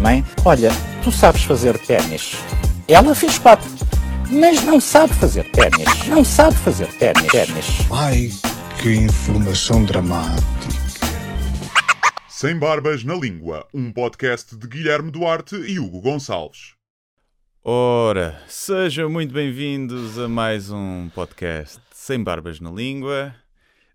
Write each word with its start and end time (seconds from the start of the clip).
Mãe, 0.00 0.24
olha, 0.44 0.70
tu 1.02 1.10
sabes 1.10 1.42
fazer 1.42 1.76
ténis. 1.78 2.36
Ela 2.86 3.12
fez 3.12 3.40
quatro, 3.40 3.68
mas 4.30 4.62
não 4.62 4.80
sabe 4.80 5.12
fazer 5.14 5.50
ténis. 5.50 6.06
Não 6.06 6.24
sabe 6.24 6.56
fazer 6.58 6.86
ténis. 6.98 7.26
ténis. 7.26 7.66
Ai, 7.90 8.30
que 8.80 8.94
informação 8.94 9.84
dramática. 9.84 10.42
Sem 12.28 12.56
Barbas 12.56 13.02
na 13.02 13.14
Língua, 13.14 13.66
um 13.74 13.92
podcast 13.92 14.56
de 14.56 14.68
Guilherme 14.68 15.10
Duarte 15.10 15.56
e 15.56 15.80
Hugo 15.80 16.00
Gonçalves. 16.00 16.74
Ora, 17.64 18.40
sejam 18.46 19.10
muito 19.10 19.34
bem-vindos 19.34 20.20
a 20.20 20.28
mais 20.28 20.70
um 20.70 21.08
podcast 21.12 21.80
Sem 21.92 22.22
Barbas 22.22 22.60
na 22.60 22.70
Língua. 22.70 23.34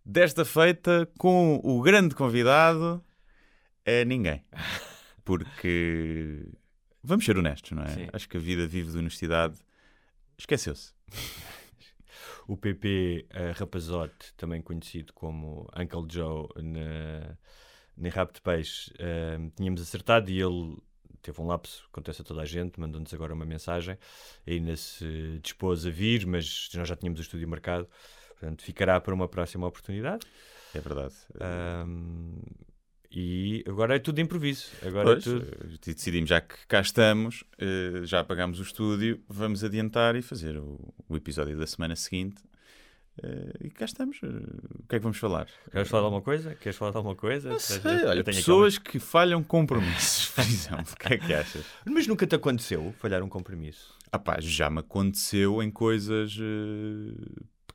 Desta 0.05 0.43
feita 0.43 1.07
com 1.17 1.61
o 1.63 1.81
grande 1.81 2.15
convidado 2.15 3.01
é 3.87 4.03
ninguém. 4.05 4.43
Porque 5.23 6.45
vamos 7.01 7.25
ser 7.25 7.37
honestos, 7.37 7.71
não 7.71 7.83
é? 7.83 7.89
Sim. 7.89 8.07
Acho 8.11 8.29
que 8.29 8.37
a 8.37 8.39
vida 8.39 8.67
vive 8.67 8.91
de 8.91 8.97
honestidade 8.97 9.57
esqueceu-se. 10.37 10.93
O 12.47 12.55
PP 12.55 13.25
eh, 13.29 13.51
Rapazote, 13.51 14.33
também 14.37 14.61
conhecido 14.61 15.11
como 15.13 15.67
Uncle 15.77 16.05
Joe 16.09 16.47
na, 16.55 17.37
na 17.97 18.09
Rabo 18.09 18.31
de 18.31 18.41
Peixe, 18.41 18.93
eh, 18.99 19.37
tínhamos 19.55 19.81
acertado 19.81 20.29
e 20.29 20.39
ele 20.39 20.77
teve 21.21 21.41
um 21.41 21.47
lapso, 21.47 21.85
acontece 21.91 22.21
a 22.21 22.25
toda 22.25 22.41
a 22.41 22.45
gente, 22.45 22.79
mandou-nos 22.79 23.13
agora 23.13 23.33
uma 23.33 23.45
mensagem, 23.45 23.97
ainda 24.47 24.77
se 24.77 25.39
dispôs 25.41 25.85
a 25.85 25.89
vir, 25.89 26.25
mas 26.25 26.69
nós 26.73 26.87
já 26.87 26.95
tínhamos 26.95 27.19
o 27.19 27.23
estúdio 27.23 27.49
marcado, 27.49 27.85
portanto 28.29 28.63
ficará 28.63 29.01
para 29.01 29.13
uma 29.13 29.27
próxima 29.27 29.67
oportunidade. 29.67 30.25
É 30.73 30.79
verdade. 30.79 31.15
Ahm, 31.41 32.39
e 33.11 33.63
agora 33.67 33.95
é 33.95 33.99
tudo 33.99 34.15
de 34.15 34.21
improviso. 34.21 34.67
Agora 34.85 35.05
Pois, 35.11 35.19
é 35.19 35.29
tudo. 35.29 35.45
eh, 35.45 35.93
decidimos, 35.93 36.29
já 36.29 36.41
que 36.41 36.55
cá 36.67 36.81
estamos, 36.81 37.43
eh, 37.57 38.01
já 38.03 38.19
apagámos 38.19 38.59
o 38.59 38.63
estúdio, 38.63 39.21
vamos 39.27 39.63
adiantar 39.63 40.15
e 40.15 40.21
fazer 40.21 40.57
o, 40.57 40.93
episódio 41.15 41.57
da 41.57 41.65
semana 41.67 41.95
seguinte. 41.95 42.41
Eh, 43.23 43.65
E 43.65 43.69
cá 43.69 43.85
estamos. 43.85 44.17
O 44.21 44.87
que 44.87 44.95
é 44.95 44.99
que 44.99 45.03
vamos 45.03 45.17
falar? 45.17 45.47
Queres 45.71 45.87
falar 45.89 46.01
de 46.01 46.05
alguma 46.05 46.21
coisa? 46.21 46.53
Queres 46.55 46.77
falar 46.77 46.91
de 46.91 46.97
alguma 46.97 47.15
coisa? 47.15 47.49
Não 47.49 47.59
sei, 47.59 48.05
olha, 48.05 48.23
pessoas 48.23 48.77
que 48.77 48.99
falham 48.99 49.41
compromissos, 49.43 50.29
por 50.35 50.41
exemplo. 50.43 50.93
O 50.93 50.95
que 50.97 51.13
é 51.13 51.17
que 51.17 51.33
achas? 51.33 51.65
Mas 51.85 52.05
nunca 52.07 52.27
te 52.27 52.35
aconteceu 52.35 52.93
falhar 52.99 53.23
um 53.23 53.29
compromisso? 53.29 53.95
Ah 54.11 54.19
pá, 54.19 54.37
já 54.39 54.69
me 54.69 54.79
aconteceu 54.79 55.61
em 55.63 55.69
coisas 55.71 56.37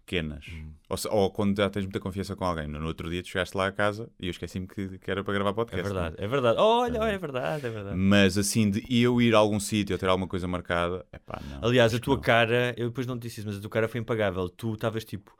pequenas. 0.04 0.44
Hum. 0.52 0.72
Ou, 0.88 0.98
ou 1.10 1.30
quando 1.30 1.56
já 1.56 1.70
tens 1.70 1.84
muita 1.84 2.00
confiança 2.00 2.34
com 2.36 2.44
alguém. 2.44 2.66
No 2.66 2.84
outro 2.86 3.08
dia 3.10 3.22
tu 3.22 3.28
chegaste 3.28 3.56
lá 3.56 3.68
a 3.68 3.72
casa 3.72 4.10
e 4.20 4.26
eu 4.26 4.30
esqueci-me 4.30 4.66
que, 4.66 4.98
que 4.98 5.10
era 5.10 5.22
para 5.24 5.32
gravar 5.34 5.50
É 5.50 5.54
podcast. 5.54 5.82
verdade, 5.82 6.16
é 6.18 6.26
verdade. 6.26 6.58
Olha, 6.58 7.00
olha, 7.00 7.12
é 7.12 7.18
verdade, 7.18 7.66
é 7.66 7.70
verdade. 7.70 7.96
Mas 7.96 8.36
assim, 8.36 8.70
de 8.70 8.84
eu 9.02 9.20
ir 9.22 9.34
a 9.34 9.38
algum 9.38 9.58
sítio 9.60 9.94
ou 9.94 9.98
ter 9.98 10.08
alguma 10.08 10.28
coisa 10.28 10.46
marcada, 10.48 11.04
é 11.12 11.18
pá, 11.18 11.40
não. 11.50 11.68
Aliás, 11.68 11.94
a 11.94 11.98
tua 11.98 12.16
não. 12.16 12.22
cara, 12.22 12.74
eu 12.76 12.88
depois 12.88 13.06
não 13.06 13.18
te 13.18 13.22
disse 13.22 13.40
isso, 13.40 13.48
mas 13.48 13.56
a 13.58 13.60
tua 13.60 13.70
cara 13.70 13.88
foi 13.88 14.00
impagável. 14.00 14.48
Tu 14.48 14.74
estavas 14.74 15.04
tipo, 15.04 15.32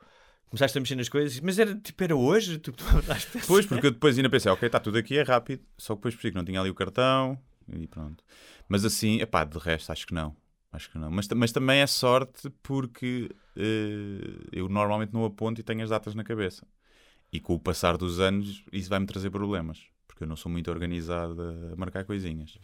começaste 0.49 0.77
a 0.77 0.81
mexer 0.81 0.95
nas 0.95 1.09
coisas, 1.09 1.39
mas 1.39 1.59
era 1.59 1.75
tipo, 1.75 2.03
era 2.03 2.15
hoje? 2.15 2.57
Tu, 2.57 2.71
tu 2.71 2.83
essa- 3.11 3.39
Pois, 3.47 3.65
porque 3.65 3.87
eu 3.87 3.91
depois 3.91 4.17
ainda 4.17 4.29
pensei, 4.29 4.51
ok, 4.51 4.65
está 4.65 4.79
tudo 4.79 4.97
aqui, 4.97 5.17
é 5.17 5.23
rápido. 5.23 5.61
Só 5.77 5.93
que 5.93 5.99
depois 5.99 6.15
percebi 6.15 6.31
que 6.31 6.37
não 6.37 6.45
tinha 6.45 6.59
ali 6.59 6.69
o 6.69 6.75
cartão 6.75 7.37
e 7.71 7.87
pronto. 7.87 8.23
Mas 8.67 8.83
assim, 8.85 9.21
é 9.21 9.25
pá, 9.25 9.43
de 9.43 9.57
resto, 9.59 9.91
acho 9.91 10.07
que 10.07 10.13
não. 10.13 10.35
Acho 10.73 10.89
que 10.91 10.97
não. 10.97 11.09
Mas, 11.11 11.27
mas 11.29 11.51
também 11.51 11.79
é 11.81 11.87
sorte 11.87 12.49
porque 12.63 13.29
eh, 13.55 14.47
eu 14.51 14.67
normalmente 14.67 15.13
não 15.13 15.23
aponto 15.23 15.61
e 15.61 15.63
tenho 15.63 15.83
as 15.83 15.89
datas 15.89 16.15
na 16.15 16.23
cabeça. 16.23 16.65
E 17.31 17.39
com 17.39 17.53
o 17.53 17.59
passar 17.59 17.95
dos 17.95 18.19
anos, 18.19 18.63
isso 18.71 18.89
vai-me 18.89 19.05
trazer 19.05 19.29
problemas. 19.29 19.81
Porque 20.07 20.23
eu 20.23 20.27
não 20.27 20.35
sou 20.35 20.51
muito 20.51 20.69
organizado 20.71 21.39
a 21.71 21.75
marcar 21.75 22.03
coisinhas. 22.05 22.57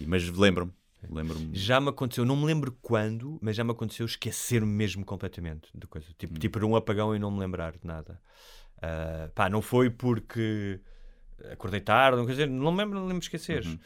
E- 0.00 0.06
mas 0.06 0.28
lembro-me. 0.28 0.72
Lembro-me. 1.08 1.50
Já 1.56 1.80
me 1.80 1.88
aconteceu, 1.90 2.24
não 2.24 2.36
me 2.36 2.44
lembro 2.46 2.76
quando, 2.82 3.38
mas 3.40 3.54
já 3.54 3.62
me 3.62 3.70
aconteceu 3.70 4.04
esquecer-me 4.06 4.72
mesmo 4.72 5.04
completamente 5.04 5.68
de 5.72 5.86
coisa. 5.86 6.08
Tipo, 6.18 6.34
Hum. 6.34 6.38
tipo, 6.38 6.66
um 6.66 6.74
apagão 6.74 7.14
e 7.14 7.18
não 7.18 7.30
me 7.30 7.38
lembrar 7.38 7.72
de 7.76 7.86
nada. 7.86 8.20
Ah, 8.82 9.30
pá, 9.34 9.48
não 9.48 9.62
foi 9.62 9.88
porque 9.88 10.80
acordei 11.52 11.80
tarde, 11.80 12.16
não, 12.18 12.26
quer 12.26 12.32
dizer, 12.32 12.48
não 12.48 12.72
me 12.72 12.78
lembro, 12.78 12.94
não 12.94 13.02
me 13.02 13.08
lembro 13.08 13.20
de 13.20 13.26
esqueceres. 13.26 13.66
Uhum. 13.66 13.78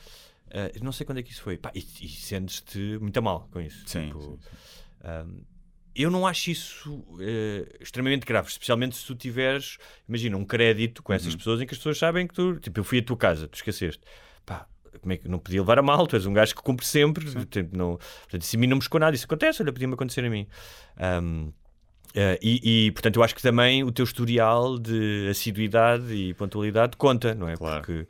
Ah, 0.52 0.70
não 0.82 0.92
sei 0.92 1.04
quando 1.06 1.18
é 1.18 1.22
que 1.22 1.30
isso 1.32 1.42
foi. 1.42 1.56
Pá, 1.56 1.70
e, 1.74 1.78
e 1.78 2.08
sentes-te 2.08 2.98
muito 3.00 3.22
mal 3.22 3.48
com 3.52 3.60
isso. 3.60 3.82
Sim, 3.86 4.06
Tipo, 4.06 4.20
sim, 4.20 4.38
sim. 4.42 5.08
Um, 5.28 5.44
eu 5.94 6.10
não 6.10 6.24
acho 6.26 6.50
isso 6.50 7.04
eh, 7.20 7.66
extremamente 7.80 8.24
grave, 8.24 8.48
especialmente 8.48 8.96
se 8.96 9.04
tu 9.04 9.14
tiveres, 9.14 9.76
imagina, 10.08 10.36
um 10.36 10.44
crédito 10.44 11.02
com 11.02 11.12
Uhum. 11.12 11.16
essas 11.16 11.34
pessoas 11.34 11.60
em 11.60 11.66
que 11.66 11.74
as 11.74 11.78
pessoas 11.78 11.98
sabem 11.98 12.26
que 12.28 12.34
tu, 12.34 12.56
tipo, 12.60 12.78
eu 12.78 12.84
fui 12.84 13.00
à 13.00 13.02
tua 13.02 13.16
casa, 13.16 13.48
tu 13.48 13.56
esqueceste. 13.56 14.00
Pá, 14.46 14.66
como 15.00 15.12
é 15.12 15.16
que 15.16 15.28
não 15.28 15.38
podia 15.40 15.60
levar 15.60 15.78
a 15.78 15.82
mal? 15.82 16.06
Tu 16.06 16.14
és 16.16 16.26
um 16.26 16.32
gajo 16.32 16.54
que 16.54 16.62
cumpre 16.62 16.86
sempre, 16.86 17.24
portanto, 17.30 17.76
não, 17.76 17.96
portanto, 17.96 18.42
isso 18.42 18.56
a 18.56 18.58
mim 18.60 18.66
não 18.68 18.76
me 18.76 18.82
chocou 18.82 19.00
nada, 19.00 19.14
isso 19.16 19.24
acontece, 19.24 19.62
olha, 19.62 19.72
podia-me 19.72 19.94
acontecer 19.94 20.24
a 20.24 20.30
mim. 20.30 20.46
Um, 21.22 21.52
eh, 22.14 22.38
e, 22.40 22.86
e, 22.86 22.90
portanto, 22.92 23.16
eu 23.16 23.22
acho 23.24 23.34
que 23.34 23.42
também 23.42 23.82
o 23.82 23.90
teu 23.90 24.04
historial 24.04 24.78
de 24.78 25.26
assiduidade 25.28 26.12
e 26.14 26.34
pontualidade 26.34 26.96
conta, 26.96 27.34
não 27.34 27.48
é? 27.48 27.56
Claro. 27.56 27.84
Porque, 27.84 28.06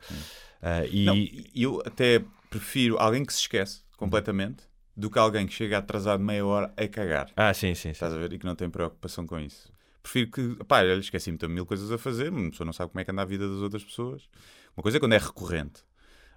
ah, 0.61 0.85
e, 0.85 1.05
Não, 1.05 1.15
eu 1.55 1.81
até 1.85 2.23
prefiro 2.49 2.97
alguém 2.99 3.23
que 3.25 3.33
se 3.33 3.39
esquece 3.39 3.81
completamente 3.97 4.63
do 4.95 5.09
que 5.09 5.17
alguém 5.17 5.47
que 5.47 5.53
chega 5.53 5.77
atrasado 5.77 6.21
meia 6.23 6.45
hora 6.45 6.73
a 6.75 6.87
cagar. 6.87 7.31
Ah, 7.35 7.53
sim, 7.53 7.73
sim, 7.73 7.83
sim. 7.83 7.89
Estás 7.91 8.13
a 8.13 8.17
ver? 8.17 8.31
E 8.33 8.37
que 8.39 8.45
não 8.45 8.55
tem 8.55 8.69
preocupação 8.69 9.25
com 9.25 9.39
isso. 9.39 9.71
Prefiro 10.03 10.31
que, 10.31 10.63
pá, 10.65 10.79
olha, 10.79 10.95
esqueci-me 10.95 11.37
de 11.37 11.47
mil 11.47 11.65
coisas 11.65 11.91
a 11.91 11.97
fazer, 11.97 12.29
uma 12.31 12.49
pessoa 12.49 12.65
não 12.65 12.73
sabe 12.73 12.91
como 12.91 12.99
é 12.99 13.05
que 13.05 13.11
anda 13.11 13.21
a 13.21 13.25
vida 13.25 13.47
das 13.47 13.59
outras 13.59 13.83
pessoas. 13.83 14.23
Uma 14.75 14.81
coisa 14.83 14.97
é 14.97 14.99
quando 14.99 15.13
é 15.13 15.17
recorrente. 15.17 15.83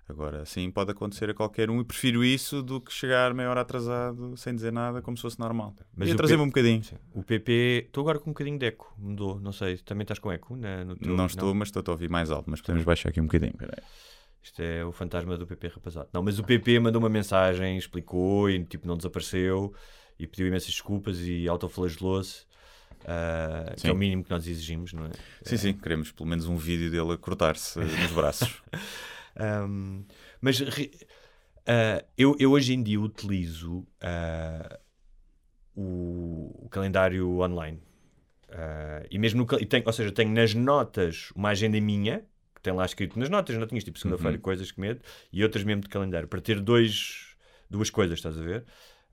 Agora, 0.06 0.42
assim 0.42 0.70
pode 0.70 0.90
acontecer 0.90 1.30
a 1.30 1.34
qualquer 1.34 1.70
um 1.70 1.80
e 1.80 1.84
prefiro 1.84 2.22
isso 2.22 2.62
do 2.62 2.78
que 2.78 2.92
chegar 2.92 3.32
meia 3.32 3.48
hora 3.48 3.62
atrasado 3.62 4.36
sem 4.36 4.54
dizer 4.54 4.70
nada, 4.70 5.00
como 5.00 5.16
se 5.16 5.22
fosse 5.22 5.40
normal. 5.40 5.74
Mas 5.96 6.10
o 6.10 6.12
atrasei-me 6.12 6.42
Pe- 6.42 6.44
um 6.44 6.48
bocadinho. 6.50 6.84
Sim. 6.84 6.96
O 7.14 7.22
PP, 7.22 7.84
estou 7.86 8.02
agora 8.02 8.18
com 8.18 8.28
um 8.28 8.32
bocadinho 8.34 8.58
de 8.58 8.66
eco, 8.66 8.94
mudou, 8.98 9.40
não 9.40 9.50
sei, 9.50 9.78
também 9.78 10.02
estás 10.02 10.18
com 10.18 10.30
eco 10.30 10.56
na- 10.56 10.84
no 10.84 10.94
teu- 10.94 11.16
Não 11.16 11.24
estou, 11.24 11.54
mas 11.54 11.68
estou 11.68 11.82
a 11.86 11.90
ouvir 11.92 12.10
mais 12.10 12.30
alto, 12.30 12.50
mas 12.50 12.60
podemos 12.60 12.84
baixar 12.84 13.08
aqui 13.08 13.20
um 13.20 13.24
bocadinho. 13.24 13.54
Peraí. 13.56 13.82
Isto 14.44 14.62
é 14.62 14.84
o 14.84 14.92
fantasma 14.92 15.38
do 15.38 15.46
PP 15.46 15.68
rapazado. 15.68 16.10
Não, 16.12 16.22
mas 16.22 16.38
o 16.38 16.44
PP 16.44 16.78
mandou 16.78 17.00
uma 17.00 17.08
mensagem, 17.08 17.78
explicou 17.78 18.50
e 18.50 18.62
tipo 18.62 18.86
não 18.86 18.94
desapareceu 18.94 19.74
e 20.18 20.26
pediu 20.26 20.46
imensas 20.46 20.68
desculpas 20.68 21.18
e 21.20 21.48
autoflagelou-se. 21.48 22.44
ah, 23.06 23.74
que 23.74 23.88
é 23.88 23.92
o 23.92 23.96
mínimo 23.96 24.22
que 24.22 24.30
nós 24.30 24.46
exigimos, 24.46 24.92
não 24.92 25.06
é? 25.06 25.10
Sim, 25.42 25.56
sim, 25.56 25.72
queremos 25.72 26.12
pelo 26.12 26.28
menos 26.28 26.46
um 26.46 26.56
vídeo 26.56 26.90
dele 26.90 27.14
a 27.14 27.16
cortar-se 27.16 27.78
nos 27.80 28.12
braços. 28.12 28.62
Ahm, 29.34 30.04
mas 30.42 30.62
ah, 31.66 32.04
eu, 32.16 32.36
eu 32.38 32.52
hoje 32.52 32.74
em 32.74 32.82
dia 32.82 33.00
utilizo 33.00 33.86
ah, 34.02 34.78
o, 35.74 36.66
o 36.66 36.68
calendário 36.68 37.40
online. 37.40 37.80
E 39.10 39.18
mesmo 39.18 39.44
no, 39.44 39.60
e 39.60 39.66
tenho, 39.66 39.82
ou 39.86 39.92
seja, 39.92 40.12
tenho 40.12 40.30
nas 40.30 40.54
notas 40.54 41.32
uma 41.34 41.48
agenda 41.48 41.80
minha, 41.80 42.24
tem 42.64 42.72
lá 42.72 42.84
escrito 42.84 43.18
nas 43.18 43.28
notas, 43.28 43.56
notinhas 43.56 43.84
tipo 43.84 43.98
segunda-feira, 43.98 44.36
Uhum. 44.36 44.42
coisas 44.42 44.72
que 44.72 44.80
medo, 44.80 45.00
e 45.32 45.42
outras 45.44 45.62
mesmo 45.62 45.82
de 45.82 45.88
calendário, 45.88 46.26
para 46.26 46.40
ter 46.40 46.58
dois, 46.60 47.36
duas 47.70 47.90
coisas, 47.90 48.18
estás 48.18 48.38
a 48.38 48.42
ver? 48.42 48.64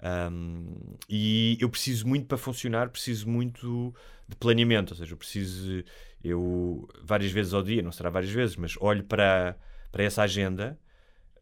Ahm, 0.02 0.74
e 1.08 1.58
eu 1.60 1.70
preciso 1.70 2.08
muito 2.08 2.26
para 2.26 2.38
funcionar, 2.38 2.90
preciso 2.90 3.30
muito 3.30 3.94
de 4.28 4.36
planeamento, 4.38 4.94
ou 4.94 4.98
seja, 4.98 5.14
eu 5.14 5.18
preciso, 5.18 5.84
eu 6.24 6.88
várias 7.04 7.32
vezes 7.32 7.54
ao 7.54 7.62
dia, 7.62 7.82
não 7.82 7.92
será 7.92 8.10
várias 8.10 8.32
vezes, 8.32 8.56
mas 8.56 8.76
olho 8.80 9.04
para, 9.04 9.56
para 9.92 10.04
essa 10.04 10.24
agenda, 10.24 10.80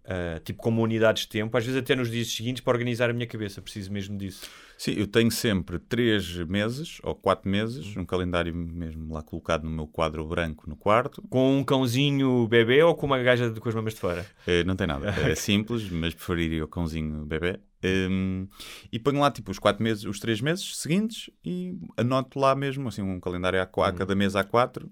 ah, 0.09 0.39
tipo 0.43 0.61
como 0.61 0.81
unidades 0.81 1.23
de 1.23 1.29
tempo, 1.29 1.55
às 1.55 1.63
vezes 1.65 1.79
até 1.79 1.95
nos 1.95 2.09
dias 2.09 2.27
seguintes 2.27 2.61
para 2.63 2.73
organizar 2.73 3.09
a 3.09 3.13
minha 3.13 3.27
cabeça, 3.27 3.61
preciso 3.61 3.91
mesmo 3.93 4.17
disso. 4.17 4.49
Sim, 4.77 4.93
eu 4.97 5.05
tenho 5.07 5.29
sempre 5.29 5.77
três 5.77 6.35
meses 6.47 6.99
ou 7.03 7.13
quatro 7.13 7.49
meses, 7.49 7.95
um 7.97 8.05
calendário 8.05 8.55
mesmo 8.55 9.13
lá 9.13 9.21
colocado 9.21 9.63
no 9.65 9.69
meu 9.69 9.85
quadro 9.85 10.25
branco 10.25 10.69
no 10.69 10.75
quarto. 10.75 11.21
Com 11.29 11.57
um 11.59 11.63
cãozinho 11.63 12.47
bebê 12.47 12.81
ou 12.81 12.95
com 12.95 13.05
uma 13.05 13.21
gaja 13.21 13.49
de- 13.51 13.59
com 13.59 13.67
as 13.69 13.75
mamas 13.75 13.93
de 13.93 13.99
fora? 13.99 14.25
Eh, 14.47 14.63
não 14.63 14.75
tem 14.75 14.87
nada, 14.87 15.09
é 15.29 15.35
simples, 15.35 15.89
mas 15.89 16.13
preferiria 16.13 16.63
o 16.63 16.67
cãozinho 16.67 17.25
bebê. 17.25 17.59
Um, 17.81 18.45
e 18.91 18.99
ponho 18.99 19.19
lá 19.21 19.31
tipo 19.31 19.51
os 19.51 19.57
quatro 19.59 19.81
meses, 19.81 20.03
os 20.03 20.19
três 20.19 20.41
meses 20.41 20.75
seguintes 20.77 21.29
e 21.45 21.73
anoto 21.95 22.37
lá 22.37 22.53
mesmo, 22.53 22.87
assim, 22.89 23.01
um 23.01 23.19
calendário 23.21 23.59
a, 23.59 23.63
a 23.63 23.91
cada 23.93 24.13
mês 24.15 24.35
há 24.35 24.43
quatro, 24.43 24.91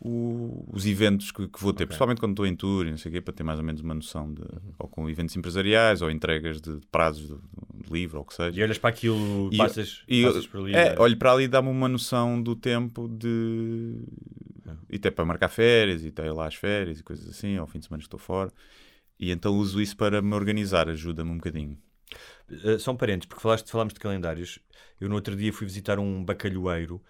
o- 0.00 0.64
os 0.72 0.86
eventos 0.86 1.32
que, 1.32 1.48
que 1.48 1.60
vou 1.60 1.72
ter, 1.72 1.86
principalmente 1.86 2.20
quando 2.20 2.32
estou 2.32 2.46
em 2.46 2.54
tour 2.54 2.86
e 2.86 2.90
não 2.90 2.96
sei 2.98 3.10
o 3.10 3.14
quê, 3.14 3.20
para 3.20 3.34
ter 3.34 3.42
mais 3.42 3.58
ou 3.58 3.64
menos 3.64 3.80
uma 3.80 3.94
noção 3.94 4.32
de, 4.32 4.42
ou 4.78 4.86
com 4.88 5.08
eventos 5.10 5.34
empresariais 5.36 6.02
ou 6.02 6.10
entregas 6.10 6.60
de, 6.60 6.78
de 6.78 6.86
prazos 6.86 7.26
de, 7.28 7.34
de 7.84 7.92
livro 7.92 8.18
ou 8.18 8.22
o 8.22 8.26
que 8.26 8.34
seja. 8.34 8.60
E 8.60 8.62
olhas 8.62 8.78
para 8.78 8.90
aquilo, 8.90 9.50
E- 9.52 9.56
passas, 9.58 10.02
e- 10.06 10.22
passas 10.22 10.46
por 10.46 10.60
ali. 10.60 10.74
É, 10.76 10.90
né? 10.90 10.94
olho 11.00 11.16
para 11.16 11.32
ali 11.32 11.44
e 11.44 11.48
dá-me 11.48 11.68
uma 11.68 11.88
noção 11.88 12.40
do 12.40 12.54
tempo 12.54 13.08
de. 13.08 13.96
E 14.88 14.96
até 14.96 15.10
para 15.10 15.24
marcar 15.24 15.48
férias, 15.48 16.04
e 16.04 16.08
até 16.08 16.30
lá 16.32 16.46
as 16.46 16.54
férias 16.54 17.00
e 17.00 17.02
coisas 17.02 17.28
assim, 17.28 17.56
ao 17.56 17.66
fim 17.66 17.80
de 17.80 17.86
semana 17.86 18.02
estou 18.02 18.18
fora. 18.20 18.52
E 19.18 19.30
então 19.30 19.54
uso 19.58 19.80
isso 19.82 19.96
para 19.96 20.22
me 20.22 20.34
organizar, 20.34 20.88
ajuda-me 20.88 21.30
um 21.30 21.36
bocadinho. 21.36 21.76
Uh, 22.50 22.78
são 22.78 22.96
parentes, 22.96 23.26
porque 23.26 23.42
falaste, 23.42 23.70
falámos 23.70 23.94
de 23.94 24.00
calendários. 24.00 24.58
Eu 25.00 25.08
no 25.08 25.14
outro 25.14 25.36
dia 25.36 25.52
fui 25.52 25.66
visitar 25.66 25.98
um 25.98 26.24
bacalhoeiro 26.24 27.02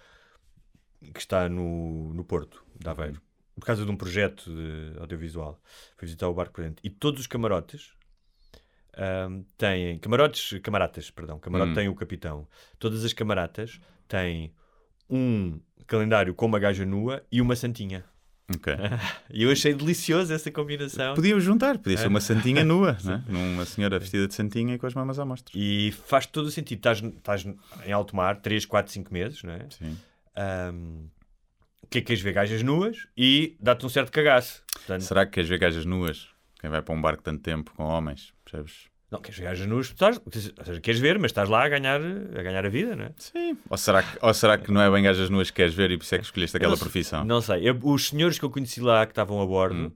que 1.14 1.20
está 1.20 1.48
no, 1.48 2.12
no 2.12 2.24
Porto, 2.24 2.64
de 2.78 2.88
Aveiro, 2.88 3.20
por 3.54 3.64
causa 3.64 3.84
de 3.84 3.90
um 3.90 3.96
projeto 3.96 4.50
de 4.50 4.98
audiovisual. 4.98 5.60
Fui 5.96 6.06
visitar 6.06 6.28
o 6.28 6.34
barco 6.34 6.60
dentro. 6.60 6.80
E 6.84 6.90
todos 6.90 7.20
os 7.20 7.26
camarotes 7.26 7.92
ahm, 8.96 9.42
têm. 9.56 9.98
Camarotes, 9.98 10.60
camaratas, 10.60 11.10
perdão. 11.10 11.38
Camarote 11.38 11.72
Hum. 11.72 11.74
tem 11.74 11.88
o 11.88 11.94
capitão. 11.94 12.46
Todas 12.78 13.04
as 13.04 13.12
camaratas 13.12 13.80
têm 14.06 14.54
um 15.08 15.58
calendário 15.86 16.34
com 16.34 16.46
uma 16.46 16.58
gaja 16.58 16.84
nua 16.84 17.24
e 17.32 17.40
uma 17.40 17.56
santinha. 17.56 18.04
Ok. 18.54 18.74
E 19.32 19.44
eu 19.44 19.50
achei 19.50 19.72
delicioso 19.72 20.32
essa 20.32 20.50
combinação. 20.50 21.14
Podiam 21.14 21.38
juntar, 21.38 21.78
podia 21.78 21.96
ser 21.96 22.08
uma 22.08 22.20
santinha 22.20 22.64
nua, 22.64 22.98
né? 23.04 23.22
uma 23.28 23.64
senhora 23.64 23.98
vestida 23.98 24.26
de 24.26 24.34
santinha 24.34 24.74
e 24.74 24.78
com 24.78 24.86
as 24.86 24.94
mamas 24.94 25.18
à 25.20 25.24
mostra. 25.24 25.52
E 25.56 25.92
faz 26.06 26.26
todo 26.26 26.46
o 26.46 26.50
sentido. 26.50 26.78
Estás, 26.78 27.00
estás 27.00 27.46
em 27.86 27.92
alto 27.92 28.16
mar 28.16 28.40
3, 28.40 28.66
4, 28.66 28.92
5 28.92 29.12
meses, 29.12 29.42
não 29.44 29.52
é? 29.52 29.66
Sim. 29.70 29.96
O 31.82 31.86
que 31.86 31.98
é 31.98 32.00
que 32.00 32.08
queres 32.08 32.22
ver? 32.22 32.32
Gajas 32.32 32.62
nuas 32.62 33.06
e 33.16 33.56
dá-te 33.60 33.86
um 33.86 33.88
certo 33.88 34.10
cagaço. 34.10 34.62
Portanto, 34.72 35.02
Será 35.02 35.24
que 35.24 35.32
queres 35.32 35.48
ver 35.48 35.58
gajas 35.58 35.84
nuas? 35.84 36.28
Quem 36.60 36.68
vai 36.68 36.82
para 36.82 36.94
um 36.94 37.00
barco 37.00 37.22
tanto 37.22 37.40
tempo 37.42 37.72
com 37.74 37.84
homens, 37.84 38.32
percebes? 38.44 38.89
Não, 39.10 39.20
queres 39.20 39.66
nuas, 39.66 39.86
estás, 39.86 40.20
ou 40.24 40.64
seja, 40.64 40.80
queres 40.80 41.00
ver, 41.00 41.18
mas 41.18 41.30
estás 41.30 41.48
lá 41.48 41.64
a 41.64 41.68
ganhar 41.68 42.00
a, 42.00 42.42
ganhar 42.42 42.64
a 42.64 42.68
vida, 42.68 42.94
não 42.94 43.06
é? 43.06 43.10
Sim. 43.16 43.58
Ou 43.68 43.76
será, 43.76 44.02
que, 44.02 44.18
ou 44.22 44.32
será 44.32 44.56
que 44.56 44.70
não 44.70 44.80
é 44.80 44.90
bem 44.90 45.02
gajas 45.02 45.28
nuas 45.28 45.50
que 45.50 45.56
queres 45.56 45.74
ver 45.74 45.90
e 45.90 45.96
por 45.98 46.04
isso 46.04 46.14
é 46.14 46.18
que 46.18 46.24
escolheste 46.24 46.56
aquela 46.56 46.72
não 46.72 46.78
profissão? 46.78 47.24
Não 47.24 47.40
sei. 47.40 47.68
Eu- 47.68 47.78
os 47.82 48.08
senhores 48.08 48.38
que 48.38 48.44
eu 48.44 48.50
conheci 48.50 48.80
lá 48.80 49.04
que 49.04 49.12
estavam 49.12 49.40
a 49.42 49.46
bordo 49.46 49.86
Hum. 49.86 49.92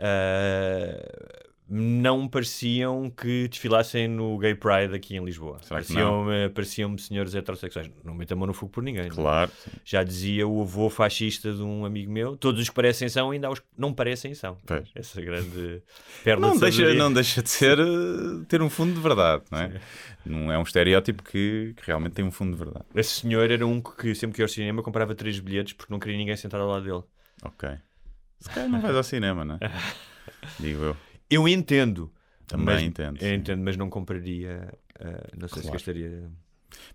ah, 0.00 1.47
não 1.70 2.26
pareciam 2.26 3.10
que 3.10 3.46
desfilassem 3.48 4.08
no 4.08 4.38
Gay 4.38 4.54
Pride 4.54 4.94
aqui 4.94 5.16
em 5.16 5.24
Lisboa. 5.24 5.58
Que 5.60 5.68
Pareciam-me 5.68 6.48
pareciam 6.48 6.96
senhores 6.96 7.34
heterossexuais. 7.34 7.90
Não 8.02 8.14
meto 8.14 8.32
a 8.32 8.36
mão 8.36 8.46
no 8.46 8.54
fogo 8.54 8.72
por 8.72 8.82
ninguém. 8.82 9.04
não 9.08 9.10
é? 9.12 9.14
Claro. 9.14 9.50
sim. 9.64 9.70
Já 9.84 10.02
dizia 10.02 10.48
o 10.48 10.62
avô 10.62 10.88
fascista 10.88 11.52
de 11.52 11.62
um 11.62 11.84
amigo 11.84 12.10
meu: 12.10 12.36
todos 12.36 12.60
os 12.62 12.68
que 12.68 12.74
parecem 12.74 13.08
são, 13.08 13.30
ainda 13.30 13.48
há 13.48 13.50
os 13.50 13.58
que 13.60 13.66
não 13.76 13.92
parecem 13.92 14.34
são. 14.34 14.56
Pois. 14.66 14.88
Essa 14.94 15.20
grande 15.20 15.82
perda 16.24 16.40
Não 16.46 16.54
de 16.54 16.60
deixa, 16.60 16.76
sabedoria. 16.78 17.02
não 17.02 17.12
deixa 17.12 17.42
de 17.42 17.50
ser 17.50 17.78
eh, 17.78 17.84
ter 18.48 18.62
um 18.62 18.70
fundo 18.70 18.94
de 18.94 19.00
verdade, 19.00 19.42
não 19.50 19.58
é? 19.58 19.80
Não 20.24 20.52
é 20.52 20.58
um 20.58 20.62
estereótipo 20.62 21.22
que, 21.22 21.74
que 21.76 21.82
realmente 21.86 22.12
tem 22.14 22.24
um 22.24 22.30
fundo 22.30 22.52
de 22.56 22.58
verdade. 22.64 22.84
Esse 22.94 23.20
senhor 23.20 23.50
era 23.50 23.66
um 23.66 23.80
que 23.80 24.14
sempre 24.14 24.34
que 24.36 24.40
ia 24.42 24.44
ao 24.44 24.48
cinema 24.48 24.82
comprava 24.82 25.14
três 25.14 25.38
bilhetes 25.38 25.72
porque 25.74 25.92
não 25.92 25.98
queria 26.00 26.16
ninguém 26.16 26.36
sentado 26.36 26.62
ao 26.62 26.68
lado 26.68 26.84
dele. 26.84 27.02
Ok. 27.42 27.68
Se 28.40 28.48
calhar 28.50 28.68
não 28.68 28.80
vais 28.80 28.94
ao 28.96 29.02
cinema, 29.02 29.44
não 29.44 29.56
é? 29.56 29.58
Digo 30.60 30.82
eu. 30.82 30.96
Eu 31.30 31.46
entendo. 31.48 32.12
Também 32.46 32.64
mas, 32.66 32.82
entendo, 32.82 33.22
Eu 33.22 33.34
entendo, 33.34 33.62
mas 33.62 33.76
não 33.76 33.90
compraria. 33.90 34.72
ah, 34.98 35.28
não 35.36 35.48
sei 35.48 35.56
se 35.58 35.62
Claro. 35.62 35.72
gastaria. 35.72 36.30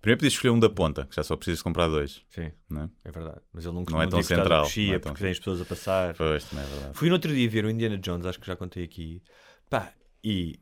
Primeiro 0.01 0.19
podias 0.19 0.33
escolher 0.33 0.51
um 0.51 0.59
da 0.59 0.69
ponta, 0.69 1.05
que 1.05 1.15
já 1.15 1.23
só 1.23 1.35
precisas 1.35 1.61
comprar 1.61 1.87
dois, 1.87 2.23
Sim, 2.29 2.51
não 2.69 2.83
é? 2.83 2.89
é 3.05 3.11
verdade. 3.11 3.41
Mas 3.51 3.65
ele 3.65 3.73
não, 3.75 3.83
Não 3.89 4.01
é 4.01 4.07
tão 4.07 4.19
diz 4.19 4.27
que 4.27 4.33
está 4.33 4.43
central, 4.43 4.63
coxia, 4.63 4.87
não 4.87 4.93
é 4.95 4.99
tão 4.99 5.11
porque 5.11 5.23
tem 5.23 5.31
as 5.31 5.39
pessoas 5.39 5.61
a 5.61 5.65
passar. 5.65 6.15
Pois, 6.15 6.43
também 6.45 6.65
é 6.65 6.67
verdade. 6.67 6.97
Fui 6.97 7.07
no 7.09 7.15
outro 7.15 7.33
dia 7.33 7.49
ver 7.49 7.65
o 7.65 7.69
Indiana 7.69 7.97
Jones, 7.97 8.25
acho 8.25 8.39
que 8.39 8.45
já 8.47 8.55
contei 8.55 8.83
aqui. 8.83 9.21
Pá, 9.69 9.91
e 10.23 10.59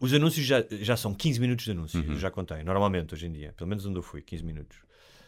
os 0.00 0.12
anúncios 0.12 0.44
já, 0.46 0.62
já 0.70 0.96
são 0.96 1.14
15 1.14 1.40
minutos 1.40 1.64
de 1.64 1.70
anúncio, 1.70 2.00
Uhum. 2.00 2.12
eu 2.12 2.18
já 2.18 2.30
contei, 2.30 2.62
normalmente 2.62 3.14
hoje 3.14 3.26
em 3.26 3.32
dia, 3.32 3.52
pelo 3.56 3.68
menos 3.68 3.84
onde 3.86 3.98
eu 3.98 4.02
fui, 4.02 4.20
15 4.22 4.44
minutos. 4.44 4.78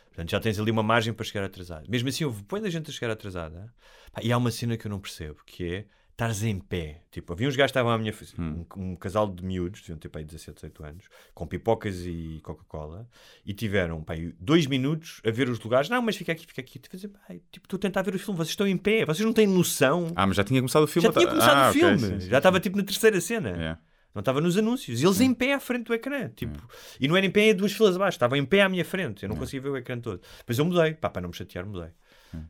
Portanto, 0.09 0.31
já 0.31 0.41
tens 0.41 0.59
ali 0.59 0.71
uma 0.71 0.83
margem 0.83 1.13
para 1.13 1.25
chegar 1.25 1.45
atrasado. 1.45 1.89
Mesmo 1.91 2.09
assim, 2.09 2.25
houve 2.25 2.43
põe 2.45 2.61
da 2.61 2.71
gente 2.71 2.91
a 2.91 2.93
chegar 2.93 3.11
atrasada. 3.13 3.73
Pá, 4.13 4.21
e 4.23 4.33
há 4.33 4.37
uma 4.39 4.51
cena 4.51 4.77
que 4.77 4.87
eu 4.87 4.91
não 4.91 5.01
percebo, 5.01 5.39
que 5.47 5.65
é 5.65 5.87
estares 6.17 6.43
em 6.43 6.59
pé. 6.59 7.03
Tipo, 7.11 7.35
havia 7.35 7.47
uns 7.47 7.55
gajos 7.57 7.71
que 7.73 7.79
estavam 7.79 7.93
à 7.93 7.99
minha 7.99 8.13
frente, 8.13 8.41
Hum. 8.41 8.65
um, 8.75 8.93
um 8.93 8.97
casal 8.97 9.31
de 9.31 9.45
miúdos, 9.45 9.83
deviam 9.83 9.99
ter 9.99 10.09
pá, 10.09 10.19
aí 10.19 10.25
17, 10.25 10.55
18 10.55 10.85
anos, 10.85 11.05
com 11.35 11.47
pipocas 11.47 12.07
e 12.07 12.41
Coca-Cola, 12.43 13.07
e 13.45 13.53
tiveram 13.53 14.03
pá, 14.03 14.15
aí 14.15 14.35
dois 14.41 14.67
minutos 14.67 15.21
a 15.27 15.31
ver 15.31 15.49
os 15.51 15.61
lugares. 15.61 15.91
Não, 15.91 16.01
mas 16.01 16.17
fica 16.17 16.33
aqui, 16.33 16.47
fica 16.47 16.63
aqui. 16.63 16.79
Tipo, 16.79 16.97
tipo, 16.97 17.67
estou 17.67 17.77
a 17.77 17.81
tentar 17.81 18.01
ver 18.03 18.15
o 18.15 18.19
filme, 18.19 18.37
vocês 18.39 18.51
estão 18.51 18.67
em 18.67 18.79
pé, 18.79 19.05
vocês 19.05 19.25
não 19.25 19.33
têm 19.35 19.47
noção. 19.47 20.11
Ah, 20.17 20.27
mas 20.27 20.37
já 20.37 20.45
tinha 20.45 20.61
começado 20.61 20.85
o 20.85 20.87
filme. 20.87 21.07
Já 21.07 21.13
tinha 21.13 21.27
começado 21.29 21.57
ah, 21.59 21.71
o 21.71 21.73
filme, 21.75 21.99
sim, 21.99 22.21
sim, 22.21 22.31
já 22.31 22.39
estava 22.39 22.61
tipo 22.61 22.79
na 22.79 22.83
terceira 22.83 23.21
cena. 23.21 23.51
É. 23.51 23.79
Não 24.15 24.21
estava 24.21 24.41
nos 24.41 24.57
anúncios. 24.57 25.03
Eles 25.03 25.21
em 25.21 25.35
pé 25.35 25.53
à 25.53 25.61
frente 25.61 25.85
do 25.89 25.93
ecrã. 25.93 26.31
Tipo, 26.31 26.59
E 26.99 27.07
não 27.07 27.15
era 27.19 27.27
em 27.27 27.31
pé, 27.31 27.51
é 27.51 27.55
duas 27.55 27.73
filas 27.73 27.97
abaixo. 27.97 28.17
Estava 28.17 28.39
em 28.39 28.47
pé 28.47 28.63
à 28.63 28.69
minha 28.71 28.83
frente. 28.83 29.25
Eu 29.25 29.29
não 29.29 29.37
conseguia 29.37 29.61
ver 29.61 29.69
o 29.69 29.77
ecrã 29.77 30.01
todo. 30.01 30.23
Depois 30.39 30.59
eu 30.59 30.65
mudei. 30.65 30.95
Pá, 30.95 31.11
para 31.11 31.21
não 31.21 31.29
me 31.29 31.35
chatear, 31.37 31.67
mudei. 31.67 31.91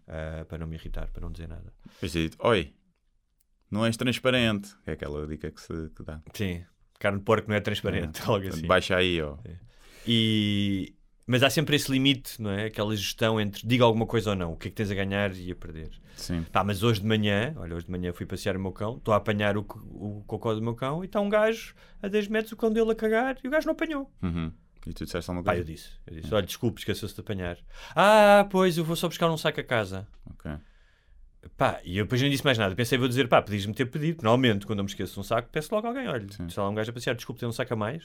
Ah, 0.07 0.45
para 0.49 0.59
não 0.59 0.69
me 0.69 0.77
irritar, 0.77 1.09
para 1.11 1.21
não 1.23 1.33
dizer 1.33 1.49
nada. 1.49 1.73
Depois 1.85 2.13
dito, 2.13 2.37
oi, 2.41 2.73
não 3.71 3.85
és 3.85 3.97
transparente. 3.97 4.75
É 4.87 4.93
aquela 4.93 5.27
dica 5.27 5.51
que 5.51 5.61
se 5.61 5.91
que 5.95 6.03
dá. 6.03 6.21
Sim. 6.35 6.65
Carne 6.99 7.19
de 7.19 7.25
porco 7.25 7.49
não 7.49 7.57
é 7.57 7.61
transparente. 7.61 8.21
Algo 8.25 8.43
Portanto, 8.43 8.55
assim. 8.55 8.67
Baixa 8.67 8.97
aí, 8.97 9.21
ó. 9.21 9.37
E... 10.07 10.95
Mas 11.27 11.43
há 11.43 11.51
sempre 11.51 11.75
esse 11.75 11.91
limite, 11.91 12.41
não 12.41 12.51
é? 12.51 12.67
Aquela 12.67 12.95
gestão 12.95 13.41
entre 13.41 13.67
diga 13.67 13.85
alguma 13.85 14.07
coisa 14.07 14.31
ou 14.31 14.37
não. 14.37 14.53
O 14.53 14.57
que 14.57 14.69
é 14.69 14.71
que 14.71 14.77
tens 14.77 14.91
a 14.91 14.95
ganhar 14.95 15.35
e 15.35 15.51
a 15.51 15.57
perder. 15.57 15.91
Sim. 16.17 16.45
Pá, 16.53 16.63
mas 16.63 16.85
hoje 16.85 17.01
de 17.01 17.07
manhã, 17.07 17.53
olha, 17.57 17.75
hoje 17.75 17.87
de 17.87 17.91
manhã 17.91 18.13
fui 18.13 18.25
passear 18.25 18.57
o 18.57 18.61
meu 18.61 18.71
cão, 18.73 18.97
estou 18.97 19.13
a 19.13 19.17
apanhar 19.17 19.57
o, 19.57 19.61
o 19.61 20.23
cocó 20.27 20.55
do 20.55 20.63
meu 20.63 20.75
cão 20.75 21.03
e 21.03 21.07
está 21.07 21.21
um 21.21 21.29
gajo 21.29 21.75
a 22.01 22.07
10 22.09 22.29
metros, 22.29 22.53
o 22.53 22.57
cão 22.57 22.73
dele 22.73 22.93
a 22.93 22.95
cagar 22.95 23.37
e 23.43 23.49
o 23.49 23.51
gajo 23.51 23.67
não 23.67 23.73
apanhou. 23.73 24.11
Uhum. 24.23 24.53
E 24.87 24.93
tu 24.93 25.05
disseste 25.05 25.29
alguma 25.29 25.45
Pá, 25.45 25.51
coisa? 25.53 25.63
eu 25.69 25.75
disse, 25.75 25.91
eu 26.07 26.15
disse, 26.15 26.33
olha, 26.33 26.47
desculpe, 26.47 26.79
esqueceu-se 26.81 27.13
de 27.13 27.21
apanhar. 27.21 27.59
Ah, 27.95 28.47
pois, 28.49 28.79
eu 28.79 28.85
vou 28.85 28.95
só 28.95 29.09
buscar 29.09 29.29
um 29.29 29.37
saco 29.37 29.61
a 29.61 29.65
casa. 29.65 30.07
Pá, 31.57 31.81
e 31.85 31.97
eu 31.99 32.05
depois 32.05 32.21
não 32.21 32.29
disse 32.29 32.45
mais 32.45 32.59
nada. 32.59 32.75
Pensei, 32.75 32.99
vou 32.99 33.09
dizer, 33.09 33.29
pá, 33.29 33.41
podias-me 33.41 33.73
ter 33.73 33.87
pedido. 33.87 34.23
Normalmente, 34.23 34.67
quando 34.67 34.81
eu 34.81 34.85
me 34.85 34.91
esqueço 34.91 35.15
de 35.15 35.21
um 35.21 35.23
saco, 35.23 35.49
peço 35.51 35.75
logo 35.75 35.87
a 35.87 35.91
alguém, 35.91 36.07
olha, 36.07 36.27
Sim. 36.31 36.49
se 36.51 36.61
há 36.61 36.69
um 36.69 36.75
gajo 36.75 36.91
a 36.91 36.93
passear, 36.93 37.15
desculpe, 37.17 37.41
tem 37.41 37.49
um 37.49 37.53
saco 37.53 37.73
a 37.73 37.77
mais. 37.77 38.05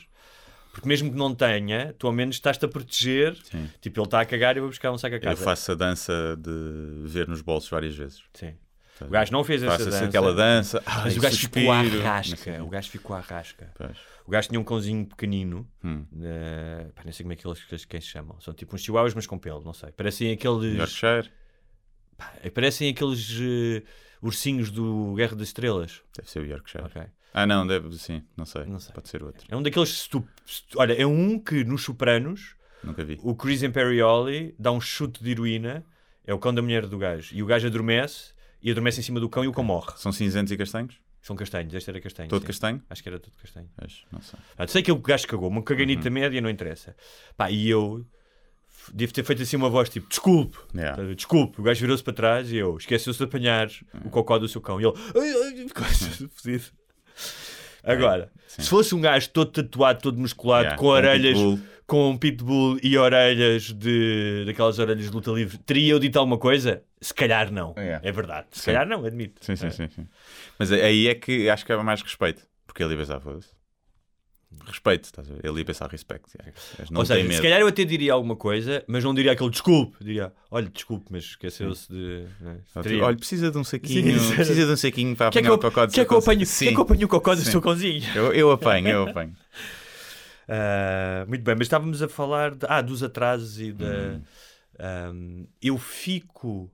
Porque 0.71 0.88
mesmo 0.88 1.12
que 1.12 1.18
não 1.18 1.36
tenha, 1.36 1.94
tu 2.00 2.07
ao 2.07 2.13
menos 2.13 2.38
estás-te 2.38 2.63
a 2.63 2.68
proteger. 2.69 3.36
Sim. 3.44 3.69
Tipo, 3.81 4.00
ele 4.00 4.07
está 4.07 4.21
a 4.21 4.25
cagar 4.25 4.56
e 4.56 4.59
eu 4.59 4.63
vou 4.63 4.69
buscar 4.69 4.89
um 4.92 4.98
saco 4.98 5.15
a 5.15 5.18
Eu 5.18 5.21
casa. 5.21 5.44
faço 5.44 5.71
a 5.74 5.75
dança 5.75 6.38
de 6.39 7.03
ver 7.09 7.27
nos 7.27 7.42
bolsos 7.42 7.69
várias 7.69 7.94
vezes. 7.94 8.24
Sim. 8.33 8.53
O 9.01 9.07
gajo 9.09 9.31
não 9.33 9.44
fez 9.44 9.63
essa 9.63 9.83
dança. 9.83 10.06
aquela 10.06 10.31
dança. 10.33 10.81
Ai, 10.86 11.01
Mas 11.06 11.18
o 11.18 11.19
gajo 11.21 11.36
suspiro. 11.36 11.59
ficou 11.65 11.74
à 11.74 11.83
Não 11.83 12.01
rasca. 12.03 12.63
O 12.63 12.68
gajo 12.69 12.89
ficou 12.89 13.15
à 13.15 13.20
rasca. 13.20 13.72
Pois. 13.75 13.98
O 14.27 14.31
gajo 14.31 14.48
tinha 14.48 14.60
um 14.60 14.63
cãozinho 14.63 15.05
pequenino. 15.08 15.67
Hum. 15.84 16.05
eh, 16.22 16.86
pá, 16.96 17.01
nem 17.03 17.12
sei 17.12 17.24
como 17.24 17.34
é 17.34 17.36
que 17.36 17.46
eles 17.46 17.63
que, 17.63 17.88
que 17.88 18.00
se 18.01 18.08
chamam. 18.08 18.39
São 18.39 18.53
tipo 18.53 18.75
uns 18.75 18.81
chihuahuas, 18.84 19.13
mas 19.15 19.25
com 19.25 19.38
pelo, 19.39 19.62
não 19.63 19.74
sei. 19.74 19.91
Parecem 19.91 20.31
aqueles. 20.31 20.77
Yorkshire. 20.77 21.29
Pá, 22.43 22.49
parecem 22.53 22.89
aqueles 22.89 23.29
eh, 23.39 23.83
ursinhos 24.21 24.69
do 24.71 25.13
Guerra 25.15 25.35
das 25.35 25.47
Estrelas. 25.47 26.01
Deve 26.15 26.29
ser 26.29 26.39
o 26.41 26.45
Yorkshire. 26.45 26.83
Ok. 26.83 27.01
Ah, 27.33 27.45
não, 27.47 27.65
deve 27.65 27.91
sim. 27.97 28.23
Não 28.35 28.45
sei. 28.45 28.65
Não 28.65 28.79
sei. 28.79 28.93
Pode 28.93 29.07
ser 29.09 29.23
outro. 29.23 29.45
É 29.49 29.55
um 29.55 29.61
daqueles. 29.63 30.09
Olha, 30.75 30.93
é 30.93 31.05
um 31.05 31.39
que 31.39 31.63
nos 31.63 31.83
Sopranos 31.83 32.55
Nunca 32.83 33.03
vi. 33.05 33.17
o 33.23 33.33
Chris 33.35 33.63
Imperioli 33.63 34.53
dá 34.59 34.71
um 34.71 34.81
chute 34.81 35.23
de 35.23 35.31
heroína. 35.31 35.85
É 36.25 36.33
o 36.33 36.39
cão 36.39 36.53
da 36.53 36.61
mulher 36.61 36.85
do 36.85 36.97
gajo. 36.97 37.33
E 37.33 37.41
o 37.41 37.45
gajo 37.45 37.67
adormece 37.67 38.33
e 38.61 38.69
adormece 38.69 38.99
em 38.99 39.03
cima 39.03 39.19
do 39.19 39.27
cão 39.29 39.43
e 39.43 39.47
o 39.47 39.51
cão 39.53 39.63
morre. 39.63 39.93
São 39.97 40.11
cinzentos 40.11 40.51
e 40.51 40.57
castanhos? 40.57 40.95
São 41.21 41.35
castanhos. 41.35 41.73
Este 41.73 41.89
era 41.89 41.99
castanho. 42.01 42.29
Todo 42.29 42.41
sim. 42.41 42.47
castanho? 42.47 42.83
Acho 42.89 43.01
que 43.03 43.09
era 43.09 43.19
tudo 43.19 43.33
castanho. 43.41 43.69
Pois, 43.75 44.03
não 44.11 44.21
sei. 44.21 44.39
Ah, 44.57 44.67
sei 44.67 44.83
que 44.83 44.91
o 44.91 44.97
gajo 44.97 45.27
cagou, 45.27 45.49
uma 45.49 45.63
caganita 45.63 46.07
Uhum. 46.09 46.13
média 46.13 46.41
não 46.41 46.49
interessa. 46.49 46.95
Pá, 47.37 47.49
e 47.49 47.69
eu 47.69 48.05
devo 48.93 49.13
ter 49.13 49.23
feito 49.23 49.41
assim 49.41 49.55
uma 49.55 49.69
voz 49.69 49.89
tipo: 49.89 50.07
desculpe, 50.09 50.57
Yeah. 50.75 51.01
Desculpe. 51.13 51.59
O 51.59 51.63
gajo 51.63 51.81
virou-se 51.81 52.03
para 52.03 52.13
trás 52.13 52.51
e 52.51 52.57
eu 52.57 52.77
esqueceu-se 52.77 53.17
de 53.19 53.25
apanhar 53.25 53.69
o 54.05 54.09
cocó 54.09 54.38
do 54.39 54.47
seu 54.47 54.61
cão. 54.61 54.79
E 54.79 54.85
ele, 54.85 55.67
ficou 55.67 55.85
assim, 55.85 56.27
fodido. 56.33 56.63
Agora, 57.83 58.31
sim. 58.47 58.61
se 58.61 58.69
fosse 58.69 58.93
um 58.93 59.01
gajo 59.01 59.29
todo 59.29 59.51
tatuado, 59.51 60.01
todo 60.01 60.17
musculado, 60.19 60.63
Yeah, 60.65 60.77
com 60.79 60.85
um 60.85 60.89
orelhas, 60.89 61.33
pitbull. 61.38 61.59
com 61.88 62.09
um 62.11 62.17
pitbull 62.17 62.79
e 62.83 62.95
orelhas 62.97 63.73
de 63.73 64.43
daquelas 64.45 64.77
orelhas 64.77 65.05
de 65.05 65.09
luta 65.11 65.31
livre, 65.31 65.57
teria 65.57 65.93
eu 65.93 66.00
dito 66.00 66.17
alguma 66.19 66.38
coisa? 66.38 66.83
Se 67.01 67.13
calhar 67.13 67.51
não. 67.51 67.73
Yeah. 67.77 68.07
É 68.07 68.11
verdade. 68.11 68.47
Se 68.51 68.59
Sim. 68.59 68.65
calhar 68.67 68.88
não, 68.88 69.03
admito. 69.03 69.43
Sim, 69.43 69.55
sim, 69.55 69.65
É. 69.65 69.69
sim, 69.71 69.89
sim. 69.89 70.07
Mas 70.59 70.71
aí 70.71 71.07
é 71.07 71.15
que 71.15 71.50
acho 71.50 71.65
que 71.65 71.71
é 71.71 71.77
mais 71.77 72.01
respeito. 72.03 72.43
Porque 72.67 72.83
ele 72.83 72.95
pensar, 72.95 73.19
foda-se. 73.19 73.50
Respeito, 74.65 75.05
estás 75.05 75.29
a 75.29 75.34
ver? 75.34 75.46
Ele 75.46 75.60
ia 75.60 75.65
pensar 75.65 75.89
respeito. 75.89 76.25
Ou 76.93 77.05
seja, 77.05 77.34
se 77.34 77.41
calhar 77.41 77.60
eu 77.62 77.67
até 77.67 77.84
diria 77.84 78.13
alguma 78.13 78.36
coisa, 78.36 78.84
mas 78.88 79.03
não 79.03 79.13
diria 79.13 79.31
aquele 79.31 79.50
desculpe. 79.50 79.98
Diria, 80.03 80.34
olha, 80.50 80.70
desculpe, 80.70 81.05
mas 81.10 81.24
esqueceu-se 81.24 81.89
de. 81.89 82.25
né? 82.39 82.60
Olha, 83.01 83.17
precisa 83.17 83.50
de 83.50 83.58
um 83.58 83.63
saquinho, 83.63 84.20
Sim, 84.20 84.36
precisa 84.36 84.65
de 84.65 84.72
um 84.72 84.77
saquinho 84.77 85.15
para 85.15 85.29
que 85.31 85.39
apanhar 85.39 85.51
eu, 85.51 85.55
o 85.55 85.60
cocó 85.60 85.86
do 85.86 85.93
que 85.93 86.00
eu 86.00 86.22
Sim. 86.46 86.74
que 86.74 86.75
eu 86.75 87.05
o 87.05 87.08
cocó 87.08 87.34
do 87.34 87.41
seu 87.41 87.62
cãozinho? 87.62 88.03
Eu, 88.13 88.34
eu 88.34 88.51
apanho, 88.51 88.88
eu 88.88 89.10
apanho. 89.10 89.36
Ah, 90.53 91.24
muito 91.29 91.43
bem, 91.43 91.55
mas 91.55 91.67
estávamos 91.67 92.01
a 92.01 92.10
falar 92.10 92.53
de- 92.55 92.65
ah, 92.67 92.81
dos 92.81 93.01
atrasos 93.01 93.58
e 93.58 93.72
da. 93.72 93.86
Hum. 93.86 94.22
Ahm, 94.77 95.46
eu 95.62 95.77
fico 95.77 96.70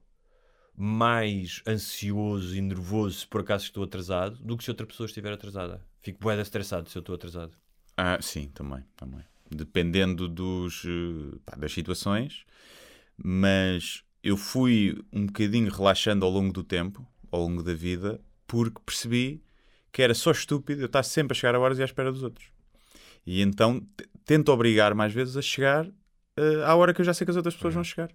mais 0.75 1.61
ansioso 1.67 2.55
e 2.55 2.61
nervoso 2.61 3.19
se 3.19 3.27
por 3.27 3.41
acaso 3.41 3.65
estou 3.65 3.83
atrasado 3.83 4.37
do 4.37 4.57
que 4.57 4.63
se 4.63 4.71
outra 4.71 4.85
pessoa 4.85 5.05
estiver 5.05 5.31
atrasada. 5.31 5.81
Fico 6.01 6.19
bué 6.19 6.39
estressado 6.39 6.89
se 6.89 6.97
eu 6.97 7.01
estou 7.01 7.13
atrasado. 7.15 7.51
Ah, 7.97 8.19
sim, 8.21 8.49
também, 8.53 8.83
também. 8.95 9.21
Dependendo 9.49 10.27
dos, 10.27 10.83
eh, 10.85 11.37
pá, 11.45 11.55
das 11.57 11.71
situações, 11.73 12.45
mas 13.17 14.03
eu 14.23 14.37
fui 14.37 14.97
um 15.11 15.25
bocadinho 15.25 15.71
relaxando 15.71 16.25
ao 16.25 16.31
longo 16.31 16.53
do 16.53 16.63
tempo, 16.63 17.05
ao 17.31 17.41
longo 17.41 17.63
da 17.63 17.73
vida, 17.73 18.19
porque 18.45 18.79
percebi 18.85 19.41
que 19.91 20.01
era 20.01 20.13
só 20.13 20.31
estúpido 20.31 20.81
eu 20.81 20.85
estar 20.85 21.03
sempre 21.03 21.35
a 21.35 21.39
chegar 21.39 21.55
a 21.55 21.59
horas 21.59 21.79
e 21.79 21.81
à 21.81 21.85
espera 21.85 22.11
dos 22.11 22.23
outros. 22.23 22.47
E 23.25 23.41
então 23.41 23.81
tento 24.25 24.49
obrigar 24.49 24.93
mais 24.93 25.11
vezes 25.13 25.35
a 25.35 25.41
chegar 25.41 25.87
eh, 26.37 26.63
à 26.65 26.75
hora 26.75 26.93
que 26.93 27.01
eu 27.01 27.05
já 27.05 27.13
sei 27.13 27.25
que 27.25 27.31
as 27.31 27.37
outras 27.37 27.55
pessoas 27.55 27.73
vão 27.73 27.83
chegar. 27.83 28.09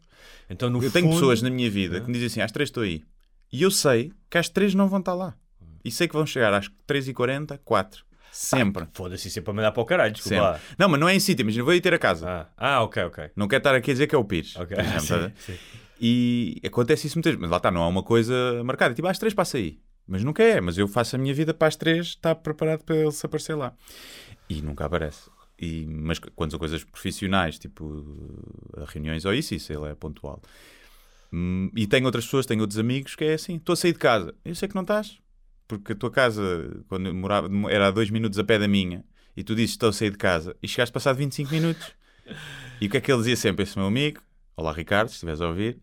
Então, 0.49 0.71
no 0.71 0.83
eu 0.83 0.91
tenho 0.91 1.07
fundo- 1.07 1.15
pessoas 1.17 1.43
na 1.43 1.51
minha 1.51 1.71
vida 1.71 2.01
que 2.01 2.07
me 2.07 2.13
dizem 2.13 2.27
assim: 2.27 2.41
às 2.41 2.53
três 2.53 2.69
estou 2.69 2.83
aí. 2.83 3.03
E 3.53 3.63
eu 3.63 3.71
sei 3.71 4.13
que 4.31 4.39
às 4.39 4.49
três 4.49 4.75
não 4.75 4.89
vão 4.89 5.01
estar 5.01 5.15
lá. 5.15 5.37
E 5.85 5.91
sei 5.91 6.07
que 6.07 6.15
vão 6.15 6.25
chegar 6.25 6.55
às 6.55 6.69
3h40, 6.87 7.59
4. 7.65 8.05
Sempre. 8.33 8.89
Foda-se, 8.95 9.29
isso 9.29 9.39
é 9.39 9.43
para 9.43 9.53
mandar 9.53 9.73
para 9.73 9.83
o 9.83 9.85
caralho, 9.87 10.13
desculpa 10.13 10.35
Sempre. 10.37 10.51
lá. 10.53 10.61
Não, 10.79 10.89
mas 10.89 10.99
não 11.01 11.09
é 11.09 11.15
em 11.15 11.21
sítio, 11.21 11.43
imagina, 11.43 11.63
vou 11.65 11.75
ir 11.75 11.81
ter 11.83 11.93
a 11.95 11.99
casa. 11.99 12.27
Ah, 12.29 12.49
ah, 12.57 12.83
ok, 12.83 13.03
ok. 13.05 13.31
Não 13.37 13.47
quero 13.47 13.61
estar 13.61 13.75
aqui 13.75 13.91
a 13.91 13.95
dizer 13.95 14.07
que 14.07 14.15
é 14.15 14.19
o 14.19 14.25
Pires. 14.25 14.57
Ok, 14.57 14.75
exemplo, 14.81 15.01
sim, 15.01 15.15
a 15.15 15.33
sim. 15.37 15.59
E 16.01 16.61
acontece 16.65 17.07
isso 17.07 17.17
muitas 17.17 17.33
vezes. 17.33 17.41
Mas 17.43 17.51
lá 17.51 17.59
está, 17.59 17.71
não 17.71 17.83
há 17.83 17.89
uma 17.89 18.03
coisa 18.03 18.35
marcada. 18.65 18.95
Tipo, 18.95 19.07
às 19.07 19.19
três 19.19 19.35
passa 19.35 19.59
aí. 19.59 19.79
Mas 20.07 20.25
nunca 20.25 20.43
é. 20.43 20.61
Mas 20.61 20.77
eu 20.79 20.89
faço 20.89 21.15
a 21.15 21.19
minha 21.19 21.33
vida 21.35 21.55
para 21.55 21.69
as 21.69 21.77
três, 21.77 22.09
está 22.09 22.35
preparado 22.35 22.83
para 22.85 22.97
ele 22.97 23.13
se 23.13 23.25
aparecer 23.25 23.55
lá. 23.55 23.73
E 24.49 24.61
nunca 24.63 24.85
aparece. 24.87 25.31
E, 25.61 25.87
mas 25.87 26.19
quando 26.19 26.51
são 26.51 26.59
coisas 26.59 26.83
profissionais, 26.83 27.57
tipo 27.59 28.05
a 28.79 28.85
reuniões 28.91 29.25
ou 29.25 29.33
isso, 29.33 29.55
isso 29.55 29.73
ele 29.73 29.91
é 29.91 29.95
pontual. 29.95 30.43
Hum, 31.33 31.71
E 31.77 31.87
tenho 31.87 32.05
outras 32.07 32.25
pessoas, 32.25 32.47
tenho 32.47 32.61
outros 32.63 32.79
amigos 32.81 33.15
que 33.15 33.25
é 33.25 33.35
assim: 33.35 33.57
estou 33.57 33.75
a 33.75 33.77
sair 33.77 33.93
de 33.93 33.99
casa. 33.99 34.35
Eu 34.45 34.55
sei 34.55 34.69
que 34.69 34.75
não 34.75 34.83
estás. 34.83 35.19
Porque 35.67 35.93
a 35.93 35.97
tua 35.97 36.11
casa, 36.11 36.83
quando 36.89 37.07
eu 37.07 37.15
morava, 37.15 37.49
era 37.71 37.89
a 37.89 37.91
dois 37.91 38.11
minutos 38.11 38.39
a 38.39 38.45
pé 38.45 38.59
da 38.59 38.69
minha, 38.69 39.05
e 39.37 39.43
tu 39.43 39.55
dizes 39.55 39.71
estou 39.71 39.89
a 39.89 39.93
sair 39.93 40.11
de 40.11 40.19
casa, 40.19 40.57
e 40.63 40.69
chegaste 40.69 40.93
passado 40.93 41.17
25 41.17 41.51
minutos. 41.53 41.93
E 42.81 42.87
o 42.87 42.91
que 42.91 42.97
é 42.97 43.01
que 43.01 43.11
ele 43.11 43.19
dizia 43.21 43.37
sempre? 43.37 43.63
Esse 43.63 43.79
meu 43.79 43.87
amigo, 43.87 44.21
olá 44.57 44.73
Ricardo, 44.73 45.09
se 45.09 45.15
estiveres 45.15 45.41
a 45.41 45.49
ouvir, 45.49 45.79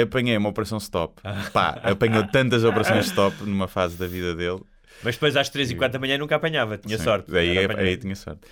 apanhei 0.00 0.36
uma 0.36 0.48
operação 0.48 0.78
stop. 0.78 1.20
Pá, 1.52 1.80
apanhou 1.82 2.26
tantas 2.28 2.64
operações 2.64 3.06
stop 3.06 3.42
numa 3.44 3.68
fase 3.68 3.96
da 3.96 4.06
vida 4.06 4.34
dele. 4.34 4.60
Mas 5.02 5.14
depois 5.14 5.36
às 5.36 5.48
3 5.48 5.70
e 5.70 5.74
4 5.76 5.92
da 5.94 5.98
manhã 5.98 6.18
nunca 6.18 6.36
apanhava, 6.36 6.76
tinha 6.76 6.98
Sim, 6.98 7.04
sorte. 7.04 7.34
Aí, 7.36 7.64
apanhar. 7.64 7.80
aí 7.82 7.96
tinha 7.96 8.16
sorte. 8.16 8.42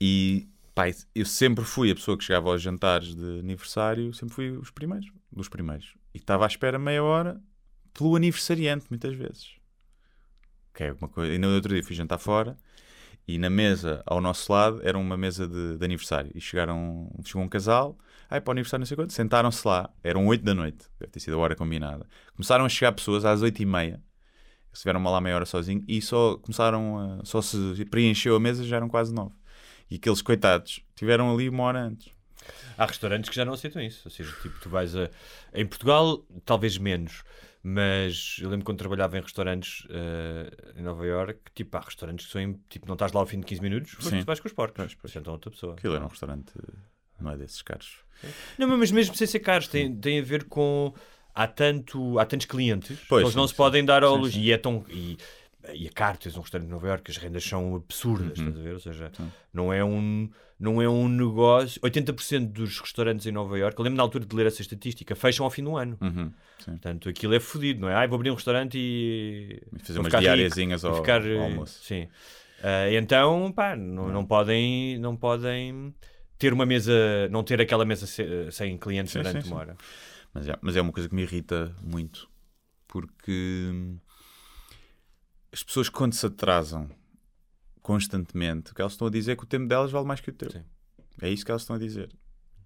E 0.00 0.48
pá, 0.74 0.84
eu 1.14 1.24
sempre 1.26 1.64
fui 1.64 1.90
a 1.90 1.94
pessoa 1.94 2.16
que 2.16 2.24
chegava 2.24 2.50
aos 2.50 2.62
jantares 2.62 3.14
de 3.14 3.40
aniversário, 3.40 4.12
sempre 4.14 4.34
fui 4.34 4.50
os 4.50 4.70
primeiros, 4.70 5.10
dos 5.30 5.48
primeiros. 5.48 5.94
E 6.14 6.18
estava 6.18 6.44
à 6.44 6.46
espera 6.46 6.78
meia 6.78 7.02
hora 7.02 7.40
pelo 7.92 8.16
aniversariante, 8.16 8.86
muitas 8.88 9.14
vezes. 9.14 9.55
Que 10.76 10.84
é 10.84 10.92
uma 10.92 11.08
coisa. 11.08 11.32
E 11.32 11.38
no 11.38 11.48
outro 11.54 11.72
dia 11.72 11.82
fui 11.82 11.96
jantar 11.96 12.18
fora 12.18 12.56
e 13.26 13.38
na 13.38 13.50
mesa 13.50 14.02
ao 14.06 14.20
nosso 14.20 14.52
lado 14.52 14.80
era 14.84 14.96
uma 14.96 15.16
mesa 15.16 15.48
de, 15.48 15.78
de 15.78 15.84
aniversário. 15.84 16.30
E 16.34 16.40
chegaram, 16.40 17.10
chegou 17.24 17.42
um 17.42 17.48
casal, 17.48 17.98
ai 18.30 18.40
para 18.40 18.50
o 18.50 18.52
aniversário 18.52 18.82
não 18.82 18.86
sei 18.86 18.96
quanto, 18.96 19.12
sentaram-se 19.12 19.66
lá, 19.66 19.90
eram 20.04 20.26
8 20.26 20.44
da 20.44 20.54
noite, 20.54 20.86
deve 21.00 21.10
ter 21.10 21.20
sido 21.20 21.34
a 21.34 21.38
hora 21.38 21.56
combinada. 21.56 22.06
Começaram 22.34 22.64
a 22.64 22.68
chegar 22.68 22.92
pessoas 22.92 23.24
às 23.24 23.42
8 23.42 23.60
e 23.62 23.66
meia, 23.66 24.00
estiveram 24.72 25.02
lá 25.02 25.20
meia 25.20 25.36
hora 25.36 25.46
sozinho 25.46 25.82
e 25.88 26.00
só 26.00 26.36
começaram 26.36 26.98
a. 26.98 27.24
só 27.24 27.42
se 27.42 27.84
preencheu 27.86 28.36
a 28.36 28.40
mesa 28.40 28.62
já 28.62 28.76
eram 28.76 28.88
quase 28.88 29.12
9. 29.12 29.34
E 29.90 29.96
aqueles 29.96 30.20
coitados 30.20 30.80
tiveram 30.94 31.32
ali 31.32 31.48
uma 31.48 31.64
hora 31.64 31.80
antes. 31.80 32.14
Há 32.76 32.86
restaurantes 32.86 33.30
que 33.30 33.36
já 33.36 33.44
não 33.44 33.54
aceitam 33.54 33.82
isso. 33.82 34.02
Ou 34.04 34.10
seja, 34.10 34.32
tipo, 34.42 34.58
tu 34.60 34.68
vais 34.68 34.94
a. 34.94 35.08
Em 35.54 35.66
Portugal, 35.66 36.24
talvez 36.44 36.76
menos. 36.78 37.24
Mas 37.68 38.36
eu 38.40 38.48
lembro 38.48 38.64
quando 38.64 38.78
trabalhava 38.78 39.18
em 39.18 39.20
restaurantes 39.20 39.84
eh, 39.90 40.50
em 40.78 40.82
Nova 40.82 41.04
York, 41.04 41.40
tipo, 41.52 41.76
há 41.76 41.80
restaurantes 41.80 42.26
que 42.26 42.30
são. 42.32 42.40
em- 42.40 42.60
Tipo, 42.68 42.86
não 42.86 42.92
estás 42.94 43.10
lá 43.10 43.18
ao 43.20 43.26
fim 43.26 43.40
de 43.40 43.46
15 43.46 43.60
minutos, 43.60 43.96
Sim. 43.98 44.20
tu 44.20 44.24
vais 44.24 44.38
com 44.38 44.46
os 44.46 44.54
porcos. 44.54 44.96
Sentam 45.10 45.32
outra 45.32 45.50
pessoa. 45.50 45.72
Aquilo 45.74 45.96
era 45.96 46.04
um 46.04 46.08
restaurante, 46.08 46.52
não 47.20 47.32
é 47.32 47.36
desses 47.36 47.62
caros. 47.62 47.96
Não, 48.56 48.68
mas 48.78 48.92
mesmo 48.92 49.16
sem 49.16 49.26
ser 49.26 49.40
caros, 49.40 49.66
tem, 49.66 49.92
tem 49.96 50.20
a 50.20 50.22
ver 50.22 50.44
com. 50.44 50.94
Há, 51.34 51.48
tanto, 51.48 52.18
há 52.20 52.24
tantos 52.24 52.46
clientes 52.46 52.98
Pois, 53.08 53.20
que 53.22 53.24
eles 53.24 53.32
sim, 53.32 53.36
não 53.38 53.48
se 53.48 53.52
sim. 53.52 53.56
podem 53.58 53.84
dar 53.84 54.04
ao 54.04 54.14
luxo. 54.14 54.38
E 54.38 54.52
é 54.52 54.56
tão. 54.56 54.84
E, 54.88 55.18
e 55.74 55.86
a 55.86 55.90
Cartes, 55.90 56.36
um 56.36 56.40
restaurante 56.40 56.66
de 56.68 56.72
Nova 56.72 56.86
Iorque, 56.88 57.10
as 57.10 57.16
rendas 57.16 57.44
são 57.44 57.74
absurdas, 57.76 58.38
Uhum. 58.38 58.48
estás 58.48 58.58
a 58.58 58.62
ver? 58.62 58.72
Ou 58.74 58.80
seja, 58.80 59.12
não 59.52 59.72
é 59.72 59.84
um, 59.84 60.28
não 60.58 60.80
é 60.82 60.88
um 60.88 61.08
negócio. 61.08 61.80
80% 61.82 62.52
dos 62.52 62.78
restaurantes 62.80 63.26
em 63.26 63.32
Nova 63.32 63.58
Iorque, 63.58 63.78
eu 63.80 63.84
lembro 63.84 63.96
na 63.96 64.02
altura 64.02 64.24
de 64.24 64.34
ler 64.36 64.46
essa 64.46 64.62
estatística, 64.62 65.14
fecham 65.16 65.44
ao 65.44 65.50
fim 65.50 65.64
do 65.64 65.76
ano. 65.76 65.96
Uhum. 66.00 66.32
Portanto, 66.64 67.08
aquilo 67.08 67.34
é 67.34 67.40
fodido, 67.40 67.80
não 67.80 67.88
é? 67.88 67.94
Ai, 67.94 68.08
vou 68.08 68.16
abrir 68.16 68.30
um 68.30 68.34
restaurante 68.34 68.76
e. 68.78 69.62
E 69.74 69.78
fazer 69.78 69.98
umas 70.00 70.12
diariazinhas 70.12 70.84
ao- 70.84 70.96
ficar, 70.96 71.20
ao 71.22 71.26
eh, 71.28 71.36
almoço. 71.44 71.82
Sim. 71.84 72.08
Ah, 72.62 72.90
então, 72.92 73.52
pá, 73.52 73.76
não, 73.76 74.08
não 74.10 74.24
podem. 74.26 74.98
Não 74.98 75.16
podem 75.16 75.94
ter 76.38 76.52
uma 76.52 76.66
mesa, 76.66 76.92
não 77.30 77.42
ter 77.44 77.60
aquela 77.60 77.84
mesa 77.84 78.06
se- 78.06 78.50
sem 78.50 78.76
clientes 78.76 79.12
Sim, 79.12 79.20
durante 79.20 79.42
sim, 79.44 79.48
uma 79.52 79.56
sim. 79.56 79.60
hora. 79.62 79.76
Mas 80.34 80.48
é, 80.48 80.56
mas 80.60 80.76
é 80.76 80.80
uma 80.82 80.92
coisa 80.92 81.08
que 81.08 81.14
me 81.14 81.22
irrita 81.22 81.74
muito. 81.82 82.28
Porque 82.88 83.68
hum, 83.72 83.98
as 85.56 85.62
pessoas, 85.62 85.88
quando 85.88 86.12
se 86.12 86.26
atrasam 86.26 86.86
constantemente, 87.80 88.72
o 88.72 88.74
que 88.74 88.82
elas 88.82 88.92
estão 88.92 89.06
a 89.06 89.10
dizer 89.10 89.32
é 89.32 89.36
que 89.36 89.44
o 89.44 89.46
tempo 89.46 89.66
delas 89.66 89.90
vale 89.90 90.04
mais 90.04 90.20
que 90.20 90.28
o 90.28 90.32
teu. 90.32 90.50
Sim. 90.50 90.62
É 91.22 91.30
isso 91.30 91.46
que 91.46 91.50
elas 91.50 91.62
estão 91.62 91.76
a 91.76 91.78
dizer. 91.78 92.10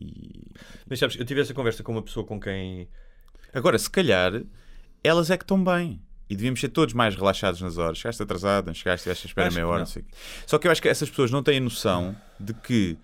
E 0.00 0.50
Mas 0.88 0.99
sabes, 0.99 1.14
eu 1.14 1.25
tive 1.25 1.40
essa 1.40 1.54
conversa 1.54 1.85
com 1.85 1.92
uma 1.92 2.02
pessoa 2.02 2.26
com 2.26 2.40
quem. 2.40 2.88
agora, 3.54 3.78
se 3.78 3.88
calhar, 3.88 4.42
elas 5.04 5.30
é 5.30 5.38
que 5.38 5.44
estão 5.44 5.62
bem. 5.62 6.02
E 6.28 6.35
devíamos 6.35 6.59
ser 6.59 6.70
todos 6.70 6.92
mais 6.92 7.14
relaxados 7.14 7.61
nas 7.61 7.78
horas. 7.78 7.99
Chegaste 7.99 8.25
atrasado, 8.25 8.66
não 8.66 8.75
chegaste, 8.75 9.09
estiveste 9.09 9.26
à 9.26 9.28
espera 9.28 9.50
meia 9.52 9.68
hora. 9.68 9.85
Só 10.44 10.59
que 10.59 10.66
eu 10.66 10.73
acho 10.73 10.82
que 10.82 10.88
essas 10.88 11.09
pessoas 11.09 11.30
não 11.30 11.44
têm 11.44 11.61
noção 11.61 12.16
de 12.40 12.54
que 12.54 12.99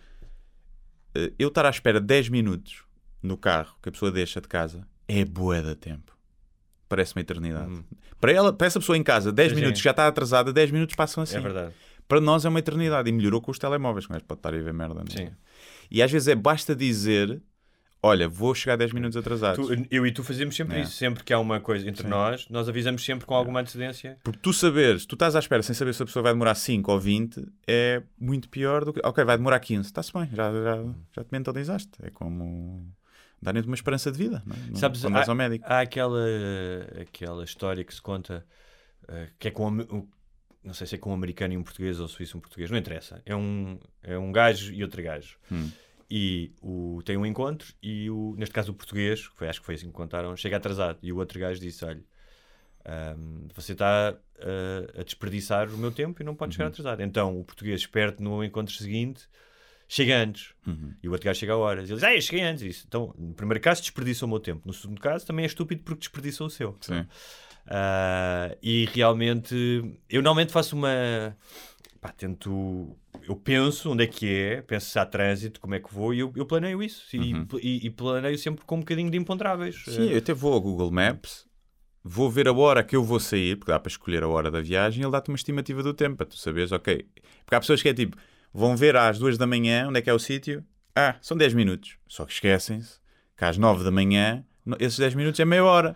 eh, 1.14 1.32
eu 1.38 1.46
estar 1.46 1.64
à 1.64 1.70
espera 1.70 2.00
10 2.00 2.28
minutos 2.28 2.82
no 3.22 3.36
carro 3.36 3.76
que 3.80 3.88
a 3.88 3.92
pessoa 3.92 4.10
deixa 4.10 4.40
de 4.40 4.48
casa 4.48 4.84
é 5.06 5.24
boa 5.24 5.62
da 5.62 5.76
tempo. 5.76 6.15
Parece 6.88 7.14
uma 7.14 7.20
eternidade. 7.20 7.84
Para, 8.20 8.32
ela, 8.32 8.52
para 8.52 8.66
essa 8.66 8.78
pessoa 8.80 8.96
em 8.96 9.02
casa, 9.02 9.32
10 9.32 9.52
Hum. 9.52 9.54
Sim, 9.54 9.60
minutos 9.60 9.80
sim. 9.80 9.84
já 9.84 9.90
está 9.90 10.06
atrasada, 10.06 10.52
10 10.52 10.70
minutos 10.70 10.94
passam 10.94 11.22
assim. 11.22 11.36
É 11.36 11.40
verdade. 11.40 11.74
Para 12.08 12.20
nós 12.20 12.44
é 12.44 12.48
uma 12.48 12.58
eternidade. 12.60 13.08
E 13.08 13.12
melhorou 13.12 13.40
com 13.40 13.50
os 13.50 13.58
telemóveis, 13.58 14.06
gajo 14.06 14.24
pode 14.24 14.38
estar 14.38 14.54
a 14.54 14.58
ver 14.58 14.72
merda. 14.72 14.94
não 14.94 15.02
é? 15.02 15.16
Sim. 15.16 15.30
E 15.90 16.00
às 16.02 16.10
vezes 16.10 16.28
é 16.28 16.34
basta 16.36 16.74
dizer: 16.76 17.42
Olha, 18.02 18.28
vou 18.28 18.54
chegar 18.54 18.76
10 18.76 18.92
minutos 18.92 19.16
atrasados. 19.16 19.66
Tu- 19.66 19.86
eu 19.90 20.06
e 20.06 20.12
tu 20.12 20.22
fazemos 20.22 20.54
sempre 20.54 20.76
É. 20.78 20.82
isso. 20.82 20.92
Sempre 20.92 21.24
que 21.24 21.32
há 21.32 21.40
uma 21.40 21.58
coisa 21.58 21.88
entre 21.88 22.04
Sim. 22.04 22.08
nós, 22.08 22.46
nós 22.48 22.68
avisamos 22.68 23.04
sempre 23.04 23.26
com 23.26 23.34
alguma 23.34 23.60
antecedência. 23.60 24.16
Porque 24.22 24.38
tu 24.40 24.52
saberes, 24.52 25.04
tu 25.04 25.14
estás 25.16 25.34
à 25.34 25.40
espera 25.40 25.62
sem 25.64 25.74
saber 25.74 25.92
se 25.94 26.02
a 26.02 26.06
pessoa 26.06 26.22
vai 26.22 26.32
demorar 26.32 26.54
5 26.54 26.92
ou 26.92 27.00
20, 27.00 27.44
é 27.66 28.02
muito 28.20 28.48
pior 28.48 28.84
do 28.84 28.92
que. 28.92 29.00
Ok, 29.02 29.24
vai 29.24 29.36
demorar 29.36 29.58
15, 29.58 29.86
está-se 29.88 30.12
bem, 30.12 30.28
já, 30.32 30.52
já, 30.52 30.84
já 31.16 31.24
te 31.24 31.28
mentalizaste. 31.32 31.90
É 32.02 32.10
como 32.10 32.86
darem-te 33.46 33.66
uma 33.66 33.74
esperança 33.74 34.12
de 34.12 34.18
vida, 34.18 34.42
não 34.46 34.54
é? 34.56 34.74
Sabes, 34.78 35.00
quando 35.02 35.16
há, 35.16 35.24
ao 35.26 35.34
médico. 35.34 35.64
há 35.68 35.80
aquela, 35.80 36.24
aquela 37.00 37.44
história 37.44 37.82
que 37.84 37.94
se 37.94 38.02
conta 38.02 38.44
eh, 39.08 39.28
que 39.38 39.48
é 39.48 39.50
com 39.50 39.68
um- 39.70 39.80
um- 39.96 40.08
não 40.64 40.74
sei 40.74 40.86
se 40.86 40.96
é 40.96 40.98
com 40.98 41.10
um 41.10 41.14
americano 41.14 41.54
e 41.54 41.56
um 41.56 41.62
português 41.62 42.00
ou 42.00 42.08
suíço 42.08 42.36
e 42.36 42.38
um 42.38 42.40
português, 42.40 42.70
não 42.70 42.76
interessa. 42.78 43.22
É 43.24 43.34
um, 43.36 43.78
é 44.02 44.18
um 44.18 44.32
gajo 44.32 44.72
e 44.72 44.82
outro 44.82 45.00
gajo. 45.02 45.38
Hum. 45.50 45.70
E 46.10 46.52
o, 46.60 47.00
tem 47.04 47.16
um 47.16 47.24
encontro 47.26 47.72
e 47.82 48.10
o, 48.10 48.34
neste 48.36 48.52
caso 48.52 48.72
o 48.72 48.74
português, 48.74 49.28
que 49.28 49.36
foi, 49.36 49.48
acho 49.48 49.60
que 49.60 49.66
foi 49.66 49.74
assim 49.76 49.86
que 49.86 49.92
contaram, 49.92 50.36
chega 50.36 50.56
atrasado. 50.56 50.98
E 51.02 51.12
o 51.12 51.16
outro 51.18 51.38
gajo 51.38 51.60
disse: 51.60 51.84
Olha, 51.84 52.02
ahm, 52.84 53.48
você 53.54 53.72
está 53.72 54.16
ah, 54.40 55.00
a 55.00 55.02
desperdiçar 55.02 55.68
o 55.72 55.76
meu 55.78 55.90
tempo 55.92 56.22
e 56.22 56.24
não 56.24 56.34
pode 56.34 56.50
Uhum. 56.50 56.56
chegar 56.56 56.68
atrasado. 56.68 57.00
Então 57.02 57.38
o 57.40 57.44
português, 57.44 57.80
esperto 57.80 58.22
no 58.22 58.42
encontro 58.44 58.74
seguinte, 58.74 59.28
chega 59.88 60.16
antes. 60.18 60.54
Uhum. 60.66 60.94
E 61.02 61.08
o 61.08 61.12
outro 61.12 61.24
gajo 61.26 61.38
chega 61.40 61.52
a 61.52 61.56
horas. 61.56 61.88
E 61.88 61.92
ele 61.92 62.00
diz: 62.00 62.04
Ah, 62.04 62.14
eu 62.14 62.20
cheguei 62.20 62.44
antes. 62.44 62.62
Isso. 62.62 62.84
Então, 62.88 63.14
no 63.18 63.34
primeiro 63.34 63.60
caso, 63.62 63.80
desperdiçou 63.82 64.26
o 64.26 64.30
meu 64.30 64.40
tempo. 64.40 64.62
No 64.66 64.72
segundo 64.72 65.00
caso, 65.00 65.26
também 65.26 65.44
é 65.44 65.46
estúpido 65.46 65.82
porque 65.82 66.00
desperdiçou 66.00 66.46
o 66.46 66.50
seu. 66.50 66.76
Sim. 66.80 67.06
Ah, 67.66 68.56
e 68.62 68.86
realmente, 68.94 69.54
eu 70.08 70.22
normalmente 70.22 70.52
faço 70.52 70.76
uma. 70.76 71.36
Pá, 72.00 72.10
tento. 72.10 72.96
Eu 73.26 73.34
penso 73.34 73.90
onde 73.90 74.04
é 74.04 74.06
que 74.06 74.28
é, 74.32 74.62
penso 74.62 74.88
se 74.90 74.98
há 74.98 75.04
trânsito, 75.06 75.58
como 75.60 75.74
é 75.74 75.80
que 75.80 75.92
vou, 75.92 76.14
e 76.14 76.20
eu, 76.20 76.32
eu 76.36 76.46
planeio 76.46 76.80
isso. 76.82 77.04
E, 77.16 77.32
e- 77.60 77.86
e 77.86 77.90
planeio 77.90 78.38
sempre 78.38 78.64
com 78.64 78.76
um 78.76 78.80
bocadinho 78.80 79.10
de 79.10 79.16
imponderáveis. 79.18 79.84
Uhum. 79.86 79.92
Sim, 79.94 80.10
eu 80.10 80.18
até 80.18 80.32
vou 80.32 80.52
ao 80.52 80.60
Google 80.60 80.92
Maps, 80.92 81.44
vou 82.04 82.30
ver 82.30 82.46
a 82.46 82.52
hora 82.52 82.84
que 82.84 82.94
eu 82.94 83.02
vou 83.02 83.18
sair, 83.18 83.56
porque 83.56 83.72
dá 83.72 83.80
para 83.80 83.90
escolher 83.90 84.22
a 84.22 84.28
hora 84.28 84.48
da 84.50 84.60
viagem, 84.60 85.00
e 85.00 85.04
ele 85.04 85.10
dá-te 85.10 85.28
uma 85.30 85.36
estimativa 85.36 85.82
do 85.82 85.92
tempo, 85.92 86.16
para 86.18 86.26
tu 86.26 86.36
saberes, 86.36 86.70
ok. 86.70 87.04
Porque 87.44 87.54
há 87.54 87.58
pessoas 87.60 87.82
que 87.82 87.88
é 87.88 87.94
tipo, 87.94 88.16
vão 88.56 88.76
ver 88.76 88.96
às 88.96 89.18
duas 89.18 89.36
da 89.38 89.46
manhã 89.46 89.86
onde 89.88 89.98
é 89.98 90.02
que 90.02 90.10
é 90.10 90.14
o 90.14 90.18
sítio, 90.18 90.64
ah, 90.94 91.16
são 91.20 91.36
10 91.36 91.54
minutos. 91.54 91.96
Só 92.08 92.24
que 92.24 92.32
esquecem-se 92.32 92.98
que 93.36 93.44
às 93.44 93.58
9 93.58 93.84
da 93.84 93.90
manhã, 93.90 94.44
esses 94.80 94.98
10 94.98 95.14
minutos 95.14 95.38
é 95.38 95.44
meia 95.44 95.64
hora. 95.64 95.94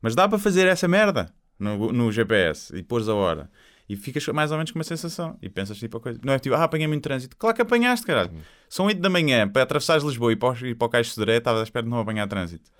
Mas 0.00 0.14
dá 0.14 0.26
para 0.28 0.38
fazer 0.38 0.66
essa 0.66 0.88
merda 0.88 1.32
no, 1.58 1.92
no 1.92 2.10
GPS 2.10 2.74
e 2.76 2.82
pôres 2.82 3.08
a 3.08 3.14
hora. 3.14 3.50
E 3.88 3.94
ficas 3.96 4.26
mais 4.28 4.50
ou 4.50 4.56
menos 4.56 4.70
com 4.72 4.78
uma 4.78 4.84
sensação. 4.84 5.38
E 5.42 5.48
pensas 5.50 5.78
tipo 5.78 5.98
a 5.98 6.00
coisa. 6.00 6.18
Não 6.24 6.32
é 6.32 6.38
tipo, 6.38 6.54
ah, 6.54 6.64
apanhei 6.64 6.86
muito 6.86 7.02
trânsito. 7.02 7.36
Claro 7.36 7.54
que 7.54 7.62
apanhaste, 7.62 8.06
caralho. 8.06 8.32
São 8.68 8.86
8 8.86 9.00
da 9.00 9.10
manhã 9.10 9.46
para 9.48 9.62
atravessares 9.62 10.02
Lisboa 10.02 10.32
e 10.32 10.36
para, 10.36 10.48
o- 10.50 10.76
para 10.76 10.86
o 10.86 10.88
Caixo 10.88 11.10
de 11.10 11.14
Sodré, 11.14 11.36
estavas 11.36 11.60
à 11.60 11.64
espera 11.64 11.82
de 11.84 11.90
não 11.90 11.98
apanhar 11.98 12.26
trânsito. 12.26 12.70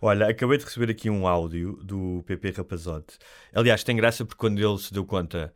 Olha, 0.00 0.28
acabei 0.28 0.56
de 0.58 0.64
receber 0.64 0.90
aqui 0.90 1.10
um 1.10 1.26
áudio 1.26 1.78
do 1.82 2.22
PP 2.26 2.52
Rapazote. 2.56 3.18
Aliás, 3.52 3.82
tem 3.84 3.96
graça 3.96 4.24
porque 4.24 4.38
quando 4.38 4.58
ele 4.58 4.78
se 4.78 4.92
deu 4.92 5.04
conta 5.04 5.52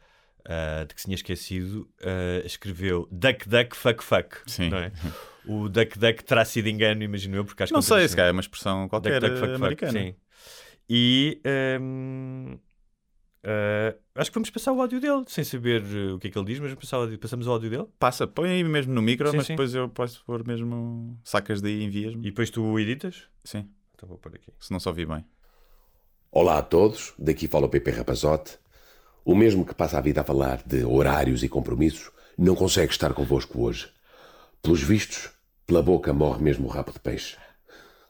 ah, 0.46 0.84
de 0.84 0.94
que 0.94 1.00
se 1.00 1.04
tinha 1.06 1.14
esquecido, 1.14 1.88
ah, 2.02 2.42
escreveu 2.44 3.08
Duck 3.11 3.49
Duck 3.49 3.76
Fuck 3.76 4.02
Fuck. 4.02 4.38
Sim. 4.46 4.68
Não 4.70 4.78
é? 4.78 4.92
O 5.46 5.68
Duck 5.68 5.99
Duck 5.99 6.22
terá 6.25 6.44
sido 6.44 6.68
engano, 6.68 7.02
imagino 7.02 7.37
eu, 7.37 7.44
porque 7.44 7.62
acho 7.64 7.72
Não 7.72 7.80
que 7.80 7.87
sei, 7.87 8.06
se 8.08 8.14
calhar 8.14 8.28
é 8.28 8.32
uma 8.32 8.40
expressão 8.40 8.88
qualquer 8.88 9.20
Duck 9.20 9.28
Duck 9.32 9.40
Fuck 9.40 9.52
Fuck. 9.52 9.64
americana. 9.64 9.92
Sim. 9.92 10.14
E 10.88 11.40
ahm, 11.44 12.56
ah, 13.44 13.94
acho 14.14 14.30
que 14.30 14.34
vamos 14.34 14.50
passar 14.50 14.72
o 14.72 14.80
áudio 14.80 15.00
dele, 15.00 15.25
sem 15.26 15.42
saber 15.42 15.82
uh, 15.82 16.14
o 16.14 16.18
que 16.18 16.28
é 16.28 16.30
que 16.30 16.38
ele 16.38 16.46
diz, 16.46 16.61
mas 16.61 16.70
vamos 16.70 16.84
passar 16.84 16.99
o 16.99 17.00
áudio- 17.02 17.18
passamos 17.18 17.46
o 17.46 17.50
áudio 17.50 17.70
dele 17.70 17.87
Passa, 17.99 18.26
põe 18.26 18.50
aí 18.50 18.62
mesmo 18.64 18.92
no 18.94 19.02
micro, 19.02 19.28
Sim, 19.30 19.37
mas 19.37 19.46
sim. 19.46 19.52
depois 19.54 19.75
eu 19.75 19.88
posso 19.88 20.25
pôr 20.25 20.46
mesmo. 20.46 21.18
Sacas 21.25 21.61
daí 21.61 21.72
e 21.72 21.80
e 21.80 21.84
envias-me. 21.84 22.22
depois 22.22 22.50
tu 22.50 22.62
o 22.62 22.78
editas. 22.78 23.25
Sim, 23.44 23.68
Então 23.94 24.08
vou 24.08 24.18
pôr 24.18 24.34
aqui. 24.34 24.52
se 24.61 24.70
não 24.70 24.78
só 24.78 24.90
ouvi 24.90 25.04
bem. 25.06 25.25
Olá 26.30 26.58
a 26.58 26.62
todos, 26.62 27.14
daqui 27.18 27.46
fala 27.49 27.66
o 27.66 27.68
PP 27.68 27.90
Rapazote. 27.90 28.58
O 29.25 29.35
mesmo 29.35 29.64
que 29.64 29.75
passa 29.75 29.99
a 29.99 30.00
vida 30.00 30.21
a 30.21 30.25
falar 30.25 30.62
de 30.67 30.85
horários 30.85 31.43
e 31.43 31.49
compromissos 31.49 32.11
não 32.37 32.55
consegue 32.55 32.93
estar 32.93 33.12
convosco 33.14 33.62
hoje. 33.62 33.88
Pelos 34.61 34.83
vistos, 34.83 35.31
pela 35.67 35.83
boca 35.83 36.12
morre 36.12 36.43
mesmo 36.43 36.67
o 36.67 36.71
rabo 36.71 36.93
de 36.93 36.99
peixe. 36.99 37.37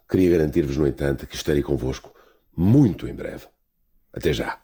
Queria 0.08 0.30
garantir-vos, 0.30 0.76
no 0.76 0.86
entanto, 0.86 1.26
que 1.26 1.36
estarei 1.36 1.62
convosco 1.62 2.14
muito 2.56 3.06
em 3.06 3.14
breve. 3.14 3.46
Até 4.12 4.32
já. 4.32 4.58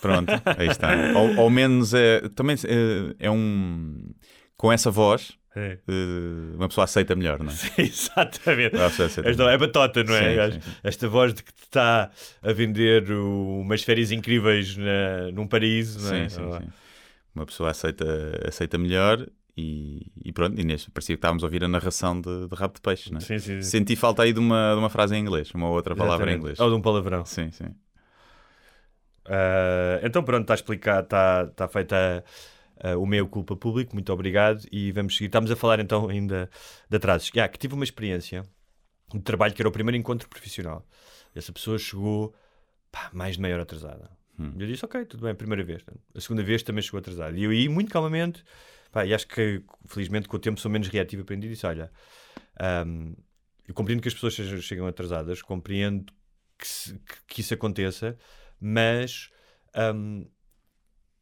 Pronto, 0.00 0.32
aí 0.58 0.68
está. 0.68 1.12
Ao, 1.12 1.42
ao 1.42 1.50
menos 1.50 1.92
é, 1.92 2.28
também 2.30 2.56
é, 2.64 3.26
é 3.26 3.30
um. 3.30 4.12
Com 4.56 4.70
essa 4.70 4.90
voz, 4.90 5.38
É. 5.54 5.78
eh, 5.86 6.54
uma 6.56 6.68
pessoa 6.68 6.84
aceita 6.84 7.16
melhor, 7.16 7.42
não 7.42 7.50
é? 7.50 7.54
Exatamente. 7.82 8.70
Pessoa 8.70 9.06
aceita 9.06 9.28
Esta 9.28 9.42
é 9.50 9.58
batota, 9.58 10.04
não 10.04 10.14
é? 10.14 10.50
Sim, 10.50 10.52
sim, 10.52 10.60
sim. 10.60 10.76
Esta 10.82 11.08
voz 11.08 11.34
de 11.34 11.42
que 11.42 11.52
te 11.52 11.62
está 11.64 12.10
a 12.42 12.52
vender 12.52 13.10
umas 13.10 13.82
férias 13.82 14.12
incríveis 14.12 14.76
na, 14.76 15.32
num 15.32 15.46
paraíso, 15.46 15.98
não 16.00 16.14
é? 16.14 16.28
Sim, 16.28 16.36
sim, 16.36 16.52
sim. 16.52 16.68
Uma 17.34 17.46
pessoa 17.46 17.70
aceita, 17.70 18.04
aceita 18.46 18.78
melhor 18.78 19.26
e, 19.56 20.06
e 20.24 20.32
pronto, 20.32 20.60
e 20.60 20.64
neste 20.64 20.90
parecia 20.90 21.16
que 21.16 21.18
estávamos 21.18 21.42
a 21.42 21.46
ouvir 21.46 21.64
a 21.64 21.68
narração 21.68 22.20
de, 22.20 22.46
de 22.46 22.54
rabo 22.54 22.74
de 22.74 22.80
peixe, 22.80 23.10
não 23.10 23.18
é? 23.18 23.20
Sim, 23.20 23.38
sim, 23.38 23.60
sim. 23.60 23.62
Senti 23.62 23.96
falta 23.96 24.22
aí 24.22 24.32
de 24.32 24.38
uma, 24.38 24.72
de 24.72 24.78
uma 24.78 24.88
frase 24.88 25.16
em 25.16 25.20
inglês, 25.20 25.50
uma 25.52 25.68
outra 25.68 25.94
palavra 25.96 26.30
em 26.30 26.34
Exatamente. 26.34 26.38
inglês. 26.38 26.60
Ou 26.60 26.68
de 26.68 26.74
um 26.76 26.80
palavrão. 26.80 27.24
Sim, 27.24 27.50
sim. 27.50 27.74
Ah, 29.26 30.00
então 30.02 30.22
pronto, 30.22 30.42
está 30.42 30.54
explicado, 30.54 31.04
está, 31.04 31.46
está 31.48 31.68
feita 31.68 32.24
ah, 32.80 32.96
o 32.96 33.06
meio 33.06 33.26
culpa 33.28 33.56
público, 33.56 33.94
muito 33.94 34.12
obrigado 34.12 34.64
e 34.72 34.92
vamos 34.92 35.14
seguir. 35.16 35.26
Estamos 35.26 35.50
a 35.50 35.56
falar 35.56 35.80
então 35.80 36.08
ainda 36.08 36.50
de 36.88 36.96
atrasos. 36.96 37.30
Yeah, 37.34 37.50
que 37.52 37.58
tive 37.58 37.74
uma 37.74 37.84
experiência 37.84 38.42
de 39.12 39.20
trabalho 39.20 39.54
que 39.54 39.62
era 39.62 39.68
o 39.68 39.72
primeiro 39.72 39.96
encontro 39.96 40.28
profissional. 40.28 40.86
Essa 41.34 41.52
pessoa 41.52 41.78
chegou 41.78 42.34
pá, 42.90 43.10
mais 43.12 43.36
de 43.36 43.42
meia 43.42 43.54
hora 43.54 43.62
atrasada. 43.64 44.10
E 44.56 44.62
eu 44.62 44.66
disse, 44.66 44.84
ok, 44.84 45.04
tudo 45.04 45.22
bem, 45.24 45.34
primeira 45.34 45.62
vez. 45.62 45.84
A 46.14 46.20
segunda 46.20 46.42
vez 46.42 46.62
também 46.62 46.82
chegou 46.82 46.98
atrasada. 46.98 47.36
E 47.36 47.42
eu 47.44 47.52
ia 47.52 47.68
muito 47.68 47.90
calmamente, 47.90 48.42
pá, 48.90 49.04
e 49.04 49.12
acho 49.12 49.26
que 49.28 49.62
felizmente 49.86 50.26
com 50.28 50.36
o 50.36 50.40
tempo 50.40 50.58
sou 50.58 50.70
menos 50.70 50.88
reativo, 50.88 51.22
aprendi 51.22 51.46
e 51.46 51.50
disse, 51.50 51.66
olha, 51.66 51.92
ahm, 52.58 53.12
eu 53.68 53.74
compreendo 53.74 54.00
que 54.00 54.08
as 54.08 54.14
pessoas 54.14 54.34
sejam- 54.34 54.60
chegam 54.60 54.86
atrasadas, 54.86 55.42
compreendo 55.42 56.10
que, 56.58 56.66
se- 56.66 56.94
que- 56.94 57.16
que 57.28 57.40
isso 57.42 57.52
aconteça, 57.52 58.16
mas 58.58 59.30
ahm, 59.74 60.24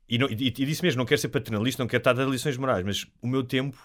e, 0.08 0.18
não- 0.18 0.28
e- 0.28 0.32
e 0.48 0.50
disse 0.50 0.82
mesmo, 0.82 0.98
não 0.98 1.06
quero 1.06 1.20
ser 1.20 1.28
paternalista, 1.28 1.82
não 1.82 1.88
quero 1.88 2.00
estar 2.00 2.10
a 2.10 2.14
dar 2.14 2.26
lições 2.26 2.56
morais, 2.56 2.84
mas 2.84 3.06
o 3.22 3.26
meu 3.26 3.42
tempo 3.44 3.76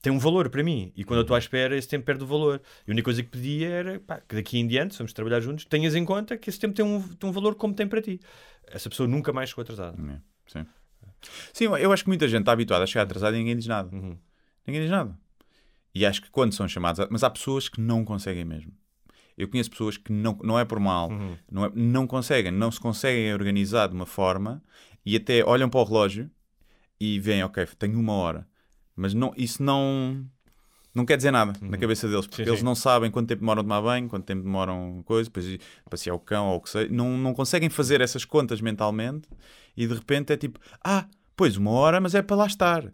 tem 0.00 0.12
um 0.12 0.18
valor 0.18 0.48
para 0.50 0.62
mim. 0.64 0.92
E 0.96 1.04
quando 1.04 1.18
eu 1.18 1.22
estou 1.22 1.36
à 1.36 1.38
espera, 1.38 1.76
esse 1.76 1.86
tempo 1.88 2.04
perde 2.04 2.24
o 2.24 2.26
valor. 2.26 2.60
E 2.86 2.90
a 2.90 2.92
única 2.92 3.04
coisa 3.04 3.22
que 3.22 3.28
pedia 3.28 3.68
era 3.68 4.00
pá, 4.00 4.20
que 4.20 4.34
daqui 4.34 4.58
em 4.58 4.66
diante, 4.66 4.94
se 4.94 4.98
vamos 4.98 5.12
trabalhar 5.12 5.40
juntos, 5.40 5.64
tenhas 5.64 5.94
em 5.94 6.04
conta 6.04 6.36
que 6.36 6.50
esse 6.50 6.58
tempo 6.58 6.74
tem 6.74 6.84
um, 6.84 7.00
tem 7.00 7.30
um 7.30 7.32
valor 7.32 7.54
como 7.54 7.72
tem 7.72 7.86
para 7.86 8.02
ti. 8.02 8.18
Essa 8.66 8.90
pessoa 8.90 9.08
nunca 9.08 9.32
mais 9.32 9.50
chegou 9.50 9.62
atrasada. 9.62 9.96
É, 10.12 10.18
Sim. 10.46 10.66
Sim, 11.52 11.64
eu 11.78 11.92
acho 11.92 12.02
que 12.02 12.08
muita 12.08 12.26
gente 12.26 12.40
está 12.40 12.52
habituada 12.52 12.82
a 12.82 12.86
chegar 12.86 13.02
atrasada 13.04 13.36
e 13.36 13.38
ninguém 13.38 13.56
diz 13.56 13.66
nada. 13.66 13.94
Uhum. 13.94 14.16
Ninguém 14.66 14.82
diz 14.82 14.90
nada. 14.90 15.16
E 15.94 16.04
acho 16.04 16.20
que 16.22 16.30
quando 16.30 16.52
são 16.52 16.66
chamados. 16.66 16.98
a- 17.00 17.06
Mas 17.10 17.22
há 17.22 17.30
pessoas 17.30 17.68
que 17.68 17.80
não 17.80 18.04
conseguem 18.04 18.44
mesmo. 18.44 18.72
Eu 19.38 19.48
conheço 19.48 19.70
pessoas 19.70 19.96
que 19.96 20.12
não, 20.12 20.36
não 20.42 20.58
é 20.58 20.64
por 20.64 20.78
mal, 20.80 21.10
Uhum. 21.10 21.36
não, 21.50 21.64
é- 21.64 21.72
não 21.74 22.06
conseguem, 22.06 22.50
não 22.50 22.70
se 22.72 22.80
conseguem 22.80 23.32
organizar 23.32 23.88
de 23.88 23.94
uma 23.94 24.04
forma 24.06 24.62
e 25.04 25.16
até 25.16 25.44
olham 25.44 25.68
para 25.68 25.80
o 25.80 25.84
relógio 25.84 26.30
e 27.00 27.18
veem, 27.18 27.42
ok, 27.42 27.66
tenho 27.78 27.98
uma 27.98 28.12
hora. 28.12 28.46
Mas 28.94 29.14
não, 29.14 29.32
isso 29.36 29.62
não, 29.62 30.24
não 30.94 31.04
quer 31.04 31.16
dizer 31.16 31.30
nada 31.30 31.52
na 31.60 31.78
cabeça 31.78 32.06
deles, 32.08 32.26
porque 32.26 32.42
Uhum. 32.42 32.46
Sim, 32.46 32.50
eles 32.50 32.60
sim. 32.60 32.64
não 32.64 32.74
sabem 32.74 33.10
quanto 33.10 33.28
tempo 33.28 33.40
demoram 33.40 33.60
a 33.60 33.64
tomar 33.64 33.82
banho, 33.82 34.08
quanto 34.08 34.24
tempo 34.24 34.42
demoram 34.42 35.02
coisa, 35.04 35.28
depois 35.28 35.58
passear 35.88 36.14
o 36.14 36.18
cão 36.18 36.48
ou 36.48 36.56
o 36.56 36.60
que 36.60 36.70
seja. 36.70 36.92
Não, 36.92 37.16
não 37.16 37.34
conseguem 37.34 37.68
fazer 37.68 38.00
essas 38.00 38.24
contas 38.24 38.60
mentalmente 38.60 39.28
e 39.76 39.86
de 39.86 39.94
repente 39.94 40.32
é 40.32 40.36
tipo, 40.36 40.60
ah, 40.84 41.06
pois 41.36 41.56
uma 41.56 41.70
hora, 41.70 42.00
mas 42.00 42.14
é 42.14 42.22
para 42.22 42.36
lá 42.36 42.46
estar. 42.46 42.92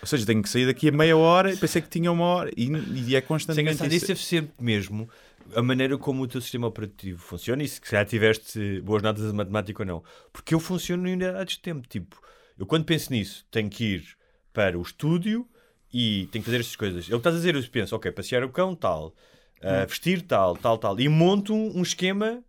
Ou 0.00 0.06
seja, 0.06 0.26
tenho 0.26 0.42
que 0.42 0.48
sair 0.48 0.66
daqui 0.66 0.88
a 0.88 0.92
meia 0.92 1.16
hora 1.16 1.52
e 1.52 1.56
pensei 1.56 1.80
que 1.80 1.88
tinha 1.88 2.10
uma 2.10 2.24
hora 2.24 2.50
e, 2.56 2.68
e 2.68 3.14
é 3.14 3.18
é 3.18 3.20
constantemente 3.20 3.76
engraçado. 3.76 3.92
Isso 3.92 4.06
deve 4.06 4.20
ser 4.20 4.48
mesmo 4.60 5.08
a 5.54 5.62
maneira 5.62 5.96
como 5.98 6.22
o 6.22 6.26
teu 6.28 6.40
sistema 6.40 6.66
operativo 6.66 7.18
funciona 7.20 7.62
e 7.62 7.68
se 7.68 7.80
já 7.90 8.04
tiveste 8.04 8.80
boas 8.82 9.02
notas 9.02 9.26
de 9.30 9.32
matemática 9.36 9.82
ou 9.82 9.86
não. 9.86 10.04
Porque 10.32 10.54
eu 10.54 10.60
funciono 10.60 11.06
em 11.08 11.12
unidades 11.14 11.54
de 11.54 11.60
tempo. 11.60 11.86
Tipo, 11.88 12.20
eu 12.58 12.66
quando 12.66 12.84
penso 12.84 13.12
nisso, 13.12 13.46
tenho 13.50 13.68
que 13.70 13.84
ir 13.96 14.04
para 14.52 14.78
o 14.78 14.82
estúdio 14.82 15.48
e 15.92 16.28
tenho 16.30 16.42
que 16.42 16.50
fazer 16.50 16.60
estas 16.60 16.76
coisas. 16.76 17.06
Ele 17.08 17.16
está 17.16 17.30
a 17.30 17.32
dizer, 17.32 17.54
eu 17.54 17.62
penso, 17.70 17.94
ok, 17.96 18.10
passear 18.12 18.44
o 18.44 18.48
cão, 18.50 18.74
tal, 18.74 19.14
ah, 19.62 19.84
vestir, 19.86 20.22
tal, 20.22 20.56
tal, 20.56 20.78
tal. 20.78 20.98
E 21.00 21.08
monto 21.08 21.52
um, 21.54 21.78
um 21.78 21.82
esquema 21.82 22.42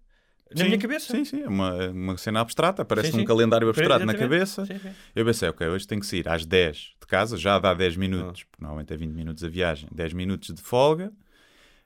na 0.53 0.57
Sim, 0.57 0.63
minha 0.65 0.77
cabeça. 0.77 1.15
Sim, 1.15 1.23
sim, 1.23 1.41
é 1.43 1.47
uma, 1.47 1.89
uma 1.89 2.17
cena 2.17 2.41
abstrata, 2.41 2.83
parece 2.83 3.07
Sim, 3.11 3.17
sim. 3.17 3.21
um 3.21 3.25
calendário 3.25 3.69
abstrato 3.69 4.05
na 4.05 4.13
cabeça. 4.13 4.63
Eu 5.15 5.23
pensei, 5.25 5.47
ok, 5.49 5.65
hoje 5.67 5.87
tenho 5.87 6.01
que 6.01 6.07
sair 6.07 6.27
às 6.27 6.45
10 6.45 6.75
de 6.99 7.07
casa, 7.07 7.37
já 7.37 7.57
dá 7.57 7.73
10 7.73 7.95
Ah. 7.95 7.99
minutos, 7.99 8.43
porque 8.43 8.61
normalmente 8.61 8.93
é 8.93 8.97
20 8.97 9.11
minutos 9.13 9.43
a 9.43 9.47
viagem, 9.47 9.87
10 9.93 10.11
minutos 10.13 10.53
de 10.53 10.61
folga, 10.61 11.11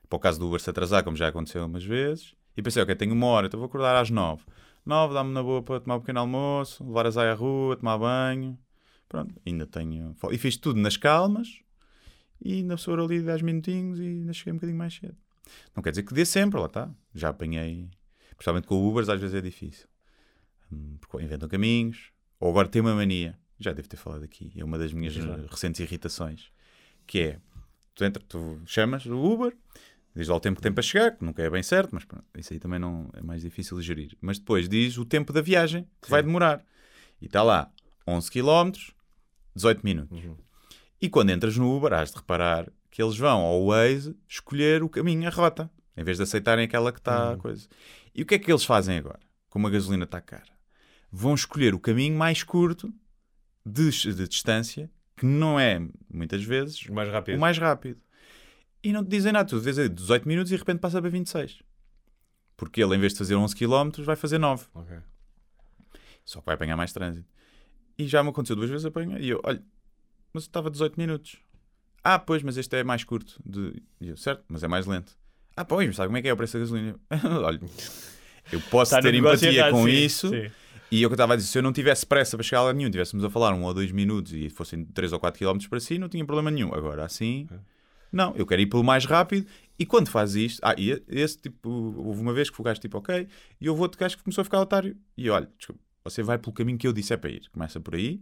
para 0.08 0.16
o 0.16 0.20
caso 0.20 0.38
do 0.38 0.46
Uber 0.46 0.60
se 0.60 0.70
atrasar, 0.70 1.02
como 1.04 1.16
já 1.16 1.28
aconteceu 1.28 1.64
umas 1.64 1.84
vezes. 1.84 2.34
E 2.56 2.62
pensei, 2.62 2.82
ok, 2.82 2.94
tenho 2.94 3.12
uma 3.12 3.26
hora, 3.26 3.46
então 3.46 3.58
vou 3.58 3.66
acordar 3.66 3.96
às 4.00 4.10
9. 4.10 4.42
9 4.84 5.14
dá-me 5.14 5.32
na 5.32 5.42
boa 5.42 5.62
para 5.62 5.80
tomar 5.80 5.96
um 5.96 6.00
pequeno 6.00 6.20
almoço, 6.20 6.84
levar 6.84 7.06
a 7.06 7.10
Zaya 7.10 7.32
à 7.32 7.34
rua, 7.34 7.76
tomar 7.76 7.98
banho. 7.98 8.58
Pronto, 9.08 9.34
ainda 9.46 9.66
tenho. 9.66 10.16
E 10.30 10.38
fiz 10.38 10.56
tudo 10.56 10.80
nas 10.80 10.96
calmas 10.96 11.60
e 12.42 12.54
ainda 12.54 12.76
sou 12.76 12.94
ali 12.94 13.20
10 13.20 13.42
minutinhos 13.42 13.98
e 13.98 14.02
ainda 14.02 14.32
cheguei 14.32 14.52
um 14.52 14.56
bocadinho 14.56 14.78
mais 14.78 14.94
cedo. 14.94 15.16
Não 15.74 15.82
quer 15.82 15.90
dizer 15.90 16.02
que 16.02 16.14
dê 16.14 16.24
sempre, 16.24 16.58
lá 16.58 16.66
está. 16.66 16.90
Já 17.14 17.28
apanhei. 17.28 17.88
Principalmente 18.36 18.66
com 18.66 18.74
o 18.76 18.88
Ubers, 18.88 19.08
às 19.08 19.20
vezes 19.20 19.34
é 19.34 19.40
difícil. 19.40 19.86
Hum, 20.72 20.96
Porque 21.00 21.24
inventam 21.24 21.48
caminhos. 21.48 22.10
Ou 22.40 22.50
agora 22.50 22.68
tem 22.68 22.82
uma 22.82 22.94
mania. 22.94 23.38
Já 23.58 23.72
devo 23.72 23.88
ter 23.88 23.96
falado 23.96 24.24
aqui. 24.24 24.52
É 24.56 24.64
uma 24.64 24.76
das 24.76 24.92
minhas 24.92 25.16
eh, 25.16 25.46
recentes 25.48 25.80
irritações. 25.80 26.50
Que 27.06 27.20
é: 27.20 27.40
tu, 27.94 28.04
entra, 28.04 28.22
tu 28.28 28.60
chamas 28.66 29.06
o 29.06 29.18
Uber, 29.18 29.56
diz 30.16 30.28
lá 30.28 30.36
o 30.36 30.40
tempo 30.40 30.56
que 30.56 30.62
tem 30.62 30.72
para 30.72 30.82
chegar, 30.82 31.12
que 31.16 31.24
nunca 31.24 31.42
é 31.42 31.50
bem 31.50 31.62
certo, 31.62 31.90
mas 31.94 32.04
pronto, 32.04 32.24
isso 32.36 32.52
aí 32.52 32.58
também 32.58 32.78
não 32.78 33.10
é 33.14 33.22
mais 33.22 33.42
difícil 33.42 33.78
de 33.78 33.86
gerir. 33.86 34.16
Mas 34.20 34.38
depois 34.38 34.68
diz 34.68 34.96
o 34.98 35.04
tempo 35.04 35.32
da 35.32 35.40
viagem 35.40 35.86
que 36.02 36.10
vai 36.10 36.22
demorar. 36.22 36.64
E 37.20 37.26
está 37.26 37.42
lá 37.42 37.70
11 38.08 38.30
km, 38.30 38.70
18 39.54 39.80
minutos. 39.84 40.18
E 41.00 41.08
quando 41.08 41.30
entras 41.30 41.56
no 41.56 41.76
Uber, 41.76 41.92
has 41.92 42.10
de 42.10 42.16
reparar 42.16 42.70
que 42.90 43.02
eles 43.02 43.16
vão 43.16 43.40
ao 43.40 43.66
Waze 43.66 44.16
escolher 44.26 44.82
o 44.82 44.88
caminho, 44.88 45.26
a 45.28 45.30
rota, 45.30 45.70
em 45.96 46.02
vez 46.02 46.16
de 46.16 46.22
aceitarem 46.22 46.64
aquela 46.64 46.90
que 46.92 46.98
está 46.98 47.32
a 47.32 47.36
coisa. 47.36 47.68
E 48.14 48.22
o 48.22 48.26
que 48.26 48.34
é 48.34 48.38
que 48.38 48.50
eles 48.50 48.64
fazem 48.64 48.96
agora? 48.96 49.20
Como 49.50 49.66
a 49.66 49.70
gasolina 49.70 50.04
está 50.04 50.20
cara? 50.20 50.56
Vão 51.12 51.34
escolher 51.34 51.74
o 51.74 51.78
caminho 51.80 52.16
mais 52.16 52.42
curto 52.42 52.92
de, 53.64 53.90
de 53.90 54.28
distância, 54.28 54.90
que 55.16 55.26
não 55.26 55.58
é, 55.60 55.80
muitas 56.12 56.42
vezes, 56.42 56.86
O 56.86 56.94
mais 56.94 57.08
rápido. 57.10 57.36
o 57.36 57.40
mais 57.40 57.58
rápido. 57.58 58.00
E 58.86 58.92
não 58.92 59.02
te 59.02 59.08
dizem 59.08 59.32
nada. 59.32 59.48
Tu 59.48 59.58
vês 59.58 59.80
aí 59.80 59.88
18 59.88 60.28
minutos 60.28 60.52
e 60.52 60.54
de 60.54 60.60
repente 60.60 60.78
passa 60.78 61.00
para 61.00 61.10
26. 61.10 61.60
Porque 62.56 62.80
ele, 62.80 62.94
em 62.94 63.00
vez 63.00 63.14
de 63.14 63.18
fazer 63.18 63.34
11 63.34 63.56
km, 63.56 63.90
vai 64.04 64.14
fazer 64.14 64.38
9. 64.38 64.64
Ok. 64.72 64.96
Só 66.24 66.38
que 66.38 66.46
vai 66.46 66.54
apanhar 66.54 66.76
mais 66.76 66.92
trânsito. 66.92 67.28
E 67.98 68.06
já 68.06 68.22
me 68.22 68.28
aconteceu 68.28 68.54
duas 68.54 68.70
vezes 68.70 68.86
apanhar. 68.86 69.20
E 69.20 69.30
eu, 69.30 69.40
olha, 69.42 69.60
mas 70.32 70.44
eu 70.44 70.46
estava 70.46 70.70
18 70.70 70.94
minutos. 70.98 71.36
Ah, 72.04 72.16
pois, 72.16 72.44
mas 72.44 72.56
este 72.56 72.76
é 72.76 72.84
mais 72.84 73.02
curto. 73.02 73.40
De... 73.44 73.82
E 74.00 74.10
eu, 74.10 74.16
certo, 74.16 74.44
mas 74.46 74.62
é 74.62 74.68
mais 74.68 74.86
lento. 74.86 75.18
Ah, 75.56 75.64
pois, 75.64 75.84
mas 75.88 75.96
sabe 75.96 76.06
como 76.06 76.18
é 76.18 76.22
que 76.22 76.28
é 76.28 76.32
o 76.32 76.36
preço 76.36 76.52
da 76.52 76.60
gasolina? 76.60 76.94
olha, 77.42 77.60
eu 78.52 78.60
posso 78.70 79.00
ter 79.00 79.14
empatia 79.14 79.52
errado, 79.52 79.72
com 79.72 79.84
sim, 79.84 79.90
isso. 79.90 80.28
sim. 80.28 80.48
E 80.92 81.02
é 81.02 81.06
o 81.06 81.08
que 81.08 81.14
eu 81.14 81.16
estava 81.16 81.32
a 81.32 81.36
dizer, 81.36 81.48
se 81.48 81.58
eu 81.58 81.62
não 81.62 81.72
tivesse 81.72 82.06
pressa 82.06 82.36
para 82.36 82.44
chegar 82.44 82.60
a 82.60 82.64
lá 82.64 82.72
nenhum, 82.72 82.88
tivéssemos 82.88 83.24
a 83.24 83.30
falar 83.30 83.52
um 83.52 83.64
ou 83.64 83.74
dois 83.74 83.90
minutos 83.90 84.32
e 84.32 84.48
fossem 84.48 84.84
3 84.84 85.12
ou 85.12 85.18
4 85.18 85.40
km 85.40 85.58
para 85.68 85.80
si, 85.80 85.98
não 85.98 86.08
tinha 86.08 86.24
problema 86.24 86.52
nenhum. 86.52 86.72
Agora, 86.72 87.04
assim, 87.04 87.48
não, 88.12 88.34
eu 88.36 88.46
quero 88.46 88.62
ir 88.62 88.66
pelo 88.66 88.84
mais 88.84 89.04
rápido 89.04 89.46
E 89.78 89.84
quando 89.84 90.08
faz 90.08 90.34
isto, 90.34 90.60
ah, 90.62 90.74
e 90.78 91.02
esse 91.08 91.38
tipo, 91.38 91.68
houve 91.68 92.20
uma 92.20 92.32
vez 92.32 92.48
que 92.50 92.60
o 92.60 92.64
gajo 92.64 92.80
tipo, 92.80 92.98
ok, 92.98 93.26
e 93.60 93.68
houve 93.68 93.82
outro 93.82 93.98
gajo 93.98 94.16
que 94.16 94.22
começou 94.22 94.42
a 94.42 94.44
ficar 94.44 94.60
otário. 94.60 94.96
E 95.16 95.28
olha, 95.28 95.48
desculpa, 95.58 95.80
você 96.04 96.22
vai 96.22 96.38
pelo 96.38 96.52
caminho 96.52 96.78
que 96.78 96.86
eu 96.86 96.92
disse 96.92 97.12
é 97.12 97.16
para 97.16 97.30
ir. 97.30 97.48
Começa 97.50 97.80
por 97.80 97.94
aí 97.94 98.20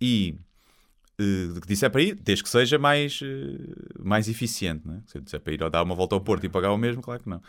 e 0.00 0.34
eh, 1.18 1.60
que 1.60 1.68
disse 1.68 1.84
é 1.84 1.88
para 1.88 2.02
ir, 2.02 2.14
desde 2.14 2.42
que 2.44 2.50
seja 2.50 2.78
mais, 2.78 3.20
eh, 3.22 3.94
mais 3.98 4.28
eficiente. 4.28 4.86
Né? 4.86 5.02
Se 5.06 5.18
eu 5.18 5.22
disser 5.22 5.40
para 5.40 5.52
ir 5.52 5.62
ou 5.62 5.70
dar 5.70 5.82
uma 5.82 5.94
volta 5.94 6.14
ao 6.14 6.20
Porto 6.20 6.44
e 6.44 6.48
pagar 6.48 6.72
o 6.72 6.78
mesmo, 6.78 7.02
claro 7.02 7.22
que 7.22 7.28
não. 7.28 7.42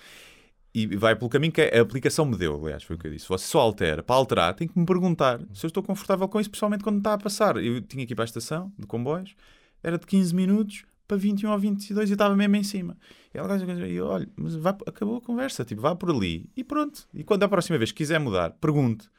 E 0.74 0.86
vai 0.96 1.16
pelo 1.16 1.30
caminho 1.30 1.52
que 1.52 1.62
a 1.62 1.82
aplicação 1.82 2.26
me 2.26 2.38
deu, 2.38 2.64
aliás, 2.64 2.84
foi 2.84 2.96
o 2.96 3.00
que 3.00 3.08
eu 3.08 3.12
disse. 3.12 3.28
Você 3.28 3.48
só 3.48 3.60
altera. 3.60 4.04
Para 4.04 4.16
alterar, 4.16 4.54
tem 4.54 4.68
que 4.68 4.78
me 4.78 4.86
perguntar 4.86 5.40
se 5.54 5.66
eu 5.66 5.70
estou 5.70 5.82
confortável 5.82 6.28
com 6.28 6.40
isso, 6.40 6.52
pessoalmente 6.52 6.84
quando 6.84 7.00
está 7.00 7.14
a 7.14 7.18
passar. 7.18 7.58
Eu 7.58 7.82
tinha 7.82 8.06
que 8.06 8.14
ir 8.14 8.16
para 8.16 8.26
a 8.26 8.28
estação 8.28 8.72
de 8.78 8.86
comboios, 8.86 9.36
era 9.82 9.98
de 9.98 10.06
15 10.06 10.36
minutos 10.36 10.84
para 11.08 11.18
21 11.18 11.52
ou 11.52 11.58
22 11.58 12.10
e 12.10 12.12
eu 12.12 12.16
estava 12.16 12.36
mesmo 12.36 12.56
em 12.56 12.64
cima. 12.64 12.98
E 13.34 13.38
ela 13.38 13.56
e 13.88 13.94
eu, 13.96 14.08
olha, 14.08 14.28
mas 14.36 14.54
acabou 14.86 15.18
a 15.18 15.22
conversa, 15.22 15.64
tipo, 15.64 15.82
vá 15.82 15.96
por 15.96 16.10
ali 16.10 16.50
e 16.56 16.64
pronto. 16.64 17.08
E 17.14 17.24
quando 17.24 17.44
a 17.44 17.48
próxima 17.50 17.78
vez 17.78 17.92
quiser 17.92 18.20
mudar, 18.20 18.52
pergunte. 18.52 19.10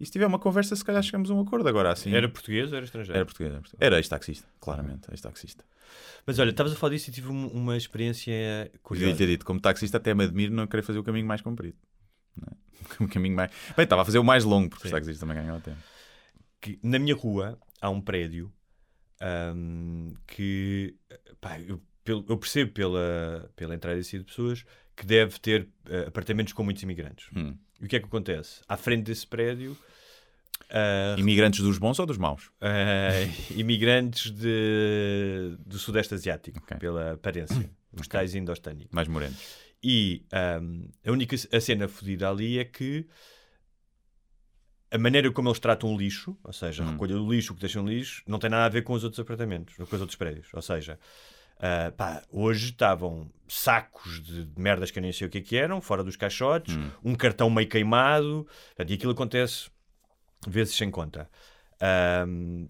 E 0.00 0.06
se 0.06 0.12
tiver 0.12 0.26
uma 0.26 0.38
conversa, 0.38 0.76
se 0.76 0.84
calhar 0.84 1.02
chegamos 1.02 1.28
a 1.30 1.34
um 1.34 1.40
acordo 1.40 1.68
agora 1.68 1.90
assim. 1.90 2.12
Era 2.14 2.28
português 2.28 2.70
ou 2.70 2.76
era 2.76 2.84
estrangeiro? 2.84 3.16
Era 3.16 3.24
português, 3.24 3.50
era, 3.52 3.60
português. 3.60 3.86
era 3.86 3.96
ex-taxista, 3.96 4.46
claramente, 4.60 5.10
ex-taxista. 5.10 5.64
Mas 6.24 6.38
olha, 6.38 6.50
estavas 6.50 6.72
a 6.72 6.76
falar 6.76 6.92
disso 6.92 7.10
e 7.10 7.12
tive 7.12 7.28
um- 7.30 7.48
uma 7.48 7.76
experiência 7.76 8.70
curiosa. 8.82 9.06
Devia 9.12 9.26
ter 9.26 9.32
dito, 9.32 9.44
como 9.44 9.58
taxista, 9.58 9.96
até 9.96 10.14
me 10.14 10.24
admiro 10.24 10.54
não 10.54 10.66
querer 10.68 10.82
fazer 10.82 10.98
o 11.00 11.02
caminho 11.02 11.26
mais 11.26 11.40
comprido. 11.40 11.76
É? 12.46 12.68
O 13.04 13.08
caminho 13.08 13.34
mais... 13.34 13.50
Bem, 13.76 13.82
estava 13.84 14.02
a 14.02 14.04
fazer 14.04 14.18
o 14.20 14.24
mais 14.24 14.44
longo, 14.44 14.68
porque 14.70 14.86
os 14.86 14.90
taxistas 14.92 15.18
também 15.18 15.36
ganham 15.36 15.60
tempo. 15.60 15.78
que 16.60 16.78
na 16.82 16.98
minha 16.98 17.14
rua 17.14 17.58
há 17.80 17.90
um 17.90 18.00
prédio 18.00 18.52
ahm, 19.20 20.12
que 20.26 20.94
pá, 21.40 21.58
eu, 21.60 21.80
eu 22.06 22.36
percebo 22.36 22.72
pela, 22.72 23.50
pela 23.56 23.74
entrada 23.74 23.98
e 23.98 24.04
saída 24.04 24.24
de 24.24 24.30
pessoas 24.30 24.64
que 24.96 25.06
deve 25.06 25.38
ter 25.38 25.68
eh, 25.88 26.04
apartamentos 26.08 26.52
com 26.52 26.62
muitos 26.64 26.82
imigrantes. 26.82 27.28
Hum. 27.36 27.54
E 27.80 27.84
o 27.84 27.88
que 27.88 27.96
é 27.96 28.00
que 28.00 28.06
acontece? 28.06 28.60
À 28.66 28.76
frente 28.76 29.04
desse 29.04 29.26
prédio, 29.26 29.76
ah, 30.70 31.14
Imigrantes 31.18 31.60
dos 31.60 31.78
bons 31.78 31.98
ou 31.98 32.06
dos 32.06 32.18
maus? 32.18 32.50
ah, 32.60 33.10
imigrantes 33.54 34.30
de, 34.30 35.56
do 35.64 35.78
Sudeste 35.78 36.14
Asiático, 36.14 36.58
Ok. 36.62 36.76
pela 36.78 37.12
aparência, 37.12 37.70
os 37.92 38.06
tais 38.08 38.34
indostânicos. 38.34 38.92
Mais 38.92 39.06
morenos. 39.08 39.38
E 39.82 40.24
ahm, 40.32 40.88
a 41.06 41.12
única 41.12 41.36
a 41.52 41.60
cena 41.60 41.86
fodida 41.86 42.28
ali 42.28 42.58
é 42.58 42.64
que 42.64 43.06
a 44.90 44.98
maneira 44.98 45.30
como 45.30 45.48
eles 45.48 45.58
tratam 45.58 45.92
o 45.94 45.98
lixo, 45.98 46.36
ou 46.42 46.52
seja, 46.52 46.82
a 46.82 46.86
Hum. 46.86 46.92
recolha 46.92 47.14
do 47.14 47.30
lixo, 47.32 47.52
o 47.52 47.54
que 47.54 47.60
deixam 47.60 47.82
no 47.82 47.90
lixo, 47.90 48.22
não 48.26 48.38
tem 48.38 48.48
nada 48.50 48.64
a 48.64 48.68
ver 48.68 48.82
com 48.82 48.92
os 48.94 49.04
outros 49.04 49.20
apartamentos, 49.20 49.76
com 49.76 49.82
os 49.84 50.00
outros 50.00 50.16
prédios. 50.16 50.48
Ou 50.54 50.62
seja, 50.62 50.98
ah, 51.60 51.92
pá, 51.96 52.22
hoje 52.30 52.70
estavam 52.70 53.30
sacos 53.46 54.22
de, 54.22 54.44
de 54.44 54.60
merdas 54.60 54.90
que 54.90 54.98
eu 54.98 55.02
nem 55.02 55.12
sei 55.12 55.26
o 55.26 55.30
que 55.30 55.38
é 55.38 55.40
que 55.40 55.56
eram, 55.56 55.80
fora 55.80 56.02
dos 56.04 56.16
caixotes, 56.16 56.74
Hum. 56.76 56.90
um 57.04 57.14
cartão 57.14 57.50
meio 57.50 57.68
queimado, 57.68 58.46
portanto, 58.68 58.90
e 58.90 58.94
aquilo 58.94 59.12
acontece 59.12 59.68
vezes 60.46 60.74
sem 60.76 60.90
conta. 60.90 61.28
Ahm, 61.80 62.66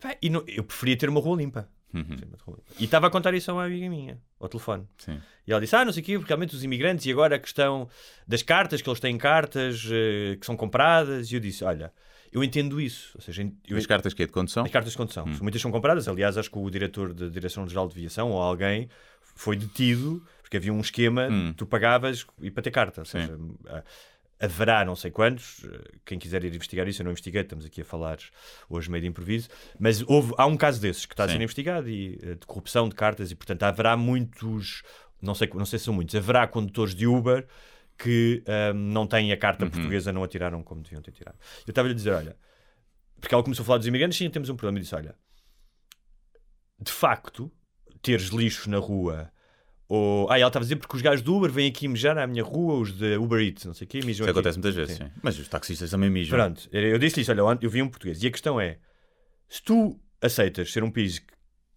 pá, 0.00 0.16
e 0.20 0.28
não- 0.30 0.44
eu 0.46 0.64
preferia 0.64 0.96
ter 0.96 1.08
uma 1.08 1.20
rua 1.20 1.36
limpa. 1.36 1.68
Uhum. 1.94 2.16
E 2.78 2.84
estava 2.84 3.06
a 3.06 3.10
contar 3.10 3.34
isso 3.34 3.50
a 3.50 3.54
uma 3.54 3.64
amiga 3.64 3.88
minha, 3.88 4.18
ao 4.40 4.48
telefone. 4.48 4.86
Sim. 4.98 5.20
E 5.46 5.52
ela 5.52 5.60
disse: 5.60 5.76
Ah, 5.76 5.84
não 5.84 5.92
sei 5.92 6.02
o 6.02 6.06
quê, 6.06 6.18
porque 6.18 6.28
realmente 6.28 6.54
os 6.54 6.64
imigrantes, 6.64 7.04
e 7.06 7.10
agora 7.12 7.36
a 7.36 7.38
questão 7.38 7.88
das 8.26 8.42
cartas, 8.42 8.80
que 8.80 8.88
eles 8.88 9.00
têm 9.00 9.16
cartas 9.18 9.86
eh, 9.90 10.36
que 10.40 10.46
são 10.46 10.56
compradas. 10.56 11.30
E 11.30 11.34
eu 11.34 11.40
disse: 11.40 11.64
Olha, 11.64 11.92
eu 12.32 12.42
entendo 12.42 12.80
isso. 12.80 13.12
Ou 13.14 13.20
seja, 13.20 13.46
eu, 13.68 13.76
As 13.76 13.86
cartas 13.86 14.14
que 14.14 14.22
é 14.22 14.26
de 14.26 14.32
condução? 14.32 14.64
as 14.64 14.70
cartas 14.70 14.92
de 14.92 14.96
condução. 14.98 15.26
Muitas 15.40 15.60
são 15.60 15.70
compradas. 15.70 16.08
Aliás, 16.08 16.38
acho 16.38 16.50
que 16.50 16.58
o 16.58 16.70
diretor 16.70 17.12
da 17.12 17.28
Direção-Geral 17.28 17.86
de 17.88 17.94
Aviação 17.94 18.30
ou 18.30 18.40
alguém 18.40 18.88
foi 19.34 19.56
detido 19.56 20.22
porque 20.42 20.56
havia 20.58 20.72
um 20.72 20.80
esquema, 20.80 21.28
Hum. 21.30 21.54
tu 21.56 21.64
pagavas 21.64 22.26
e 22.42 22.50
para 22.50 22.62
ter 22.62 22.70
carta. 22.70 23.00
Ou 23.00 23.04
Sim. 23.06 23.20
seja, 23.20 23.38
ah, 23.68 23.82
haverá 24.42 24.84
não 24.84 24.94
sei 24.94 25.10
quantos. 25.10 25.64
eh, 25.64 25.90
Quem 26.04 26.18
quiser 26.18 26.44
ir 26.44 26.54
investigar 26.54 26.86
isso, 26.88 27.00
eu 27.00 27.04
não 27.04 27.12
investiguei, 27.12 27.40
estamos 27.42 27.64
aqui 27.64 27.80
a 27.80 27.84
falar 27.84 28.18
hoje 28.68 28.90
meio 28.90 29.00
de 29.02 29.08
improviso. 29.08 29.48
Mas 29.78 30.02
houve, 30.02 30.34
há 30.36 30.44
um 30.46 30.56
caso 30.56 30.80
desses 30.80 31.06
que 31.06 31.14
está 31.14 31.24
a 31.24 31.28
ser 31.28 31.36
Sim. 31.38 31.42
investigado 31.44 31.88
e, 31.88 32.18
eh, 32.22 32.34
de 32.34 32.46
corrupção 32.46 32.88
de 32.88 32.94
cartas 32.94 33.30
e, 33.30 33.34
portanto, 33.34 33.62
haverá 33.62 33.96
muitos, 33.96 34.82
não 35.20 35.34
sei, 35.34 35.48
não 35.54 35.64
sei 35.64 35.78
se 35.78 35.86
são 35.86 35.94
muitos, 35.94 36.14
haverá 36.14 36.46
condutores 36.46 36.94
de 36.94 37.06
Uber 37.06 37.46
que 37.96 38.42
ah, 38.48 38.72
não 38.74 39.06
têm 39.06 39.30
a 39.32 39.36
carta 39.36 39.64
portuguesa, 39.70 40.12
não 40.12 40.24
a 40.24 40.28
tiraram 40.28 40.62
como 40.62 40.82
deviam 40.82 41.00
ter 41.00 41.12
tirado. 41.12 41.36
Eu 41.66 41.70
estava-lhe 41.70 41.92
a 41.92 41.96
dizer, 41.96 42.10
olha, 42.12 42.36
porque 43.20 43.32
ela 43.32 43.44
começou 43.44 43.62
a 43.62 43.66
falar 43.66 43.78
dos 43.78 43.86
imigrantes, 43.86 44.18
sim, 44.18 44.28
temos 44.28 44.48
um 44.48 44.56
problema. 44.56 44.78
E 44.78 44.82
disse: 44.82 44.96
Olha, 44.96 45.14
de 46.80 46.90
facto, 46.90 47.52
teres 48.02 48.26
lixo 48.30 48.68
na 48.68 48.78
rua. 48.78 49.30
Ou... 49.88 50.30
Ah, 50.30 50.38
ela 50.38 50.48
estava 50.48 50.62
a 50.62 50.66
dizer 50.66 50.76
porque 50.76 50.96
os 50.96 51.02
gajos 51.02 51.22
do 51.22 51.36
Uber 51.36 51.50
vêm 51.50 51.68
aqui 51.68 51.86
mijar 51.86 52.16
à 52.16 52.26
minha 52.26 52.42
rua, 52.42 52.74
os 52.80 52.92
de 52.92 53.16
Uber 53.16 53.40
Eats, 53.40 53.64
não 53.64 53.74
sei 53.74 53.84
o 53.86 53.88
quê, 53.88 53.98
mijam 53.98 54.10
Isso 54.12 54.22
aqui. 54.24 54.30
acontece 54.30 54.58
muitas 54.58 54.74
vezes, 54.74 54.96
Sim. 54.96 55.10
Mas 55.22 55.38
os 55.38 55.48
taxistas 55.48 55.90
também 55.90 56.10
mijam. 56.10 56.38
Pronto, 56.38 56.68
eu 56.72 56.98
disse 56.98 57.20
isso, 57.20 57.30
olha, 57.30 57.58
eu 57.60 57.70
vi 57.70 57.82
um 57.82 57.88
português. 57.88 58.22
E 58.22 58.26
a 58.26 58.30
questão 58.30 58.60
é: 58.60 58.78
se 59.48 59.62
tu 59.62 60.00
aceitas 60.20 60.72
ser 60.72 60.82
um 60.82 60.90
país 60.90 61.18
que, 61.18 61.32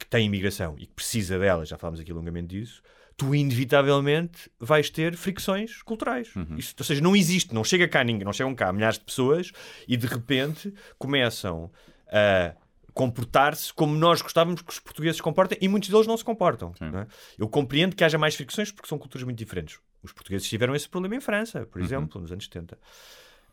tem 0.09 0.27
imigração 0.27 0.75
e 0.77 0.85
que 0.85 0.93
precisa 0.93 1.39
dela, 1.39 1.65
já 1.65 1.77
falámos 1.77 1.99
aqui 1.99 2.13
longamente 2.13 2.47
disso, 2.47 2.81
tu 3.17 3.33
inevitavelmente 3.33 4.51
vais 4.59 4.89
ter 4.89 5.15
fricções 5.15 5.81
culturais. 5.81 6.31
Isso, 6.57 6.75
ou 6.77 6.85
seja, 6.85 7.01
não 7.01 7.15
existe, 7.15 7.53
não 7.53 7.63
chega 7.63 7.87
cá 7.87 8.03
ninguém, 8.03 8.23
não 8.23 8.33
chegam 8.33 8.53
cá 8.53 8.71
milhares 8.71 8.99
de 8.99 9.05
pessoas 9.05 9.51
e 9.87 9.97
de 9.97 10.05
repente 10.05 10.73
começam 10.99 11.71
a 12.07 12.53
comportar-se 12.95 13.73
como 13.73 13.93
nós 13.93 14.21
gostávamos 14.21 14.61
que 14.61 14.71
os 14.71 14.79
portugueses 14.79 15.17
se 15.17 15.21
comportem 15.21 15.57
e 15.61 15.67
muitos 15.67 15.89
deles 15.89 16.07
não 16.07 16.15
se 16.17 16.23
comportam. 16.23 16.73
é? 16.99 17.07
Eu 17.37 17.47
compreendo 17.47 17.95
que 17.95 18.03
haja 18.03 18.17
mais 18.17 18.35
fricções 18.35 18.71
porque 18.71 18.87
são 18.87 18.97
culturas 18.97 19.23
muito 19.23 19.37
diferentes. 19.37 19.79
Os 20.01 20.13
portugueses 20.13 20.47
tiveram 20.47 20.73
esse 20.73 20.87
problema 20.87 21.15
em 21.15 21.19
França, 21.19 21.65
por 21.65 21.81
exemplo, 21.81 22.21
nos 22.21 22.31
anos 22.31 22.45
70. 22.45 22.79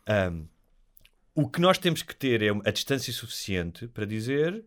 Ahm, 0.07 0.45
o 1.35 1.49
que 1.49 1.59
nós 1.59 1.77
temos 1.77 2.01
que 2.01 2.15
ter 2.15 2.41
é 2.41 2.49
a 2.49 2.71
distância 2.71 3.11
suficiente 3.11 3.87
para 3.87 4.05
dizer 4.05 4.63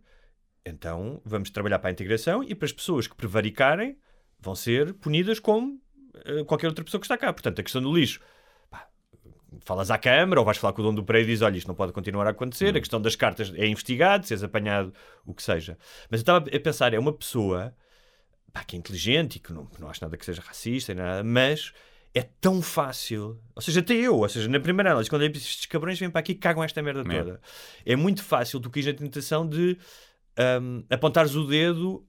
então 0.64 1.22
vamos 1.24 1.48
trabalhar 1.48 1.78
para 1.78 1.90
a 1.90 1.92
integração 1.92 2.42
e 2.42 2.54
para 2.54 2.66
as 2.66 2.72
pessoas 2.72 3.06
que 3.06 3.14
prevaricarem 3.14 3.96
vão 4.38 4.54
ser 4.54 4.92
punidas 4.94 5.38
como 5.38 5.80
eh, 6.24 6.44
qualquer 6.44 6.66
outra 6.66 6.84
pessoa 6.84 7.00
que 7.00 7.06
está 7.06 7.16
cá. 7.16 7.32
Portanto, 7.32 7.60
a 7.60 7.62
questão 7.62 7.80
do 7.80 7.92
lixo. 7.94 8.20
Falas 9.64 9.90
à 9.90 9.96
Câmara 9.98 10.40
ou 10.40 10.44
vais 10.44 10.58
falar 10.58 10.72
com 10.72 10.82
o 10.82 10.84
dono 10.84 10.96
do 10.96 11.04
prédio 11.04 11.28
e 11.28 11.32
dizes: 11.32 11.42
Olha, 11.42 11.56
isto 11.56 11.68
não 11.68 11.74
pode 11.74 11.92
continuar 11.92 12.26
a 12.26 12.30
acontecer. 12.30 12.76
A 12.76 12.80
questão 12.80 13.00
das 13.00 13.14
cartas 13.16 13.52
é 13.54 13.66
investigado, 13.66 14.26
se 14.26 14.34
és 14.34 14.42
apanhado, 14.42 14.92
o 15.24 15.32
que 15.32 15.42
seja. 15.42 15.78
Mas 16.10 16.20
eu 16.20 16.22
estava 16.22 16.44
a 16.54 16.60
pensar: 16.60 16.92
é 16.92 16.98
uma 16.98 17.12
pessoa 17.12 17.74
pá, 18.52 18.64
que 18.64 18.74
é 18.76 18.78
inteligente 18.78 19.36
e 19.36 19.38
que 19.38 19.52
não, 19.52 19.66
que 19.66 19.80
não 19.80 19.88
acho 19.88 20.02
nada 20.02 20.16
que 20.16 20.24
seja 20.24 20.42
racista, 20.42 20.92
nem 20.94 21.02
nada, 21.04 21.22
mas 21.24 21.72
é 22.14 22.22
tão 22.40 22.60
fácil. 22.62 23.38
Ou 23.54 23.62
seja, 23.62 23.80
até 23.80 23.94
eu, 23.94 24.16
ou 24.16 24.28
seja, 24.28 24.48
na 24.48 24.58
primeira 24.58 24.90
análise, 24.90 25.08
quando 25.10 25.22
eu 25.22 25.28
disse 25.28 25.46
estes 25.48 25.66
cabrões 25.66 25.98
vêm 25.98 26.10
para 26.10 26.20
aqui 26.20 26.32
e 26.32 26.34
cagam 26.36 26.64
esta 26.64 26.82
merda 26.82 27.00
É. 27.12 27.18
toda. 27.22 27.40
É 27.84 27.94
muito 27.94 28.22
fácil 28.24 28.58
tu 28.60 28.70
quis 28.70 28.86
a 28.88 28.92
tentação 28.94 29.46
de 29.48 29.76
hum, 30.60 30.82
apontares 30.90 31.34
o 31.34 31.46
dedo 31.46 32.04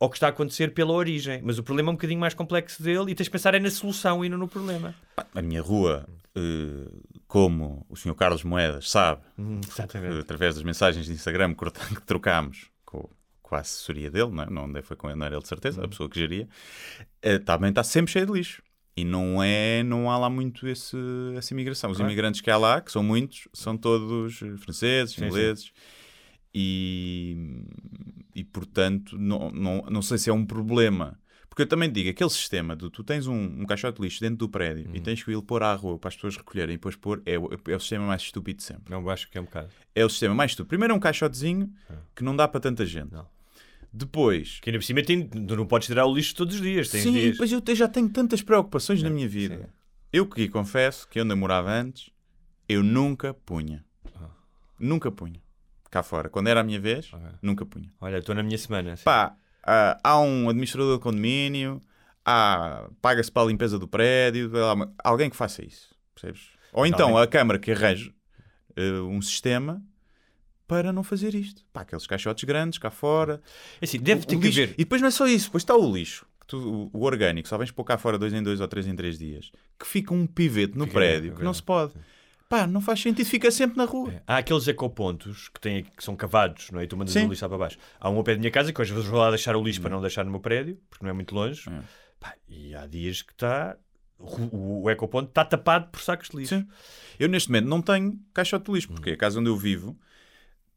ao 0.00 0.08
que 0.08 0.16
está 0.16 0.26
a 0.28 0.30
acontecer 0.30 0.72
pela 0.72 0.92
origem. 0.92 1.42
Mas 1.44 1.58
o 1.58 1.62
problema 1.62 1.90
é 1.90 1.92
um 1.92 1.94
bocadinho 1.94 2.18
mais 2.18 2.32
complexo 2.32 2.82
dele 2.82 3.12
e 3.12 3.14
tens 3.14 3.24
de 3.26 3.30
pensar 3.30 3.54
é 3.54 3.60
na 3.60 3.70
solução 3.70 4.24
e 4.24 4.28
não 4.30 4.38
no 4.38 4.48
problema. 4.48 4.94
A 5.34 5.42
minha 5.42 5.60
rua, 5.60 6.08
eh, 6.34 6.90
como 7.28 7.84
o 7.88 7.94
Sr. 7.94 8.14
Carlos 8.14 8.42
Moedas 8.42 8.90
sabe, 8.90 9.20
Hum, 9.38 9.60
eh, 9.78 10.18
através 10.20 10.54
das 10.54 10.64
mensagens 10.64 11.04
de 11.06 11.12
Instagram 11.12 11.54
que 11.54 12.02
trocámos 12.06 12.70
com, 12.84 13.08
com 13.42 13.54
a 13.54 13.58
assessoria 13.58 14.10
dele, 14.10 14.30
não, 14.30 14.42
é? 14.42 14.50
não 14.50 14.82
foi 14.82 14.96
com 14.96 15.08
ele, 15.10 15.18
não 15.18 15.26
era 15.26 15.34
ele 15.34 15.42
de 15.42 15.48
certeza, 15.48 15.84
a 15.84 15.88
pessoa 15.88 16.08
que 16.08 16.18
geria, 16.18 16.48
eh, 17.20 17.38
também 17.38 17.68
está 17.68 17.84
sempre 17.84 18.10
cheio 18.10 18.24
de 18.26 18.32
lixo. 18.32 18.62
E 18.96 19.04
não 19.04 19.42
é, 19.42 19.82
não 19.82 20.10
há 20.10 20.18
lá 20.18 20.28
muito 20.28 20.66
esse, 20.66 20.96
essa 21.36 21.52
imigração. 21.54 21.90
Os 21.90 21.98
Claro. 21.98 22.10
imigrantes 22.10 22.40
que 22.40 22.50
há 22.50 22.56
lá, 22.56 22.80
que 22.80 22.90
são 22.90 23.02
muitos, 23.02 23.48
são 23.52 23.76
todos 23.76 24.42
eh, 24.42 24.56
franceses, 24.56 25.14
Sim, 25.14 25.30
sim. 25.30 25.70
E, 26.54 27.64
e 28.34 28.44
portanto, 28.44 29.16
não, 29.18 29.50
não, 29.50 29.82
não 29.90 30.02
sei 30.02 30.18
se 30.18 30.30
é 30.30 30.32
um 30.32 30.44
problema. 30.44 31.18
Porque 31.48 31.62
eu 31.62 31.66
também 31.66 31.90
digo, 31.90 32.08
aquele 32.10 32.30
sistema 32.30 32.76
de 32.76 32.88
tu 32.90 33.02
tens 33.02 33.26
um, 33.26 33.34
um 33.62 33.66
caixote 33.66 33.96
de 33.98 34.04
lixo 34.04 34.20
dentro 34.20 34.36
do 34.36 34.48
prédio 34.48 34.88
Uhum. 34.88 34.94
e 34.96 35.00
tens 35.00 35.22
que 35.22 35.32
ir 35.32 35.42
pôr 35.42 35.62
à 35.64 35.74
rua 35.74 35.98
para 35.98 36.08
as 36.08 36.14
pessoas 36.14 36.36
recolherem 36.36 36.74
e 36.74 36.76
depois 36.76 36.94
pôr, 36.94 37.20
é, 37.26 37.36
o- 37.38 37.50
é 37.68 37.74
o 37.76 37.80
sistema 37.80 38.06
mais 38.06 38.22
estúpido 38.22 38.58
de 38.58 38.62
sempre. 38.64 38.84
Não 38.88 39.08
acho 39.10 39.28
que 39.28 39.36
é 39.36 39.40
um 39.40 39.44
bocado. 39.44 39.68
É 39.94 40.04
o 40.04 40.08
sistema 40.08 40.32
mais 40.34 40.52
estúpido. 40.52 40.68
Primeiro 40.68 40.94
é 40.94 40.96
um 40.96 41.00
caixotezinho 41.00 41.68
que 42.14 42.22
não 42.22 42.36
dá 42.36 42.46
para 42.46 42.60
tanta 42.60 42.86
gente. 42.86 43.12
Não. 43.12 43.26
Depois, 43.92 44.60
Que 44.60 44.70
ainda 44.70 44.78
por 44.78 44.84
cima 44.84 45.02
tem, 45.02 45.26
tu 45.26 45.56
não 45.56 45.66
podes 45.66 45.86
tirar 45.88 46.06
o 46.06 46.14
lixo 46.14 46.36
todos 46.36 46.54
os 46.54 46.60
dias. 46.60 46.88
Tens 46.88 47.02
sim, 47.02 47.12
dias. 47.12 47.32
depois 47.32 47.50
eu 47.50 47.60
já 47.74 47.88
tenho 47.88 48.08
tantas 48.08 48.40
preocupações 48.42 49.02
na 49.02 49.10
minha 49.10 49.28
vida. 49.28 49.56
sim. 49.56 49.64
Eu 50.12 50.26
que 50.26 50.48
confesso 50.48 51.06
que 51.08 51.20
onde 51.20 51.32
eu 51.32 51.36
morava 51.36 51.70
antes, 51.72 52.10
eu 52.68 52.82
nunca 52.84 53.34
punha. 53.34 53.84
Ah. 54.14 54.28
Nunca 54.78 55.10
punha. 55.10 55.40
Cá 55.90 56.02
fora. 56.02 56.28
Quando 56.28 56.48
era 56.48 56.60
a 56.60 56.62
minha 56.64 56.78
vez, 56.80 57.12
Ok. 57.12 57.26
nunca 57.42 57.66
punha. 57.66 57.92
Olha, 58.00 58.18
estou 58.18 58.34
na 58.34 58.42
minha 58.42 58.58
semana. 58.58 58.96
sim. 58.96 59.04
Pá, 59.04 59.34
ah, 59.64 59.98
há 60.02 60.20
um 60.20 60.48
administrador 60.48 60.96
de 60.96 61.02
condomínio, 61.02 61.80
há, 62.24 62.88
paga-se 63.02 63.30
para 63.30 63.42
a 63.42 63.46
limpeza 63.46 63.78
do 63.78 63.88
prédio, 63.88 64.50
alguém 65.02 65.28
que 65.28 65.36
faça 65.36 65.64
isso, 65.64 65.94
percebes? 66.14 66.48
Ou 66.72 66.86
então 66.86 67.18
a 67.18 67.26
Câmara 67.26 67.58
que 67.58 67.72
arranje 67.72 68.14
eh, 68.76 69.00
um 69.00 69.20
sistema 69.20 69.82
para 70.68 70.92
não 70.92 71.02
fazer 71.02 71.34
isto. 71.34 71.64
Pá, 71.72 71.80
aqueles 71.80 72.06
caixotes 72.06 72.44
grandes 72.44 72.78
cá 72.78 72.90
fora. 72.90 73.42
É 73.80 73.84
assim, 73.84 73.98
deve 73.98 74.24
ter 74.24 74.38
que 74.38 74.46
haver. 74.48 74.74
E 74.74 74.84
depois 74.84 75.00
não 75.00 75.08
é 75.08 75.10
só 75.10 75.26
isso, 75.26 75.46
depois 75.46 75.62
está 75.62 75.74
o 75.74 75.92
lixo. 75.92 76.24
tu, 76.46 76.88
o, 76.92 77.02
orgânico 77.02 77.48
só 77.48 77.58
vens 77.58 77.72
pôr 77.72 77.82
cá 77.84 77.98
fora 77.98 78.16
dois 78.16 78.32
em 78.32 78.42
dois 78.42 78.60
ou 78.60 78.68
três 78.68 78.86
em 78.86 78.94
três 78.94 79.18
dias, 79.18 79.50
que 79.78 79.86
fica 79.86 80.14
um 80.14 80.26
pivete 80.26 80.78
no 80.78 80.84
Fica, 80.84 80.94
prédio 80.94 81.34
que 81.34 81.42
não 81.42 81.52
se 81.52 81.62
pode. 81.62 81.92
Pá, 82.50 82.66
não 82.66 82.80
faz 82.80 83.00
sentido, 83.00 83.24
fica 83.28 83.48
sempre 83.48 83.76
na 83.76 83.84
rua. 83.84 84.12
Há 84.26 84.38
aqueles 84.38 84.66
ecopontos 84.66 85.48
que, 85.50 85.60
têm, 85.60 85.84
que 85.84 86.02
são 86.02 86.16
cavados, 86.16 86.68
não 86.72 86.80
é? 86.80 86.82
E 86.82 86.86
tu 86.88 86.96
mandas 86.96 87.14
Sim. 87.14 87.26
o 87.26 87.28
lixo 87.28 87.44
lá 87.44 87.48
para 87.48 87.58
baixo. 87.58 87.78
Há 88.00 88.10
um 88.10 88.16
ao 88.16 88.24
pé 88.24 88.32
da 88.32 88.40
minha 88.40 88.50
casa 88.50 88.72
que 88.72 88.82
às 88.82 88.90
vezes 88.90 89.06
vou 89.06 89.20
lá 89.20 89.30
deixar 89.30 89.54
o 89.54 89.62
lixo 89.62 89.80
para 89.80 89.90
não 89.90 90.00
deixar 90.00 90.24
no 90.24 90.32
meu 90.32 90.40
prédio, 90.40 90.76
porque 90.90 91.04
não 91.04 91.10
é 91.10 91.12
muito 91.12 91.32
longe. 91.32 91.70
É. 91.70 91.80
Pá, 92.18 92.34
e 92.48 92.74
há 92.74 92.88
dias 92.88 93.22
que 93.22 93.30
está. 93.30 93.76
O, 94.18 94.82
o 94.82 94.90
ecoponto 94.90 95.28
está 95.28 95.44
tapado 95.44 95.90
por 95.92 96.00
sacos 96.00 96.28
de 96.28 96.38
lixo. 96.38 96.56
Sim. 96.56 96.66
Eu 97.20 97.28
neste 97.28 97.48
momento 97.50 97.68
não 97.68 97.80
tenho 97.80 98.18
caixote 98.34 98.64
de 98.64 98.72
lixo, 98.72 98.88
porque 98.88 99.10
a 99.10 99.16
casa 99.16 99.38
onde 99.38 99.48
eu 99.48 99.56
vivo 99.56 99.96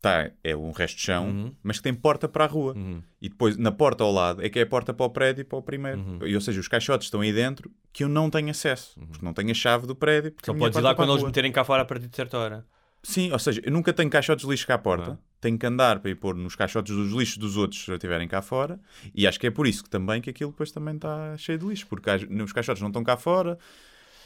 tá, 0.04 0.30
é 0.44 0.54
um 0.54 0.72
resto 0.72 0.98
de 0.98 1.02
chão, 1.04 1.28
Uhum. 1.30 1.56
mas 1.64 1.78
que 1.78 1.84
tem 1.84 1.94
porta 1.94 2.28
para 2.28 2.44
a 2.44 2.48
rua. 2.48 2.76
E 3.22 3.30
depois, 3.30 3.56
na 3.56 3.72
porta 3.72 4.04
ao 4.04 4.12
lado, 4.12 4.46
é 4.46 4.50
que 4.50 4.60
é 4.60 4.64
a 4.64 4.66
porta 4.68 4.94
para 4.94 5.06
o 5.06 5.10
prédio 5.10 5.42
e 5.42 5.46
para 5.46 5.58
o 5.58 5.62
primeiro. 5.62 6.00
Uhum. 6.00 6.20
E, 6.28 6.36
ou 6.36 6.42
seja, 6.42 6.60
os 6.60 6.68
caixotes 6.68 7.08
estão 7.08 7.22
aí 7.22 7.32
dentro 7.32 7.72
que 7.94 8.04
eu 8.04 8.10
não 8.10 8.30
tenho 8.30 8.50
acesso, 8.50 9.00
porque 9.08 9.26
não 9.26 9.34
tenho 9.34 9.50
a 9.50 9.54
chave 9.54 9.88
do 9.88 9.96
prédio. 9.96 10.34
Só 10.44 10.54
podes 10.54 10.78
ir 10.78 10.82
lá 10.82 10.94
quando 10.94 11.14
eles 11.14 11.24
meterem 11.24 11.52
cá 11.54 11.64
fora 11.64 11.84
a 11.84 11.86
partir 11.86 12.08
de 12.10 12.16
certa 12.16 12.38
hora. 12.38 12.66
Sim, 13.02 13.32
ou 13.32 13.40
seja, 13.40 13.62
eu 13.64 13.72
nunca 13.72 13.92
tenho 13.94 14.10
caixotes 14.10 14.46
de 14.46 14.52
lixo 14.52 14.68
cá 14.68 14.76
à 14.76 14.78
porta. 14.78 15.12
Ah. 15.14 15.18
Tenho 15.42 15.58
que 15.58 15.66
andar 15.66 16.00
para 16.00 16.12
ir 16.12 16.16
pôr 16.16 16.36
nos 16.36 16.56
caixotes 16.56 16.94
dos 16.96 17.12
lixos 17.14 17.38
dos 17.38 17.56
outros 17.58 17.84
se 17.84 17.92
estiverem 17.92 18.28
cá 18.28 18.42
fora. 18.42 18.80
E 19.16 19.26
acho 19.26 19.40
que 19.40 19.48
é 19.48 19.52
por 19.52 19.68
isso 19.68 19.84
que 19.84 19.90
também 19.90 20.22
que 20.22 20.30
aquilo 20.30 20.52
depois 20.52 20.72
também 20.72 20.96
está 20.96 21.36
cheio 21.38 21.58
de 21.58 21.66
lixo, 21.66 21.86
porque 21.88 22.10
os 22.44 22.52
caixotes 22.54 22.82
não 22.82 22.88
estão 22.90 23.04
cá 23.04 23.16
fora. 23.18 23.58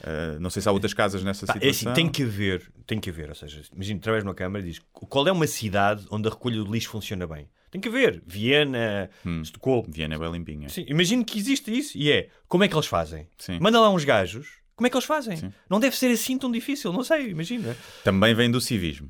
Ah, 0.04 0.38
não 0.40 0.50
sei 0.50 0.62
se 0.62 0.70
há 0.70 0.72
outras 0.72 0.94
casas 0.94 1.24
nessa 1.24 1.46
Pá, 1.46 1.54
é 1.54 1.56
situação. 1.72 1.92
assim, 1.92 2.02
tem 2.02 2.10
que 2.10 2.24
haver, 2.24 2.72
tem 2.86 3.00
que 3.00 3.10
haver, 3.10 3.30
ou 3.30 3.36
seja, 3.36 3.62
imagina, 3.74 4.00
através 4.00 4.24
de 4.24 4.28
uma 4.30 4.36
câmara 4.36 4.64
e 4.64 4.70
diz 4.70 4.82
qual 4.92 5.28
é 5.28 5.32
uma 5.32 5.48
cidade 5.48 6.06
onde 6.12 6.28
a 6.28 6.32
recolha 6.32 6.58
do 6.64 6.72
lixo 6.72 6.90
funciona 6.90 7.26
bem. 7.28 7.50
Tem 7.70 7.82
que 7.82 7.90
haver. 7.90 8.24
Viena, 8.26 9.10
Hum. 9.26 9.42
Estocolmo. 9.42 9.86
Viena 9.92 10.16
é 10.16 10.18
bem 10.18 10.32
limpinha. 10.32 10.70
Sim, 10.70 10.86
imagino 10.88 11.26
que 11.26 11.38
existe 11.38 11.76
isso. 11.78 11.98
E 11.98 12.10
é, 12.12 12.30
como 12.48 12.64
é 12.64 12.68
que 12.68 12.74
eles 12.76 12.86
fazem? 12.88 13.28
Sim. 13.38 13.60
Manda 13.60 13.80
lá 13.82 13.90
uns 13.90 14.06
gajos, 14.06 14.48
como 14.76 14.88
é 14.88 14.90
que 14.90 14.96
eles 14.96 15.06
fazem? 15.06 15.36
Sim. 15.36 15.52
Não 15.70 15.80
deve 15.80 15.96
ser 15.98 16.08
assim 16.12 16.38
tão 16.38 16.50
difícil, 16.52 16.94
não 16.94 17.04
sei, 17.04 17.30
imagina. 17.30 17.76
Também 18.04 18.34
vem 18.34 18.50
do 18.50 18.62
civismo. 18.62 19.10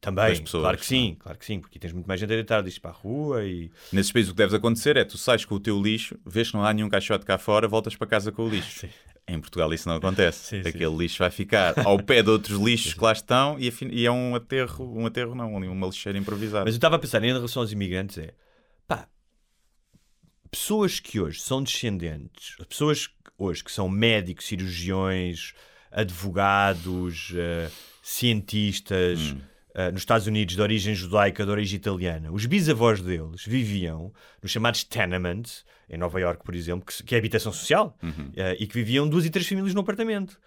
Também, 0.00 0.42
claro 0.42 0.44
que 0.44 0.56
não 0.56 0.70
é? 0.70 0.76
sim, 0.78 1.16
claro 1.18 1.38
que 1.38 1.44
sim, 1.44 1.60
porque 1.60 1.78
tens 1.78 1.92
muito 1.92 2.06
mais 2.06 2.18
gente 2.18 2.32
a 2.32 2.36
deitar 2.36 2.64
lixo 2.64 2.80
para 2.80 2.90
a 2.90 2.94
rua 2.94 3.44
e... 3.44 3.70
Nesses 3.92 4.10
países 4.10 4.30
o 4.30 4.34
que 4.34 4.38
deves 4.38 4.54
acontecer 4.54 4.96
é 4.96 5.04
tu 5.04 5.18
sais 5.18 5.44
com 5.44 5.56
o 5.56 5.60
teu 5.60 5.80
lixo, 5.80 6.18
vês 6.24 6.50
que 6.50 6.56
não 6.56 6.64
há 6.64 6.72
nenhum 6.72 6.88
caixote 6.88 7.26
cá 7.26 7.36
fora, 7.36 7.68
voltas 7.68 7.94
para 7.94 8.06
casa 8.06 8.32
com 8.32 8.44
o 8.44 8.48
lixo. 8.48 8.88
Em 9.28 9.38
Portugal 9.38 9.72
isso 9.74 9.86
não 9.86 9.96
acontece. 9.96 10.38
Sim, 10.38 10.62
sim. 10.62 10.68
Aquele 10.70 10.96
lixo 10.96 11.18
vai 11.18 11.30
ficar 11.30 11.74
ao 11.86 12.02
pé 12.02 12.22
de 12.22 12.30
outros 12.30 12.56
lixos 12.58 12.94
que 12.94 13.04
lá 13.04 13.12
estão 13.12 13.58
e, 13.58 13.70
e 13.90 14.06
é 14.06 14.10
um 14.10 14.34
aterro, 14.34 14.98
um 14.98 15.04
aterro 15.04 15.34
não, 15.34 15.54
uma 15.54 15.86
lixeira 15.86 16.18
improvisada. 16.18 16.64
Mas 16.64 16.74
eu 16.74 16.78
estava 16.78 16.96
a 16.96 16.98
pensar 16.98 17.22
em 17.22 17.32
relação 17.32 17.60
aos 17.60 17.70
imigrantes 17.70 18.16
é, 18.16 18.32
pá, 18.88 19.06
pessoas 20.50 20.98
que 20.98 21.20
hoje 21.20 21.40
são 21.40 21.62
descendentes, 21.62 22.56
pessoas 22.68 23.06
que 23.06 23.14
hoje 23.36 23.62
que 23.62 23.70
são 23.70 23.88
médicos, 23.88 24.46
cirurgiões, 24.46 25.52
advogados, 25.90 27.32
eh, 27.34 27.70
cientistas, 28.02 29.34
eh, 29.80 29.90
nos 29.92 30.02
Estados 30.02 30.26
Unidos 30.26 30.54
de 30.56 30.62
origem 30.62 30.94
judaica, 30.94 31.44
de 31.44 31.50
origem 31.50 31.76
italiana, 31.76 32.30
os 32.32 32.44
bisavós 32.46 33.00
deles 33.00 33.44
viviam 33.46 34.12
nos 34.42 34.50
chamados 34.50 34.84
tenements, 34.84 35.64
em 35.88 35.96
Nova 35.98 36.20
York, 36.20 36.44
por 36.44 36.54
exemplo, 36.54 36.84
que, 36.86 37.02
que 37.02 37.14
é 37.14 37.18
habitação 37.18 37.52
social, 37.52 37.96
eh, 38.36 38.56
e 38.60 38.66
que 38.66 38.74
viviam 38.74 39.08
duas 39.08 39.24
e 39.26 39.30
três 39.30 39.46
famílias 39.48 39.74
num 39.74 39.80
apartamento. 39.80 40.38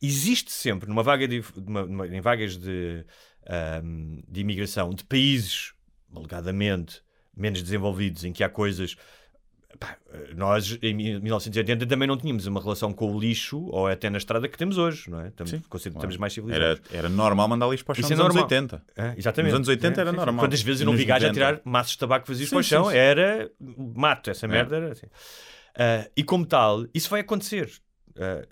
Existe 0.00 0.50
sempre, 0.50 0.88
numa 0.88 1.02
vaga 1.02 1.26
de, 1.28 1.42
numa- 1.64 1.86
numa- 1.86 2.06
em 2.08 2.20
vagas 2.20 2.56
de, 2.56 3.04
ahm, 3.46 4.20
de 4.28 4.40
imigração 4.40 4.90
de 4.90 5.04
países, 5.04 5.72
alegadamente, 6.14 7.02
menos 7.36 7.62
desenvolvidos, 7.62 8.24
em 8.24 8.32
que 8.32 8.44
há 8.44 8.48
coisas. 8.48 8.96
Pá, 9.78 9.96
nós, 10.36 10.78
em 10.82 10.94
1980, 10.94 11.86
também 11.86 12.08
não 12.08 12.16
tínhamos 12.16 12.46
uma 12.46 12.60
relação 12.60 12.92
com 12.92 13.14
o 13.14 13.18
lixo, 13.18 13.64
ou 13.66 13.86
até 13.86 14.08
na 14.10 14.18
estrada, 14.18 14.48
que 14.48 14.56
temos 14.56 14.78
hoje, 14.78 15.10
não 15.10 15.20
é? 15.20 15.28
Estamos, 15.28 15.50
Sim, 15.50 15.62
claro. 15.68 15.88
estamos 15.88 16.16
mais 16.16 16.32
civilizados. 16.32 16.80
Era, 16.90 16.98
era 16.98 17.08
normal 17.08 17.48
mandar 17.48 17.68
lixo 17.68 17.84
para 17.84 17.92
o 17.92 17.94
chão 17.96 18.04
Isso 18.04 18.12
é 18.12 18.16
nos 18.16 18.24
anos 18.24 18.34
normal. 18.34 18.50
80. 18.50 18.82
É, 18.96 19.14
exatamente. 19.18 19.50
Nos 19.50 19.56
anos 19.56 19.68
80 19.68 20.00
era 20.00 20.10
sim. 20.10 20.16
normal. 20.16 20.44
Quantas 20.44 20.62
vezes 20.62 20.80
eu 20.80 20.86
não 20.86 20.92
nos 20.92 21.00
vi 21.00 21.06
gajo 21.06 21.26
a 21.26 21.28
90? 21.28 21.34
tirar 21.34 21.60
maços 21.64 21.92
de 21.92 21.98
tabaco 21.98 22.26
vazios 22.28 22.48
Sim, 22.48 22.56
para 22.56 22.60
o 22.60 22.64
chão? 22.64 22.90
Era 22.90 23.50
mato, 23.94 24.30
essa 24.30 24.46
merda 24.46 24.76
era 24.76 24.92
assim. 24.92 25.06
Ah, 25.76 26.08
e 26.16 26.22
como 26.22 26.44
tal, 26.44 26.86
isso 26.94 27.08
vai 27.08 27.20
acontecer. 27.20 27.70
Ah, 28.16 28.42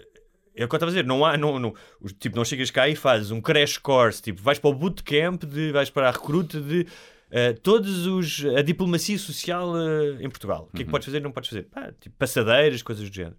é 0.55 0.65
o 0.65 0.69
que 0.69 0.75
eu 0.75 0.77
estava 0.77 0.91
a 0.91 0.95
dizer, 0.95 1.07
não 1.07 1.25
há, 1.25 1.37
não, 1.37 1.59
não, 1.59 1.75
tipo, 2.19 2.37
não 2.37 2.45
chegas 2.45 2.71
cá 2.71 2.89
e 2.89 2.95
fazes 2.95 3.31
um 3.31 3.41
crash 3.41 3.79
course, 3.79 4.21
tipo, 4.21 4.43
vais 4.43 4.59
para 4.59 4.69
o 4.71 4.75
bootcamp, 4.75 5.45
de, 5.45 5.73
vais 5.73 5.89
para 5.89 6.09
a 6.09 6.11
recruta 6.11 6.61
de 6.61 6.87
ah, 7.33 7.55
todos 7.63 8.07
os, 8.07 8.45
a 8.57 8.63
diplomacia 8.63 9.19
social 9.19 9.75
ah, 9.75 10.23
em 10.23 10.29
Portugal. 10.29 10.69
O 10.73 10.77
que 10.77 10.83
é 10.83 10.85
que 10.85 10.91
podes 10.91 11.07
fazer 11.07 11.19
e 11.19 11.21
não 11.21 11.33
podes 11.33 11.51
fazer? 11.51 11.65
Pá, 11.65 11.93
tipo, 12.01 12.17
passadeiras, 12.17 12.83
coisas 12.83 13.09
do 13.09 13.15
género. 13.15 13.37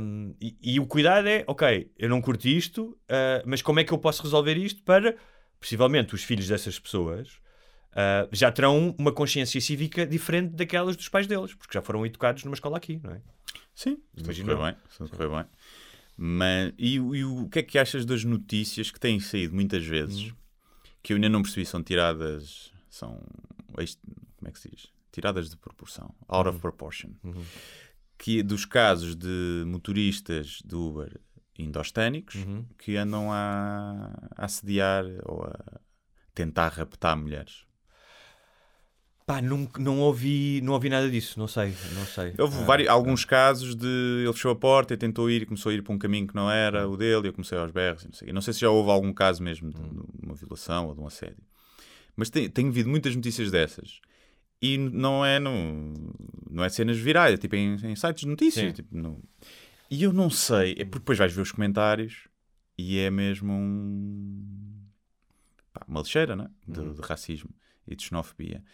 Um, 0.00 0.32
e, 0.40 0.56
e 0.62 0.80
o 0.80 0.86
cuidado 0.86 1.26
é, 1.28 1.42
ok, 1.48 1.90
eu 1.98 2.08
não 2.08 2.20
curto 2.22 2.46
isto, 2.46 2.96
ah, 3.08 3.42
mas 3.44 3.62
como 3.62 3.80
é 3.80 3.84
que 3.84 3.92
eu 3.92 3.98
posso 3.98 4.22
resolver 4.22 4.56
isto 4.56 4.82
para, 4.82 5.16
possivelmente, 5.60 6.14
os 6.14 6.22
filhos 6.22 6.46
dessas 6.46 6.78
pessoas 6.78 7.40
ah, 7.92 8.28
já 8.32 8.50
terão 8.52 8.94
uma 8.98 9.10
consciência 9.12 9.60
cívica 9.60 10.06
diferente 10.06 10.54
daquelas 10.54 10.96
dos 10.96 11.08
pais 11.08 11.26
deles, 11.26 11.52
porque 11.54 11.74
já 11.74 11.82
foram 11.82 12.06
educados 12.06 12.44
numa 12.44 12.54
escola 12.54 12.76
aqui, 12.76 13.00
não 13.02 13.10
é? 13.12 13.20
Sim, 13.74 13.98
eu. 14.52 14.58
bem. 14.62 14.74
Correr 15.10 15.28
bem. 15.28 15.44
Mas, 16.16 16.72
e, 16.78 16.98
o- 17.00 17.14
e 17.14 17.24
o 17.24 17.48
que 17.48 17.58
é 17.58 17.62
que 17.62 17.78
achas 17.78 18.06
das 18.06 18.24
notícias 18.24 18.90
que 18.90 18.98
têm 18.98 19.20
saído 19.20 19.54
muitas 19.54 19.84
vezes 19.84 20.32
que 21.02 21.12
eu 21.12 21.16
ainda 21.16 21.28
não 21.28 21.42
percebi 21.42 21.66
são 21.66 21.82
tiradas 21.82 22.72
são 22.96 23.20
como 23.72 24.48
é 24.48 24.50
que 24.52 24.58
se 24.58 24.70
diz? 24.70 24.88
Tiradas 25.12 25.48
de 25.50 25.56
proporção, 25.56 26.14
out 26.28 26.48
of 26.48 26.58
proportion. 26.60 27.10
Que 28.18 28.42
dos 28.42 28.64
casos 28.64 29.14
de 29.16 29.64
motoristas 29.66 30.60
de 30.64 30.74
Uber 30.74 31.20
indosténicos 31.58 32.36
que 32.78 32.96
andam 32.96 33.32
a, 33.32 34.12
a 34.36 34.44
assediar 34.44 35.04
ou 35.24 35.44
a 35.44 35.80
tentar 36.34 36.68
raptar 36.68 37.16
mulheres. 37.16 37.64
Pá, 39.26 39.42
não, 39.42 39.68
não, 39.78 39.98
ouvi, 40.00 40.60
não 40.62 40.74
ouvi 40.74 40.88
nada 40.88 41.10
disso, 41.10 41.36
não 41.38 41.48
sei, 41.48 41.74
não 41.94 42.06
sei. 42.06 42.34
Houve 42.38 42.58
Ah, 42.58 42.64
vários, 42.64 42.88
alguns 42.88 43.24
casos 43.24 43.74
de 43.74 44.22
ele 44.22 44.32
fechou 44.32 44.52
a 44.52 44.56
porta 44.56 44.94
e 44.94 44.96
tentou 44.96 45.28
ir 45.28 45.42
e 45.42 45.46
começou 45.46 45.70
a 45.70 45.74
ir 45.74 45.82
para 45.82 45.92
um 45.92 45.98
caminho 45.98 46.28
que 46.28 46.34
não 46.34 46.48
era 46.48 46.88
o 46.88 46.96
dele 46.96 47.26
e 47.26 47.28
eu 47.30 47.32
comecei 47.32 47.58
aos 47.58 47.72
berros 47.72 48.04
e 48.04 48.06
não 48.06 48.12
sei. 48.14 48.32
Não 48.32 48.40
sei 48.40 48.54
se 48.54 48.60
já 48.60 48.70
houve 48.70 48.88
algum 48.90 49.12
caso 49.12 49.42
mesmo 49.42 49.70
de, 49.72 49.80
de 49.80 50.24
uma 50.26 50.34
violação 50.34 50.86
ou 50.86 50.94
de 50.94 51.00
um 51.00 51.06
assédio. 51.08 51.42
Mas 52.16 52.30
tem, 52.30 52.48
tem 52.48 52.68
havido 52.68 52.88
muitas 52.88 53.14
notícias 53.14 53.50
dessas. 53.50 54.00
E 54.60 54.78
não 54.78 55.24
é, 55.24 55.38
no, 55.38 55.92
não 56.50 56.64
é 56.64 56.68
cenas 56.68 56.96
virais, 56.96 57.34
é 57.34 57.36
tipo 57.36 57.54
em, 57.54 57.74
em 57.74 57.94
sites 57.94 58.22
de 58.22 58.28
notícias. 58.28 58.72
Tipo, 58.72 58.96
E 59.90 60.02
eu 60.02 60.12
não 60.12 60.30
sei, 60.30 60.72
é 60.72 60.84
porque 60.84 60.98
depois 61.00 61.18
vais 61.18 61.32
ver 61.32 61.42
os 61.42 61.52
comentários 61.52 62.26
e 62.76 62.98
é 62.98 63.10
mesmo 63.10 63.52
um, 63.52 64.42
pá, 65.72 65.84
uma 65.86 66.00
lixeira 66.00 66.34
né? 66.34 66.50
de, 66.66 66.94
de 66.94 67.00
racismo 67.02 67.50
e 67.86 67.94
de 67.94 68.02
xenofobia. 68.02 68.64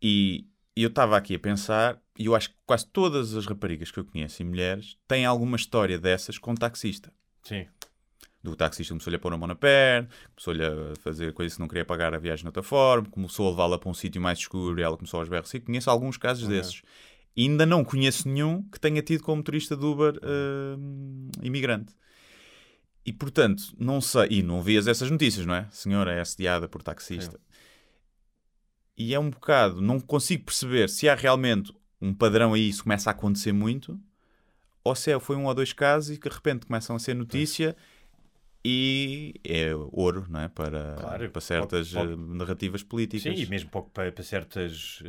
E 0.00 0.46
eu 0.74 0.88
estava 0.88 1.16
aqui 1.16 1.34
a 1.34 1.38
pensar, 1.38 2.00
e 2.18 2.26
eu 2.26 2.34
acho 2.34 2.50
que 2.50 2.56
quase 2.64 2.86
todas 2.86 3.34
as 3.34 3.46
raparigas 3.46 3.90
que 3.90 3.98
eu 3.98 4.04
conheço 4.04 4.40
e 4.40 4.44
mulheres 4.44 4.96
têm 5.08 5.24
alguma 5.26 5.56
história 5.56 5.98
dessas 5.98 6.38
com 6.38 6.54
taxista. 6.54 7.12
Sim. 7.42 7.66
Do 8.46 8.54
taxista 8.54 8.94
começou-lhe 8.94 9.16
a 9.16 9.18
pôr 9.18 9.32
a 9.32 9.36
mão 9.36 9.48
na 9.48 9.56
perna, 9.56 10.08
começou-lhe 10.36 10.64
a 10.64 10.94
fazer 11.00 11.32
coisas 11.32 11.54
que 11.56 11.60
não 11.60 11.66
queria 11.66 11.84
pagar 11.84 12.14
a 12.14 12.18
viagem 12.18 12.44
de 12.44 12.48
outra 12.48 12.62
forma, 12.62 13.08
começou 13.10 13.48
a 13.48 13.50
levá-la 13.50 13.76
para 13.76 13.90
um 13.90 13.94
sítio 13.94 14.20
mais 14.20 14.38
escuro 14.38 14.78
e 14.78 14.82
ela 14.82 14.96
começou 14.96 15.18
aos 15.18 15.28
berros. 15.28 15.52
E 15.52 15.58
conheço 15.58 15.90
alguns 15.90 16.16
casos 16.16 16.46
desses. 16.46 16.82
E 17.36 17.42
ainda 17.42 17.66
não 17.66 17.84
conheço 17.84 18.28
nenhum 18.28 18.62
que 18.62 18.78
tenha 18.78 19.02
tido 19.02 19.24
como 19.24 19.38
motorista 19.38 19.76
de 19.76 19.84
Uber 19.84 20.14
hum, 20.78 21.28
imigrante. 21.42 21.92
E 23.04 23.12
portanto, 23.12 23.74
não 23.78 24.00
sei. 24.00 24.28
E 24.30 24.42
não 24.42 24.62
vias 24.62 24.86
essas 24.86 25.10
notícias, 25.10 25.44
não 25.44 25.54
é? 25.54 25.66
Senhora 25.72 26.12
é 26.12 26.20
assediada 26.20 26.68
por 26.68 26.82
taxista. 26.84 27.40
E 28.96 29.12
é 29.12 29.18
um 29.18 29.28
bocado. 29.28 29.80
Não 29.80 29.98
consigo 29.98 30.44
perceber 30.44 30.88
se 30.88 31.08
há 31.08 31.16
realmente 31.16 31.74
um 32.00 32.14
padrão 32.14 32.54
aí, 32.54 32.68
isso 32.68 32.84
começa 32.84 33.10
a 33.10 33.12
acontecer 33.12 33.52
muito, 33.52 33.98
ou 34.84 34.94
se 34.94 35.10
é, 35.10 35.18
foi 35.18 35.34
um 35.34 35.46
ou 35.46 35.54
dois 35.54 35.72
casos 35.72 36.16
e 36.16 36.18
que 36.18 36.28
de 36.28 36.34
repente 36.34 36.66
começam 36.66 36.94
a 36.94 36.98
ser 36.98 37.14
notícia 37.14 37.76
e 38.68 39.34
é 39.44 39.74
ouro, 39.74 40.26
não 40.28 40.40
é? 40.40 40.48
Para, 40.48 40.96
Claro, 40.98 41.30
para 41.30 41.40
certas 41.40 41.92
pode- 41.92 42.12
eh, 42.12 42.16
narrativas 42.16 42.82
políticas. 42.82 43.38
Sim, 43.38 43.44
e 43.44 43.46
mesmo 43.46 43.70
para, 43.70 44.10
para, 44.10 44.22
certas, 44.22 45.02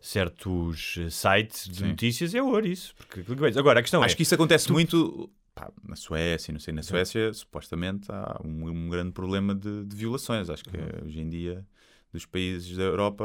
certos 0.00 0.96
eh, 0.98 1.10
sites 1.10 1.68
de 1.68 1.80
Sim. 1.80 1.88
notícias 1.90 2.34
é 2.34 2.42
ouro 2.42 2.66
isso. 2.66 2.94
Porque, 2.96 3.24
agora, 3.58 3.80
a 3.80 3.82
questão 3.82 4.02
Acho 4.02 4.14
é... 4.14 4.16
que 4.16 4.22
isso 4.22 4.34
acontece 4.34 4.70
muito 4.72 5.30
pá, 5.54 5.70
na 5.86 5.94
Suécia, 5.96 6.52
não 6.52 6.58
sei, 6.60 6.74
na 6.74 6.82
Suécia 6.82 7.32
supostamente 7.32 8.10
há 8.10 8.40
um, 8.44 8.68
um 8.68 8.88
grande 8.88 9.12
problema 9.12 9.54
de, 9.54 9.84
de 9.84 9.96
violações. 9.96 10.50
Acho 10.50 10.64
que 10.64 10.76
Uhum. 10.76 11.06
hoje 11.06 11.20
em 11.20 11.28
dia 11.28 11.64
dos 12.12 12.26
países 12.26 12.76
da 12.76 12.82
Europa, 12.84 13.24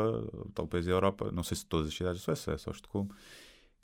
tal 0.54 0.68
país 0.68 0.86
da 0.86 0.92
Europa, 0.92 1.32
não 1.32 1.44
sei 1.44 1.58
se 1.58 1.66
todas 1.66 1.88
as 1.88 1.94
cidades 1.94 2.22
da 2.22 2.26
Suécia, 2.26 2.52
é 2.54 2.58
só 2.58 2.72
Estocolmo, 2.72 3.10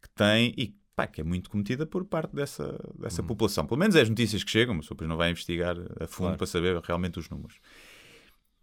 que 0.02 0.10
tem 0.16 0.54
e 0.58 0.76
pá, 0.96 1.06
que 1.08 1.20
é 1.22 1.24
muito 1.24 1.50
cometida 1.50 1.86
por 1.86 2.06
parte 2.06 2.34
dessa, 2.36 2.80
dessa 2.98 3.22
Uhum. 3.22 3.28
população. 3.28 3.66
Pelo 3.68 3.80
menos 3.80 3.96
é 3.96 4.02
as 4.02 4.10
notícias 4.10 4.44
que 4.44 4.52
chegam, 4.52 4.76
mas 4.76 4.88
depois 4.88 5.10
não 5.10 5.18
vai 5.18 5.32
investigar 5.32 5.76
a 5.78 6.08
fundo 6.08 6.28
Claro. 6.28 6.38
para 6.38 6.48
saber 6.48 6.80
realmente 6.82 7.20
os 7.20 7.30
números. 7.30 7.60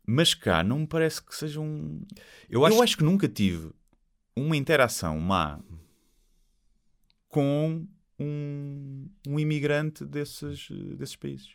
Mas 0.06 0.34
cá 0.34 0.64
não 0.64 0.80
me 0.80 0.86
parece 0.86 1.22
que 1.22 1.34
seja 1.34 1.60
um. 1.60 2.02
Eu 2.48 2.64
acho, 2.66 2.76
Eu 2.76 2.82
acho 2.82 2.96
que 2.96 3.04
nunca 3.04 3.28
tive 3.28 3.70
uma 4.34 4.56
interação 4.56 5.20
má 5.20 5.60
com 7.28 7.86
um, 8.18 9.08
um 9.26 9.38
imigrante 9.38 10.04
desses, 10.04 10.68
desses 10.96 11.16
países. 11.16 11.50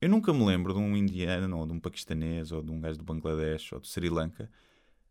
Eu 0.00 0.08
nunca 0.08 0.32
me 0.32 0.44
lembro 0.44 0.72
de 0.72 0.78
um 0.78 0.96
indiano, 0.96 1.58
ou 1.58 1.66
de 1.66 1.72
um 1.72 1.80
paquistanês, 1.80 2.50
ou 2.52 2.62
de 2.62 2.70
um 2.70 2.80
gajo 2.80 2.98
do 2.98 3.04
Bangladesh, 3.04 3.72
ou 3.72 3.80
de 3.80 3.88
Sri 3.88 4.08
Lanka, 4.08 4.50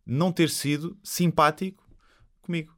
não 0.06 0.32
ter 0.32 0.50
sido 0.50 0.98
simpático 1.04 1.88
comigo. 2.42 2.76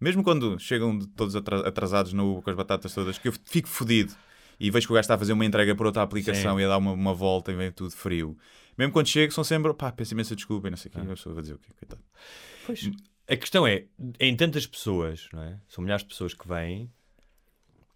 Mesmo 0.00 0.22
quando 0.22 0.58
chegam 0.58 0.96
de- 0.98 1.06
todos 1.08 1.34
atra- 1.36 1.66
atrasados 1.68 2.12
na 2.12 2.22
Uber 2.22 2.42
com 2.42 2.50
as 2.50 2.56
batatas 2.56 2.92
todas, 2.94 3.18
que 3.18 3.28
eu 3.28 3.32
fico 3.44 3.68
fodido 3.68 4.14
e 4.58 4.70
vejo 4.70 4.86
que 4.86 4.92
o 4.92 4.94
gajo 4.94 5.04
está 5.04 5.14
a 5.14 5.18
fazer 5.18 5.32
uma 5.32 5.44
entrega 5.44 5.74
por 5.74 5.86
outra 5.86 6.02
aplicação 6.02 6.58
e 6.60 6.64
a 6.64 6.68
dar 6.68 6.78
uma, 6.78 6.92
uma 6.92 7.14
volta 7.14 7.50
e 7.52 7.54
vem 7.54 7.70
tudo 7.72 7.90
frio. 7.92 8.36
Mesmo 8.76 8.92
quando 8.92 9.06
chego, 9.08 9.32
são 9.32 9.44
sempre, 9.44 9.72
pá, 9.74 9.92
peço 9.92 10.14
imensa 10.14 10.34
desculpa 10.36 10.68
e 10.68 10.70
não 10.70 10.76
sei 10.78 10.90
o 10.90 10.92
quê. 10.92 11.00
Eu 11.06 11.16
só 11.16 11.32
vou 11.32 11.42
dizer 11.42 11.54
o 11.54 11.58
quê, 11.58 11.70
coitado. 11.78 12.02
Pois. 12.66 12.90
A 13.28 13.36
questão 13.36 13.66
é, 13.66 13.84
em 14.18 14.34
tantas 14.36 14.66
pessoas, 14.66 15.28
não 15.32 15.42
é? 15.42 15.58
São 15.68 15.82
milhares 15.82 16.02
de 16.02 16.08
pessoas 16.08 16.34
que 16.34 16.46
vêm, 16.48 16.90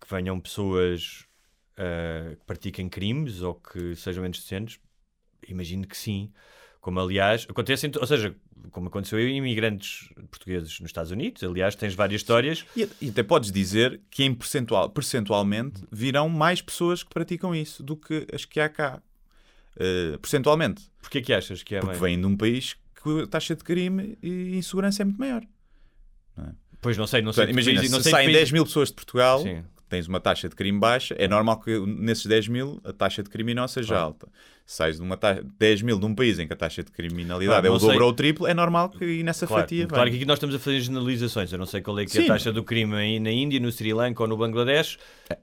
que 0.00 0.08
venham 0.08 0.38
pessoas 0.40 1.24
ah, 1.76 2.34
que 2.36 2.44
pratiquem 2.44 2.88
crimes 2.88 3.42
ou 3.42 3.54
que 3.54 3.94
sejam 3.96 4.22
menos 4.22 4.38
decentes, 4.38 4.78
imagino 5.48 5.86
que 5.86 5.96
sim. 5.96 6.32
Como 6.86 7.00
aliás, 7.00 7.44
acontece, 7.50 7.90
ou 7.98 8.06
seja, 8.06 8.32
como 8.70 8.86
aconteceu 8.86 9.18
em 9.18 9.38
imigrantes 9.38 10.08
portugueses 10.30 10.78
nos 10.78 10.88
Estados 10.90 11.10
Unidos, 11.10 11.42
aliás, 11.42 11.74
tens 11.74 11.96
várias 11.96 12.20
histórias. 12.20 12.64
E, 12.76 12.88
e 13.00 13.08
até 13.08 13.24
podes 13.24 13.50
dizer 13.50 14.00
que 14.08 14.22
em 14.22 14.32
percentual, 14.32 14.88
percentualmente 14.88 15.82
virão 15.90 16.28
mais 16.28 16.62
pessoas 16.62 17.02
que 17.02 17.10
praticam 17.10 17.52
isso 17.52 17.82
do 17.82 17.96
que 17.96 18.24
as 18.32 18.44
que 18.44 18.60
há 18.60 18.68
cá. 18.68 19.02
Uh, 19.74 20.16
percentualmente. 20.20 20.84
Porquê 21.02 21.20
que 21.20 21.32
achas 21.32 21.64
que 21.64 21.74
é 21.74 21.80
Porque 21.80 21.88
mais? 21.98 22.00
vêm 22.00 22.20
de 22.20 22.24
um 22.28 22.36
país 22.36 22.76
que 23.02 23.22
a 23.22 23.26
taxa 23.26 23.56
de 23.56 23.64
crime 23.64 24.16
e 24.22 24.56
insegurança 24.56 25.02
é 25.02 25.04
muito 25.04 25.18
maior. 25.18 25.42
Pois 26.80 26.96
não 26.96 27.08
sei, 27.08 27.20
não 27.20 27.32
sei. 27.32 27.46
Portanto, 27.46 27.64
imagina, 27.66 27.82
não 27.90 27.98
se 27.98 28.04
sei 28.04 28.12
saem 28.12 28.26
país- 28.28 28.36
10 28.36 28.52
mil 28.52 28.64
pessoas 28.64 28.90
de 28.90 28.94
Portugal, 28.94 29.42
Sim. 29.42 29.64
Tens 29.88 30.06
uma 30.08 30.18
taxa 30.20 30.48
de 30.48 30.54
crime 30.56 30.78
baixa, 30.78 31.14
é 31.18 31.28
normal 31.28 31.60
que 31.60 31.78
nesses 31.86 32.26
10 32.26 32.48
mil 32.48 32.80
a 32.84 32.92
taxa 32.92 33.22
de 33.22 33.30
crime 33.30 33.54
não 33.54 33.66
seja 33.68 33.88
Claro. 33.88 34.04
alta. 34.04 34.28
Se 34.64 34.76
sais 34.76 34.96
de 34.96 35.02
uma 35.02 35.16
taxa, 35.16 35.44
10 35.58 35.82
mil 35.82 35.98
de 35.98 36.04
um 36.06 36.14
país 36.14 36.38
em 36.38 36.46
que 36.46 36.52
a 36.52 36.56
taxa 36.56 36.82
de 36.82 36.90
criminalidade 36.90 37.60
Claro, 37.60 37.66
é 37.66 37.70
o 37.70 37.78
dobro 37.78 38.04
ou 38.04 38.10
o 38.10 38.12
triplo, 38.12 38.46
é 38.46 38.54
normal 38.54 38.90
que 38.90 39.22
nessa 39.22 39.46
Claro, 39.46 39.62
fatia 39.62 39.86
claro 39.86 40.04
venha. 40.04 40.10
que 40.12 40.16
aqui 40.16 40.26
nós 40.26 40.36
estamos 40.36 40.54
a 40.56 40.58
fazer 40.58 40.80
generalizações. 40.80 41.52
Eu 41.52 41.58
não 41.58 41.66
sei 41.66 41.80
qual 41.80 41.98
é 42.00 42.04
que 42.04 42.18
é 42.18 42.22
a 42.24 42.26
taxa 42.26 42.52
do 42.52 42.64
crime 42.64 42.94
aí 42.96 43.20
na 43.20 43.30
Índia, 43.30 43.60
no 43.60 43.70
Sri 43.70 43.92
Lanka 43.92 44.22
ou 44.22 44.28
no 44.28 44.36
Bangladesh. 44.36 44.98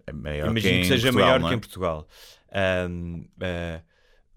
É 0.05 0.11
maior 0.11 0.49
Imagino 0.49 0.73
que, 0.75 0.81
que, 0.81 0.87
seja 0.87 1.07
Portugal, 1.11 1.39
maior 1.39 1.45
é? 1.45 1.49
que 1.49 1.55
em 1.55 1.59
Portugal. 1.59 2.07
Ahm, 2.51 3.23
ah, 3.41 3.81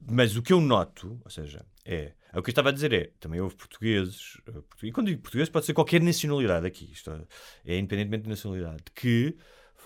mas 0.09 0.37
o 0.37 0.43
que 0.43 0.53
eu 0.53 0.61
noto, 0.61 1.21
ou 1.25 1.31
seja, 1.31 1.65
é. 1.85 2.13
O 2.35 2.43
que 2.43 2.51
eu 2.51 2.53
estava 2.53 2.69
a 2.69 2.73
dizer 2.73 2.93
é, 2.93 3.11
também 3.19 3.41
houve 3.41 3.55
portugueses, 3.57 4.37
eh, 4.47 4.53
e 4.83 4.93
quando 4.93 5.07
digo 5.07 5.23
português 5.23 5.49
pode 5.49 5.65
ser 5.65 5.73
qualquer 5.73 6.03
nacionalidade 6.03 6.67
aqui, 6.67 6.91
isto 6.93 7.11
é 7.65 7.79
independentemente 7.79 8.25
de 8.25 8.29
nacionalidade, 8.29 8.83
que 8.95 9.35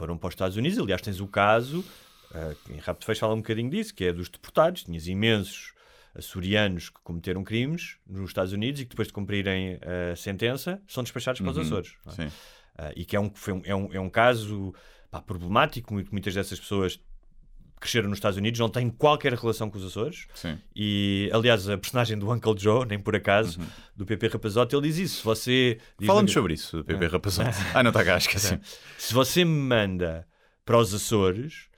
foram 0.00 0.16
para 0.16 0.28
os 0.28 0.32
Estados 0.32 0.56
Unidos, 0.56 0.78
aliás 0.78 1.02
tens 1.02 1.20
o 1.20 1.26
caso, 1.28 1.84
ah, 2.32 2.54
em 2.70 2.78
Rapto 2.78 3.04
Fecho 3.04 3.20
fala 3.20 3.34
um 3.34 3.38
bocadinho 3.42 3.68
disso, 3.68 3.94
que 3.94 4.04
é 4.06 4.12
dos 4.14 4.30
deportados, 4.30 4.82
tinhas 4.84 5.06
imensos 5.06 5.74
açorianos 6.14 6.88
que 6.88 6.98
cometeram 7.04 7.44
crimes 7.44 7.98
nos 8.06 8.30
Estados 8.30 8.52
Unidos 8.54 8.80
e 8.80 8.84
que 8.84 8.90
depois 8.90 9.08
de 9.08 9.14
cumprirem 9.14 9.78
a 10.12 10.16
sentença 10.16 10.80
são 10.88 11.02
despachados 11.02 11.40
para 11.42 11.50
os 11.50 11.56
Uhum, 11.58 11.62
Açores. 11.64 11.94
é? 12.06 12.10
sim. 12.12 12.36
Ah, 12.78 12.92
e 12.96 13.04
que 13.04 13.14
é 13.14 13.20
um, 13.20 13.30
foi 13.34 13.52
um- 13.52 13.62
é 13.64 13.74
um, 13.74 13.92
é 13.92 14.00
um 14.00 14.08
caso 14.08 14.74
pá, 15.10 15.20
problemático, 15.20 15.92
muito- 15.92 16.10
muitas 16.12 16.32
dessas 16.34 16.58
pessoas 16.58 16.98
cresceram 17.80 18.08
nos 18.08 18.18
Estados 18.18 18.36
Unidos, 18.36 18.60
não 18.60 18.68
têm 18.68 18.90
qualquer 18.90 19.32
relação 19.32 19.70
com 19.70 19.78
os 19.78 19.84
Açores. 19.84 20.26
Sim. 20.34 20.58
E, 20.76 21.30
aliás, 21.32 21.68
a 21.68 21.78
personagem 21.78 22.18
do 22.18 22.30
Uncle 22.30 22.54
Joe, 22.56 22.86
nem 22.86 22.98
por 22.98 23.16
acaso, 23.16 23.58
do 23.96 24.04
PP 24.04 24.28
Rapazote, 24.28 24.76
ele 24.76 24.86
diz 24.88 24.98
isso. 24.98 25.24
Você. 25.24 25.78
no- 26.00 26.28
sobre 26.28 26.54
isso, 26.54 26.76
do 26.76 26.84
PP 26.84 27.06
Rapazote. 27.06 27.56
ah, 27.74 27.82
não 27.82 27.90
está 27.90 28.04
cá, 28.04 28.18
esqueci. 28.18 28.58
Se 28.98 29.14
você 29.14 29.44
me 29.44 29.50
manda 29.52 30.26
para 30.64 30.76
os 30.78 30.92
Açores, 30.94 31.68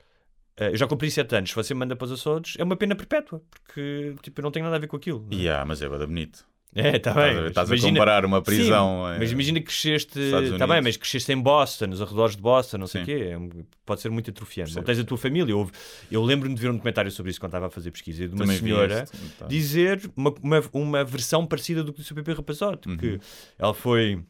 eh, 0.57 0.69
eu 0.71 0.77
já 0.77 0.85
cumpri 0.87 1.09
7 1.09 1.35
anos, 1.35 1.49
se 1.49 1.55
você 1.55 1.73
me 1.73 1.79
manda 1.79 1.95
para 1.95 2.05
os 2.05 2.11
Açores, 2.11 2.55
é 2.59 2.63
uma 2.63 2.75
pena 2.75 2.95
perpétua, 2.95 3.41
porque 3.49 4.13
tipo, 4.21 4.41
eu 4.41 4.43
não 4.43 4.51
tenho 4.51 4.65
nada 4.65 4.75
a 4.75 4.79
ver 4.79 4.87
com 4.87 4.97
aquilo. 4.97 5.25
não 5.31 5.37
é? 5.37 5.41
Yeah, 5.41 5.65
mas 5.65 5.81
é 5.81 5.87
bada 5.89 6.05
bonito. 6.05 6.45
É, 6.75 6.95
está 6.97 7.11
Estás 7.11 7.15
bem. 7.35 7.43
a 7.43 7.47
Estás 7.47 7.71
a 7.71 7.75
imagina- 7.75 7.99
comparar 7.99 8.25
uma 8.25 8.41
prisão, 8.41 9.03
Sim, 9.05 9.13
eh, 9.13 9.17
mas 9.19 9.31
imagina 9.31 9.59
que 9.59 9.65
cresceste. 9.67 10.19
Está 10.19 10.39
bem, 10.39 10.49
Unidos. 10.51 10.83
mas 10.83 10.97
cresceste 10.97 11.31
em 11.31 11.39
Boston, 11.41 11.85
nos 11.87 12.01
arredores 12.01 12.35
de 12.35 12.41
Boston, 12.41 12.77
não 12.79 12.87
sei 12.87 13.01
o 13.03 13.05
quê. 13.05 13.29
é 13.33 13.63
Pode 13.85 14.01
ser 14.01 14.09
muito 14.09 14.29
atrofiante. 14.31 14.75
Não 14.75 14.81
tens 14.83 14.97
a 14.99 15.03
tua 15.03 15.17
família. 15.17 15.55
Houve- 15.55 15.71
Eu 16.09 16.23
lembro-me 16.23 16.55
de 16.55 16.61
ver 16.61 16.69
um 16.69 16.73
documentário 16.73 17.11
sobre 17.11 17.29
isso 17.31 17.39
quando 17.39 17.51
estava 17.51 17.67
a 17.67 17.69
fazer 17.69 17.91
pesquisa, 17.91 18.27
de 18.27 18.33
uma 18.33 18.43
Também 18.45 18.57
senhora 18.57 19.05
tá. 19.37 19.45
dizer 19.45 20.01
uma, 20.15 20.33
uma, 20.41 20.63
uma 20.73 21.03
versão 21.03 21.45
parecida 21.45 21.83
do 21.83 21.93
que 21.93 21.99
disse 21.99 22.11
o 22.11 22.15
PP 22.15 22.33
Rapazote. 22.33 22.89
Uhum. 22.89 22.97
Que 22.97 23.19
ela 23.59 23.73
foi. 23.73 24.23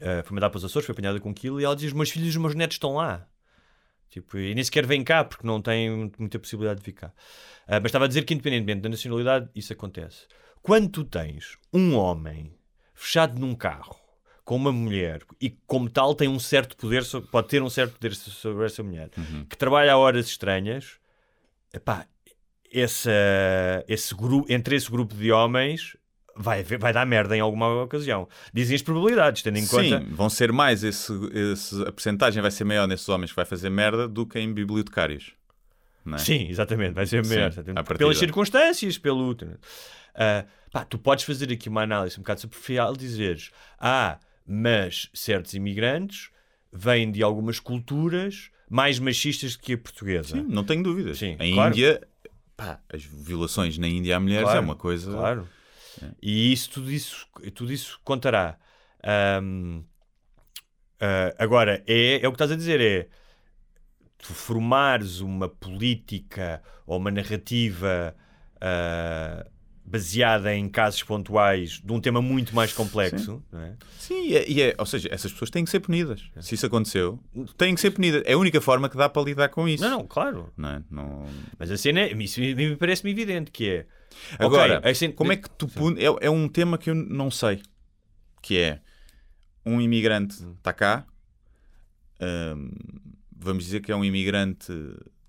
eh, 0.00 0.22
foi 0.24 0.34
mandada 0.34 0.50
para 0.50 0.58
os 0.58 0.64
Açores, 0.64 0.86
foi 0.86 0.92
apanhada 0.92 1.18
com 1.20 1.30
aquilo 1.30 1.60
e 1.60 1.64
ela 1.64 1.76
diz: 1.76 1.92
meus 1.92 2.10
filhos 2.10 2.28
e 2.28 2.30
os 2.30 2.36
meus 2.36 2.54
netos 2.54 2.76
estão 2.76 2.94
lá. 2.94 3.26
Tipo, 4.08 4.38
e 4.38 4.54
nem 4.54 4.64
sequer 4.64 4.86
vêm 4.86 5.02
cá 5.04 5.24
porque 5.24 5.46
não 5.46 5.60
têm 5.60 6.10
muita 6.18 6.38
possibilidade 6.38 6.80
de 6.80 6.86
vir 6.86 6.92
cá. 6.92 7.12
Ah, 7.66 7.80
mas 7.80 7.86
estava 7.86 8.04
a 8.06 8.08
dizer 8.08 8.22
que, 8.24 8.32
independentemente 8.32 8.80
da 8.80 8.88
nacionalidade, 8.88 9.48
isso 9.54 9.72
acontece. 9.72 10.26
Quando 10.66 10.88
tu 10.88 11.04
tens 11.04 11.56
um 11.72 11.94
homem 11.94 12.52
fechado 12.92 13.38
num 13.38 13.54
carro 13.54 13.94
com 14.44 14.56
uma 14.56 14.72
mulher 14.72 15.22
e, 15.40 15.50
como 15.66 15.88
tal, 15.88 16.12
tem 16.14 16.26
um 16.28 16.38
certo 16.40 16.76
poder, 16.76 17.04
pode 17.30 17.48
ter 17.48 17.62
um 17.62 17.70
certo 17.70 17.92
poder 17.94 18.14
so- 18.16 18.30
sobre 18.30 18.66
essa 18.66 18.82
mulher, 18.82 19.10
que 19.48 19.56
trabalha 19.56 19.92
a 19.92 19.96
horas 19.96 20.26
estranhas, 20.26 20.98
epá, 21.72 22.04
essa, 22.72 23.10
esse 23.88 24.12
grupo, 24.14 24.52
entre 24.52 24.74
esse 24.76 24.90
grupo 24.90 25.14
de 25.14 25.30
homens. 25.30 25.96
Vai, 26.38 26.62
vai 26.64 26.92
dar 26.92 27.06
merda 27.06 27.34
em 27.34 27.40
alguma 27.40 27.82
ocasião. 27.82 28.28
Dizem 28.52 28.74
as 28.76 28.82
probabilidades, 28.82 29.42
tendo 29.42 29.56
em 29.58 29.62
Sim, 29.64 29.68
conta. 29.90 30.04
vão 30.14 30.28
ser 30.28 30.52
mais 30.52 30.84
esse, 30.84 31.10
esse- 31.32 31.80
a 31.82 31.90
percentagem 31.92 32.42
vai 32.42 32.50
ser 32.50 32.64
maior 32.64 32.86
nesses 32.86 33.08
homens 33.08 33.30
que 33.30 33.36
vai 33.36 33.46
fazer 33.46 33.70
merda 33.70 34.06
do 34.06 34.26
que 34.26 34.38
em 34.38 34.52
bibliotecários. 34.52 35.32
É? 36.14 36.18
Sim, 36.18 36.48
exatamente, 36.48 36.92
vai 36.92 37.06
ser 37.06 37.24
Sim, 37.24 37.30
melhor. 37.30 37.52
partida. 37.52 37.96
Pelas 37.96 38.18
circunstâncias, 38.18 38.96
pelo. 38.98 39.36
Ah, 40.14 40.44
pá, 40.70 40.84
tu 40.84 40.98
podes 40.98 41.24
fazer 41.24 41.52
aqui 41.52 41.68
uma 41.68 41.82
análise 41.82 42.16
um 42.16 42.22
bocado 42.22 42.40
superficial 42.40 42.94
e 42.94 42.96
dizeres: 42.96 43.50
ah, 43.78 44.18
mas 44.46 45.10
certos 45.12 45.54
imigrantes 45.54 46.30
vêm 46.72 47.10
de 47.10 47.22
algumas 47.22 47.58
culturas 47.58 48.50
mais 48.68 48.98
machistas 48.98 49.56
que 49.56 49.72
a 49.72 49.78
portuguesa. 49.78 50.36
Sim, 50.36 50.46
não 50.48 50.64
tenho 50.64 50.82
dúvidas. 50.82 51.18
Sim, 51.18 51.36
em 51.40 51.54
claro. 51.54 51.72
Índia, 51.72 52.06
pá, 52.56 52.80
as 52.92 53.02
violações 53.02 53.78
na 53.78 53.88
Índia 53.88 54.16
a 54.16 54.20
mulheres 54.20 54.44
Claro, 54.44 54.58
é 54.58 54.60
uma 54.60 54.76
coisa. 54.76 55.10
Claro. 55.10 55.48
E 56.22 56.52
isso, 56.52 56.70
tudo 56.70 56.90
isso, 56.90 57.26
tudo 57.54 57.72
isso 57.72 57.98
contará. 58.04 58.58
Ahm, 59.02 59.82
ah, 61.00 61.34
agora, 61.38 61.82
é, 61.86 62.20
é 62.22 62.28
o 62.28 62.30
que 62.30 62.36
estás 62.36 62.52
a 62.52 62.56
dizer: 62.56 62.80
é 62.80 63.08
tu 64.26 64.34
formares 64.34 65.20
uma 65.20 65.48
política 65.48 66.62
ou 66.86 66.98
uma 66.98 67.10
narrativa 67.10 68.14
ah, 68.60 69.46
baseada 69.84 70.52
em 70.54 70.68
casos 70.68 71.02
pontuais 71.04 71.80
de 71.84 71.92
um 71.92 72.00
tema 72.00 72.20
muito 72.20 72.54
mais 72.54 72.72
complexo, 72.72 73.40
não 73.52 73.60
é? 73.60 73.74
Sim, 73.98 74.26
e 74.26 74.36
é, 74.36 74.50
e 74.50 74.62
é- 74.62 74.74
ou 74.78 74.84
seja, 74.86 75.08
essas 75.12 75.32
pessoas 75.32 75.48
têm 75.50 75.64
que 75.64 75.70
ser 75.70 75.78
punidas. 75.80 76.24
Se 76.40 76.56
isso 76.56 76.66
aconteceu, 76.66 77.20
têm 77.56 77.72
que 77.74 77.80
ser 77.80 77.92
punidas. 77.92 78.22
É 78.26 78.32
a 78.32 78.38
única 78.38 78.60
forma 78.60 78.88
que 78.88 78.96
dá 78.96 79.08
para 79.08 79.22
lidar 79.22 79.48
com 79.50 79.68
isso. 79.68 79.84
Não, 79.84 79.98
não, 80.00 80.06
claro. 80.06 80.52
Não 80.56 80.68
é? 80.70 80.82
Não- 80.90 81.26
Mas 81.58 81.70
a 81.70 81.76
cena, 81.76 82.00
é- 82.00 82.12
isso 82.12 82.40
me 82.40 82.54
me 82.54 82.76
parece-me 82.76 83.12
evidente 83.12 83.50
que 83.52 83.68
é. 83.70 83.86
Agora, 84.38 84.78
ok, 84.78 84.90
a 84.90 84.94
cena- 84.94 85.14
como 85.14 85.30
é 85.32 85.36
que 85.36 85.48
tu 85.50 85.68
pune... 85.68 86.02
é, 86.02 86.06
é 86.20 86.30
um 86.30 86.48
tema 86.48 86.76
que 86.78 86.90
eu 86.90 86.94
não 86.94 87.30
sei. 87.30 87.62
Que 88.42 88.58
é 88.58 88.80
um 89.64 89.80
imigrante 89.80 90.42
Hum. 90.42 90.54
está 90.58 90.72
cá. 90.72 91.06
hum, 92.20 92.70
vamos 93.38 93.64
dizer 93.64 93.80
que 93.80 93.90
é 93.92 93.96
um 93.96 94.04
imigrante. 94.04 94.72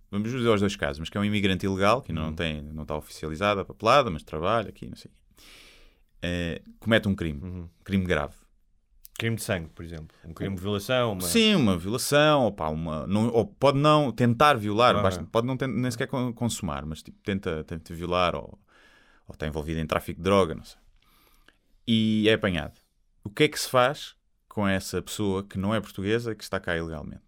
Vamos 0.09 0.31
dizer 0.31 0.47
os 0.47 0.59
dois 0.61 0.75
casos, 0.75 0.99
mas 0.99 1.09
que 1.09 1.17
é 1.17 1.21
um 1.21 1.25
imigrante 1.25 1.65
ilegal, 1.65 2.01
que 2.01 2.11
ainda 2.11 2.21
não, 2.21 2.33
tem, 2.33 2.61
não 2.61 2.83
está 2.83 2.95
oficializado, 2.95 3.65
papelada, 3.65 4.09
mas 4.09 4.23
trabalha 4.23 4.69
aqui, 4.69 4.87
não 4.87 4.95
sei. 4.95 5.11
Eh, 6.21 6.61
comete 6.79 7.07
um 7.07 7.15
crime, 7.15 7.41
Uhum. 7.43 7.61
um 7.63 7.69
crime 7.83 8.05
grave. 8.05 8.33
Crime 9.19 9.35
de 9.35 9.41
sangue, 9.43 9.69
por 9.69 9.83
exemplo. 9.83 10.15
Um 10.23 10.33
crime 10.33 10.55
de 10.55 10.61
violação. 10.61 11.13
Uma... 11.13 11.21
Sim, 11.21 11.55
uma 11.55 11.77
violação, 11.77 12.43
ou, 12.43 12.51
pá, 12.51 12.69
uma, 12.69 13.05
não, 13.07 13.27
ou 13.29 13.45
pode 13.45 13.77
não 13.79 14.11
tentar 14.11 14.55
violar, 14.57 14.95
Ah. 14.95 15.01
basta- 15.01 15.23
pode 15.31 15.45
não 15.47 15.57
ten- 15.57 15.67
nem 15.67 15.89
sequer 15.91 16.07
con- 16.07 16.31
consumar, 16.33 16.85
mas 16.85 17.01
tipo, 17.03 17.17
tenta, 17.23 17.63
tenta 17.63 17.93
violar 17.93 18.35
ou, 18.35 18.57
ou 19.27 19.33
está 19.33 19.45
envolvido 19.47 19.79
em 19.79 19.85
tráfico 19.87 20.19
de 20.19 20.23
droga, 20.23 20.53
não 20.55 20.63
sei. 20.63 20.77
E 21.87 22.27
é 22.29 22.33
apanhado. 22.33 22.79
O 23.23 23.29
que 23.29 23.43
é 23.43 23.47
que 23.47 23.59
se 23.59 23.69
faz 23.69 24.15
com 24.47 24.67
essa 24.67 25.01
pessoa 25.01 25.43
que 25.43 25.57
não 25.57 25.73
é 25.73 25.81
portuguesa 25.81 26.33
que 26.35 26.43
está 26.43 26.59
cá 26.59 26.77
ilegalmente? 26.77 27.21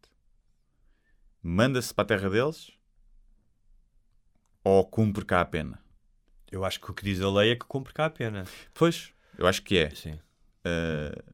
Manda-se 1.41 1.93
para 1.93 2.03
a 2.03 2.07
terra 2.07 2.29
deles 2.29 2.71
ou 4.63 4.85
cumpre 4.85 5.25
cá 5.25 5.41
a 5.41 5.45
pena? 5.45 5.79
Eu 6.51 6.65
acho 6.65 6.79
que 6.79 6.89
o 6.89 6.93
que 6.93 7.03
diz 7.03 7.21
a 7.21 7.29
lei 7.31 7.51
é 7.51 7.55
que 7.55 7.65
cumpre 7.65 7.93
cá 7.93 8.05
a 8.05 8.09
pena. 8.09 8.43
Pois, 8.73 9.13
eu 9.37 9.47
acho 9.47 9.61
que 9.63 9.77
é. 9.77 9.89
Sim, 9.91 10.19
Uh, 10.65 11.33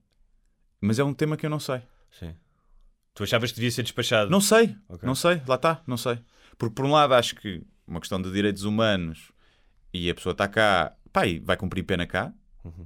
mas 0.80 0.99
é 0.99 1.03
um 1.03 1.14
tema 1.14 1.36
que 1.36 1.45
eu 1.45 1.49
não 1.49 1.60
sei. 1.60 1.82
sim. 2.12 2.36
Tu 3.16 3.24
achavas 3.24 3.49
que 3.51 3.56
devia 3.56 3.72
ser 3.72 3.82
despachado? 3.82 4.30
Não 4.30 4.39
sei, 4.39 4.78
Ok. 4.88 5.06
não 5.08 5.16
sei, 5.16 5.41
lá 5.47 5.56
está, 5.56 5.82
não 5.88 5.97
sei. 5.97 6.20
Porque 6.60 6.76
por 6.76 6.86
um 6.86 6.91
lado 6.91 7.14
acho 7.16 7.36
que 7.36 7.66
uma 7.88 7.99
questão 7.99 8.22
de 8.22 8.32
direitos 8.32 8.64
humanos 8.64 9.32
e 9.91 10.10
a 10.10 10.14
pessoa 10.16 10.34
está 10.34 10.47
cá, 10.47 10.95
pá, 11.12 11.26
e 11.26 11.39
vai 11.39 11.58
cumprir 11.58 11.84
pena 11.84 12.06
cá, 12.06 12.32
Uhum. 12.64 12.86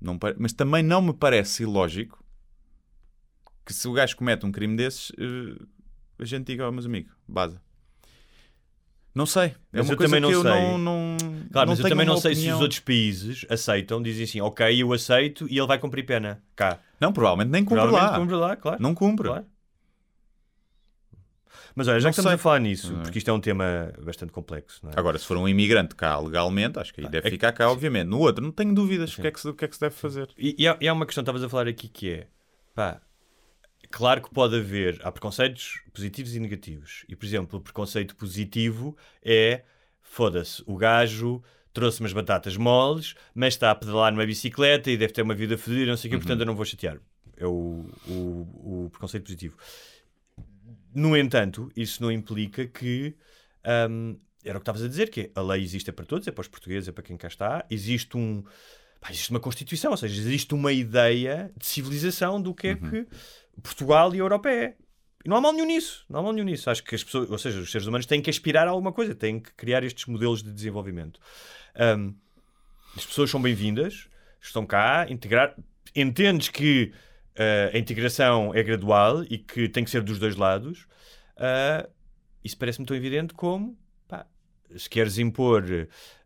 não, 0.00 0.18
mas 0.38 0.52
também 0.54 0.82
não 0.82 1.02
me 1.02 1.12
parece 1.12 1.64
ilógico 1.64 2.24
que 3.66 3.74
se 3.74 3.86
o 3.88 3.92
gajo 3.92 4.16
comete 4.16 4.46
um 4.46 4.52
crime 4.52 4.76
desses, 4.76 5.12
eh, 5.18 5.62
a 6.22 6.26
gente 6.26 6.46
diga, 6.46 6.68
oh, 6.68 6.72
meus 6.72 6.86
amigos, 6.86 7.12
baza. 7.28 7.60
Não 9.14 9.26
sei. 9.26 9.48
É 9.72 9.78
Mas 9.78 9.90
eu 9.90 9.96
também 9.96 10.20
não 10.20 10.30
eu 10.30 10.40
sei. 10.40 10.50
não, 10.50 10.78
não, 10.78 11.16
Claro, 11.52 11.66
não 11.66 11.72
mas 11.74 11.80
eu 11.80 11.88
também 11.88 12.06
não 12.06 12.16
sei 12.16 12.34
se 12.34 12.40
opinião. 12.40 12.56
os 12.56 12.62
outros 12.62 12.80
países 12.80 13.44
aceitam, 13.50 14.02
dizem 14.02 14.24
assim, 14.24 14.40
ok, 14.40 14.82
eu 14.82 14.90
aceito 14.92 15.46
e 15.50 15.58
ele 15.58 15.66
vai 15.66 15.78
cumprir 15.78 16.06
pena. 16.06 16.42
Cá. 16.56 16.78
Não, 16.98 17.12
provavelmente 17.12 17.50
nem 17.50 17.62
cumpre 17.62 17.82
Provavelmente 17.82 18.10
lá. 18.12 18.18
cumpre 18.18 18.36
lá, 18.36 18.56
claro. 18.56 18.82
Não 18.82 18.94
cumpre. 18.94 19.28
Claro. 19.28 19.44
Mas 21.74 21.88
olha, 21.88 22.00
já 22.00 22.08
Não 22.08 22.12
que 22.12 22.20
estamos 22.20 22.30
sei. 22.30 22.34
a 22.34 22.38
falar 22.38 22.58
nisso, 22.58 22.94
é? 22.94 23.02
porque 23.02 23.18
isto 23.18 23.30
é 23.30 23.32
um 23.32 23.40
tema 23.40 23.92
bastante 24.02 24.30
complexo, 24.32 24.80
não 24.82 24.90
é? 24.90 24.94
Agora, 24.96 25.18
se 25.18 25.24
for 25.26 25.36
um 25.38 25.48
imigrante 25.48 25.94
cá 25.94 26.18
legalmente, 26.18 26.78
acho 26.78 26.92
que 26.92 27.00
aí 27.00 27.08
deve 27.08 27.28
é 27.28 27.30
ficar 27.30 27.52
cá, 27.52 27.70
obviamente. 27.70 28.08
No 28.08 28.18
outro, 28.18 28.44
não 28.44 28.50
tenho 28.52 28.74
dúvidas. 28.74 29.16
O 29.16 29.20
que, 29.20 29.26
é 29.26 29.30
que 29.30 29.40
se, 29.40 29.48
o 29.48 29.54
que 29.54 29.64
é 29.64 29.68
que 29.68 29.74
se 29.74 29.80
deve 29.80 29.94
fazer? 29.94 30.28
E, 30.38 30.54
e 30.58 30.68
há, 30.68 30.76
e 30.80 30.86
há 30.88 30.92
uma 30.92 31.06
questão 31.06 31.22
que 31.22 31.30
estavas 31.30 31.42
a 31.42 31.48
falar 31.48 31.68
aqui 31.68 31.88
que 31.88 32.10
é, 32.10 32.26
pá, 32.74 33.00
claro 33.92 34.22
que 34.22 34.30
pode 34.30 34.56
haver, 34.56 34.98
há 35.04 35.12
preconceitos 35.12 35.80
positivos 35.92 36.34
e 36.34 36.40
negativos. 36.40 37.04
E, 37.08 37.14
por 37.14 37.26
exemplo, 37.26 37.58
o 37.58 37.62
preconceito 37.62 38.16
positivo 38.16 38.96
é, 39.22 39.62
foda-se, 40.00 40.62
o 40.66 40.76
gajo 40.76 41.42
trouxe 41.72 42.00
umas 42.00 42.12
batatas 42.12 42.56
moles, 42.56 43.14
mas 43.34 43.54
está 43.54 43.70
a 43.70 43.74
pedalar 43.74 44.12
numa 44.12 44.26
bicicleta 44.26 44.90
e 44.90 44.96
deve 44.96 45.12
ter 45.12 45.22
uma 45.22 45.34
vida 45.34 45.56
fodida, 45.56 45.86
não 45.86 45.96
sei 45.96 46.08
o 46.08 46.12
quê, 46.12 46.18
portanto 46.18 46.40
eu 46.40 46.46
não 46.46 46.56
vou 46.56 46.64
chatear. 46.64 46.98
É 47.36 47.46
o, 47.46 47.86
o, 48.08 48.84
o 48.84 48.90
preconceito 48.90 49.24
positivo. 49.24 49.56
No 50.94 51.16
entanto, 51.16 51.70
isso 51.76 52.02
não 52.02 52.10
implica 52.10 52.66
que. 52.66 53.14
hum, 53.90 54.18
era 54.44 54.58
o 54.58 54.60
que 54.60 54.64
estavas 54.64 54.82
a 54.82 54.88
dizer, 54.88 55.08
que 55.08 55.30
a 55.34 55.40
lei 55.40 55.62
existe 55.62 55.88
é 55.88 55.92
para 55.92 56.04
todos, 56.04 56.26
é 56.26 56.32
para 56.32 56.42
os 56.42 56.48
portugueses, 56.48 56.88
é 56.88 56.92
para 56.92 57.02
quem 57.02 57.16
cá 57.16 57.28
está. 57.28 57.64
Existe 57.70 58.16
um. 58.16 58.42
pá, 59.00 59.10
existe 59.10 59.30
uma 59.30 59.40
Constituição, 59.40 59.92
ou 59.92 59.96
seja, 59.96 60.20
existe 60.20 60.52
uma 60.52 60.72
ideia 60.72 61.50
de 61.56 61.66
civilização 61.66 62.40
do 62.40 62.54
que 62.54 62.68
é 62.68 62.74
que 62.74 63.06
Portugal 63.60 64.14
e 64.14 64.18
a 64.18 64.20
Europa 64.20 64.50
é. 64.50 64.76
E 65.24 65.28
não 65.28 65.36
há 65.36 65.40
mal 65.40 65.52
nenhum 65.52 65.66
nisso. 65.66 66.04
Não 66.08 66.20
há 66.20 66.22
mal 66.22 66.32
nenhum 66.32 66.46
nisso. 66.46 66.70
Acho 66.70 66.82
que 66.82 66.94
as 66.94 67.04
pessoas, 67.04 67.30
ou 67.30 67.38
seja, 67.38 67.60
os 67.60 67.70
seres 67.70 67.86
humanos 67.86 68.06
têm 68.06 68.20
que 68.20 68.30
aspirar 68.30 68.66
a 68.66 68.70
alguma 68.70 68.92
coisa, 68.92 69.14
têm 69.14 69.38
que 69.40 69.52
criar 69.54 69.84
estes 69.84 70.06
modelos 70.06 70.42
de 70.42 70.52
desenvolvimento. 70.52 71.20
Hum, 71.76 72.14
as 72.96 73.06
pessoas 73.06 73.30
são 73.30 73.40
bem-vindas, 73.40 74.08
estão 74.40 74.66
cá, 74.66 75.06
integrar. 75.08 75.54
Entendes 75.94 76.48
que 76.48 76.92
eh, 77.34 77.70
a 77.72 77.78
integração 77.78 78.54
é 78.54 78.62
gradual 78.62 79.24
e 79.24 79.38
que 79.38 79.68
tem 79.68 79.84
que 79.84 79.90
ser 79.90 80.02
dos 80.02 80.18
dois 80.18 80.36
lados. 80.36 80.86
Ah, 81.36 81.88
isso 82.44 82.56
parece-me 82.58 82.86
tão 82.86 82.96
evidente 82.96 83.34
como 83.34 83.78
pá, 84.08 84.26
se 84.76 84.88
queres 84.88 85.18
impor 85.18 85.64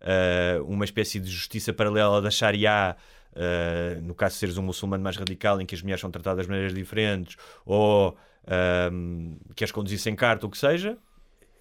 eh, 0.00 0.60
uma 0.66 0.84
espécie 0.84 1.20
de 1.20 1.30
justiça 1.30 1.72
paralela 1.72 2.20
da 2.20 2.30
Sharia. 2.30 2.96
Eh, 3.36 3.98
no 4.02 4.14
caso 4.14 4.34
de 4.34 4.38
seres 4.40 4.56
um 4.56 4.62
muçulmano 4.62 5.04
mais 5.04 5.16
radical 5.16 5.60
em 5.60 5.66
que 5.66 5.74
as 5.74 5.82
mulheres 5.82 6.00
são 6.00 6.10
tratadas 6.10 6.46
de 6.46 6.50
maneiras 6.50 6.74
diferentes 6.74 7.36
ou 7.66 8.16
ahm, 8.46 9.34
queres 9.54 9.70
conduzir 9.70 9.98
sem 9.98 10.16
carta, 10.16 10.46
o 10.46 10.50
que 10.50 10.56
seja 10.56 10.96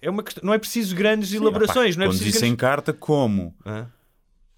é 0.00 0.08
uma 0.08 0.22
questão, 0.22 0.42
não 0.44 0.54
é 0.54 0.58
preciso 0.58 0.94
grandes 0.96 1.32
elaborações 1.32 1.94
Pá, 1.94 2.00
não 2.00 2.06
é 2.06 2.08
conduzir 2.08 2.24
preciso 2.24 2.40
sem 2.40 2.56
grandes... 2.56 2.60
carta, 2.60 2.92
como 2.92 3.54
Hã? 3.66 3.88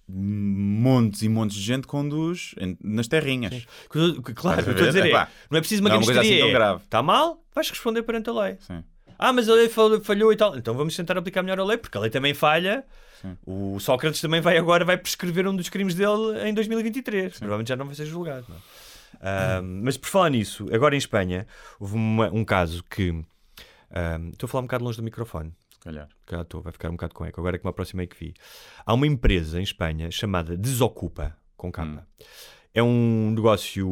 montes 0.07 1.21
e 1.21 1.29
montes 1.29 1.55
de 1.57 1.63
gente 1.63 1.85
conduz 1.85 2.55
nas 2.81 3.07
terrinhas. 3.07 3.67
Claro, 3.89 4.11
Estás 4.17 4.17
a 4.17 4.21
o 4.21 4.23
que 4.23 4.31
eu 4.31 4.73
estou 4.73 4.83
a 4.85 4.87
dizer 4.87 5.05
é, 5.05 5.27
não 5.51 5.57
é 5.57 5.61
preciso 5.61 5.83
uma 5.83 5.89
não 5.89 6.01
é 6.01 6.05
grande 6.05 6.19
assim 6.19 6.39
tão 6.39 6.51
grave. 6.51 6.83
Está 6.83 7.03
mal? 7.03 7.43
Vais 7.53 7.69
responder 7.69 8.01
perante 8.03 8.29
a 8.29 8.33
lei. 8.33 8.57
Sim. 8.59 8.83
Ah, 9.19 9.33
mas 9.33 9.49
a 9.49 9.53
lei 9.53 9.67
fal- 9.69 9.99
falhou 10.01 10.31
e 10.31 10.35
tal. 10.37 10.57
Então 10.57 10.73
vamos 10.73 10.95
tentar 10.95 11.17
aplicar 11.17 11.43
melhor 11.43 11.59
a 11.59 11.63
lei, 11.65 11.77
porque 11.77 11.97
a 11.97 12.01
lei 12.01 12.09
também 12.09 12.33
falha. 12.33 12.85
O 13.45 13.77
Sócrates 13.81 14.21
também 14.21 14.39
vai 14.39 14.57
agora 14.57 14.85
vai 14.85 14.97
prescrever 14.97 15.45
um 15.45 15.53
dos 15.55 15.67
crimes 15.67 15.93
dele 15.93 16.47
em 16.47 16.53
2023. 16.53 17.37
Provavelmente 17.37 17.67
já 17.67 17.75
não 17.75 17.85
vai 17.85 17.93
ser 17.95 18.05
julgado. 18.05 18.45
é? 19.21 19.61
Mas 19.61 19.97
por 19.97 20.07
falar 20.07 20.29
nisso, 20.29 20.67
agora 20.73 20.95
em 20.95 20.97
Espanha, 20.97 21.45
houve 21.79 21.95
uma- 21.95 22.29
um 22.31 22.45
caso 22.45 22.81
que. 22.89 23.13
estou 24.31 24.47
a 24.47 24.49
falar 24.49 24.61
um 24.61 24.67
bocado 24.67 24.83
longe 24.85 24.97
do 24.97 25.03
microfone. 25.03 25.53
Se 25.73 25.79
calhar. 25.79 26.07
Cá 26.25 26.41
estou, 26.41 26.61
vai 26.61 26.71
ficar 26.71 26.89
um 26.89 26.93
bocado 26.93 27.13
com 27.13 27.25
eco. 27.25 27.39
Agora 27.41 27.55
é 27.55 27.59
que 27.59 27.65
me 27.65 27.69
aproximei 27.69 28.07
que 28.07 28.17
vi. 28.17 28.33
Há 28.85 28.93
uma 28.93 29.05
empresa 29.07 29.59
em 29.59 29.63
Espanha 29.63 30.09
chamada 30.11 30.55
Desocupa, 30.57 31.35
com 31.57 31.69
capa. 31.71 32.07
É 32.73 32.83
um 32.83 33.31
negócio 33.31 33.87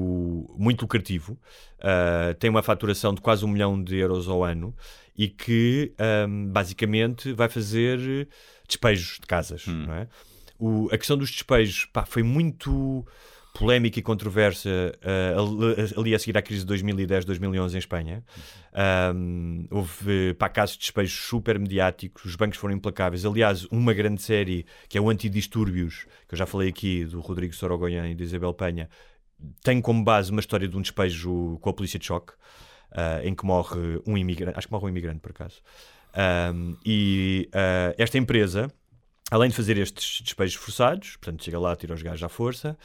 muito 0.57 0.81
lucrativo, 0.81 1.37
ah, 1.81 2.35
tem 2.39 2.49
uma 2.49 2.61
faturação 2.61 3.13
de 3.13 3.21
quase 3.21 3.43
um 3.43 3.47
milhão 3.47 3.81
de 3.83 3.95
euros 3.97 4.27
ao 4.27 4.43
ano 4.43 4.75
e 5.17 5.27
que 5.27 5.93
ahm, 5.97 6.47
basicamente 6.51 7.33
vai 7.33 7.49
fazer 7.49 8.27
despejos 8.67 9.17
de 9.19 9.25
casas. 9.27 9.65
Não 9.65 9.93
é? 9.93 10.07
O- 10.59 10.89
a 10.91 10.97
questão 10.97 11.17
dos 11.17 11.31
despejos 11.31 11.85
pá, 11.85 12.05
foi 12.05 12.21
muito 12.23 13.05
polémica 13.57 13.99
e 13.99 14.01
controversa 14.01 14.69
ah, 15.01 15.99
ali- 15.99 16.13
a 16.13 16.19
seguir 16.19 16.37
à 16.37 16.41
crise 16.41 16.61
de 16.61 16.67
2010, 16.67 17.25
2011 17.25 17.75
em 17.75 17.79
Espanha. 17.79 18.23
Ahm, 18.73 19.65
houve 19.71 20.33
pá, 20.35 20.47
casos 20.49 20.75
de 20.75 20.81
despejos 20.81 21.13
super 21.13 21.57
mediáticos, 21.57 22.25
os 22.25 22.35
bancos 22.35 22.57
foram 22.57 22.75
implacáveis. 22.75 23.25
Aliás, 23.25 23.65
uma 23.71 23.93
grande 23.93 24.21
série 24.21 24.65
que 24.87 24.97
é 24.97 25.01
o 25.01 25.09
Antidistúrbios, 25.09 26.05
que 26.27 26.35
eu 26.35 26.37
já 26.37 26.45
falei 26.45 26.69
aqui, 26.69 27.05
do 27.05 27.19
Rodrigo 27.19 27.53
Sorogoyan 27.53 28.07
e 28.09 28.15
da 28.15 28.23
Isabel 28.23 28.53
Penha, 28.53 28.89
tem 29.63 29.81
como 29.81 30.03
base 30.03 30.31
uma 30.31 30.39
história 30.39 30.67
de 30.67 30.77
um 30.77 30.81
despejo 30.81 31.57
com 31.59 31.69
a 31.69 31.73
polícia 31.73 31.97
de 31.99 32.05
choque, 32.05 32.33
ah, 32.91 33.21
em 33.23 33.33
que 33.33 33.45
morre 33.45 34.01
um 34.05 34.17
imigrante, 34.17 34.57
acho 34.57 34.67
que 34.67 34.73
morre 34.73 34.85
um 34.85 34.89
imigrante 34.89 35.19
por 35.19 35.31
acaso. 35.31 35.61
Ahm, 36.13 36.75
e 36.85 37.49
ah, 37.53 37.93
esta 37.97 38.17
empresa, 38.19 38.71
além 39.31 39.49
de 39.49 39.55
fazer 39.55 39.77
estes 39.77 40.21
despejos 40.21 40.55
forçados, 40.55 41.15
portanto 41.17 41.43
chega 41.43 41.59
lá, 41.59 41.75
tira 41.75 41.93
os 41.95 42.01
gajos 42.03 42.23
à 42.23 42.29
força, 42.29 42.77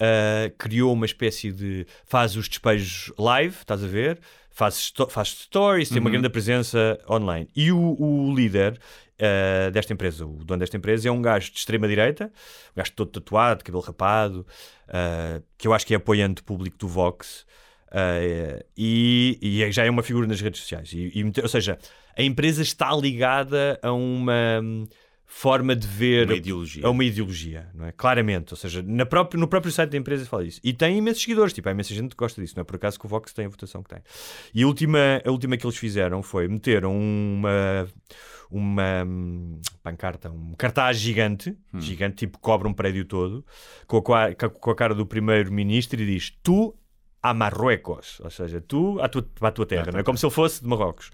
ah, 0.00 0.50
criou 0.58 0.92
uma 0.92 1.06
espécie 1.06 1.52
de. 1.52 1.86
faz 2.04 2.36
os 2.36 2.48
despejos 2.48 3.12
live, 3.18 3.56
estás 3.56 3.82
a 3.82 3.86
ver? 3.86 4.20
Faz, 4.50 4.92
faz 5.10 5.28
stories, 5.28 5.88
tem 5.88 5.98
uma 5.98 6.10
grande 6.10 6.28
presença 6.30 6.98
online. 7.10 7.48
E 7.56 7.72
o, 7.72 7.96
o 8.00 8.32
líder 8.32 8.78
ah, 9.20 9.70
desta 9.70 9.92
empresa, 9.92 10.26
o 10.26 10.44
dono 10.44 10.60
desta 10.60 10.76
empresa, 10.76 11.08
é 11.08 11.12
um 11.12 11.22
gajo 11.22 11.52
de 11.52 11.58
extrema-direita, 11.58 12.26
um 12.26 12.76
gajo 12.76 12.92
todo 12.92 13.10
tatuado, 13.10 13.64
cabelo 13.64 13.82
rapado, 13.82 14.46
ah, 14.88 15.40
que 15.56 15.66
eu 15.66 15.72
acho 15.72 15.86
que 15.86 15.94
é 15.94 15.96
apoiante 15.96 16.42
público 16.42 16.76
do 16.78 16.88
Vox. 16.88 17.46
ah, 17.92 18.64
e, 18.76 19.38
e 19.40 19.72
já 19.72 19.84
é 19.84 19.90
uma 19.90 20.02
figura 20.02 20.26
nas 20.26 20.40
redes 20.40 20.60
sociais. 20.60 20.92
E, 20.92 21.12
e 21.14 21.32
ou 21.40 21.48
seja, 21.48 21.78
a 22.16 22.22
empresa 22.22 22.62
está 22.62 22.94
ligada 22.94 23.78
a 23.82 23.92
uma 23.92 24.60
hum, 24.62 24.86
forma 25.26 25.74
de 25.74 25.86
ver 25.86 26.26
Uma 26.26 26.36
ideologia. 26.36 26.86
a 26.86 26.90
uma 26.90 27.04
ideologia, 27.04 27.68
não 27.74 27.86
é? 27.86 27.92
Claramente, 27.92 28.52
ou 28.52 28.56
seja, 28.56 28.82
na 28.82 29.06
próprio, 29.06 29.40
no 29.40 29.48
próprio 29.48 29.72
site 29.72 29.90
da 29.90 29.96
empresa 29.96 30.24
fala 30.26 30.44
isso. 30.44 30.60
E 30.62 30.72
tem 30.72 30.98
imensos 30.98 31.22
seguidores, 31.22 31.52
tipo, 31.52 31.68
há 31.68 31.72
imensa 31.72 31.94
gente 31.94 32.10
que 32.10 32.16
gosta 32.16 32.40
disso, 32.40 32.54
não 32.56 32.60
é 32.62 32.64
por 32.64 32.76
acaso 32.76 32.98
que 32.98 33.06
o 33.06 33.08
Vox 33.08 33.32
tem 33.32 33.46
a 33.46 33.48
votação 33.48 33.82
que 33.82 33.88
tem. 33.90 33.98
E 34.54 34.62
a 34.62 34.66
última, 34.66 35.22
a 35.24 35.30
última 35.30 35.56
que 35.56 35.66
eles 35.66 35.76
fizeram 35.76 36.22
foi 36.22 36.46
meteram 36.48 36.96
uma 36.96 37.88
uma 38.50 39.04
hum, 39.04 39.60
pancarta, 39.82 40.30
um 40.30 40.54
cartaz 40.56 40.98
gigante, 40.98 41.56
gigante, 41.74 42.16
tipo 42.16 42.38
cobra 42.38 42.68
um 42.68 42.72
prédio 42.72 43.04
todo, 43.04 43.44
com 43.86 44.14
a, 44.14 44.34
com 44.34 44.70
a 44.70 44.76
cara 44.76 44.94
do 44.94 45.04
primeiro-ministro 45.04 46.00
e 46.00 46.06
diz: 46.06 46.30
Tu 46.42 46.74
a 47.22 47.32
Marruecos, 47.32 48.20
ou 48.22 48.30
seja, 48.30 48.60
tu 48.60 49.00
à 49.00 49.08
tua, 49.08 49.26
à 49.40 49.50
tua 49.50 49.66
terra, 49.66 49.90
não 49.90 49.98
é? 49.98 50.02
Como 50.02 50.18
se 50.18 50.26
ele 50.26 50.32
fosse 50.32 50.62
de 50.62 50.68
Marrocos. 50.68 51.10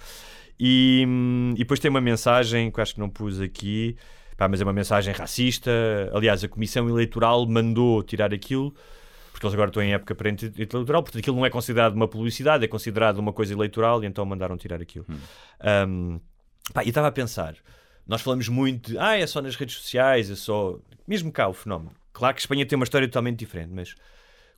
E, 0.62 1.06
hum, 1.08 1.52
e 1.54 1.60
depois 1.60 1.80
tem 1.80 1.90
uma 1.90 2.02
mensagem 2.02 2.70
que 2.70 2.78
acho 2.82 2.92
que 2.92 3.00
não 3.00 3.08
pus 3.08 3.40
aqui, 3.40 3.96
pá, 4.36 4.46
mas 4.46 4.60
é 4.60 4.64
uma 4.64 4.74
mensagem 4.74 5.14
racista. 5.14 5.70
Aliás, 6.12 6.44
a 6.44 6.48
Comissão 6.48 6.86
Eleitoral 6.86 7.46
mandou 7.46 8.02
tirar 8.02 8.34
aquilo, 8.34 8.74
porque 9.32 9.46
eles 9.46 9.54
agora 9.54 9.70
estão 9.70 9.82
em 9.82 9.94
época 9.94 10.14
pré-eleitoral, 10.14 11.02
portanto 11.02 11.18
aquilo 11.18 11.36
não 11.36 11.46
é 11.46 11.50
considerado 11.50 11.94
uma 11.94 12.06
publicidade, 12.06 12.62
é 12.62 12.68
considerado 12.68 13.16
uma 13.16 13.32
coisa 13.32 13.54
eleitoral, 13.54 14.04
e 14.04 14.06
então 14.06 14.22
mandaram 14.26 14.58
tirar 14.58 14.82
aquilo. 14.82 15.06
Hum, 15.88 16.20
pá, 16.74 16.84
e 16.84 16.90
estava 16.90 17.08
a 17.08 17.12
pensar, 17.12 17.56
nós 18.06 18.20
falamos 18.20 18.46
muito 18.48 18.90
de, 18.90 18.98
ah, 18.98 19.16
é 19.16 19.26
só 19.26 19.40
nas 19.40 19.56
redes 19.56 19.76
sociais, 19.76 20.30
é 20.30 20.36
só. 20.36 20.78
Mesmo 21.08 21.32
cá 21.32 21.48
o 21.48 21.54
fenómeno. 21.54 21.92
Claro 22.12 22.34
que 22.34 22.40
Espanha 22.42 22.66
tem 22.66 22.76
uma 22.76 22.84
história 22.84 23.08
totalmente 23.08 23.38
diferente, 23.38 23.72
mas 23.72 23.94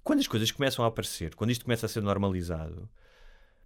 quando 0.03 0.19
as 0.19 0.27
coisas 0.27 0.51
começam 0.51 0.85
a 0.85 0.89
aparecer, 0.89 1.37
quando 1.37 1.51
isto 1.51 1.65
começa 1.65 1.87
a 1.87 1.89
ser 1.89 2.03
normalizado, 2.03 2.89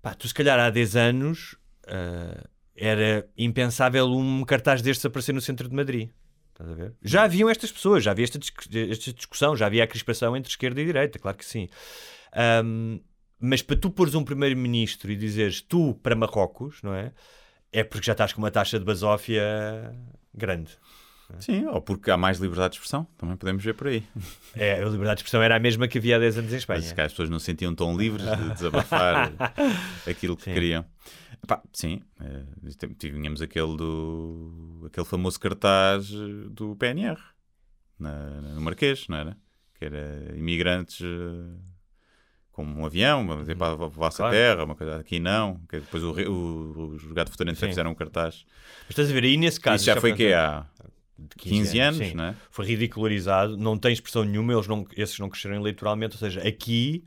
pá, 0.03 0.13
tu 0.13 0.29
se 0.29 0.35
calhar 0.35 0.61
há 0.61 0.69
10 0.69 0.97
anos 0.97 1.57
ah, 1.87 2.49
era 2.77 3.29
impensável 3.37 4.07
um 4.07 4.45
cartaz 4.45 4.83
destes 4.83 5.05
aparecer 5.07 5.33
no 5.33 5.41
centro 5.41 5.69
de 5.69 5.75
Madrid. 5.75 6.11
Estás 6.51 6.71
a 6.71 6.75
ver? 6.75 6.95
Já 7.03 7.25
haviam 7.25 7.51
estas 7.51 7.71
pessoas, 7.71 8.03
já 8.03 8.13
havia 8.13 8.25
esta, 8.25 8.39
esta 8.39 9.13
discussão, 9.13 9.57
já 9.57 9.67
havia 9.67 9.85
a 9.85 9.87
crispação 9.87 10.37
entre 10.37 10.51
esquerda 10.51 10.81
e 10.81 10.87
direita, 10.87 11.19
claro 11.19 11.37
que 11.37 11.45
sim. 11.45 11.69
Ahm, 12.33 12.99
mas 13.39 13.63
para 13.63 13.77
tu 13.77 13.91
pôres 13.91 14.15
um 14.15 14.25
primeiro-ministro 14.25 15.11
e 15.13 15.17
dizeres 15.17 15.61
tu 15.61 15.95
para 16.03 16.17
Marrocos, 16.17 16.83
não 16.83 16.95
é? 16.95 17.13
É 17.73 17.85
porque 17.85 18.07
já 18.07 18.13
estás 18.13 18.33
com 18.33 18.41
uma 18.41 18.51
taxa 18.51 18.79
de 18.79 18.85
basófia 18.85 19.43
grande. 20.35 20.79
Sim, 21.41 21.67
ou 21.67 21.81
porque 21.81 22.11
há 22.11 22.17
mais 22.17 22.39
liberdade 22.39 22.73
de 22.73 22.77
expressão, 22.77 23.07
também 23.19 23.37
podemos 23.37 23.63
ver 23.65 23.75
por 23.75 23.89
aí. 23.89 24.05
É, 24.55 24.75
a 24.75 24.85
liberdade 24.85 25.17
de 25.17 25.21
expressão 25.21 25.43
era 25.43 25.57
a 25.57 25.59
mesma 25.59 25.89
que 25.89 25.99
havia 25.99 26.17
há 26.17 26.19
10 26.19 26.39
anos 26.39 26.53
em 26.53 26.57
Espanha. 26.57 26.79
Mas 26.81 26.89
se 26.89 26.95
calhar 26.95 27.07
as 27.07 27.13
pessoas 27.13 27.29
não 27.31 27.39
se 27.39 27.47
sentiam 27.47 27.75
tão 27.75 27.97
livres 27.97 28.31
de 28.37 28.51
desabafar 28.53 29.33
aquilo 30.07 30.37
que 30.37 30.45
Sim. 30.45 30.55
queriam. 30.55 30.85
Epá, 31.43 31.63
sim, 31.73 32.01
eh, 32.21 32.45
tínhamos 32.99 33.43
aquele 33.43 33.77
do 33.77 34.85
aquele 34.87 35.07
famoso 35.07 35.39
cartaz 35.39 36.09
do 36.11 36.75
PNR 36.77 37.21
na- 37.99 38.41
no 38.41 38.61
Marquês, 38.61 39.07
não 39.09 39.17
era? 39.17 39.37
Que 39.75 39.85
era 39.85 40.33
imigrantes 40.37 41.01
eh, 41.03 41.59
como 42.53 42.81
um 42.81 42.87
avião, 42.87 43.27
vamos 43.27 43.43
dizer, 43.43 43.57
para 43.57 43.73
a 43.73 43.89
vossa 43.89 44.19
Claro. 44.19 44.35
terra, 44.35 44.65
uma 44.65 44.75
coisa 44.75 44.97
aqui 44.97 45.21
não, 45.21 45.59
que 45.69 45.79
depois 45.81 46.03
o, 46.03 46.13
o, 46.13 46.87
os 46.95 47.05
gato 47.13 47.31
futurante 47.31 47.59
Sim. 47.61 47.69
fizeram 47.69 47.91
um 47.91 47.95
cartaz. 47.95 48.47
Mas 48.83 48.91
estás 48.91 49.11
a 49.11 49.13
ver, 49.13 49.25
aí 49.25 49.37
nesse 49.37 49.61
caso. 49.61 49.77
Isso 49.77 49.85
já 49.85 49.95
foi 50.01 50.11
foi 50.11 50.17
que 50.17 50.33
há 50.33 50.65
de 51.19 51.35
15 51.37 51.79
anos, 51.81 51.99
sim. 52.09 52.15
não 52.15 52.25
é? 52.25 52.37
Foi 52.51 52.67
ridicularizado, 52.67 53.57
não 53.57 53.77
tem 53.79 53.93
expressão 53.93 54.25
nenhuma, 54.25 54.53
eles 54.53 54.67
não, 54.67 54.87
esses 54.97 55.19
não 55.19 55.29
cresceram 55.29 55.57
eleitoralmente, 55.57 56.15
ou 56.15 56.19
seja, 56.19 56.47
aqui 56.47 57.05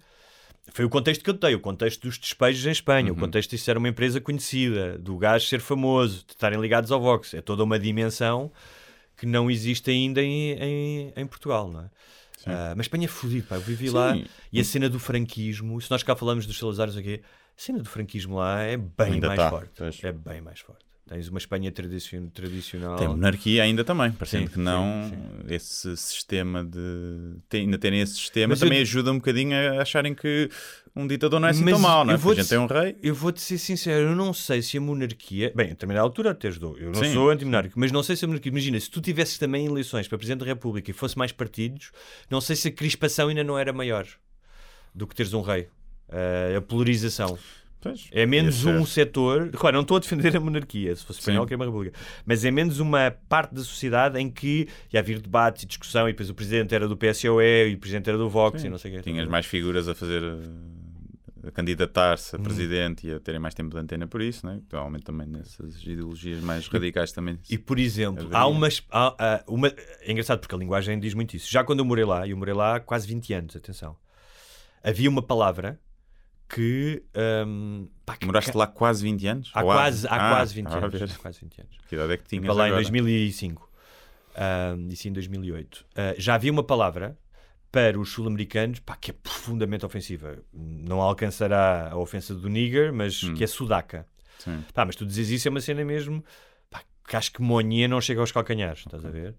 foi 0.72 0.86
o 0.86 0.90
contexto 0.90 1.24
que 1.24 1.30
eu 1.30 1.34
dei, 1.34 1.56
o 1.56 1.60
contexto 1.60 2.02
dos 2.08 2.18
despejos 2.18 2.66
em 2.66 2.72
Espanha, 2.72 3.12
Uhum. 3.12 3.18
o 3.18 3.20
contexto 3.20 3.50
de 3.52 3.58
ser 3.58 3.78
uma 3.78 3.90
empresa 3.90 4.22
conhecida, 4.22 4.98
do 5.00 5.18
gajo 5.18 5.48
ser 5.48 5.60
famoso, 5.62 6.24
de 6.26 6.34
estarem 6.34 6.60
ligados 6.62 6.92
ao 6.92 7.02
Vox, 7.02 7.34
é 7.34 7.42
toda 7.42 7.64
uma 7.64 7.80
dimensão 7.80 8.52
que 9.18 9.26
não 9.26 9.50
existe 9.50 9.90
ainda 9.92 10.22
em, 10.22 10.52
em, 10.54 11.14
em 11.16 11.28
Portugal, 11.28 11.70
não 11.72 11.82
é? 11.82 11.90
Ah, 12.46 12.74
mas 12.76 12.86
Espanha 12.86 13.06
é 13.06 13.08
fodido, 13.08 13.48
pá. 13.48 13.56
Eu 13.56 13.62
vivi 13.62 13.90
Sim. 13.90 13.94
lá 13.96 14.16
e 14.52 14.60
a 14.62 14.64
cena 14.64 14.88
do 14.90 14.98
franquismo, 14.98 15.80
se 15.82 15.92
nós 15.92 16.04
cá 16.04 16.16
falamos 16.16 16.46
dos 16.46 16.58
Salazares 16.58 16.96
aqui, 16.96 17.22
a 17.22 17.62
cena 17.62 17.80
do 17.80 17.90
franquismo 17.90 18.38
lá 18.38 18.62
é 18.62 18.78
bem 18.78 19.14
Ainda 19.14 19.28
mais 19.28 19.40
tá, 19.40 19.50
forte. 19.50 19.72
pois. 19.76 20.02
É 20.04 20.12
bem 20.14 20.40
mais 20.40 20.60
forte. 20.62 20.86
Tens 21.10 21.28
uma 21.28 21.40
Espanha 21.40 21.72
tradicion- 21.72 22.28
tradicional. 22.30 22.96
Tem 22.96 23.08
monarquia 23.08 23.64
ainda 23.64 23.84
também, 23.84 24.12
parecendo 24.12 24.46
Sim, 24.46 24.54
que 24.54 24.60
não 24.60 25.10
sim, 25.10 25.54
esse 25.56 25.98
sistema 25.98 26.64
de 26.64 26.80
tem- 27.50 27.62
ainda 27.62 27.80
terem 27.80 28.00
esse 28.00 28.14
sistema 28.14 28.50
Mas 28.50 28.62
eu- 28.62 28.68
também 28.68 28.80
ajuda 28.84 29.12
um 29.12 29.16
bocadinho 29.16 29.56
a 29.56 29.82
acharem 29.82 30.14
que 30.14 30.48
um 30.96 31.08
ditador 31.08 31.40
não 31.40 31.48
é 31.48 31.52
assim 31.52 31.64
Mas 31.64 31.74
tão 31.74 31.82
mau, 31.82 32.06
não 32.06 32.12
é? 32.12 32.16
eu 32.16 32.20
Porque 32.20 32.40
a 32.42 32.44
gente 32.44 32.50
tem 32.52 32.60
um 32.60 32.68
rei. 32.68 32.96
Eu 33.02 33.16
vou-te 33.16 33.42
ser 33.42 33.58
sincero, 33.58 34.10
eu 34.10 34.16
não 34.16 34.32
sei 34.36 34.62
se 34.62 34.78
a 34.78 34.82
monarquia. 34.82 35.52
Bem, 35.56 35.66
a 35.66 35.70
determinada 35.70 36.04
altura 36.06 36.30
até 36.30 36.48
ajudou. 36.50 36.78
Eu 36.78 36.92
não 36.92 37.04
Sim. 37.04 37.12
sou 37.12 37.32
anti-monárquico, 37.32 37.80
mas 37.80 37.92
não 37.92 38.04
sei 38.04 38.16
se 38.16 38.26
a 38.26 38.28
monarquia. 38.28 38.52
Imagina, 38.52 38.80
se 38.80 38.92
tu 38.92 39.02
tivesses 39.02 39.40
também 39.40 39.66
eleições 39.66 40.08
para 40.08 40.16
Presidente 40.16 40.42
da 40.42 40.46
República 40.46 40.92
e 40.92 40.94
fosse 40.94 41.18
mais 41.18 41.32
partidos, 41.32 41.92
não 42.30 42.40
sei 42.40 42.56
se 42.56 42.68
a 42.68 42.72
crispação 42.72 43.30
ainda 43.30 43.44
não 43.44 43.58
era 43.58 43.74
maior 43.74 44.06
do 44.94 45.08
que 45.08 45.16
teres 45.16 45.34
um 45.34 45.42
rei. 45.42 45.68
Eh, 46.12 46.56
a 46.58 46.62
polarização. 46.62 47.38
Pois, 47.82 48.10
É 48.12 48.26
menos 48.26 48.56
ser. 48.56 48.70
um 48.76 48.86
setor. 48.86 49.50
Claro, 49.52 49.76
não 49.76 49.84
estou 49.84 49.96
a 49.98 50.00
defender 50.02 50.36
a 50.36 50.40
monarquia, 50.40 50.94
se 50.96 51.06
fosse 51.06 51.20
espanhol, 51.20 51.44
Sim. 51.44 51.48
que 51.48 51.54
é 51.54 51.56
uma 51.56 51.66
república. 51.66 51.98
Mas 52.26 52.44
é 52.44 52.52
menos 52.52 52.80
uma 52.80 53.12
parte 53.30 53.56
da 53.56 53.62
sociedade 53.62 54.20
em 54.20 54.30
que 54.30 54.68
ia 54.92 55.00
haver 55.00 55.22
debates 55.22 55.64
e 55.64 55.66
discussão, 55.66 56.08
e 56.10 56.12
depois 56.12 56.30
o 56.30 56.34
presidente 56.34 56.76
era 56.76 56.88
do 56.88 56.98
PSOE 56.98 57.70
e 57.72 57.74
o 57.76 57.78
presidente 57.78 58.10
era 58.10 58.18
do 58.18 58.30
Vox 58.30 58.64
e 58.64 58.70
não 58.70 58.78
sei 58.78 58.92
o 58.92 58.96
quê. 58.96 59.02
Tinhas 59.02 59.28
mais 59.30 59.46
figuras 59.46 59.88
a 59.88 59.96
fazer 59.96 60.22
a 61.42 61.52
candidatar-se 61.52 62.36
a 62.36 62.40
presidente 62.40 63.08
e 63.08 63.14
a 63.14 63.20
terem 63.20 63.40
mais 63.40 63.54
tempo 63.54 63.70
de 63.74 63.78
antena 63.78 64.06
por 64.06 64.22
isso, 64.22 64.46
né? 64.46 64.60
Provavelmente 64.68 65.04
também 65.06 65.26
nessas 65.26 65.82
ideologias 65.84 66.42
mais 66.44 66.68
radicais 66.68 67.14
também. 67.14 67.40
E 67.50 67.58
por 67.58 67.80
exemplo, 67.80 68.24
Haveria. 68.26 68.38
há 68.40 68.48
umas. 68.48 68.84
Há, 68.92 69.16
há 69.18 69.44
uma, 69.48 69.70
é 70.02 70.12
engraçado 70.12 70.40
porque 70.42 70.54
a 70.54 70.58
linguagem 70.58 71.00
diz 71.00 71.14
muito 71.14 71.36
isso. 71.38 71.50
Já 71.50 71.64
quando 71.64 71.80
eu 71.80 71.86
morei 71.86 72.04
lá, 72.04 72.28
e 72.28 72.32
eu 72.32 72.38
morei 72.38 72.54
lá 72.54 72.76
há 72.76 72.80
quase 72.82 73.08
20 73.08 73.34
anos, 73.34 73.56
atenção, 73.56 73.96
havia 74.84 75.10
uma 75.10 75.22
palavra 75.22 75.80
que. 76.50 77.04
hum, 77.48 77.88
pá, 78.06 78.18
que- 78.18 78.26
Moraste 78.26 78.56
lá 78.58 78.68
quase 78.68 79.04
20 79.04 79.28
anos? 79.28 79.52
Há 79.54 79.64
quase, 79.64 80.08
há 80.08 80.16
Ah, 80.16 80.36
quase 80.36 80.54
20 80.56 80.66
estava 80.68 80.86
a 80.86 80.90
anos. 80.90 81.18
quase 81.18 81.40
20 81.42 81.62
anos. 81.62 81.78
Que 81.88 81.96
idade 81.96 82.14
é 82.14 82.18
que 82.18 82.24
Fui 82.24 82.30
tinhas 82.30 82.46
para 82.46 82.54
lá 82.56 82.64
em 82.66 82.72
agora? 82.72 82.82
2005. 82.84 83.70
Ahm, 84.36 84.88
e 84.90 84.96
sim 84.96 85.10
em 85.10 85.14
2008. 85.14 85.86
Ah, 85.96 86.14
já 86.18 86.36
havia 86.36 86.52
uma 86.52 86.64
palavra 86.64 87.18
para 87.72 88.00
os 88.00 88.10
sul-americanos 88.12 88.82
que 89.00 89.12
é 89.12 89.14
profundamente 89.14 89.86
ofensiva. 89.86 90.40
Não 90.54 91.00
alcançará 91.02 91.90
a 91.92 91.98
ofensa 91.98 92.34
do 92.34 92.50
nigger, 92.50 92.92
mas 92.92 93.24
Hum. 93.24 93.34
que 93.36 93.44
é 93.44 93.48
sudaca. 93.48 94.08
Sim. 94.40 94.64
Pá, 94.74 94.86
mas 94.86 94.96
tu 94.96 95.06
dizes 95.06 95.30
isso 95.30 95.48
é 95.48 95.52
uma 95.52 95.62
cena 95.62 95.84
mesmo 95.86 96.24
pá, 96.70 96.82
que 97.08 97.16
acho 97.16 97.32
que 97.32 97.42
Monha 97.42 97.88
não 97.88 98.00
chega 98.02 98.22
aos 98.22 98.32
calcanhares, 98.32 98.80
estás 98.80 99.06
a 99.06 99.10
ver? 99.10 99.36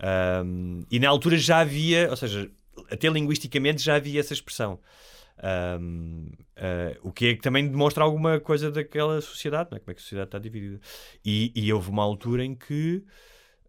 Ahm, 0.00 0.82
e 0.90 0.98
na 0.98 1.08
altura 1.08 1.36
já 1.38 1.60
havia, 1.60 2.10
ou 2.10 2.16
seja, 2.16 2.50
até 2.90 3.08
linguisticamente 3.08 3.82
já 3.82 3.96
havia 3.96 4.20
essa 4.20 4.32
expressão. 4.32 4.80
Ahm, 5.42 6.30
ah, 6.56 6.96
o 7.02 7.12
que 7.12 7.26
é 7.26 7.34
que 7.34 7.42
também 7.42 7.68
demonstra 7.68 8.04
alguma 8.04 8.38
coisa 8.40 8.70
daquela 8.70 9.20
sociedade, 9.20 9.70
não 9.70 9.76
é? 9.76 9.80
como 9.80 9.90
é 9.90 9.94
que 9.94 10.00
a 10.00 10.02
sociedade 10.02 10.28
está 10.28 10.38
dividida. 10.38 10.80
E, 11.24 11.52
e 11.54 11.72
houve 11.72 11.90
uma 11.90 12.02
altura 12.02 12.44
em 12.44 12.54
que 12.54 13.04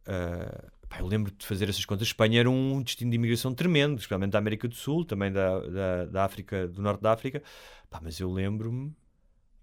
ah, 0.05 0.71
pá, 0.87 0.99
eu 0.99 1.07
lembro 1.07 1.31
de 1.31 1.45
fazer 1.45 1.69
essas 1.69 1.85
contas. 1.85 2.07
Espanha 2.07 2.39
era 2.39 2.49
um 2.49 2.81
destino 2.81 3.11
de 3.11 3.15
imigração 3.15 3.53
tremendo, 3.53 3.97
especialmente 3.97 4.31
da 4.31 4.39
América 4.39 4.67
do 4.67 4.75
Sul, 4.75 5.05
também 5.05 5.31
da, 5.31 5.59
da, 5.59 6.05
da 6.05 6.25
África, 6.25 6.67
do 6.67 6.81
Norte 6.81 7.01
da 7.01 7.13
África. 7.13 7.41
Pá, 7.89 7.99
mas 8.01 8.19
eu 8.19 8.31
lembro-me 8.31 8.95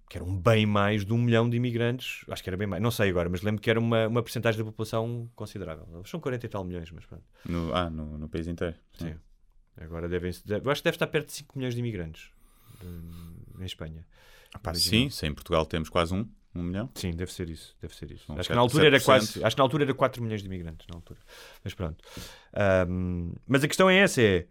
que 0.09 0.19
eram 0.19 0.37
bem 0.37 0.67
mais 0.67 1.05
de 1.05 1.13
um 1.13 1.19
milhão 1.19 1.49
de 1.49 1.57
imigrantes, 1.57 2.25
acho 2.29 2.43
que 2.43 2.51
era 2.51 2.57
bem 2.57 2.67
mais, 2.67 2.83
não 2.83 2.91
sei 2.91 3.11
agora, 3.11 3.29
mas 3.29 3.43
lembro 3.43 3.61
que 3.63 3.71
era 3.71 3.79
uma, 3.79 4.09
uma 4.09 4.21
porcentagem 4.21 4.59
da 4.59 4.65
população 4.65 5.31
considerável. 5.37 5.87
São 6.05 6.19
40 6.19 6.47
e 6.47 6.49
tal 6.49 6.65
milhões, 6.65 6.91
mas 6.91 7.07
pronto. 7.07 7.23
No, 7.45 7.73
ah, 7.73 7.89
no, 7.89 8.19
no 8.19 8.29
país 8.29 8.49
inteiro. 8.49 8.75
Sim. 8.99 9.15
Agora 9.81 10.09
devem 10.09 10.31
deve, 10.45 10.67
eu 10.67 10.71
acho 10.71 10.81
que 10.83 10.85
deve 10.85 10.95
estar 10.97 11.07
perto 11.07 11.27
de 11.29 11.33
5 11.33 11.57
milhões 11.59 11.75
de 11.75 11.81
imigrantes 11.81 12.31
de- 12.81 13.63
em 13.63 13.67
Espanha. 13.67 14.07
Pá, 14.63 14.75
sim, 14.75 15.09
se 15.11 15.27
em 15.27 15.33
Portugal 15.35 15.65
temos 15.65 15.89
quase 15.89 16.13
um, 16.15 16.29
um 16.55 16.63
milhão. 16.63 16.91
Sim, 16.95 17.13
deve 17.13 17.33
ser 17.33 17.49
isso, 17.49 17.75
deve 17.81 17.95
ser 17.95 18.11
isso. 18.11 18.27
São 18.27 18.37
acho 18.39 18.49
que 18.49 18.55
na 18.55 18.61
altura 18.61 18.87
era 18.87 18.99
7%. 18.99 19.05
quase, 19.05 19.45
acho 19.45 19.57
que 19.57 19.61
na 19.61 19.65
altura 19.65 19.85
era 19.85 19.95
4 19.95 20.23
milhões 20.23 20.41
de 20.43 20.47
imigrantes 20.47 20.87
na 20.89 20.97
altura. 20.97 21.21
Mas 21.65 21.73
pronto. 21.75 22.05
Ahm, 22.53 23.33
mas 23.47 23.63
a 23.65 23.69
questão 23.69 23.89
é 23.89 23.97
essa, 23.99 24.21
é 24.21 24.47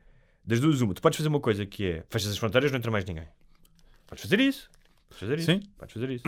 das 0.46 0.60
duas 0.60 0.82
uma, 0.82 0.94
tu 0.94 1.02
podes 1.02 1.18
fazer 1.18 1.28
uma 1.30 1.40
coisa 1.40 1.66
que 1.66 1.86
é, 1.86 2.04
fechas 2.10 2.32
as 2.32 2.38
fronteiras, 2.38 2.72
não 2.72 2.78
entra 2.80 2.90
mais 2.92 3.06
ninguém. 3.06 3.28
Podes 4.08 4.24
fazer 4.24 4.40
isso. 4.40 4.70
Podes 5.10 5.20
fazer 5.20 5.38
isso. 5.40 5.52
Sim. 5.52 5.60
Podes 5.78 5.94
fazer 5.94 6.10
isso. 6.12 6.24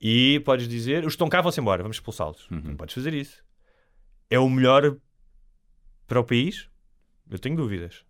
E 0.00 0.40
podes 0.44 0.68
dizer, 0.68 0.98
os 1.00 1.04
que 1.06 1.10
estão 1.14 1.28
cá 1.28 1.40
vão-se 1.40 1.60
embora, 1.60 1.82
vamos 1.82 1.96
expulsá-los. 1.96 2.50
Uhum. 2.50 2.76
Podes 2.76 2.94
fazer 2.94 3.14
isso. 3.14 3.42
É 4.28 4.38
o 4.38 4.50
melhor 4.50 4.96
para 6.06 6.20
o 6.20 6.24
país? 6.24 6.68
Eu 7.30 7.38
tenho 7.38 7.56
dúvidas. 7.56 8.04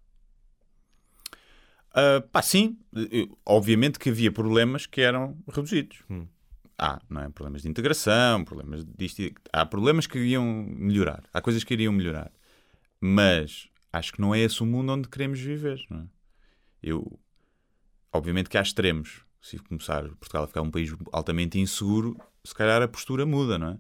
Ah, 1.95 2.21
pá, 2.33 2.43
sim, 2.43 2.77
obviamente 3.47 4.01
que 4.01 4.11
havia 4.11 4.33
problemas 4.33 4.85
que 4.85 5.01
eram 5.01 5.39
reduzidos. 5.49 6.03
Hum. 6.11 6.27
Há, 6.77 7.01
não 7.09 7.23
é? 7.23 7.29
Problemas 7.29 7.63
de 7.63 7.69
integração, 7.69 8.45
problemas 8.45 8.85
disto. 8.99 9.23
Há 9.53 9.65
problemas 9.65 10.09
que 10.09 10.19
iriam 10.19 10.45
melhorar. 10.69 11.23
Há 11.33 11.41
coisas 11.41 11.63
que 11.63 11.73
iriam 11.73 11.93
melhorar. 11.93 12.33
Mas 13.01 13.69
acho 13.93 14.13
que 14.13 14.21
não 14.21 14.35
é 14.35 14.41
esse 14.41 14.61
o 14.61 14.67
mundo 14.67 14.93
onde 14.93 15.09
queremos 15.09 15.39
viver, 15.39 15.81
não 15.89 16.01
é? 16.01 16.05
Eu, 16.83 17.21
obviamente 18.13 18.51
que 18.51 18.59
há 18.59 18.63
extremos. 18.63 19.25
Se 19.41 19.59
começar 19.59 20.03
Portugal 20.17 20.45
a 20.45 20.47
ficar 20.49 20.63
um 20.63 20.71
país 20.71 20.93
altamente 21.13 21.61
inseguro, 21.61 22.17
se 22.43 22.55
calhar 22.55 22.83
a 22.83 22.89
postura 22.89 23.25
muda, 23.25 23.57
não 23.59 23.69
é? 23.69 23.79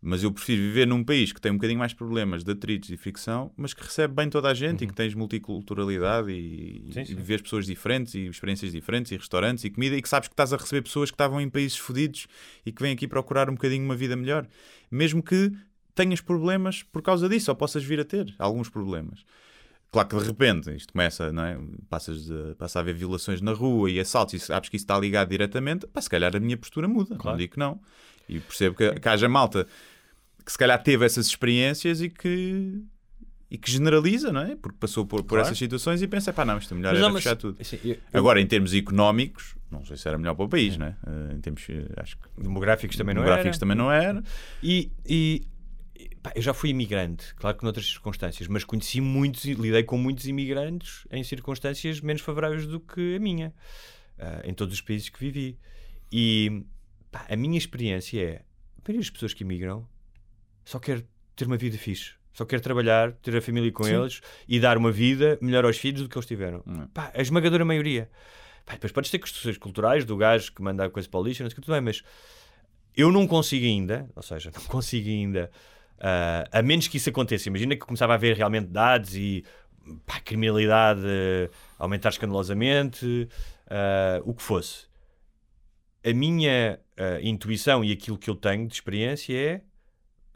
Mas 0.00 0.22
eu 0.22 0.30
prefiro 0.30 0.60
viver 0.62 0.86
num 0.86 1.02
país 1.02 1.32
que 1.32 1.40
tem 1.40 1.50
um 1.50 1.56
bocadinho 1.56 1.78
mais 1.78 1.92
problemas 1.92 2.44
de 2.44 2.52
atritos 2.52 2.90
e 2.90 2.96
fricção, 2.96 3.50
mas 3.56 3.74
que 3.74 3.82
recebe 3.82 4.14
bem 4.14 4.28
toda 4.28 4.48
a 4.48 4.54
gente 4.54 4.84
e 4.84 4.86
que 4.86 4.94
tens 4.94 5.14
multiculturalidade 5.14 6.30
e, 6.30 6.84
Uhum. 6.86 6.92
Sim, 6.92 7.12
e 7.12 7.14
vês 7.14 7.40
pessoas 7.40 7.66
diferentes 7.66 8.14
e 8.14 8.26
experiências 8.26 8.72
diferentes 8.72 9.10
e 9.10 9.16
restaurantes 9.16 9.64
e 9.64 9.70
comida 9.70 9.96
e 9.96 10.02
que 10.02 10.08
sabes 10.08 10.28
que 10.28 10.34
estás 10.34 10.52
a 10.52 10.56
receber 10.56 10.82
pessoas 10.82 11.10
que 11.10 11.14
estavam 11.14 11.40
em 11.40 11.48
países 11.48 11.78
fodidos 11.78 12.26
e 12.64 12.70
que 12.70 12.82
vêm 12.82 12.92
aqui 12.92 13.08
procurar 13.08 13.48
um 13.50 13.54
bocadinho 13.54 13.84
uma 13.84 13.96
vida 13.96 14.14
melhor. 14.16 14.46
Mesmo 14.90 15.22
que 15.22 15.50
tenhas 15.94 16.20
problemas 16.20 16.82
por 16.82 17.02
causa 17.02 17.28
disso, 17.28 17.50
ou 17.50 17.56
possas 17.56 17.82
vir 17.82 17.98
a 17.98 18.04
ter 18.04 18.34
alguns 18.38 18.68
problemas. 18.68 19.24
Claro 19.90 20.08
que 20.08 20.16
de 20.18 20.24
repente 20.24 20.76
isto 20.76 20.92
começa, 20.92 21.32
não 21.32 21.42
é? 21.44 21.58
Passas 21.88 22.26
de, 22.26 22.54
passa 22.58 22.78
a 22.78 22.82
haver 22.82 22.94
violações 22.94 23.40
na 23.40 23.52
rua 23.52 23.90
e 23.90 23.98
assaltos 23.98 24.34
e 24.34 24.38
sabes 24.38 24.68
que 24.68 24.76
isso 24.76 24.84
está 24.84 24.98
ligado 24.98 25.30
diretamente, 25.30 25.86
pá, 25.86 26.00
se 26.02 26.10
calhar 26.10 26.36
a 26.36 26.40
minha 26.40 26.56
postura 26.56 26.86
muda, 26.86 27.16
não 27.32 27.36
digo 27.38 27.54
que 27.54 27.58
não. 27.58 27.80
E 28.28 28.40
percebo 28.40 28.76
que, 28.76 28.90
que 29.00 29.08
haja 29.08 29.28
malta 29.28 29.66
que 30.44 30.52
se 30.52 30.58
calhar 30.58 30.80
teve 30.82 31.04
essas 31.04 31.26
experiências 31.26 32.00
e 32.00 32.08
que, 32.08 32.82
e 33.50 33.58
que 33.58 33.70
generaliza, 33.70 34.32
não 34.32 34.40
é? 34.42 34.54
Porque 34.56 34.76
passou 34.78 35.04
por, 35.04 35.22
por 35.22 35.30
Claro. 35.30 35.46
essas 35.46 35.58
situações 35.58 36.00
e 36.02 36.06
pensa, 36.08 36.32
pá, 36.32 36.44
não, 36.44 36.56
isto 36.58 36.72
é 36.72 36.76
melhor 36.76 36.92
Mas 36.94 37.02
era 37.02 37.12
fechar 37.14 37.36
tudo. 37.36 37.56
assim, 37.60 37.78
eu- 37.82 37.94
eu- 37.94 37.98
Agora, 38.12 38.40
em 38.40 38.46
termos 38.46 38.72
económicos, 38.74 39.54
não 39.70 39.84
sei 39.84 39.96
se 39.96 40.06
era 40.06 40.16
melhor 40.16 40.34
para 40.34 40.44
o 40.44 40.48
país, 40.48 40.76
não 40.76 40.86
é? 40.86 40.96
Eh, 41.06 41.34
Em 41.34 41.40
termos, 41.40 41.64
eh, 41.68 41.86
acho 41.96 42.16
que 42.16 42.28
Demográficos 42.40 42.96
também 42.96 43.14
não 43.14 43.22
demográficos 43.22 43.56
era. 43.56 43.58
também 43.60 43.76
não 43.76 43.90
era. 43.90 44.22
E, 44.62 44.90
e, 45.04 45.42
pá, 46.22 46.32
eu 46.36 46.42
já 46.42 46.54
fui 46.54 46.70
imigrante, 46.70 47.34
claro 47.34 47.56
que 47.56 47.64
noutras 47.64 47.86
circunstâncias, 47.86 48.46
mas 48.48 48.62
conheci 48.62 49.00
muitos, 49.00 49.44
e 49.46 49.54
lidei 49.54 49.82
com 49.82 49.98
muitos 49.98 50.26
imigrantes 50.26 51.06
em 51.10 51.24
circunstâncias 51.24 52.00
menos 52.00 52.22
favoráveis 52.22 52.66
do 52.66 52.78
que 52.78 53.16
a 53.16 53.18
minha, 53.18 53.52
ah, 54.18 54.42
em 54.44 54.54
todos 54.54 54.74
os 54.74 54.80
países 54.80 55.08
que 55.08 55.18
vivi. 55.18 55.58
E 56.12 56.62
a 57.28 57.36
minha 57.36 57.56
experiência 57.56 58.20
é: 58.20 58.34
a 58.78 58.82
maioria 58.86 59.00
das 59.00 59.10
pessoas 59.10 59.32
que 59.32 59.44
imigram 59.44 59.86
só 60.64 60.78
quer 60.78 61.04
ter 61.34 61.46
uma 61.46 61.56
vida 61.56 61.78
fixe. 61.78 62.14
Só 62.32 62.44
quer 62.44 62.60
trabalhar, 62.60 63.12
ter 63.12 63.34
a 63.34 63.40
família 63.40 63.72
com 63.72 63.84
Sim. 63.84 63.94
eles 63.94 64.20
e 64.46 64.60
dar 64.60 64.76
uma 64.76 64.92
vida 64.92 65.38
melhor 65.40 65.64
aos 65.64 65.78
filhos 65.78 66.02
do 66.02 66.08
que 66.08 66.18
eles 66.18 66.26
tiveram. 66.26 66.62
Não. 66.66 66.86
Pá, 66.88 67.10
a 67.14 67.22
esmagadora 67.22 67.64
maioria. 67.64 68.10
Pá, 68.66 68.74
depois 68.74 68.92
podes 68.92 69.10
ter 69.10 69.18
questões 69.18 69.56
culturais 69.56 70.04
do 70.04 70.16
gajo 70.16 70.52
que 70.52 70.60
manda 70.60 70.84
a 70.84 70.90
coisa 70.90 71.08
para 71.08 71.20
o 71.20 71.22
lixo, 71.22 71.42
não 71.42 71.48
sei 71.48 71.54
o 71.54 71.56
que 71.56 71.62
tudo 71.64 71.72
bem, 71.72 71.80
mas 71.80 72.02
eu 72.94 73.10
não 73.10 73.26
consigo 73.26 73.64
ainda, 73.64 74.10
ou 74.14 74.22
seja, 74.22 74.50
não 74.54 74.64
consigo 74.64 75.08
ainda, 75.08 75.50
ah, 75.98 76.46
a 76.52 76.62
menos 76.62 76.88
que 76.88 76.96
isso 76.96 77.08
aconteça. 77.08 77.48
Imagina 77.48 77.74
que 77.74 77.82
começava 77.82 78.12
a 78.12 78.16
haver 78.16 78.36
realmente 78.36 78.66
dados 78.66 79.14
e 79.14 79.44
pá, 80.04 80.20
criminalidade 80.20 81.02
eh, 81.06 81.48
aumentar 81.78 82.10
escandalosamente, 82.10 83.28
ah, 83.68 84.20
o 84.24 84.34
que 84.34 84.42
fosse. 84.42 84.86
A 86.08 86.12
minha 86.14 86.78
ah, 86.96 87.18
intuição 87.20 87.84
e 87.84 87.90
aquilo 87.92 88.16
que 88.16 88.30
eu 88.30 88.34
tenho 88.34 88.66
de 88.68 88.74
experiência 88.74 89.34
é 89.36 89.60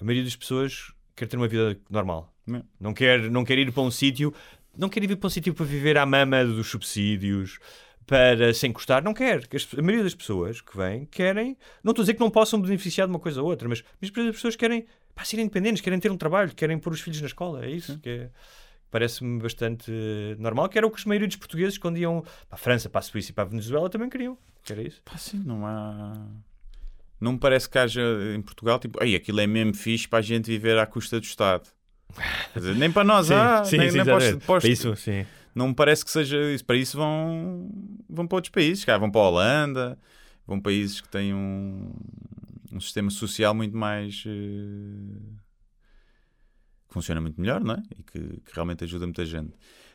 a 0.00 0.04
maioria 0.04 0.24
das 0.24 0.34
pessoas 0.36 0.92
quer 1.14 1.26
ter 1.26 1.36
uma 1.36 1.46
vida 1.48 1.78
normal. 1.88 2.34
É. 2.52 2.62
Não 2.80 2.92
quer, 2.92 3.30
não 3.30 3.44
quer 3.44 3.58
ir 3.58 3.70
para 3.72 3.82
um 3.82 3.90
sítio, 3.90 4.34
não 4.76 4.88
quer 4.88 5.02
ir 5.04 5.14
para 5.16 5.26
um 5.26 5.30
sítio 5.30 5.54
para 5.54 5.64
viver 5.66 5.96
à 5.96 6.04
mama 6.06 6.44
dos 6.44 6.66
subsídios, 6.68 7.58
para 8.06 8.52
se 8.52 8.66
encostar, 8.66 9.04
não 9.04 9.14
quer. 9.14 9.46
Que 9.46 9.56
as- 9.56 9.68
A 9.76 9.82
maioria 9.82 10.02
das 10.02 10.14
pessoas 10.14 10.60
que 10.60 10.76
vêm 10.76 11.06
querem, 11.06 11.56
não 11.84 11.92
estou 11.92 12.02
a 12.02 12.04
dizer 12.04 12.14
que 12.14 12.20
não 12.20 12.30
possam 12.30 12.60
beneficiar 12.60 13.06
de 13.06 13.12
uma 13.12 13.20
coisa 13.20 13.40
ou 13.40 13.48
outra, 13.48 13.68
mas, 13.68 13.84
mas 14.00 14.10
a 14.10 14.12
maioria 14.12 14.32
das 14.32 14.36
pessoas 14.38 14.56
querem 14.56 14.86
pá, 15.14 15.24
ser 15.24 15.38
independentes, 15.38 15.80
querem 15.80 16.00
ter 16.00 16.10
um 16.10 16.16
trabalho, 16.16 16.52
querem 16.54 16.78
pôr 16.78 16.92
os 16.92 17.00
filhos 17.00 17.20
na 17.20 17.26
escola. 17.28 17.64
É 17.64 17.70
isso 17.70 17.98
que 18.00 18.08
é- 18.08 18.30
parece-me 18.90 19.40
bastante 19.40 19.90
normal, 20.38 20.68
que 20.68 20.76
era 20.78 20.86
o 20.86 20.90
que 20.90 20.98
os 20.98 21.04
maioria 21.04 21.28
dos 21.28 21.36
portugueses, 21.36 21.78
quando 21.78 21.98
iam 21.98 22.22
para 22.22 22.30
a 22.50 22.56
França, 22.56 22.88
para 22.88 22.98
a 22.98 23.02
Suíça 23.02 23.30
e 23.30 23.34
para 23.34 23.44
a 23.44 23.46
Venezuela, 23.46 23.88
também 23.88 24.08
queriam. 24.10 24.36
Que 24.64 24.72
era 24.72 24.82
isso. 24.82 25.00
Pá, 25.04 25.16
sim, 25.16 25.38
não 25.44 25.66
há. 25.66 26.12
Não 27.20 27.32
me 27.32 27.38
parece 27.38 27.68
que 27.68 27.78
haja 27.78 28.02
em 28.34 28.40
Portugal, 28.40 28.78
tipo, 28.78 29.02
ei, 29.02 29.14
aquilo 29.14 29.40
é 29.40 29.46
mesmo 29.46 29.74
fixe 29.74 30.08
para 30.08 30.20
a 30.20 30.22
gente 30.22 30.46
viver 30.46 30.78
à 30.78 30.86
custa 30.86 31.20
do 31.20 31.24
Estado. 31.24 31.68
Dizer, 32.54 32.74
nem 32.76 32.90
para 32.90 33.04
nós 33.04 33.30
há, 33.30 33.62
nem, 33.72 33.90
nem 33.92 34.04
para 34.04 34.16
os- 34.16 34.44
para 34.44 34.58
os- 34.58 34.64
isso, 34.64 34.96
sim. 34.96 35.26
Não 35.54 35.68
me 35.68 35.74
parece 35.74 36.04
que 36.04 36.10
seja 36.10 36.38
isso. 36.52 36.64
Para 36.64 36.76
isso 36.76 36.96
vão, 36.96 37.68
vão 38.08 38.26
para 38.26 38.36
outros 38.36 38.50
países, 38.50 38.84
cá, 38.84 38.96
vão 38.96 39.10
para 39.10 39.20
a 39.20 39.24
Holanda, 39.28 39.98
vão 40.46 40.60
países 40.60 41.00
que 41.00 41.08
têm 41.08 41.34
um, 41.34 41.92
um 42.72 42.80
sistema 42.80 43.10
social 43.10 43.54
muito 43.54 43.76
mais. 43.76 44.22
que 44.22 45.20
funciona 46.90 47.20
muito 47.20 47.40
melhor, 47.40 47.60
não 47.62 47.74
é? 47.74 47.82
E 47.98 48.02
que, 48.02 48.18
que 48.40 48.54
realmente 48.54 48.84
ajuda 48.84 49.06
muita 49.06 49.24
gente. 49.24 49.52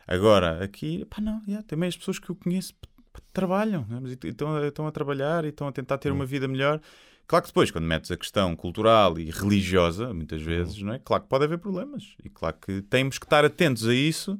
Agora, 0.08 0.64
aqui, 0.64 1.04
pá, 1.06 1.22
não, 1.22 1.42
yeah, 1.48 1.66
também 1.68 1.90
as 1.90 1.98
pessoas 1.98 2.20
que 2.20 2.30
eu 2.30 2.36
conheço 2.36 2.74
p- 2.76 2.88
p- 3.14 3.22
trabalham? 3.34 3.86
Mas 3.90 4.12
e 4.12 4.28
estão, 4.28 4.56
a- 4.56 4.68
estão 4.68 4.88
a 4.88 4.92
trabalhar 4.92 5.46
e 5.46 5.50
estão 5.50 5.68
a 5.68 5.72
tentar 5.72 5.98
ter 5.98 6.12
uma 6.12 6.26
vida 6.26 6.48
melhor. 6.48 6.80
Claro 7.28 7.44
que 7.44 7.50
depois, 7.50 7.72
quando 7.72 7.86
metes 7.86 8.12
a 8.12 8.18
questão 8.18 8.56
cultural 8.56 9.18
e 9.18 9.32
religiosa, 9.32 10.14
muitas 10.14 10.42
vezes, 10.44 10.80
não 10.84 10.94
é? 10.94 11.00
Claro 11.00 11.24
que 11.24 11.30
pode 11.30 11.44
haver 11.46 11.58
problemas. 11.58 12.16
E 12.24 12.30
claro 12.30 12.56
que 12.62 12.84
temos 12.84 13.18
que 13.18 13.26
estar 13.26 13.44
atentos 13.44 13.88
a 13.88 13.94
isso, 13.96 14.40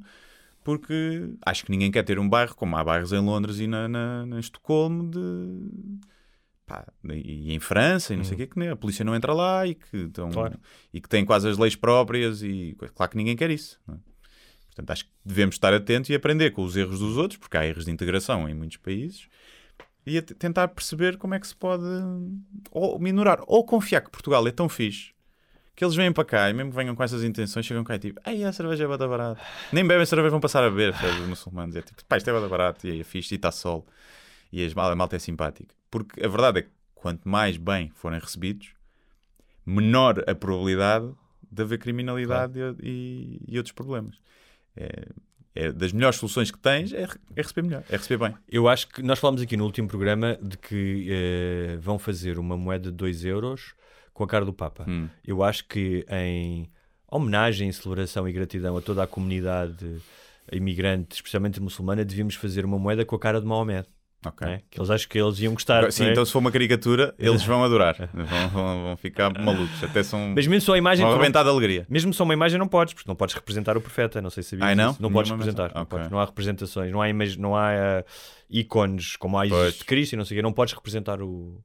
porque 0.64 1.32
acho 1.46 1.66
que 1.66 1.72
ninguém 1.72 1.92
quer 1.92 2.04
ter 2.04 2.20
um 2.20 2.30
bairro, 2.30 2.56
como 2.56 2.78
há 2.78 2.84
bairros 2.84 3.12
em 3.12 3.20
Londres 3.20 3.60
e 3.60 3.66
na, 3.66 3.88
na, 3.88 4.26
na 4.28 4.40
Estocolmo, 4.40 5.10
de. 5.10 5.20
Pá, 6.66 6.86
e 7.04 7.54
em 7.54 7.60
França 7.60 8.14
e 8.14 8.18
não 8.18 8.24
sei 8.24 8.34
o 8.34 8.38
quê, 8.38 8.48
que 8.48 8.58
nem- 8.58 8.70
a 8.70 8.76
polícia 8.76 9.06
não 9.06 9.16
entra 9.16 9.34
lá 9.34 9.66
e 9.68 9.76
que, 9.76 9.98
estão, 9.98 10.32
Claro. 10.32 10.60
e 10.94 11.00
que 11.00 11.08
têm 11.08 11.24
quase 11.26 11.48
as 11.48 11.58
leis 11.58 11.76
próprias 11.76 12.42
e 12.42 12.76
claro 12.96 13.12
que 13.12 13.18
ninguém 13.18 13.36
quer 13.36 13.50
isso. 13.52 13.80
é? 13.90 13.94
Portanto, 14.68 14.92
acho 14.92 15.06
que 15.06 15.12
devemos 15.24 15.56
estar 15.56 15.74
atentos 15.74 16.10
e 16.10 16.16
aprender 16.16 16.52
com 16.52 16.62
os 16.64 16.76
erros 16.76 17.00
dos 17.00 17.16
outros, 17.18 17.38
porque 17.38 17.56
há 17.56 17.66
erros 17.66 17.86
de 17.86 17.92
integração 17.92 18.50
em 18.50 18.54
muitos 18.54 18.76
países, 18.78 19.28
e 20.06 20.22
tentar 20.22 20.68
perceber 20.68 21.18
como 21.18 21.34
é 21.34 21.40
que 21.40 21.48
se 21.48 21.56
pode 21.56 21.84
ou 22.72 23.00
minorar, 23.00 23.40
ou 23.48 23.66
confiar 23.66 24.02
que 24.02 24.12
Portugal 24.12 24.46
é 24.48 24.52
tão 24.52 24.68
fixe 24.68 25.14
que 25.76 25.84
eles 25.84 25.96
vêm 25.96 26.12
para 26.12 26.24
cá 26.24 26.50
e 26.50 26.54
mesmo 26.54 26.72
que 26.72 26.76
venham 26.78 26.96
com 26.96 27.04
essas 27.04 27.22
intenções, 27.24 27.66
chegam 27.66 27.84
cá 27.84 27.96
e 27.96 28.00
tipo, 28.00 28.22
ai, 28.24 28.44
a 28.46 28.52
cerveja 28.54 28.86
é 28.86 28.88
bada 28.88 29.08
barata. 29.08 29.42
Nem 29.74 29.86
bebem 29.86 30.06
cerveja, 30.06 30.30
vão 30.30 30.40
passar 30.40 30.64
a 30.64 30.70
beber, 30.70 30.94
os 31.22 31.28
muçulmanos. 31.28 31.76
É 31.76 31.82
tipo, 31.82 32.04
pá, 32.06 32.16
isto 32.18 32.30
é 32.30 32.34
bada 32.34 32.48
barato 32.48 32.88
e 32.88 33.02
é 33.02 33.04
fixe 33.04 33.34
e 33.34 33.38
está 33.38 33.52
sol. 33.52 33.86
E 34.54 34.66
a 34.66 34.96
malta 34.96 35.18
é 35.18 35.20
simpática. 35.20 35.74
Porque 35.96 36.22
a 36.26 36.28
verdade 36.28 36.60
é 36.60 36.62
que 36.64 36.70
quanto 36.94 37.26
mais 37.26 37.56
bem 37.56 37.90
forem 37.96 38.20
recebidos, 38.20 38.74
menor 39.66 40.22
a 40.28 40.36
probabilidade 40.36 41.10
de 41.50 41.64
haver 41.64 41.80
criminalidade 41.80 42.60
e, 42.84 43.40
e 43.48 43.58
outros 43.58 43.72
problemas. 43.72 44.18
É, 44.76 45.08
é 45.56 45.72
das 45.72 45.94
melhores 45.94 46.18
soluções 46.18 46.52
que 46.52 46.60
tens 46.60 46.92
é, 46.92 47.04
é 47.04 47.42
receber 47.42 47.62
melhor, 47.62 47.82
é 47.90 47.96
receber 47.96 48.28
bem. 48.28 48.38
Eu 48.50 48.68
acho 48.68 48.90
que 48.90 49.02
nós 49.02 49.20
falámos 49.20 49.42
aqui 49.42 49.56
no 49.56 49.64
último 49.64 49.88
programa 49.88 50.38
de 50.42 50.58
que 50.58 51.08
eh, 51.10 51.78
vão 51.80 51.98
fazer 51.98 52.38
uma 52.38 52.58
moeda 52.58 52.92
de 52.92 52.98
2 52.98 53.24
euros 53.24 53.74
com 54.14 54.26
a 54.26 54.28
cara 54.28 54.44
do 54.44 54.52
Papa. 54.52 54.84
Hum. 54.86 55.08
Eu 55.26 55.44
acho 55.44 55.66
que 55.66 56.06
em 56.10 56.70
homenagem, 57.08 57.72
celebração 57.72 58.28
e 58.28 58.34
gratidão 58.34 58.76
a 58.76 58.82
toda 58.82 59.02
a 59.02 59.08
comunidade 59.08 59.96
imigrante, 60.52 61.16
especialmente 61.16 61.62
muçulmana, 61.62 62.04
devíamos 62.04 62.36
fazer 62.36 62.66
uma 62.66 62.78
moeda 62.78 63.06
com 63.06 63.16
a 63.16 63.20
cara 63.20 63.40
de 63.40 63.48
Maomé. 63.48 63.86
Ok. 64.28 64.48
não 64.48 64.54
é? 64.54 64.62
Que 64.70 64.80
eles 64.80 64.90
acho 64.90 65.08
que 65.08 65.18
eles 65.20 65.40
iam 65.40 65.54
gostar. 65.54 65.92
Sim, 65.92 66.06
é? 66.06 66.12
então 66.12 66.26
se 66.26 66.32
for 66.32 66.40
uma 66.40 66.52
caricatura, 66.52 67.14
eles 67.18 67.44
vão 67.44 67.64
adorar. 67.64 67.96
Vão, 68.14 68.50
vão- 68.50 68.84
vão 68.84 68.98
ficar 68.98 69.32
malucos. 69.40 69.84
Até 69.84 70.02
são. 70.04 70.34
Mas 70.36 70.48
mesmo 70.48 70.62
só 70.62 70.74
a 70.74 70.78
imagem. 70.78 71.06
vão 71.06 71.14
arrebentar 71.14 71.44
de 71.44 71.50
alegria. 71.50 71.86
Mesmo 71.90 72.14
só 72.14 72.24
uma 72.24 72.34
imagem 72.34 72.58
não 72.58 72.68
podes, 72.68 72.94
porque 72.94 73.10
não 73.10 73.16
podes 73.16 73.36
representar 73.36 73.78
o 73.78 73.82
profeta, 73.82 74.22
não 74.22 74.30
sei 74.30 74.44
se 74.44 74.52
sabias 74.52 74.68
Ai, 74.70 74.76
não? 74.76 74.90
disso. 74.90 75.02
Não 75.02 75.12
podes 75.12 75.32
representar, 75.32 75.64
mensagem. 75.64 75.80
não, 75.80 75.86
podes, 75.86 76.10
não 76.12 76.20
há 76.20 76.26
representações, 76.26 76.92
não 76.92 77.02
há, 77.02 77.10
imag... 77.10 77.38
não 77.40 77.56
há 77.56 77.72
eh, 77.74 78.06
ícones 78.50 79.16
como 79.16 79.38
há 79.38 79.46
de 79.46 79.84
Cristo 79.86 80.14
e 80.14 80.16
não 80.18 80.26
sei 80.26 80.36
o 80.36 80.40
quê, 80.40 80.42
não 80.42 80.54
podes 80.54 80.74
representar 80.74 81.22
o, 81.22 81.64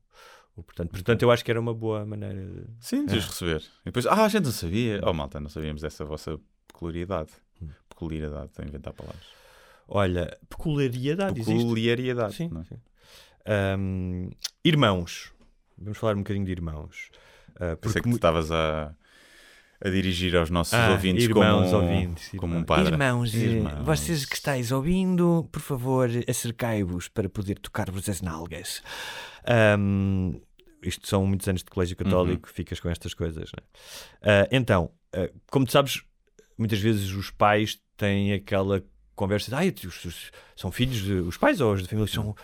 o 0.57 0.63
portanto. 0.63 0.91
Portanto, 0.91 1.23
eu 1.23 1.31
acho 1.31 1.45
que 1.45 1.51
era 1.51 1.61
uma 1.61 1.75
boa 1.75 2.05
maneira 2.05 2.35
de... 2.45 2.65
Sim, 2.81 3.07
de 3.07 3.17
os 3.17 3.27
receber. 3.27 3.63
E 3.83 3.87
depois, 3.87 4.07
ah, 4.07 4.25
a 4.25 4.29
gente 4.29 4.45
não 4.45 4.53
sabia. 4.53 5.01
Oh, 5.05 5.13
malta, 5.13 5.41
não 5.41 5.49
sabíamos 5.49 5.83
dessa 5.83 6.05
vossa 6.05 6.39
peculiaridade. 6.67 7.31
Peculiaridade, 7.89 8.47
estou 8.47 8.65
a 8.65 8.69
inventar 8.69 8.93
palavras. 8.95 9.25
Olha, 9.93 10.39
peculiaridade 10.49 11.41
existe. 11.41 11.59
Peculiaridade. 11.59 12.35
Sim, 12.35 12.49
não 12.49 12.61
é? 12.61 12.65
sim. 12.65 12.77
Ahm, 13.47 14.31
irmãos. 14.65 15.33
Vamos 15.77 15.99
falar 15.99 16.15
um 16.15 16.19
bocadinho 16.19 16.45
de 16.45 16.53
irmãos. 16.53 17.11
Pensei 17.59 17.77
porque 17.77 17.95
que 17.99 18.03
tu 18.03 18.09
mu- 18.11 18.15
estavas 18.15 18.51
a, 18.53 18.95
a 19.85 19.89
dirigir 19.89 20.37
aos 20.37 20.49
nossos 20.51 20.75
Ah, 20.75 20.93
ouvintes 20.93 21.25
irmãos, 21.25 21.71
como, 21.71 21.83
ouvintes, 21.83 22.31
como 22.37 22.53
um 22.55 22.57
irmãos. 22.59 22.67
padre. 22.67 22.93
Irmãos, 22.93 23.35
eh, 23.35 23.39
Irmãos. 23.39 23.85
vocês 23.85 24.25
que 24.25 24.35
estáis 24.37 24.71
ouvindo, 24.71 25.49
por 25.51 25.61
favor, 25.61 26.09
acercai-vos 26.29 27.09
para 27.09 27.29
poder 27.29 27.59
tocar-vos 27.59 28.09
as 28.09 28.21
nalgas. 28.23 28.83
Ahm, 29.45 30.41
isto 30.83 31.09
são 31.09 31.27
muitos 31.27 31.49
anos 31.49 31.63
de 31.63 31.71
colégio 31.71 31.97
católico, 31.97 32.49
Uhum. 32.49 32.55
ficas 32.55 32.79
com 32.79 32.89
estas 32.89 33.15
coisas. 33.15 33.51
Né? 33.53 33.63
Ah, 34.23 34.49
então, 34.53 34.91
ah, 35.15 35.31
como 35.51 35.65
tu 35.67 35.73
sabes, 35.73 36.03
muitas 36.59 36.79
vezes 36.79 37.11
os 37.13 37.31
pais 37.31 37.81
têm 37.97 38.33
aquela 38.35 38.83
conversa 39.21 39.51
de 39.51 39.55
"Ai, 39.57 39.75
os, 39.87 40.05
os- 40.05 40.31
são 40.57 40.73
filhos 40.73 40.99
de. 41.03 41.13
Os 41.13 41.37
pais 41.37 41.61
ou 41.61 41.73
os 41.75 41.83
da 41.83 41.89
família 41.89 42.13
são, 42.13 42.35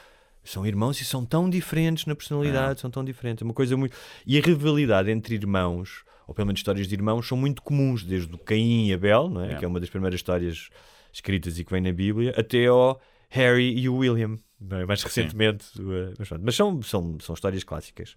são 0.45 0.65
irmãos 0.67 1.01
e 1.01 1.05
são 1.05 1.25
tão 1.25 1.51
diferentes 1.51 2.07
na 2.07 2.15
personalidade, 2.15 2.81
são 2.81 2.91
tão 2.91 3.05
diferentes. 3.05 3.43
É 3.43 3.45
uma 3.45 3.55
coisa 3.55 3.77
muito. 3.77 3.97
E 4.27 4.39
a 4.39 4.41
rivalidade 4.41 5.11
entre 5.11 5.35
irmãos, 5.35 6.05
ou 6.27 6.35
pelo 6.35 6.47
menos 6.47 6.61
histórias 6.61 6.87
de 6.87 6.95
irmãos, 6.95 7.27
são 7.27 7.37
muito 7.37 7.63
comuns, 7.63 8.05
desde 8.05 8.33
o 8.35 8.39
Caim 8.39 8.87
e 8.89 8.93
Abel, 8.95 9.29
não 9.29 9.41
é? 9.41 9.45
Yeah. 9.45 9.59
que 9.59 9.65
é 9.65 9.69
uma 9.69 9.81
das 9.81 9.91
primeiras 9.91 10.19
histórias 10.19 10.69
escritas 11.13 11.59
e 11.59 11.65
que 11.65 11.73
vem 11.73 11.81
na 11.81 11.93
Bíblia, 11.93 12.33
até 12.37 12.67
ao 12.67 13.01
Harry 13.31 13.77
e 13.79 13.89
o 13.89 13.97
William. 13.97 14.37
é? 14.71 14.85
Mais 14.87 15.03
recentemente, 15.03 15.65
uh, 15.81 16.15
mas. 16.19 16.29
Mas 16.43 16.55
são, 16.55 16.81
são, 16.83 17.19
são 17.21 17.35
histórias 17.35 17.65
clássicas. 17.65 18.15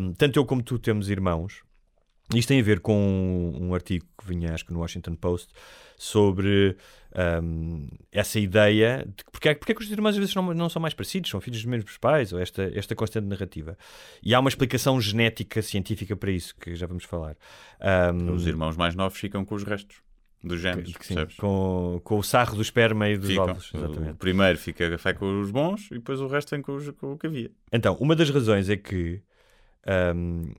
Um, 0.00 0.12
tanto 0.12 0.38
eu 0.38 0.44
como 0.44 0.62
tu 0.62 0.78
temos 0.78 1.08
irmãos. 1.08 1.62
Isto 2.34 2.48
tem 2.48 2.60
a 2.60 2.62
ver 2.62 2.80
com 2.80 2.96
um, 3.56 3.68
um 3.68 3.74
artigo 3.74 4.04
que 4.18 4.26
vinha, 4.26 4.52
acho 4.52 4.64
que 4.66 4.72
no 4.72 4.80
Washington 4.80 5.14
Post, 5.14 5.52
sobre 5.96 6.76
um, 7.42 7.88
essa 8.12 8.38
ideia 8.38 9.04
de 9.06 9.24
que 9.24 9.30
porque, 9.32 9.48
é, 9.48 9.54
porque 9.54 9.72
é 9.72 9.74
que 9.74 9.82
os 9.82 9.90
irmãos 9.90 10.10
às 10.10 10.16
vezes 10.18 10.34
não, 10.34 10.52
não 10.54 10.68
são 10.68 10.80
mais 10.82 10.92
parecidos, 10.94 11.30
são 11.30 11.40
filhos 11.40 11.58
dos 11.60 11.66
mesmos 11.70 11.96
pais, 11.98 12.32
ou 12.32 12.38
esta, 12.38 12.70
esta 12.74 12.94
constante 12.94 13.26
narrativa. 13.26 13.76
E 14.22 14.34
há 14.34 14.40
uma 14.40 14.48
explicação 14.48 15.00
genética 15.00 15.62
científica 15.62 16.14
para 16.16 16.30
isso, 16.30 16.54
que 16.56 16.74
já 16.74 16.86
vamos 16.86 17.04
falar. 17.04 17.36
Um, 18.12 18.32
Os 18.32 18.46
irmãos 18.46 18.76
mais 18.76 18.94
novos 18.94 19.18
ficam 19.18 19.44
com 19.44 19.54
os 19.54 19.62
restos 19.64 19.96
dos 20.44 20.60
genes, 20.60 20.94
que- 20.96 21.06
sim, 21.06 21.14
percebes? 21.14 21.36
com, 21.36 22.00
com 22.04 22.18
o 22.18 22.22
sarro 22.22 22.54
do 22.56 22.62
esperma 22.62 23.08
e 23.08 23.16
dos 23.16 23.30
Ficam. 23.30 23.44
ovos. 23.44 23.72
O 23.72 23.76
Exatamente. 23.78 24.14
primeiro 24.18 24.58
fica, 24.58 24.96
fica 24.98 25.14
com 25.14 25.40
os 25.40 25.50
bons 25.50 25.86
e 25.90 25.94
depois 25.94 26.20
o 26.20 26.26
resto 26.28 26.50
vem 26.50 26.60
com, 26.62 26.74
os- 26.76 26.90
com 26.90 27.12
o 27.12 27.18
que 27.18 27.26
havia. 27.26 27.50
Então, 27.72 27.96
uma 27.98 28.14
das 28.14 28.30
razões 28.30 28.68
é 28.68 28.76
que, 28.76 29.20
hum, 30.14 30.52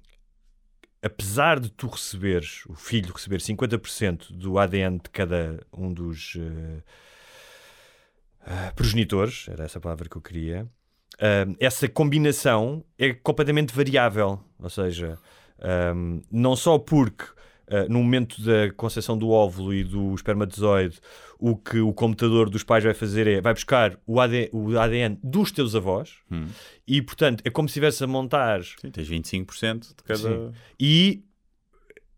apesar 1.07 1.59
de 1.59 1.69
tu 1.71 1.87
receberes, 1.87 2.63
o 2.67 2.75
filho 2.75 3.13
receber 3.13 3.39
50% 3.39 4.31
do 4.31 4.59
ADN 4.59 4.97
de 4.97 5.09
cada 5.09 5.59
um 5.73 5.91
dos 5.91 6.37
eh, 6.37 6.83
ah, 8.41 8.71
progenitores, 8.75 9.47
era 9.49 9.63
essa 9.63 9.79
a 9.79 9.81
palavra 9.81 10.07
que 10.09 10.17
eu 10.17 10.21
queria, 10.21 10.63
hum, 11.19 11.55
essa 11.59 11.87
combinação 11.87 12.83
é 12.97 13.13
completamente 13.13 13.73
variável. 13.73 14.39
Ou 14.59 14.69
seja, 14.69 15.17
hum, 15.95 16.21
não 16.31 16.55
só 16.55 16.77
porque 16.77 17.25
Uh, 17.69 17.91
no 17.91 17.99
momento 18.01 18.41
da 18.41 18.71
concepção 18.71 19.17
do 19.17 19.29
óvulo 19.29 19.73
e 19.73 19.83
do 19.83 20.15
espermatozoide, 20.15 20.99
o 21.37 21.53
que 21.57 21.79
o 21.81 21.91
computador 21.91 22.49
dos 22.49 22.63
pais 22.63 22.81
vai 22.83 22.93
fazer 22.93 23.27
é 23.27 23.41
vai 23.41 23.53
buscar 23.53 23.99
o, 24.07 24.21
AD, 24.21 24.49
o 24.53 24.79
ADN 24.79 25.19
dos 25.21 25.51
teus 25.51 25.75
avós 25.75 26.13
Hum. 26.31 26.45
e, 26.87 27.01
portanto, 27.01 27.41
é 27.43 27.49
como 27.49 27.67
se 27.67 27.71
estivesse 27.73 28.01
a 28.03 28.07
montar 28.07 28.63
Sim, 28.63 28.89
tens 28.89 29.09
25% 29.09 29.79
de 29.97 30.03
cada. 30.05 30.17
Sim. 30.29 30.51
e 30.79 31.23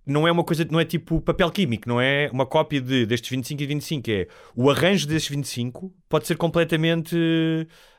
não 0.06 0.28
é 0.28 0.32
uma 0.32 0.44
coisa, 0.44 0.68
não 0.70 0.80
é 0.80 0.86
tipo 0.86 1.20
papel 1.22 1.50
químico, 1.52 1.90
não 1.90 2.00
é 2.00 2.30
uma 2.32 2.46
cópia 2.46 2.80
de, 2.82 3.06
destes 3.08 3.30
25 3.32 3.62
e 3.62 3.66
25, 3.66 4.12
é 4.12 4.28
o 4.56 4.70
arranjo 4.70 5.08
destes 5.08 5.36
25 5.36 5.92
pode 6.08 6.28
ser 6.28 6.38
completamente 6.38 7.16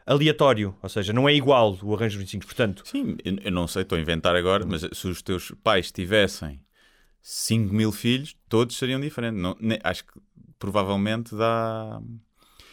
aleatório, 0.06 0.74
ou 0.82 0.88
seja, 0.88 1.12
não 1.12 1.28
é 1.28 1.34
igual 1.34 1.76
o 1.82 1.94
arranjo 1.94 2.16
dos 2.16 2.24
25, 2.30 2.46
portanto, 2.46 2.82
Sim, 2.84 3.16
eu 3.24 3.36
eu 3.44 3.52
não 3.52 3.66
sei, 3.66 3.82
estou 3.82 3.96
a 3.98 4.00
inventar 4.00 4.34
agora, 4.34 4.64
mas 4.66 4.86
se 4.92 5.06
os 5.08 5.22
teus 5.22 5.52
pais 5.62 5.92
tivessem 5.92 6.60
5 7.22 7.72
mil 7.74 7.92
filhos, 7.92 8.36
todos 8.48 8.76
seriam 8.76 9.00
diferentes. 9.00 9.40
Não, 9.40 9.56
ne- 9.60 9.78
acho 9.82 10.04
que 10.04 10.12
provavelmente 10.58 11.34
dá. 11.34 12.00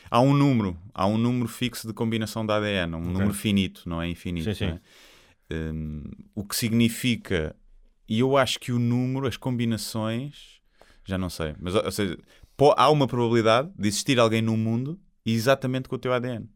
Há 0.10 0.22
um 0.22 0.34
número, 0.34 0.78
há 0.94 1.06
um 1.06 1.18
número 1.18 1.48
fixo 1.50 1.86
de 1.88 1.94
combinação 1.94 2.46
de 2.46 2.54
ADN, 2.54 2.96
um 2.96 3.02
número 3.02 3.34
finito, 3.34 3.84
não 3.88 4.02
é 4.02 4.08
infinito. 4.08 4.46
Sim, 4.46 4.54
sim. 4.54 4.66
não 4.68 4.74
é? 4.74 4.82
Hum, 5.74 6.04
o 6.36 6.44
que 6.46 6.56
significa, 6.56 7.56
e 8.08 8.20
eu 8.20 8.38
acho 8.38 8.60
que 8.60 8.72
o 8.72 8.80
número, 8.80 9.28
as 9.28 9.36
combinações, 9.38 10.62
já 11.06 11.18
não 11.18 11.30
sei, 11.30 11.56
mas 11.60 11.76
ou 11.76 11.92
seja, 11.92 12.18
há 12.78 12.90
uma 12.90 13.08
probabilidade 13.08 13.70
de 13.78 13.88
existir 13.88 14.20
alguém 14.20 14.42
no 14.42 14.56
mundo 14.58 15.00
exatamente 15.26 15.90
com 15.90 15.96
o 15.96 16.00
teu 16.00 16.14
ADN. 16.14 16.50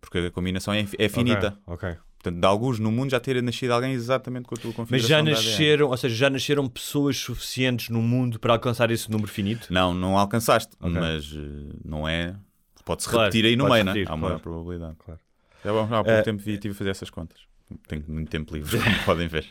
Porque 0.00 0.18
a 0.18 0.30
combinação 0.30 0.72
é, 0.74 0.86
é 0.98 1.08
finita. 1.08 1.56
Ok. 1.66 1.88
ok. 1.90 2.00
Portanto, 2.22 2.38
de 2.40 2.46
alguns 2.46 2.78
no 2.78 2.92
mundo 2.92 3.10
já 3.10 3.18
ter 3.18 3.42
nascido 3.42 3.70
alguém 3.70 3.92
exatamente 3.92 4.44
com 4.46 4.54
a 4.54 4.58
tua 4.58 4.68
Mas 4.70 4.76
configuração 4.76 5.08
já 5.08 5.22
de 5.22 5.30
ADN. 5.30 5.32
nasceram, 5.50 5.88
ou 5.88 5.96
seja, 5.96 6.14
já 6.14 6.28
nasceram 6.30 6.68
pessoas 6.68 7.16
suficientes 7.16 7.88
no 7.88 8.02
mundo 8.02 8.38
para 8.38 8.52
alcançar 8.52 8.90
esse 8.90 9.10
número 9.10 9.28
finito? 9.30 9.72
Não, 9.72 9.94
não 9.94 10.18
alcançaste, 10.18 10.76
Ok. 10.78 10.92
mas 11.00 11.32
eh, 11.34 11.76
não 11.82 12.06
é. 12.06 12.36
Pode-se 12.84 13.08
Claro, 13.08 13.24
repetir 13.24 13.46
aí 13.46 13.56
no 13.56 13.68
meio, 13.70 13.84
não 13.84 13.92
é? 13.92 13.94
repetir, 13.94 14.12
Há 14.12 14.14
uma 14.16 14.26
claro. 14.28 14.40
probabilidade. 14.42 14.96
Claro. 14.98 15.20
Já 15.64 15.70
há 15.70 15.86
pouco 16.04 16.10
Eh, 16.10 16.22
tempo 16.22 16.42
vi- 16.42 16.52
estive 16.54 16.72
a 16.74 16.76
fazer 16.76 16.90
essas 16.90 17.08
contas. 17.08 17.38
Tenho 17.86 18.04
muito 18.08 18.28
tempo 18.28 18.52
livre, 18.54 18.78
como 18.78 18.96
podem 19.06 19.28
ver. 19.28 19.46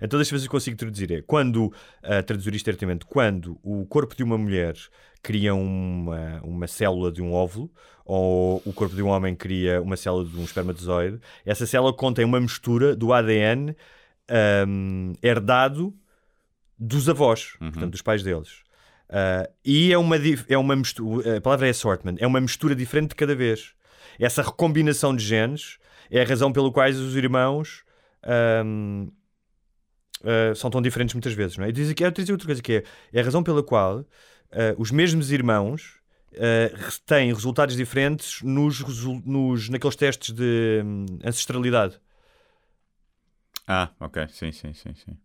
Então 0.00 0.18
deixa-me 0.18 0.36
ver 0.38 0.40
se 0.42 0.46
eu 0.46 0.50
consigo 0.50 0.76
traduzir. 0.76 1.10
É, 1.10 1.22
quando, 1.22 1.72
a 2.02 2.22
traduzir 2.22 2.54
isto 2.54 2.66
diretamente, 2.66 3.04
quando 3.06 3.58
o 3.62 3.84
corpo 3.86 4.14
de 4.14 4.22
uma 4.22 4.36
mulher 4.38 4.74
cria 5.22 5.54
uma, 5.54 6.40
uma 6.42 6.66
célula 6.66 7.12
de 7.12 7.22
um 7.22 7.32
óvulo, 7.32 7.70
ou 8.04 8.60
o 8.66 8.72
corpo 8.72 8.94
de 8.94 9.02
um 9.02 9.08
homem 9.08 9.34
cria 9.34 9.80
uma 9.80 9.96
célula 9.96 10.24
de 10.24 10.36
um 10.36 10.44
espermatozoide, 10.44 11.20
essa 11.46 11.66
célula 11.66 11.92
contém 11.92 12.24
uma 12.24 12.40
mistura 12.40 12.96
do 12.96 13.12
ADN 13.12 13.76
hum, 14.66 15.12
herdado 15.22 15.94
dos 16.78 17.08
avós, 17.08 17.54
portanto, 17.58 17.90
dos 17.90 18.02
pais 18.02 18.22
deles. 18.22 18.62
Ah, 19.08 19.48
e 19.64 19.92
é 19.92 19.98
uma, 19.98 20.16
é 20.48 20.58
uma 20.58 20.74
mistura, 20.74 21.36
a 21.36 21.40
palavra 21.40 21.66
é 21.66 21.70
assortment, 21.70 22.16
é 22.18 22.26
uma 22.26 22.40
mistura 22.40 22.74
diferente 22.74 23.10
de 23.10 23.14
cada 23.14 23.34
vez. 23.34 23.74
Essa 24.18 24.42
recombinação 24.42 25.14
de 25.14 25.24
genes 25.24 25.78
é 26.10 26.22
a 26.22 26.24
razão 26.24 26.52
pela 26.52 26.70
qual 26.72 26.88
os 26.88 27.14
irmãos 27.14 27.84
hum, 28.64 29.12
ah, 30.24 30.54
são 30.54 30.70
tão 30.70 30.80
diferentes 30.82 31.14
muitas 31.14 31.34
vezes. 31.34 31.56
Não 31.56 31.64
é? 31.64 31.68
E 31.68 31.72
diz 31.72 31.90
aqui, 31.90 32.04
eu 32.04 32.10
dizer 32.10 32.32
outra 32.32 32.46
coisa 32.46 32.62
que 32.62 32.72
é, 32.72 32.84
é 33.12 33.20
a 33.20 33.24
razão 33.24 33.42
pela 33.42 33.62
qual 33.62 34.04
ah, 34.52 34.74
os 34.78 34.90
mesmos 34.90 35.30
irmãos 35.32 36.00
res- 36.34 36.98
têm 37.00 37.32
resultados 37.32 37.76
diferentes 37.76 38.40
nos, 38.42 38.80
nos, 39.24 39.68
naqueles 39.68 39.96
testes 39.96 40.34
de 40.34 40.82
hum, 40.84 41.06
ancestralidade. 41.24 42.00
Ah, 43.66 43.90
ok, 44.00 44.26
sim, 44.28 44.52
sim, 44.52 44.72
sim. 44.72 44.94
sim. 44.94 45.16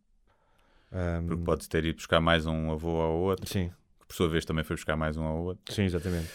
Hum, 0.92 1.28
Porque 1.28 1.44
pode 1.44 1.68
ter 1.68 1.84
ido 1.86 1.96
buscar 1.98 2.22
mais 2.22 2.46
um 2.46 2.72
avô 2.72 3.02
ao 3.02 3.18
outro, 3.18 3.48
sim, 3.50 3.70
que 4.00 4.06
por 4.08 4.16
sua 4.16 4.30
vez 4.30 4.46
também 4.46 4.64
foi 4.64 4.76
buscar 4.76 4.96
mais 4.96 5.18
um 5.18 5.24
ao 5.24 5.38
outro. 5.44 5.74
sim, 5.74 5.84
exatamente. 5.84 6.30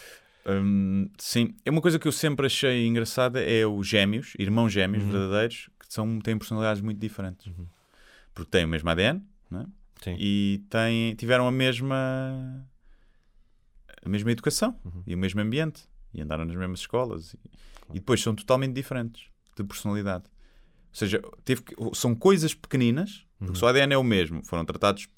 Hum, 0.45 1.09
sim, 1.18 1.55
é 1.64 1.70
uma 1.70 1.80
coisa 1.80 1.99
que 1.99 2.07
eu 2.09 2.12
sempre 2.12 2.47
achei 2.47 2.86
engraçada 2.86 3.40
é 3.40 3.64
os 3.66 3.86
gêmeos, 3.86 4.34
irmãos 4.38 4.70
gêmeos 4.72 5.05
Uhum. 5.05 5.11
verdadeiros, 5.11 5.70
que 5.78 5.86
são, 5.88 6.18
têm 6.20 6.36
personalidades 6.36 6.82
muito 6.82 6.99
diferentes. 6.99 7.51
Porque 8.34 8.51
têm 8.51 8.64
o 8.64 8.68
mesmo 8.68 8.90
ADN, 8.90 9.22
não 9.51 9.61
é? 9.61 9.66
Sim. 10.03 10.16
e 10.18 10.64
têm, 10.68 11.14
tiveram 11.14 11.47
a 11.47 11.53
mesma 11.53 12.66
a 14.05 14.09
mesma 14.09 14.30
educação 14.32 14.76
Uhum. 14.84 15.03
e 15.07 15.14
o 15.14 15.18
mesmo 15.18 15.40
ambiente 15.40 15.82
e 16.12 16.20
andaram 16.20 16.44
nas 16.44 16.57
mesmas 16.57 16.80
escolas 16.80 17.34
e, 17.34 17.38
e 17.90 17.94
depois 17.94 18.20
são 18.22 18.34
totalmente 18.34 18.74
diferentes 18.74 19.24
de 19.57 19.64
personalidade. 19.64 20.24
Ou 20.24 20.94
seja, 20.96 21.22
teve 21.44 21.62
que- 21.62 21.74
são 21.94 22.14
coisas 22.14 22.53
pequeninas, 22.55 23.24
Uhum. 23.40 23.46
porque 23.46 23.59
só 23.59 23.66
o 23.66 23.68
ADN 23.70 23.94
é 23.94 23.98
o 23.98 24.05
mesmo, 24.05 24.44
foram 24.44 24.64
tratados. 24.64 25.09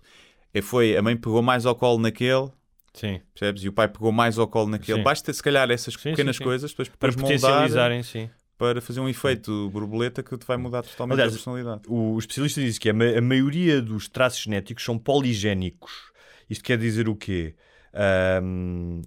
é, 0.53 0.63
Foi, 0.63 0.97
a 0.97 1.03
mãe 1.03 1.17
pegou 1.17 1.43
mais 1.43 1.67
ao 1.67 1.75
colo 1.75 1.99
naquele, 1.99 2.49
Sim. 2.93 3.21
percebes? 3.35 3.65
E 3.65 3.69
o 3.69 3.73
pai 3.73 3.89
pegou 3.89 4.13
mais 4.13 4.39
ao 4.39 4.47
colo 4.47 4.69
naquele. 4.71 4.99
Sim. 4.99 5.03
Basta, 5.05 5.33
se 5.33 5.43
calhar, 5.43 5.69
essas 5.71 5.95
Sim, 5.95 6.11
pequenas 6.11 6.37
sim, 6.37 6.45
coisas 6.45 6.71
depois, 6.71 6.89
Para 6.91 7.13
potencializarem, 7.13 8.03
sim. 8.05 8.31
para 8.57 8.81
fazer 8.81 9.01
um 9.01 9.09
efeito 9.09 9.69
borboleta 9.71 10.23
que 10.23 10.37
te 10.39 10.47
vai 10.47 10.57
mudar 10.57 10.83
totalmente 10.85 11.15
Aliás, 11.15 11.33
a 11.33 11.37
personalidade. 11.37 11.83
O 11.89 12.17
especialista 12.19 12.61
diz 12.61 12.79
que 12.79 12.89
a, 12.89 12.95
ma- 12.95 13.19
a 13.19 13.21
maioria 13.21 13.83
dos 13.83 14.09
traços 14.09 14.41
genéticos 14.43 14.85
são 14.85 14.97
poligénicos. 14.97 16.13
Isto 16.49 16.63
quer 16.63 16.79
dizer 16.79 17.09
o 17.09 17.17
quê? 17.17 17.57
Ahm, 17.95 19.03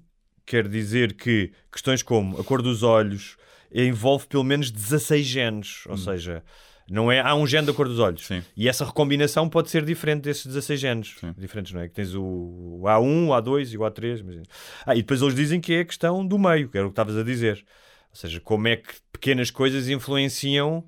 quer 0.46 0.68
dizer 0.68 1.14
que 1.14 1.52
questões 1.72 2.02
como 2.02 2.40
a 2.40 2.44
cor 2.44 2.62
dos 2.62 2.82
olhos 2.84 3.36
envolve 3.72 4.26
pelo 4.28 4.44
menos 4.44 4.72
16 4.72 5.26
genes. 5.26 5.86
Ou 5.88 5.98
seja, 5.98 6.42
não 6.90 7.12
é, 7.12 7.20
há 7.20 7.36
um 7.36 7.46
gene 7.46 7.68
da 7.68 7.74
cor 7.74 7.88
dos 7.88 8.00
olhos. 8.00 8.26
Sim. 8.26 8.42
E 8.56 8.70
essa 8.70 8.86
recombinação 8.86 9.50
pode 9.50 9.70
ser 9.70 9.84
diferente 9.84 10.22
desses 10.24 10.46
16 10.46 10.80
genes. 10.80 11.16
Sim. 11.20 11.34
Diferentes, 11.38 11.74
não 11.74 11.82
é? 11.82 11.88
Que 11.90 11.94
tens 11.96 12.14
o, 12.16 12.24
o 12.24 12.84
A1, 12.86 13.28
o 13.28 13.32
A2 13.32 13.74
e 13.74 13.78
o 13.78 13.82
A3. 13.82 14.24
Mas... 14.26 14.38
Ah, 14.86 14.96
e 14.96 15.00
depois 15.02 15.22
eles 15.22 15.36
dizem 15.36 15.60
que 15.60 15.74
é 15.74 15.80
a 15.82 15.86
questão 15.86 16.26
do 16.26 16.40
meio, 16.40 16.70
que 16.70 16.78
era 16.78 16.88
o 16.88 16.90
que 16.90 16.94
estavas 16.94 17.18
a 17.18 17.24
dizer. 17.24 17.66
Ou 18.10 18.16
seja, 18.16 18.40
como 18.40 18.68
é 18.70 18.78
que 18.78 18.94
pequenas 19.12 19.52
coisas 19.52 19.90
influenciam 19.90 20.86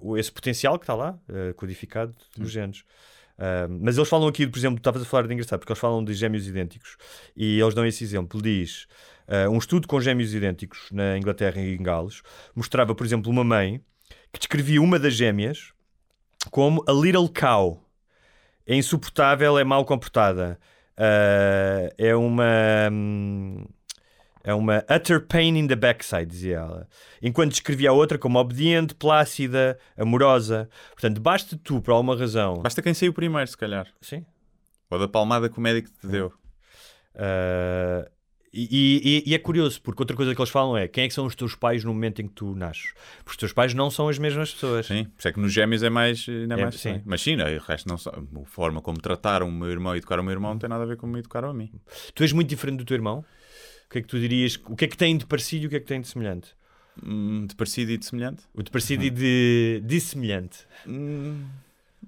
o- 0.00 0.18
esse 0.18 0.32
potencial 0.32 0.76
que 0.76 0.82
está 0.82 0.94
lá, 0.94 1.16
ah, 1.28 1.54
codificado 1.54 2.12
nos 2.36 2.50
genes. 2.50 2.82
Ah, 3.40 3.66
mas 3.70 3.96
eles 3.96 4.08
falam 4.08 4.28
aqui, 4.28 4.46
por 4.46 4.58
exemplo, 4.58 4.76
estavas 4.76 5.00
a 5.00 5.04
falar 5.06 5.26
de 5.26 5.32
engraçado, 5.32 5.60
porque 5.60 5.72
eles 5.72 5.80
falam 5.80 6.04
de 6.04 6.12
gêmeos 6.12 6.46
idênticos 6.46 6.98
e 7.34 7.58
eles 7.58 7.74
dão 7.74 7.86
esse 7.86 8.04
exemplo. 8.04 8.40
Diz: 8.42 8.86
ah, 9.26 9.48
um 9.48 9.56
estudo 9.56 9.88
com 9.88 9.98
gêmeos 9.98 10.34
idênticos 10.34 10.90
na 10.92 11.16
Inglaterra 11.16 11.58
e 11.58 11.74
em 11.74 11.82
Gales 11.82 12.22
mostrava, 12.54 12.94
por 12.94 13.06
exemplo, 13.06 13.32
uma 13.32 13.42
mãe 13.42 13.80
que 14.30 14.38
descrevia 14.38 14.82
uma 14.82 14.98
das 14.98 15.14
gêmeas 15.14 15.72
como 16.50 16.84
a 16.86 16.92
little 16.92 17.28
cow. 17.28 17.82
É 18.66 18.76
insuportável, 18.76 19.58
é 19.58 19.64
mal 19.64 19.84
comportada. 19.86 20.60
Ah, 20.96 21.88
é 21.96 22.14
uma. 22.14 22.90
hum, 22.92 23.64
é 24.42 24.54
uma 24.54 24.84
utter 24.90 25.20
pain 25.26 25.56
in 25.58 25.66
the 25.66 25.76
backside, 25.76 26.26
dizia 26.26 26.56
ela. 26.58 26.88
Enquanto 27.22 27.50
descrevia 27.52 27.90
a 27.90 27.92
outra 27.92 28.18
como 28.18 28.38
obediente, 28.38 28.94
plácida, 28.94 29.78
amorosa. 29.96 30.68
Portanto, 30.92 31.20
basta 31.20 31.58
tu, 31.62 31.80
por 31.82 31.92
alguma 31.92 32.16
razão. 32.16 32.54
Basta 32.62 32.80
quem 32.82 32.94
saiu 32.94 33.12
primeiro, 33.12 33.46
se 33.48 33.56
calhar. 33.56 33.86
Sim. 34.00 34.24
Ou 34.90 34.98
da 34.98 35.06
palmada 35.08 35.48
que 35.48 35.58
o 35.58 35.60
médico 35.60 35.90
te 36.00 36.06
deu. 36.06 36.32
Ah, 37.14 38.08
e, 38.52 39.22
e- 39.26 39.30
e 39.30 39.34
é 39.34 39.38
curioso, 39.38 39.80
porque 39.80 40.02
outra 40.02 40.16
coisa 40.16 40.34
que 40.34 40.40
eles 40.40 40.50
falam 40.50 40.76
é 40.76 40.88
quem 40.88 41.04
é 41.04 41.08
que 41.08 41.14
são 41.14 41.24
os 41.24 41.36
teus 41.36 41.54
pais 41.54 41.84
no 41.84 41.92
momento 41.94 42.20
em 42.20 42.26
que 42.26 42.34
tu 42.34 42.52
nasces? 42.56 42.92
Porque 43.18 43.30
os 43.30 43.36
teus 43.36 43.52
pais 43.52 43.74
não 43.74 43.90
são 43.92 44.08
as 44.08 44.18
mesmas 44.18 44.52
pessoas. 44.52 44.86
Sim, 44.86 45.04
por 45.04 45.18
isso 45.20 45.28
é 45.28 45.32
que 45.32 45.38
nos 45.38 45.52
gêmeos 45.52 45.84
é 45.84 45.90
mais. 45.90 46.26
Ainda 46.28 46.56
é 46.56 46.58
É, 46.58 46.62
mais 46.62 46.74
sim. 46.74 47.00
Mas 47.04 47.20
sim, 47.22 47.36
não, 47.36 47.44
o 47.46 47.58
resto 47.60 47.88
não. 47.88 47.94
A 48.42 48.44
forma 48.46 48.80
como 48.82 49.00
trataram 49.00 49.46
o 49.48 49.52
meu 49.52 49.70
irmão 49.70 49.94
e 49.94 49.98
educaram 49.98 50.22
o 50.22 50.26
meu 50.26 50.32
irmão 50.32 50.50
não 50.52 50.58
tem 50.58 50.68
nada 50.68 50.82
a 50.82 50.86
ver 50.86 50.96
com 50.96 51.02
como 51.02 51.12
me 51.12 51.20
educaram 51.20 51.50
a 51.50 51.54
mim. 51.54 51.70
Tu 52.12 52.24
és 52.24 52.32
muito 52.32 52.48
diferente 52.48 52.78
do 52.78 52.84
teu 52.84 52.96
irmão? 52.96 53.24
O 53.90 53.92
que 53.92 53.98
é 53.98 54.02
que 54.02 54.06
tu 54.06 54.20
dirias? 54.20 54.54
O 54.68 54.76
que 54.76 54.84
é 54.84 54.88
que 54.88 54.96
tem 54.96 55.18
de 55.18 55.26
parecido 55.26 55.64
e 55.64 55.66
o 55.66 55.70
que 55.70 55.74
é 55.74 55.80
que 55.80 55.86
tem 55.86 56.00
de 56.00 56.06
semelhante? 56.06 56.54
Hum, 57.04 57.44
de 57.44 57.56
parecido 57.56 57.90
e 57.90 57.98
de 57.98 58.06
semelhante? 58.06 58.44
O 58.54 58.62
de 58.62 58.70
parecido 58.70 59.02
e 59.02 59.10
de 59.10 59.82
dissemelhante. 59.84 60.58
Hum, 60.86 61.44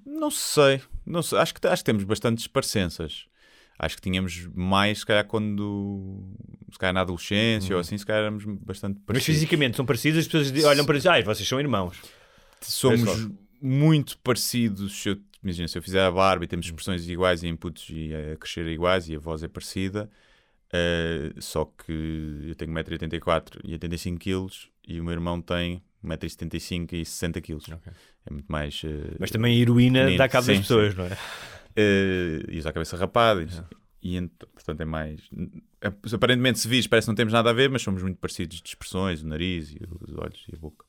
não 0.05 0.31
sei. 0.31 0.81
Não 1.05 1.21
sei. 1.21 1.39
Acho, 1.39 1.53
que, 1.53 1.67
acho 1.67 1.83
que 1.83 1.85
temos 1.85 2.05
bastantes 2.05 2.47
parecenças. 2.47 3.25
Acho 3.77 3.97
que 3.97 4.01
tínhamos 4.01 4.47
mais, 4.55 4.99
se 4.99 5.05
calhar, 5.05 5.25
quando. 5.25 6.23
Se 6.71 6.79
calhar 6.79 6.93
na 6.93 7.01
adolescência 7.01 7.75
ou 7.75 7.81
assim, 7.81 7.97
se 7.97 8.05
calhar 8.05 8.21
éramos 8.21 8.45
bastante 8.45 8.95
Mas 8.99 9.05
parecidos. 9.05 9.35
fisicamente 9.35 9.75
são 9.75 9.85
parecidos, 9.85 10.19
as 10.19 10.27
pessoas 10.27 10.63
olham 10.63 10.85
para 10.85 10.95
dizer, 10.95 11.09
ai, 11.09 11.21
vocês 11.21 11.45
são 11.45 11.59
irmãos. 11.59 11.97
somos 12.61 13.29
muito 13.61 14.17
parecidos. 14.19 15.01
Se 15.01 15.09
eu, 15.09 15.17
imagina, 15.43 15.67
se 15.67 15.77
eu 15.77 15.81
fizer 15.81 16.01
a 16.01 16.11
barba 16.11 16.45
e 16.45 16.47
temos 16.47 16.65
expressões 16.65 17.05
iguais 17.09 17.43
e 17.43 17.49
inputs 17.49 17.87
e 17.89 18.11
a 18.15 18.37
crescer 18.37 18.65
iguais 18.67 19.09
e 19.09 19.15
a 19.15 19.19
voz 19.19 19.43
é 19.43 19.49
parecida, 19.49 20.09
eh, 20.73 21.33
só 21.39 21.65
que 21.65 22.45
eu 22.49 22.55
tenho 22.55 22.71
1,84m 22.73 23.59
e 23.63 23.77
85kg 23.77 24.67
e 24.87 24.99
o 24.99 25.03
meu 25.03 25.13
irmão 25.13 25.41
tem 25.41 25.81
1,75m 26.03 26.93
e 26.93 27.01
60kg. 27.05 27.79
É 28.25 28.31
muito 28.33 28.51
mais. 28.51 28.81
eh, 28.83 29.15
Mas 29.19 29.31
também 29.31 29.55
a 29.57 29.61
heroína 29.61 29.99
pequenino. 29.99 30.17
dá 30.17 30.27
cabo 30.29 30.47
das 30.47 30.55
Sim, 30.57 30.61
pessoas, 30.63 30.93
sim. 30.93 30.99
não 30.99 31.05
é? 31.05 31.17
Eh, 31.75 32.45
e 32.49 32.57
usa 32.59 32.69
a 32.69 32.73
cabeça 32.73 32.97
rapada. 32.97 33.41
E, 34.01 34.11
e 34.13 34.17
ent- 34.17 34.31
portanto 34.53 34.81
é 34.81 34.85
mais. 34.85 35.21
Aparentemente, 36.13 36.59
se 36.59 36.67
vis, 36.67 36.87
parece 36.87 37.05
que 37.05 37.09
não 37.09 37.15
temos 37.15 37.33
nada 37.33 37.49
a 37.49 37.53
ver, 37.53 37.69
mas 37.69 37.81
somos 37.81 38.01
muito 38.03 38.17
parecidos 38.17 38.61
de 38.61 38.67
expressões, 38.69 39.21
o 39.23 39.27
nariz, 39.27 39.71
e 39.71 39.79
os 40.01 40.15
olhos 40.17 40.45
e 40.51 40.55
a 40.55 40.59
boca. 40.59 40.85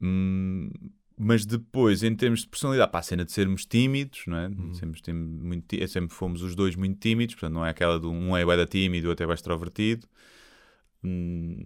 Hum, 0.00 0.70
mas 1.16 1.46
depois, 1.46 2.02
em 2.02 2.14
termos 2.14 2.40
de 2.40 2.48
personalidade, 2.48 2.90
para 2.90 3.00
a 3.00 3.02
cena 3.02 3.24
de 3.24 3.32
sermos 3.32 3.64
tímidos, 3.64 4.24
não 4.26 4.36
é? 4.36 4.48
Sempre, 4.74 5.00
tem- 5.02 5.14
muito, 5.14 5.88
sempre 5.88 6.14
fomos 6.14 6.42
os 6.42 6.54
dois 6.54 6.74
muito 6.74 6.98
tímidos, 6.98 7.34
portanto, 7.34 7.54
não 7.54 7.64
é 7.64 7.70
aquela 7.70 8.00
de 8.00 8.06
um 8.06 8.36
é 8.36 8.44
bué 8.44 8.66
tímido 8.66 9.08
outro 9.08 9.22
é 9.24 9.26
bué 9.26 9.34
extrovertido. 9.34 10.06
Hum, 11.04 11.56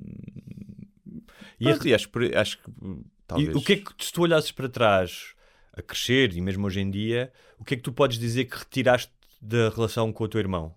E 1.61 1.66
e 1.66 1.94
acho, 1.94 2.09
acho 2.36 2.59
que 2.59 2.70
E 2.70 3.05
talvez. 3.26 3.57
o 3.57 3.62
que 3.62 3.72
é 3.72 3.76
que, 3.76 4.05
se 4.05 4.12
tu 4.12 4.22
olhasses 4.22 4.53
para 4.53 4.68
trás, 4.68 5.34
a 5.72 5.82
crescer 5.82 6.34
e 6.36 6.40
mesmo 6.40 6.66
hoje 6.66 6.80
em 6.80 6.90
dia, 6.90 7.32
o 7.59 7.64
que 7.64 7.74
é 7.74 7.76
que 7.76 7.82
tu 7.82 7.92
podes 7.92 8.18
dizer 8.18 8.44
que 8.46 8.57
retiraste 8.57 9.12
da 9.40 9.70
relação 9.70 10.12
com 10.12 10.24
o 10.24 10.28
teu 10.28 10.40
irmão? 10.40 10.74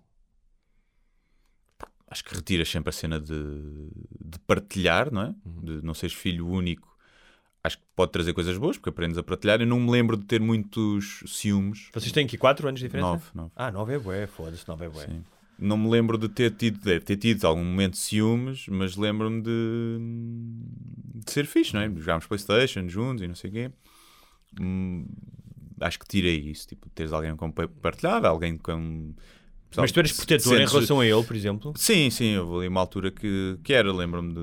acho 2.08 2.24
que 2.24 2.34
retiras 2.34 2.68
sempre 2.68 2.90
a 2.90 2.92
cena 2.92 3.18
de, 3.18 3.32
de 4.20 4.38
partilhar, 4.46 5.10
não 5.10 5.22
é? 5.22 5.34
Uhum. 5.46 5.60
De 5.64 5.82
não 5.82 5.94
seres 5.94 6.14
filho 6.14 6.46
único. 6.46 6.91
Acho 7.64 7.78
que 7.78 7.84
pode 7.94 8.10
trazer 8.12 8.32
coisas 8.32 8.58
boas, 8.58 8.76
porque 8.76 8.88
aprendes 8.90 9.16
a 9.18 9.22
partilhar. 9.22 9.60
Eu 9.60 9.66
não 9.66 9.78
me 9.78 9.90
lembro 9.90 10.16
de 10.16 10.24
ter 10.24 10.40
muitos 10.40 11.22
ciúmes. 11.26 11.88
Vocês 11.94 12.10
têm 12.10 12.24
aqui 12.24 12.36
4 12.36 12.66
anos 12.68 12.80
de 12.80 12.86
diferença? 12.86 13.08
Nove, 13.08 13.24
nove. 13.34 13.50
Ah, 13.54 13.70
9 13.70 13.92
é 13.94 13.98
bué, 13.98 14.26
foda-se, 14.26 14.66
9 14.66 14.84
é 14.84 14.88
bué. 14.88 15.06
Sim. 15.06 15.22
Não 15.58 15.76
me 15.76 15.88
lembro 15.88 16.18
de 16.18 16.28
ter 16.28 16.50
tido, 16.56 16.80
deve 16.80 17.04
ter 17.04 17.16
tido 17.16 17.44
algum 17.46 17.62
momento 17.64 17.92
de 17.92 17.98
ciúmes, 18.00 18.66
mas 18.68 18.96
lembro-me 18.96 19.40
de, 19.42 19.98
de 21.24 21.30
ser 21.32 21.46
fixe, 21.46 21.72
não 21.74 21.82
é? 21.82 21.88
Jogámos 21.94 22.26
Playstation 22.26 22.88
juntos 22.88 23.22
e 23.22 23.28
não 23.28 23.34
sei 23.36 23.50
o 23.50 23.52
quê. 23.52 23.70
Hum, 24.60 25.06
acho 25.80 25.98
que 26.00 26.06
tirei 26.08 26.38
isso, 26.40 26.66
tipo, 26.66 26.88
teres 26.90 27.12
alguém 27.12 27.36
com 27.36 27.50
pa- 27.52 27.68
partilhar, 27.80 28.24
alguém 28.24 28.56
com... 28.56 29.14
Mas 29.76 29.92
tu 29.92 30.00
eres 30.00 30.12
protetor 30.12 30.54
em 30.54 30.56
Sentes- 30.58 30.72
relação 30.72 31.00
a 31.00 31.06
ele, 31.06 31.22
por 31.22 31.36
exemplo? 31.36 31.72
Sim, 31.76 32.10
sim, 32.10 32.36
houve 32.36 32.56
ali 32.58 32.68
uma 32.68 32.80
altura 32.80 33.10
que, 33.12 33.56
que 33.64 33.72
era, 33.72 33.90
lembro-me 33.92 34.34
de. 34.34 34.40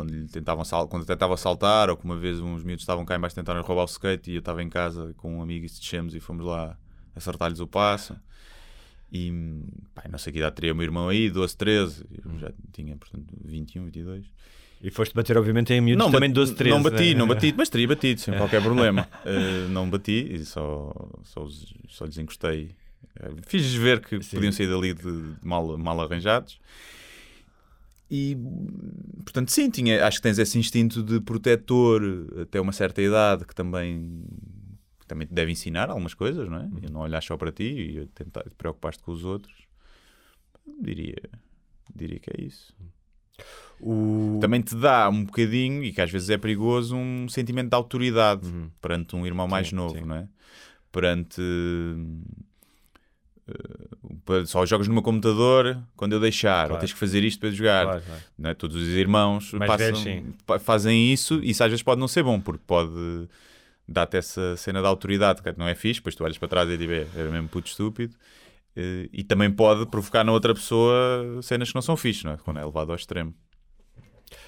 Quando, 0.00 0.12
lhe 0.12 0.26
tentavam 0.28 0.64
sal, 0.64 0.88
quando 0.88 1.04
tentava 1.04 1.36
saltar, 1.36 1.90
ou 1.90 1.96
que 1.96 2.04
uma 2.06 2.16
vez 2.16 2.40
uns 2.40 2.62
miúdos 2.64 2.82
estavam 2.82 3.04
cá 3.04 3.16
embaixo 3.16 3.36
tentaram 3.36 3.60
roubar 3.62 3.82
o 3.82 3.86
skate 3.86 4.30
e 4.30 4.34
eu 4.34 4.38
estava 4.38 4.62
em 4.62 4.68
casa 4.70 5.12
com 5.18 5.36
um 5.36 5.42
amigo 5.42 5.66
e 5.66 5.68
descemos 5.68 6.14
e 6.14 6.20
fomos 6.20 6.44
lá 6.46 6.76
acertar-lhes 7.14 7.60
o 7.60 7.66
passo. 7.66 8.16
E 9.12 9.30
pá, 9.94 10.04
não 10.10 10.18
sei 10.18 10.32
que 10.32 10.38
idade 10.38 10.54
teria 10.54 10.72
o 10.72 10.76
meu 10.76 10.84
irmão 10.84 11.08
aí, 11.08 11.28
12, 11.28 11.54
13, 11.56 12.04
eu 12.24 12.38
já 12.38 12.50
tinha, 12.72 12.96
portanto, 12.96 13.26
21, 13.44 13.84
22. 13.84 14.24
E 14.82 14.90
foste 14.90 15.14
bater, 15.14 15.36
obviamente, 15.36 15.74
em 15.74 15.80
miúdos 15.82 16.06
também 16.10 16.30
ba- 16.30 16.34
12, 16.36 16.54
13. 16.54 16.74
Não 16.76 16.82
bati, 16.82 17.12
né? 17.12 17.14
não 17.14 17.26
bati, 17.28 17.54
mas 17.54 17.68
teria 17.68 17.88
batido 17.88 18.20
sem 18.22 18.34
qualquer 18.34 18.62
problema. 18.62 19.06
Eh, 19.26 19.66
não 19.68 19.90
bati 19.90 20.32
e 20.32 20.44
só, 20.46 20.94
só, 21.24 21.46
só 21.88 22.06
lhes 22.06 22.16
encostei. 22.16 22.70
Eh, 23.20 23.30
Fiz 23.46 23.70
ver 23.74 24.00
que 24.00 24.22
Sim. 24.22 24.36
podiam 24.36 24.52
sair 24.52 24.68
dali 24.68 24.94
de, 24.94 25.02
de 25.02 25.46
mal, 25.46 25.76
mal 25.76 26.00
arranjados. 26.00 26.58
E 28.10 28.36
portanto, 29.22 29.52
sim, 29.52 29.70
tinha, 29.70 30.04
acho 30.04 30.16
que 30.18 30.22
tens 30.22 30.38
esse 30.38 30.58
instinto 30.58 31.00
de 31.02 31.20
protetor 31.20 32.02
até 32.42 32.60
uma 32.60 32.72
certa 32.72 33.00
idade 33.00 33.44
que 33.44 33.54
também, 33.54 34.24
que 34.98 35.06
também 35.06 35.28
te 35.28 35.32
deve 35.32 35.52
ensinar 35.52 35.88
algumas 35.88 36.12
coisas, 36.12 36.48
não 36.48 36.58
é? 36.58 36.62
Uhum. 36.64 36.80
E 36.82 36.90
não 36.90 37.00
olhar 37.02 37.22
só 37.22 37.36
para 37.36 37.52
ti 37.52 37.62
e 37.62 38.06
tentar 38.08 38.42
te 38.42 38.54
preocupar-te 38.56 39.00
com 39.02 39.12
os 39.12 39.24
outros. 39.24 39.54
Diria, 40.82 41.22
diria 41.94 42.18
que 42.18 42.30
é 42.30 42.44
isso 42.44 42.74
O... 43.80 44.38
também 44.40 44.60
te 44.60 44.74
dá 44.74 45.08
um 45.08 45.24
bocadinho, 45.24 45.82
e 45.84 45.92
que 45.92 46.00
às 46.00 46.10
vezes 46.10 46.30
é 46.30 46.38
perigoso, 46.38 46.96
um 46.96 47.28
sentimento 47.28 47.70
de 47.70 47.76
autoridade 47.76 48.48
perante 48.80 49.14
um 49.14 49.24
irmão 49.26 49.46
mais 49.46 49.68
Sim, 49.68 49.76
novo, 49.76 49.98
sim. 49.98 50.04
não 50.04 50.16
é? 50.16 50.28
Perante. 50.90 51.40
Eh, 53.50 54.44
só 54.46 54.64
jogas 54.66 54.86
no 54.88 54.94
meu 54.94 55.02
computador 55.02 55.78
quando 55.96 56.12
eu 56.12 56.20
deixar, 56.20 56.62
ou 56.64 56.68
Claro. 56.68 56.80
tens 56.80 56.92
que 56.92 56.98
fazer 56.98 57.22
isto 57.24 57.40
para 57.40 57.50
jogar. 57.50 57.84
Claro, 57.84 58.02
claro. 58.06 58.22
Não 58.38 58.50
é? 58.50 58.54
Todos 58.54 58.76
os 58.76 58.88
irmãos 58.88 59.52
passam- 59.66 60.24
pa- 60.46 60.58
fazem 60.58 61.12
isso, 61.12 61.40
e 61.42 61.50
isso 61.50 61.62
às 61.64 61.70
vezes 61.70 61.82
pode 61.82 62.00
não 62.00 62.08
ser 62.08 62.22
bom, 62.22 62.40
porque 62.40 62.62
pode 62.66 63.28
dar-te 63.88 64.16
essa 64.16 64.56
cena 64.56 64.80
de 64.80 64.86
autoridade, 64.86 65.42
que 65.42 65.52
não 65.58 65.66
é 65.66 65.74
fixe, 65.74 66.00
depois 66.00 66.14
tu 66.14 66.22
olhas 66.24 66.38
para 66.38 66.48
trás 66.48 66.68
e 66.70 66.76
diz, 66.76 66.88
"É, 66.88 67.06
era 67.16 67.30
mesmo 67.30 67.48
puto 67.48 67.68
estúpido. 67.68 68.14
Eh, 68.76 69.08
E 69.12 69.24
também 69.24 69.50
pode 69.50 69.84
provocar 69.86 70.22
na 70.24 70.30
outra 70.32 70.54
pessoa 70.54 71.40
cenas 71.42 71.68
que 71.70 71.74
não 71.74 71.82
são 71.82 71.96
fixe, 71.96 72.24
não 72.24 72.32
é? 72.32 72.36
Quando 72.36 72.58
é 72.60 72.64
levado 72.64 72.90
ao 72.90 72.96
extremo. 72.96 73.34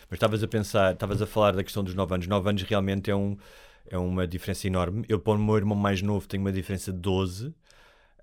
Mas 0.08 0.16
estavas 0.18 0.42
a 0.44 0.48
pensar, 0.48 0.92
estavas 0.92 1.20
a 1.20 1.26
falar 1.26 1.52
da 1.56 1.64
questão 1.64 1.82
dos 1.82 1.94
9 1.94 2.14
anos. 2.14 2.26
9 2.28 2.48
anos 2.48 2.62
realmente 2.62 3.10
é, 3.10 3.16
um, 3.16 3.36
é 3.90 3.98
uma 3.98 4.26
diferença 4.26 4.66
enorme. 4.68 5.04
Eu, 5.08 5.18
para 5.18 5.32
o 5.32 5.38
meu 5.38 5.56
irmão 5.56 5.76
mais 5.76 6.00
novo, 6.02 6.28
tenho 6.28 6.42
uma 6.42 6.52
diferença 6.52 6.92
de 6.92 6.98
12. 6.98 7.52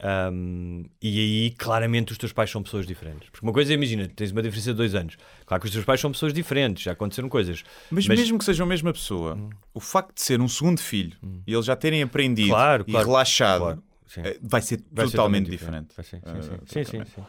Um, 0.02 0.86
e 1.02 1.20
aí, 1.20 1.52
claramente, 1.52 2.12
os 2.14 2.18
teus 2.18 2.32
pais 2.32 2.50
são 2.50 2.64
pessoas 2.64 2.88
diferentes. 2.88 3.30
Porque 3.30 3.45
uma 3.45 3.52
coisa 3.52 3.74
é, 3.74 3.76
imagina, 3.76 4.08
tens 4.08 4.32
uma 4.32 4.41
diferença 4.41 4.72
de 4.72 4.78
2 4.78 4.95
anos. 4.95 5.18
Claro 5.45 5.62
que 5.62 5.68
os 5.68 5.74
teus 5.74 5.84
pais 5.84 6.00
são 6.00 6.12
pessoas 6.12 6.34
diferentes, 6.34 6.84
já 6.84 6.93
aconteceram 6.93 7.28
coisas. 7.28 7.64
Mas, 7.91 8.08
mesmo 8.08 8.38
que 8.39 8.45
sejam 8.45 8.66
a 8.66 8.70
mesma 8.70 8.93
pessoa, 8.93 9.38
o 9.74 9.80
facto 9.80 10.16
de 10.16 10.22
ser 10.22 10.39
um 10.39 10.47
segundo 10.47 10.80
filho 10.80 11.18
e 11.45 11.54
eles 11.54 11.66
já 11.66 11.76
terem 11.76 12.02
aprendido 12.02 12.50
Claro, 12.50 12.86
e 12.88 12.91
claro, 12.91 13.08
relaxado 13.08 13.60
claro, 13.62 13.84
sim. 14.08 14.22
eh, 14.24 14.38
vai 14.41 14.62
ser 14.62 14.82
Vai 14.91 15.06
ser 15.06 15.12
totalmente 15.12 15.50
diferente. 15.50 15.89
Vai 15.95 16.06
ser, 16.06 16.22
sim, 16.22 16.24
Eh, 16.38 16.41
sim. 16.41 16.50
Sim, 16.50 16.58
sim, 16.66 16.84
totalmente. 16.84 17.12
sim. 17.16 17.24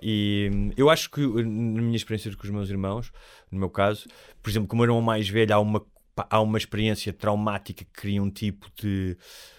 E 0.00 0.50
hum, 0.52 0.70
eu 0.76 0.88
acho 0.88 1.10
que, 1.10 1.20
uh, 1.20 1.36
na 1.42 1.82
minha 1.82 1.96
experiência 1.96 2.34
com 2.34 2.44
os 2.44 2.50
meus 2.50 2.70
irmãos, 2.70 3.12
no 3.50 3.58
meu 3.58 3.68
caso, 3.68 4.06
por 4.42 4.48
exemplo, 4.48 4.68
como 4.68 4.82
eu 4.82 4.84
era 4.84 4.92
o 4.94 5.02
mais 5.02 5.28
velho, 5.28 5.52
há 5.54 5.58
uma, 5.58 5.84
há 6.16 6.40
uma 6.40 6.56
experiência 6.56 7.12
traumática 7.12 7.84
que 7.84 7.90
cria 8.00 8.22
um 8.22 8.30
tipo 8.30 8.66
de 8.80 9.16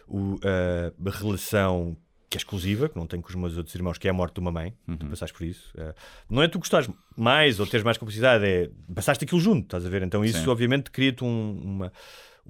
uh, 0.07 1.09
relação 1.11 1.95
que 2.29 2.37
é 2.37 2.39
exclusiva, 2.39 2.87
que 2.89 2.95
não 2.97 3.07
tenho 3.07 3.21
com 3.23 3.29
os 3.29 3.35
meus 3.35 3.57
outros 3.57 3.73
irmãos, 3.75 3.97
que 3.97 4.07
é 4.07 4.11
a 4.11 4.13
morte 4.13 4.35
de 4.35 4.39
uma 4.39 4.51
mãe. 4.51 4.73
Tu 4.85 5.03
Uhum. 5.03 5.09
passaste 5.09 5.35
por 5.37 5.45
isso. 5.45 5.73
Uh, 5.75 5.93
não 6.29 6.43
é 6.43 6.47
tu 6.47 6.59
gostares 6.59 6.89
mais 7.17 7.59
ou 7.59 7.65
teres 7.67 7.83
mais 7.83 7.97
capacidade, 7.97 8.45
é 8.45 8.69
passaste 8.93 9.23
aquilo 9.25 9.41
junto, 9.41 9.63
estás 9.63 9.85
a 9.85 9.89
ver? 9.89 10.03
Então 10.03 10.23
isso, 10.23 10.39
Sim. 10.43 10.49
obviamente, 10.49 10.91
cria-te 10.91 11.23
um, 11.23 11.59
uma 11.63 11.91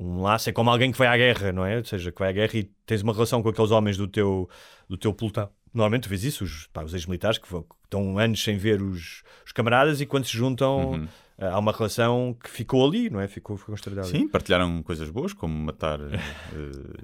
um 0.02 0.22
laço, 0.22 0.50
é 0.50 0.54
como 0.54 0.70
alguém 0.70 0.92
que 0.94 0.98
vai 0.98 1.08
à 1.08 1.18
guerra, 1.18 1.52
não 1.52 1.66
é? 1.66 1.78
Ou 1.78 1.84
seja, 1.84 2.10
que 2.12 2.20
vai 2.20 2.30
à 2.30 2.32
guerra 2.32 2.52
e 2.56 2.64
tens 2.86 3.02
uma 3.02 3.12
relação 3.12 3.42
com 3.44 3.50
aqueles 3.50 3.70
homens 3.72 3.98
do 3.98 4.08
teu, 4.08 4.50
do 4.88 4.96
teu 4.96 5.14
pelotão. 5.14 5.50
Normalmente 5.74 6.04
tu 6.04 6.10
vês 6.10 6.24
isso, 6.24 6.44
os, 6.46 6.68
pá, 6.68 6.84
os 6.84 6.94
ex-militares 6.94 7.38
que, 7.38 7.50
vão- 7.52 7.64
que 7.64 7.76
estão 7.84 8.18
anos 8.18 8.42
sem 8.42 8.58
ver 8.58 8.82
os, 8.82 9.24
os 9.46 9.52
camaradas 9.52 10.00
e 10.00 10.06
quando 10.06 10.26
se 10.26 10.38
juntam 10.38 10.92
Uhum. 10.92 11.08
Ah, 11.40 11.54
há 11.54 11.60
uma 11.60 11.72
relação 11.72 12.36
que 12.44 12.50
ficou 12.50 12.86
ali, 12.86 13.10
não 13.10 13.22
é? 13.22 13.28
Ficou, 13.28 13.56
ficou 13.56 13.72
construída 13.72 14.02
ali. 14.02 14.10
Sim, 14.10 14.28
partilharam 14.28 14.84
coisas 14.84 15.10
boas, 15.10 15.32
como 15.32 15.54
matar 15.54 16.00
eh, 16.02 16.20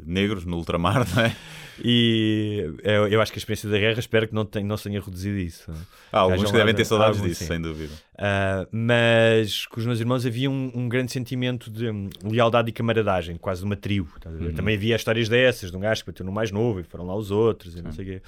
negros 0.06 0.46
no 0.46 0.58
ultramar, 0.58 1.08
não 1.16 1.24
é? 1.24 1.36
E 1.84 2.70
eu, 2.84 3.08
eu 3.08 3.22
acho 3.22 3.32
que 3.32 3.38
a 3.38 3.40
experiência 3.40 3.70
da 3.70 3.78
guerra 3.78 4.00
espero 4.00 4.28
que 4.28 4.36
não, 4.36 4.46
tenha, 4.46 4.66
não 4.66 4.76
se 4.76 4.84
tenha 4.84 5.00
reduzido 5.00 5.38
isso. 5.38 5.72
é? 5.72 5.76
Há 6.12 6.20
alguns 6.20 6.40
Hajam 6.40 6.52
que 6.52 6.58
devem 6.58 6.76
ter 6.76 6.86
saudades 6.86 7.18
alguns, 7.18 7.30
disso, 7.30 7.44
sim. 7.44 7.48
sem 7.48 7.62
dúvida. 7.62 7.94
Uh, 8.16 8.68
mas 8.72 9.66
com 9.68 9.80
os 9.80 9.86
meus 9.86 10.00
irmãos 10.02 10.26
havia 10.26 10.50
um, 10.50 10.72
um 10.76 10.90
grande 10.90 11.14
sentimento 11.14 11.72
de 11.72 11.90
hum, 11.90 12.10
lealdade 12.24 12.70
e 12.70 12.74
camaradagem, 12.74 13.38
quase 13.38 13.62
de 13.62 13.66
uma 13.66 13.78
tribo. 13.78 14.10
Uhum. 14.26 14.54
Também 14.54 14.76
havia 14.76 14.98
histórias 14.98 15.30
dessas, 15.30 15.72
de 15.72 15.78
um 15.78 15.80
gajo 15.80 16.04
que 16.04 16.12
bateu 16.12 16.26
no 16.26 16.32
mais 16.32 16.52
novo 16.52 16.82
e 16.82 16.84
foram 16.84 17.06
lá 17.06 17.16
os 17.16 17.32
outros 17.32 17.76
e 17.76 17.82
não 17.82 17.94
sei 17.94 18.04
o 18.04 18.08
quê. 18.08 18.22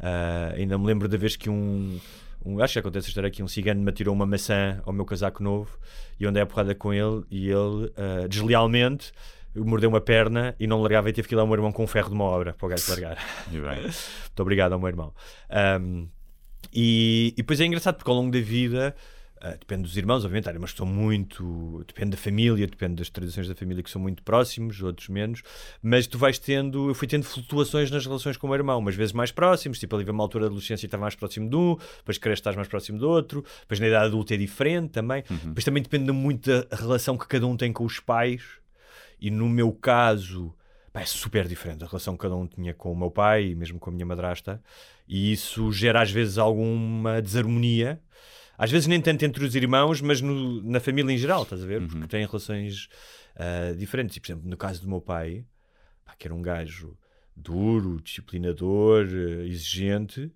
Uh, 0.00 0.54
ainda 0.56 0.78
me 0.78 0.86
lembro 0.86 1.08
da 1.08 1.16
vez 1.16 1.36
que 1.36 1.50
um, 1.50 1.98
um- 2.44 2.60
Acho 2.62 2.74
que 2.74 2.78
acontece 2.80 3.06
a 3.06 3.10
história 3.10 3.30
que 3.30 3.42
um 3.42 3.48
cigano 3.48 3.80
me 3.82 3.90
atirou 3.90 4.14
uma 4.14 4.26
maçã 4.26 4.80
ao 4.84 4.92
meu 4.92 5.04
casaco 5.04 5.42
novo 5.42 5.78
e 6.18 6.24
eu 6.24 6.30
andei 6.30 6.42
a 6.42 6.46
porrada 6.46 6.74
com 6.74 6.92
ele 6.92 7.24
e 7.30 7.48
ele, 7.48 7.86
uh, 7.86 8.28
deslealmente, 8.28 9.12
mordeu 9.54 9.88
uma 9.90 10.00
perna 10.00 10.54
e 10.58 10.66
não 10.66 10.80
largava 10.80 11.10
e 11.10 11.12
teve 11.12 11.26
que 11.28 11.34
ir 11.34 11.36
lá 11.36 11.42
ao 11.42 11.46
meu 11.46 11.56
irmão 11.56 11.72
com 11.72 11.84
um 11.84 11.86
ferro 11.86 12.08
de 12.08 12.14
uma 12.14 12.24
obra 12.24 12.52
para 12.54 12.66
o 12.66 12.68
gajo 12.68 12.90
largar. 12.90 13.18
Bem. 13.50 13.60
Muito 13.82 14.40
obrigado 14.40 14.72
ao 14.72 14.78
meu 14.78 14.88
irmão. 14.88 15.12
Um, 15.80 16.08
e, 16.72 17.28
e 17.32 17.36
depois 17.42 17.60
é 17.60 17.64
engraçado 17.64 17.96
porque 17.96 18.10
ao 18.10 18.16
longo 18.16 18.30
da 18.30 18.40
vida, 18.40 18.94
ah, 19.40 19.50
depende 19.52 19.82
dos 19.82 19.96
irmãos, 19.96 20.24
obviamente, 20.24 20.48
há 20.48 20.58
mas 20.58 20.72
são 20.72 20.86
muito. 20.86 21.84
Depende 21.86 22.10
da 22.10 22.16
família, 22.16 22.66
depende 22.66 22.96
das 22.96 23.08
tradições 23.08 23.46
da 23.48 23.54
família 23.54 23.82
que 23.82 23.90
são 23.90 24.00
muito 24.00 24.22
próximos, 24.22 24.82
outros 24.82 25.08
menos. 25.08 25.42
Mas 25.82 26.06
tu 26.06 26.18
vais 26.18 26.38
tendo. 26.38 26.88
Eu 26.88 26.94
fui 26.94 27.06
tendo 27.06 27.24
flutuações 27.24 27.90
nas 27.90 28.04
relações 28.04 28.36
com 28.36 28.46
o 28.46 28.50
meu 28.50 28.58
irmão, 28.58 28.78
umas 28.78 28.94
vezes 28.94 29.12
mais 29.12 29.30
próximos, 29.30 29.78
tipo 29.78 29.94
ali 29.94 30.04
vem 30.04 30.12
uma 30.12 30.24
altura 30.24 30.44
da 30.44 30.46
adolescência 30.48 30.84
e 30.84 30.88
estava 30.88 31.02
mais 31.02 31.14
próximo 31.14 31.48
de 31.48 31.56
um, 31.56 31.76
depois 31.98 32.18
cresces 32.18 32.40
estás 32.40 32.56
mais 32.56 32.68
próximo 32.68 32.98
do 32.98 33.08
outro, 33.08 33.44
depois 33.60 33.78
na 33.78 33.86
idade 33.86 34.06
adulta 34.06 34.34
é 34.34 34.36
diferente 34.36 34.90
também. 34.90 35.22
Depois 35.48 35.64
também 35.64 35.82
depende 35.82 36.10
muito 36.12 36.50
da 36.50 36.76
relação 36.76 37.16
que 37.16 37.26
cada 37.26 37.46
um 37.46 37.56
tem 37.56 37.72
com 37.72 37.84
os 37.84 38.00
pais. 38.00 38.42
E 39.20 39.30
no 39.30 39.48
meu 39.48 39.72
caso, 39.72 40.54
é 40.94 41.04
super 41.04 41.46
diferente 41.46 41.84
a 41.84 41.86
relação 41.86 42.16
que 42.16 42.22
cada 42.22 42.34
um 42.34 42.46
tinha 42.46 42.74
com 42.74 42.92
o 42.92 42.96
meu 42.96 43.10
pai 43.10 43.50
e 43.50 43.54
mesmo 43.54 43.78
com 43.78 43.90
a 43.90 43.92
minha 43.92 44.06
madrasta. 44.06 44.60
E 45.06 45.32
isso 45.32 45.70
gera 45.72 46.02
às 46.02 46.10
vezes 46.10 46.38
alguma 46.38 47.22
desarmonia. 47.22 48.00
Às 48.58 48.70
vezes 48.72 48.88
nem 48.88 49.00
tanto 49.00 49.24
entre 49.24 49.44
os 49.44 49.54
irmãos, 49.54 50.00
mas 50.00 50.20
no- 50.20 50.60
na 50.62 50.80
família 50.80 51.12
em 51.12 51.16
geral, 51.16 51.44
estás 51.44 51.62
a 51.62 51.66
ver? 51.66 51.86
Porque 51.86 52.06
têm 52.08 52.26
relações 52.26 52.88
ah, 53.36 53.72
diferentes. 53.76 54.16
E, 54.16 54.20
por 54.20 54.26
exemplo, 54.26 54.48
no 54.50 54.56
caso 54.56 54.82
do 54.82 54.88
meu 54.88 55.00
pai, 55.00 55.44
pá, 56.04 56.14
que 56.18 56.26
era 56.26 56.34
um 56.34 56.42
gajo 56.42 56.98
duro, 57.36 58.00
disciplinador, 58.02 59.06
eh, 59.06 59.46
exigente 59.46 60.32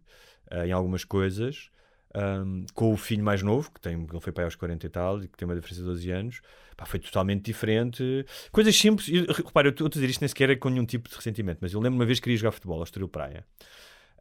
ah, 0.50 0.64
em 0.66 0.70
algumas 0.70 1.04
coisas, 1.04 1.68
ahm, 2.14 2.64
com 2.74 2.92
o 2.92 2.96
filho 2.96 3.24
mais 3.24 3.42
novo, 3.42 3.72
que 3.72 3.80
tem, 3.80 3.94
ele 3.94 4.20
foi 4.20 4.32
pai 4.32 4.44
aos 4.44 4.54
40 4.54 4.86
e 4.86 4.88
tal, 4.88 5.22
e 5.24 5.26
que 5.28 5.36
tem 5.36 5.46
uma 5.48 5.54
diferença 5.56 5.80
de 5.80 5.86
12 5.86 6.10
anos, 6.12 6.40
pá, 6.76 6.84
foi 6.86 7.00
totalmente 7.00 7.42
diferente. 7.44 8.24
Coisas 8.52 8.76
simples, 8.76 9.08
e, 9.08 9.20
repara, 9.32 9.66
eu 9.68 9.70
estou 9.72 9.86
a 9.86 9.90
dizer 9.90 10.08
isto 10.08 10.20
nem 10.20 10.28
sequer 10.28 10.50
é 10.50 10.54
com 10.56 10.68
nenhum 10.68 10.86
tipo 10.86 11.08
de 11.08 11.16
ressentimento, 11.16 11.58
mas 11.60 11.72
eu 11.72 11.80
lembro 11.80 11.98
uma 11.98 12.06
vez 12.06 12.20
que 12.20 12.24
queria 12.24 12.36
jogar 12.38 12.52
futebol 12.52 12.78
ao 12.78 12.84
Estoril 12.84 13.08
Praia. 13.08 13.44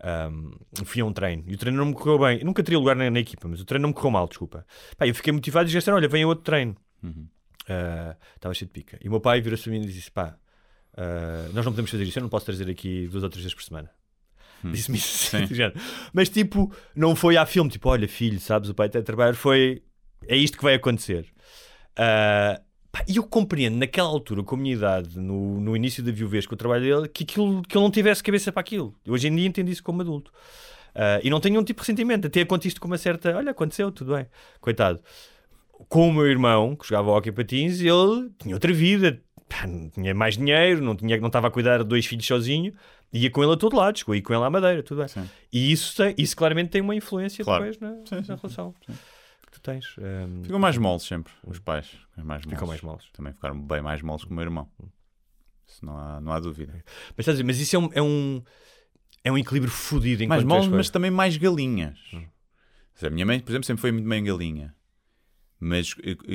Um, 0.03 0.51
fui 0.83 1.01
a 1.01 1.05
um 1.05 1.13
treino 1.13 1.43
e 1.45 1.53
o 1.53 1.57
treino 1.57 1.77
não 1.77 1.85
me 1.85 1.93
correu 1.93 2.17
bem. 2.17 2.39
Eu 2.39 2.45
nunca 2.45 2.63
teria 2.63 2.79
lugar 2.79 2.95
na, 2.95 3.09
na 3.09 3.19
equipa, 3.19 3.47
mas 3.47 3.61
o 3.61 3.65
treino 3.65 3.83
não 3.83 3.89
me 3.89 3.93
correu 3.93 4.09
mal, 4.11 4.27
desculpa. 4.27 4.65
Pá, 4.97 5.07
eu 5.07 5.13
fiquei 5.13 5.31
motivado 5.31 5.69
e 5.69 5.71
disse: 5.71 5.91
Olha, 5.91 6.07
vem 6.07 6.23
a 6.23 6.27
outro 6.27 6.43
treino. 6.43 6.75
Uhum. 7.03 7.27
Ah, 7.69 8.15
Estava 8.35 8.53
cheio 8.53 8.67
de 8.67 8.73
pica. 8.73 8.97
E 9.03 9.07
o 9.07 9.11
meu 9.11 9.19
pai 9.19 9.41
virou-se 9.41 9.63
para 9.63 9.73
mim 9.73 9.81
e 9.81 9.85
disse: 9.85 10.09
Pá, 10.09 10.35
ah, 10.97 11.49
nós 11.53 11.63
não 11.63 11.71
podemos 11.71 11.91
fazer 11.91 12.03
isso. 12.03 12.17
Eu 12.17 12.23
não 12.23 12.29
posso 12.29 12.45
trazer 12.45 12.69
aqui 12.69 13.07
duas 13.07 13.23
ou 13.23 13.29
três 13.29 13.43
vezes 13.43 13.53
por 13.53 13.63
semana. 13.63 13.91
Disse-me 14.63 14.97
isso. 14.97 15.35
Mas 16.13 16.29
tipo, 16.29 16.71
não 16.95 17.15
foi 17.15 17.37
à 17.37 17.45
filme, 17.45 17.69
tipo, 17.69 17.89
olha, 17.89 18.07
filho, 18.07 18.39
sabes, 18.39 18.69
o 18.69 18.73
pai 18.75 18.87
está 18.87 18.99
a 18.99 19.03
trabalhar, 19.03 19.33
foi. 19.35 19.83
É 20.27 20.35
isto 20.35 20.57
que 20.57 20.63
vai 20.63 20.75
acontecer. 20.75 21.27
Pá, 21.95 22.61
E 23.07 23.15
eu 23.15 23.23
compreendo, 23.23 23.77
naquela 23.77 24.09
altura, 24.09 24.43
com 24.43 24.55
a 24.55 24.57
minha 24.57 24.75
idade, 24.75 25.17
no, 25.19 25.59
no 25.61 25.75
início 25.75 26.03
da 26.03 26.11
viuvez 26.11 26.45
com 26.45 26.55
o 26.55 26.57
trabalho 26.57 26.83
dele, 26.83 27.07
que, 27.07 27.23
aquilo, 27.23 27.61
que 27.63 27.77
eu 27.77 27.81
não 27.81 27.89
tivesse 27.89 28.21
cabeça 28.21 28.51
para 28.51 28.59
aquilo. 28.59 28.93
Eu 29.05 29.13
hoje 29.13 29.27
em 29.27 29.35
dia 29.35 29.47
entendo 29.47 29.69
isso 29.69 29.81
como 29.83 30.01
adulto. 30.01 30.31
Ah, 30.93 31.19
e 31.23 31.29
não 31.29 31.39
tenho 31.39 31.53
nenhum 31.53 31.63
tipo 31.63 31.81
de 31.81 31.87
ressentimento. 31.87 32.27
Até 32.27 32.43
conto 32.43 32.67
isto 32.67 32.81
com 32.81 32.87
uma 32.87 32.97
certa. 32.97 33.35
Olha, 33.37 33.51
aconteceu, 33.51 33.91
tudo 33.91 34.13
bem. 34.13 34.25
Coitado. 34.59 34.99
Com 35.87 36.09
o 36.09 36.13
meu 36.13 36.27
irmão, 36.27 36.75
que 36.75 36.85
jogava 36.87 37.11
hockey 37.11 37.31
patins, 37.31 37.79
ele 37.79 38.29
tinha 38.37 38.53
outra 38.55 38.73
vida. 38.73 39.21
Pá, 39.47 39.65
tinha 39.93 40.13
mais 40.13 40.37
dinheiro, 40.37 40.81
não, 40.81 40.95
tinha, 40.95 41.17
não 41.17 41.27
estava 41.27 41.47
a 41.47 41.51
cuidar 41.51 41.77
de 41.79 41.85
dois 41.85 42.05
filhos 42.05 42.25
sozinho. 42.25 42.73
Ia 43.13 43.29
com 43.31 43.43
ele 43.43 43.53
a 43.53 43.57
todo 43.57 43.75
lado, 43.75 43.97
chegou 43.99 44.13
aí 44.13 44.21
com 44.21 44.33
ele 44.33 44.43
à 44.43 44.49
madeira, 44.49 44.83
tudo 44.83 44.99
bem. 44.99 45.07
Sim. 45.07 45.29
E 45.51 45.71
isso, 45.71 45.95
tem, 45.95 46.13
isso 46.17 46.35
claramente 46.35 46.69
tem 46.69 46.81
uma 46.81 46.95
influência 46.95 47.43
Claro. 47.43 47.63
depois 47.63 47.79
na, 47.79 47.95
Sim, 48.05 48.23
sim, 48.23 48.31
na 48.31 48.35
relação 48.35 48.73
que 48.79 48.91
tu 49.61 49.71
tens. 49.71 49.95
Um, 49.97 50.43
Ficam 50.43 50.59
mais 50.59 50.77
moles 50.77 51.03
sempre, 51.03 51.31
os 51.45 51.59
pais. 51.59 51.87
Ficam 52.09 52.25
mais 52.25 52.43
Ficam 52.43 52.67
mais 52.67 52.81
moles. 52.81 53.05
Também 53.13 53.33
ficaram 53.33 53.59
bem 53.61 53.81
mais 53.81 54.01
moles 54.01 54.23
que 54.25 54.31
o 54.31 54.33
meu 54.33 54.43
irmão. 54.43 54.69
Isso 55.67 55.85
não 55.85 55.97
há, 55.97 56.19
não 56.19 56.31
há 56.31 56.39
dúvida. 56.39 56.73
Mas, 57.15 57.19
estás 57.19 57.29
a 57.29 57.31
dizer, 57.33 57.43
mas 57.43 57.59
isso 57.59 57.75
é 57.75 57.79
um, 57.79 57.89
é 57.93 58.01
um, 58.01 58.43
é 59.23 59.31
um 59.31 59.37
equilíbrio 59.37 59.71
fodido 59.71 60.27
mais 60.27 60.43
moles, 60.43 60.67
mas 60.67 60.89
também 60.89 61.11
mais 61.11 61.37
galinhas. 61.37 61.97
Dizer, 62.93 63.07
A 63.07 63.09
minha 63.09 63.25
mãe, 63.25 63.39
por 63.39 63.51
exemplo, 63.51 63.65
sempre 63.65 63.81
foi 63.81 63.91
muito 63.91 64.07
bem 64.09 64.23
galinha. 64.23 64.75
Mas 65.59 65.93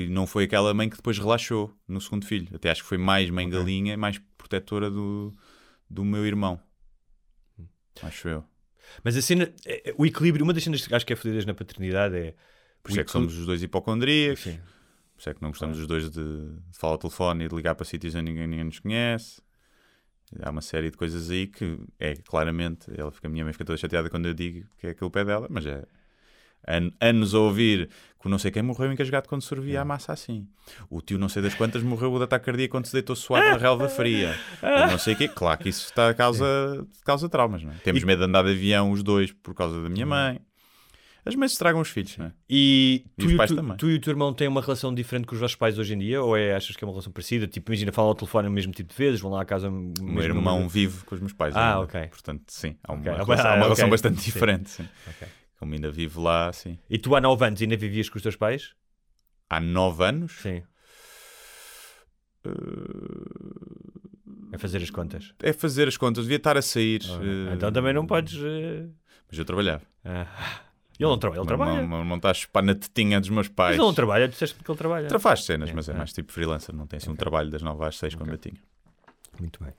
não 0.09 0.25
foi 0.27 0.45
aquela 0.45 0.73
mãe 0.73 0.89
que 0.89 0.97
depois 0.97 1.19
relaxou 1.19 1.77
no 1.89 2.01
segundo 2.01 2.25
filho. 2.25 2.49
Até 2.55 2.71
acho 2.71 2.83
que 2.83 2.89
foi 2.89 2.97
mais 2.99 3.29
mãe 3.29 3.49
galinha, 3.51 3.97
mais 3.97 4.19
protetora 4.39 4.89
do, 4.89 5.33
do 5.91 6.05
meu 6.05 6.25
irmão. 6.25 6.61
Acho 8.03 8.29
eu. 8.29 8.45
Mas 9.03 9.17
a 9.17 9.23
cena, 9.23 9.53
é- 9.65 9.91
é- 9.91 9.95
o 9.99 10.07
equilíbrio, 10.07 10.45
uma 10.45 10.53
das 10.53 10.63
cenas 10.63 10.87
que 10.87 10.95
acho 10.95 11.05
que 11.05 11.13
é 11.13 11.17
fodidas 11.17 11.45
na 11.45 11.55
paternidade 11.55 12.17
é. 12.17 12.35
Por 12.87 12.91
isso 12.93 13.01
é 13.01 13.05
que 13.05 13.11
somos 13.11 13.37
os 13.39 13.47
dois 13.47 13.63
hipocondríacos. 13.63 14.43
Sim. 14.43 14.59
Por 15.15 15.21
isso 15.21 15.31
é 15.31 15.35
que 15.35 15.43
não 15.43 15.49
gostamos 15.51 15.79
os 15.79 15.87
dois 15.87 16.11
de, 16.11 16.23
de 16.23 16.79
falar 16.79 16.95
ao 16.95 16.99
telefone 16.99 17.45
e 17.45 17.49
de 17.49 17.55
ligar 17.55 17.75
para 17.75 17.85
sítios 17.85 18.15
onde 18.15 18.25
ninguém, 18.31 18.47
ninguém 18.47 18.65
nos 18.65 18.79
conhece. 18.81 19.41
Há 20.43 20.51
uma 20.51 20.61
série 20.61 20.91
de 20.91 20.97
coisas 20.97 21.31
aí 21.31 21.47
que 21.47 21.79
é 22.01 22.15
claramente. 22.17 22.91
Ela 22.97 23.11
fica, 23.13 23.27
a 23.29 23.31
minha 23.31 23.45
mãe 23.45 23.53
fica 23.53 23.65
toda 23.65 23.79
chateada 23.79 24.11
quando 24.11 24.27
eu 24.27 24.35
digo 24.35 24.67
que 24.79 24.87
é 24.89 24.91
aquele 24.91 25.11
pé 25.11 25.25
dela, 25.25 25.47
mas 25.49 25.65
é. 25.65 25.85
an- 26.67 26.91
Anos 27.01 27.33
a 27.35 27.39
ouvir 27.39 27.89
que 28.21 28.27
o 28.27 28.29
não 28.29 28.39
sei 28.39 28.51
quem 28.51 28.63
morreu 28.63 28.93
encasgado 28.93 29.29
quando 29.29 29.43
sorvia 29.43 29.81
a 29.81 29.85
massa 29.85 30.13
assim. 30.13 30.49
O 30.91 31.01
tio 31.01 31.17
não 31.17 31.29
sei 31.29 31.41
das 31.43 31.55
quantas 31.55 31.83
morreu 31.83 32.19
de 32.19 32.25
ataque 32.25 32.45
cardíaco 32.47 32.73
quando 32.73 32.87
se 32.87 32.93
deitou 32.93 33.15
suado 33.15 33.45
na 33.47 33.57
relva 33.57 33.89
fria. 33.89 34.37
O 34.63 34.91
não 34.91 34.99
sei 34.99 35.15
o 35.15 35.17
quê. 35.17 35.29
Claro 35.29 35.61
que 35.63 35.69
isso 35.69 35.85
está 35.87 36.11
a 36.11 36.15
causa, 36.15 36.85
causa 37.05 37.29
traumas, 37.29 37.63
não 37.63 37.71
é? 37.71 37.77
Temos 37.85 38.03
medo 38.03 38.19
de 38.19 38.25
andar 38.25 38.43
de 38.43 38.51
avião 38.51 38.91
os 38.91 39.03
dois 39.05 39.33
por 39.33 39.55
causa 39.55 39.81
da 39.81 39.89
minha 39.89 40.05
mãe. 40.05 40.41
As 41.27 41.35
mães 41.35 41.51
estragam 41.53 41.81
os 41.81 41.89
filhos, 41.91 42.17
não 42.19 42.27
é? 42.27 42.33
E 42.49 43.05
E 43.19 43.21
tu, 43.23 43.27
os 43.27 43.33
e, 43.33 43.37
pais 43.37 43.51
tu, 43.51 43.57
também. 43.57 43.77
tu 43.77 43.91
e 43.91 43.97
o 43.97 44.01
teu 44.01 44.13
irmão 44.13 44.33
têm 44.33 44.47
uma 44.47 44.61
relação 44.61 44.95
diferente 44.95 45.27
com 45.27 45.35
os 45.35 45.41
vossos 45.41 45.57
pais 45.57 45.77
hoje 45.77 45.93
em 45.95 45.99
dia? 45.99 46.23
Ou 46.23 46.37
é, 46.37 46.55
achas 46.55 46.77
que 46.77 46.85
é 46.85 46.87
uma 46.87 46.93
relação 46.93 47.13
parecida? 47.13 47.49
Tipo, 47.49 47.73
imagina, 47.73 47.91
falam 47.91 48.11
ao 48.11 48.15
telefone 48.15 48.47
o 48.47 48.51
mesmo 48.53 48.73
tipo 48.73 48.91
de 48.91 48.97
vezes, 48.97 49.21
vão 49.21 49.33
lá 49.33 49.43
à 49.43 49.45
casa. 49.45 49.69
O 49.69 49.73
meu 50.05 50.23
irmão 50.23 50.69
vive 50.69 51.05
com 51.05 51.15
os 51.17 51.21
meus 51.21 51.33
pais. 51.33 51.57
Ah, 51.57 51.71
ainda. 51.73 51.81
ok. 51.81 52.07
Portanto, 52.09 52.45
sim, 52.47 52.77
há 52.85 52.93
uma 52.93 53.01
Ok. 53.01 53.13
relação, 53.25 53.47
Ah, 53.51 53.55
uma 53.57 53.65
relação 53.65 53.85
ok. 53.87 53.91
bastante 53.91 54.19
Sim. 54.21 54.25
diferente. 54.25 54.71
Sim. 54.71 54.89
Ok. 55.07 55.29
Como 55.59 55.75
ainda 55.75 55.91
vive 55.91 56.19
lá, 56.21 56.53
sim. 56.53 56.79
E 56.89 56.97
tu 56.97 57.15
há 57.17 57.21
9 57.21 57.45
anos 57.45 57.61
ainda 57.61 57.77
vivias 57.77 58.09
com 58.09 58.17
os 58.19 58.23
teus 58.23 58.37
pais? 58.37 58.75
Há 59.51 59.59
nove 59.59 60.05
anos? 60.05 60.33
Sim. 60.41 60.63
É 64.53 64.59
fazer 64.59 64.83
as 64.83 64.91
contas. 64.91 65.35
É 65.43 65.53
fazer 65.53 65.89
as 65.89 65.97
contas, 65.97 66.25
devia 66.25 66.37
estar 66.37 66.57
a 66.57 66.63
sair. 66.63 67.01
Ah, 67.05 67.19
eh, 67.51 67.55
Então 67.55 67.73
também 67.73 67.93
não 67.93 68.07
podes. 68.07 68.39
eh, 68.43 68.87
Mas 69.29 69.39
eu 69.39 69.45
trabalhava. 69.45 69.83
ah. 70.05 70.63
Ele 70.99 71.09
não 71.11 71.19
trabalha, 71.19 71.41
ele 71.41 71.47
O 71.47 71.47
meu 71.47 71.57
trabalha. 71.57 71.71
irmão- 71.83 71.85
o 71.87 71.89
meu 71.91 71.99
irmão 72.01 72.17
está 72.17 72.31
a 72.31 72.35
chupar 72.35 72.63
na 72.63 72.75
tetinha 72.75 73.21
dos 73.21 73.29
meus 73.29 73.49
Mas 73.49 73.55
pais. 73.55 73.75
ele 73.77 73.83
não 73.85 73.93
trabalha, 73.95 74.27
disseste 74.29 74.57
que 74.63 74.71
ele 74.71 74.79
trabalha. 74.79 75.09
Tra- 75.09 75.19
Faz 75.19 75.45
cenas, 75.45 75.71
mas 75.73 75.89
é 75.89 75.93
Ah. 75.93 75.97
mais 75.97 76.13
tipo 76.13 76.33
freelancer, 76.33 76.75
não 76.75 76.87
tem 76.87 76.97
assim 76.99 77.11
um 77.11 77.17
trabalho 77.17 77.51
das 77.51 77.63
9 77.63 77.85
às 77.85 77.97
6 77.99 78.15
como 78.15 78.31
eu 78.31 78.39
tinha. 78.39 78.57
Muito 79.39 79.63
bem. 79.63 79.73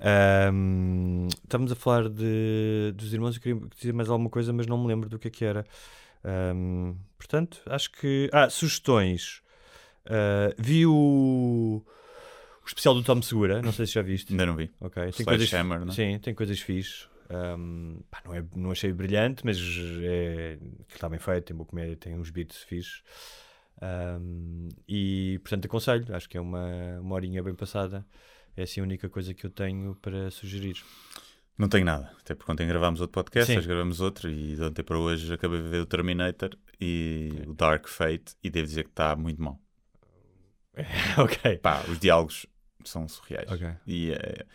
Ahm, 0.00 1.26
estamos 1.42 1.72
a 1.72 1.74
falar 1.74 2.08
de, 2.08 2.92
dos 2.94 3.12
irmãos. 3.12 3.34
Eu 3.36 3.42
queria 3.42 3.60
dizer 3.76 3.92
mais 3.92 4.08
alguma 4.08 4.30
coisa, 4.30 4.52
mas 4.52 4.66
não 4.66 4.78
me 4.80 4.86
lembro 4.86 5.08
do 5.08 5.18
que 5.18 5.28
é 5.28 5.30
que 5.30 5.44
era. 5.44 5.66
Ahm, 6.24 6.94
portanto, 7.18 7.60
acho 7.66 7.90
que. 7.92 8.30
Ah, 8.32 8.48
sugestões. 8.48 9.42
Ah, 10.06 10.54
vi 10.56 10.86
o, 10.86 10.92
o 11.82 12.66
especial 12.66 12.94
do 12.94 13.02
Tom 13.02 13.20
Segura. 13.22 13.60
Não 13.62 13.72
sei 13.72 13.86
se 13.86 13.94
já 13.94 14.02
viste. 14.02 14.32
Ainda 14.32 14.46
não 14.46 14.54
vi. 14.54 14.70
Ok. 14.80 15.02
Tem 15.12 15.24
coisas, 15.26 15.48
Sledgehammer, 15.48 15.80
não 15.80 15.88
é? 15.92 15.94
sim, 15.94 16.18
tem 16.20 16.34
coisas 16.34 16.60
fixe. 16.60 17.06
Ahm, 17.30 18.00
pá, 18.10 18.20
não, 18.24 18.34
é, 18.34 18.44
não 18.56 18.70
achei 18.72 18.92
brilhante, 18.92 19.44
mas 19.44 19.56
é, 20.02 20.58
que 20.88 20.94
está 20.94 21.08
bem 21.08 21.18
feito. 21.18 21.44
Tem 21.46 21.56
boa 21.56 21.66
comédia, 21.66 21.96
tem 21.96 22.18
uns 22.18 22.30
beats 22.30 22.58
fixes. 22.64 23.02
Ahm, 23.80 24.68
e 24.88 25.38
portanto 25.42 25.66
aconselho, 25.66 26.14
acho 26.14 26.28
que 26.28 26.36
é 26.36 26.40
uma, 26.40 26.98
uma 27.00 27.14
horinha 27.14 27.42
bem 27.42 27.54
passada. 27.54 28.04
É 28.56 28.62
assim 28.64 28.80
a 28.80 28.82
única 28.82 29.08
coisa 29.08 29.32
que 29.32 29.46
eu 29.46 29.50
tenho 29.50 29.94
para 29.96 30.30
sugerir. 30.30 30.82
Não 31.56 31.68
tenho 31.68 31.84
nada. 31.84 32.10
Até 32.18 32.34
porque 32.34 32.50
ontem 32.50 32.66
gravámos 32.66 33.00
outro 33.00 33.12
podcast, 33.12 33.56
hoje 33.56 33.68
gravamos 33.68 34.00
outro 34.00 34.28
e 34.28 34.56
de 34.56 34.62
ontem 34.62 34.82
para 34.82 34.98
hoje 34.98 35.32
acabei 35.32 35.62
de 35.62 35.68
ver 35.68 35.80
o 35.82 35.86
Terminator 35.86 36.50
e 36.80 37.44
o 37.46 37.54
Dark 37.54 37.86
Fate 37.86 38.34
e 38.42 38.50
devo 38.50 38.66
dizer 38.66 38.84
que 38.84 38.90
está 38.90 39.14
muito 39.14 39.40
mal. 39.40 39.60
ok. 41.18 41.58
Pá, 41.58 41.84
os 41.88 41.98
diálogos 41.98 42.46
são 42.84 43.06
surreais. 43.06 43.48
E, 43.86 44.12
eh, 44.12 44.46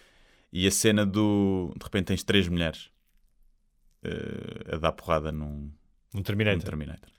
e 0.51 0.67
a 0.67 0.71
cena 0.71 1.05
do. 1.05 1.73
De 1.77 1.83
repente 1.83 2.05
tens 2.07 2.23
três 2.23 2.47
mulheres 2.47 2.89
eh, 4.03 4.75
a 4.75 4.77
dar 4.77 4.91
porrada 4.91 5.31
num, 5.31 5.71
Um 6.13 6.21
Terminator. 6.21 6.57
num 6.59 6.63
Terminator. 6.65 7.09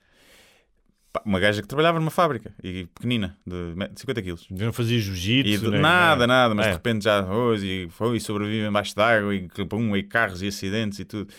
Pá, 1.12 1.22
uma 1.24 1.40
gaja 1.40 1.62
que 1.62 1.68
trabalhava 1.68 1.98
numa 1.98 2.10
fábrica 2.10 2.54
e 2.62 2.86
pequenina, 2.86 3.38
de 3.46 3.54
me- 3.74 3.90
50 3.96 4.22
quilos. 4.22 4.46
Eu 4.50 4.66
não 4.66 4.72
fazia 4.72 4.96
E 4.96 5.00
jiu-jitsu. 5.00 5.64
de- 5.66 5.70
nem- 5.70 5.80
nada, 5.80 6.26
nada, 6.26 6.54
mas 6.54 6.66
É. 6.66 6.70
de 6.70 6.74
repente 6.76 7.04
já 7.04 7.24
hoje 7.26 7.66
e 7.66 7.88
foi 7.90 8.16
e 8.16 8.20
sobrevive 8.20 8.66
embaixo 8.66 8.94
d'água 8.94 9.34
e, 9.34 9.48
pum, 9.66 9.96
e 9.96 10.02
carros 10.02 10.42
e 10.42 10.48
acidentes 10.48 10.98
e 10.98 11.04
tudo. 11.04 11.32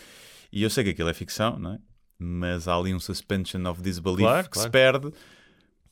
E 0.51 0.63
eu 0.63 0.69
sei 0.69 0.83
que 0.83 0.89
aquilo 0.91 1.09
é 1.09 1.13
ficção, 1.13 1.57
não 1.59 1.73
é? 1.73 1.79
Mas 2.19 2.67
há 2.67 2.75
ali 2.75 2.93
um 2.95 2.99
suspension 2.99 3.63
of 3.69 3.79
disbelief 3.81 4.21
Claro, 4.21 4.49
que 4.49 4.57
se 4.57 4.69
claro. 4.69 4.71
perde 4.71 5.13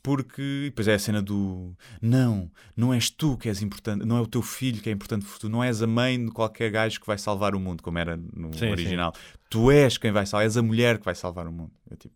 porque 0.06 0.66
depois 0.66 0.88
é 0.88 0.94
a 0.94 1.00
cena 1.00 1.20
do 1.20 1.76
não, 2.00 2.52
não 2.78 2.94
és 2.94 3.10
tu 3.10 3.36
que 3.36 3.50
és 3.50 3.64
importante, 3.64 4.06
não 4.06 4.16
é 4.16 4.22
o 4.22 4.28
teu 4.28 4.44
filho 4.44 4.80
que 4.80 4.88
é 4.88 4.92
importante 4.92 5.26
futuro, 5.26 5.52
não 5.52 5.64
és 5.64 5.82
a 5.82 5.88
mãe 5.88 6.24
de 6.24 6.30
qualquer 6.32 6.70
gajo 6.70 7.02
que 7.02 7.08
vai 7.08 7.18
salvar 7.18 7.56
o 7.56 7.60
mundo, 7.60 7.82
como 7.82 7.98
era 7.98 8.16
no 8.16 8.54
Sim, 8.54 8.70
original. 8.70 9.16
Tu 9.50 9.72
és 9.72 9.98
quem 9.98 10.12
vai 10.12 10.28
salvar, 10.28 10.46
és 10.46 10.58
a 10.58 10.62
mulher 10.62 11.00
que 11.00 11.06
vai 11.06 11.16
salvar 11.16 11.48
o 11.48 11.52
mundo. 11.52 11.72
Eu, 11.90 11.98
tipo, 11.98 12.14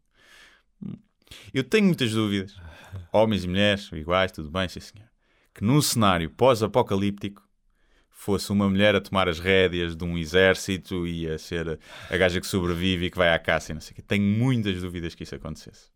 hum. 0.86 0.94
eu 1.52 1.64
tenho 1.64 1.88
muitas 1.88 2.12
dúvidas, 2.12 2.56
homens 3.12 3.44
e 3.44 3.48
mulheres 3.48 3.92
iguais, 3.92 4.32
tudo 4.32 4.52
bem, 4.52 4.70
sim 4.70 4.80
senhor, 4.80 5.10
que 5.52 5.64
num 5.64 5.82
cenário 5.82 6.30
pós-apocalíptico 6.30 7.42
fosse 8.12 8.52
uma 8.52 8.70
mulher 8.70 8.96
a 8.96 9.02
tomar 9.02 9.28
as 9.28 9.40
rédeas 9.40 9.96
de 9.96 10.04
um 10.04 10.16
exército 10.16 11.08
e 11.08 11.28
a 11.28 11.40
ser 11.40 11.68
a, 11.68 12.14
a 12.14 12.18
gaja 12.18 12.40
que 12.40 12.46
sobrevive 12.46 13.08
e 13.08 13.10
que 13.10 13.18
vai 13.18 13.34
à 13.34 13.40
caça 13.40 13.72
e 13.72 13.74
não 13.74 13.82
sei 13.82 13.94
o 13.94 13.96
quê. 13.96 14.04
Tenho 14.04 14.24
muitas 14.24 14.80
dúvidas 14.80 15.16
que 15.16 15.24
isso 15.24 15.34
acontecesse. 15.34 15.90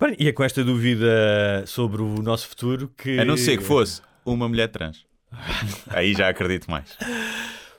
Bem, 0.00 0.16
e 0.18 0.28
é 0.28 0.32
com 0.32 0.42
esta 0.42 0.64
dúvida 0.64 1.64
sobre 1.66 2.00
o 2.02 2.22
nosso 2.22 2.48
futuro 2.48 2.88
que. 2.96 3.18
A 3.18 3.24
não 3.24 3.36
ser 3.36 3.58
que 3.58 3.64
fosse 3.64 4.00
uma 4.24 4.48
mulher 4.48 4.68
trans. 4.68 5.04
Aí 5.88 6.14
já 6.14 6.28
acredito 6.28 6.70
mais. 6.70 6.96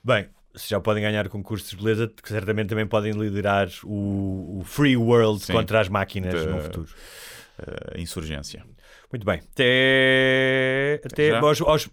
Bem, 0.03 0.29
se 0.55 0.69
já 0.69 0.79
podem 0.79 1.03
ganhar 1.03 1.27
concursos 1.29 1.69
de 1.71 1.75
beleza, 1.77 2.07
que 2.21 2.29
certamente 2.29 2.69
também 2.69 2.85
podem 2.85 3.11
liderar 3.13 3.67
o, 3.83 4.59
o 4.59 4.63
Free 4.63 4.95
World 4.95 5.43
Sim. 5.43 5.53
contra 5.53 5.79
as 5.81 5.89
máquinas 5.89 6.33
De- 6.33 6.47
no 6.47 6.61
futuro. 6.61 6.89
A 7.95 7.99
insurgência. 7.99 8.63
Muito 9.11 9.25
bem. 9.25 9.39
Até. 9.53 11.01
Até 11.03 11.35
aos, 11.37 11.61
aos- 11.61 11.89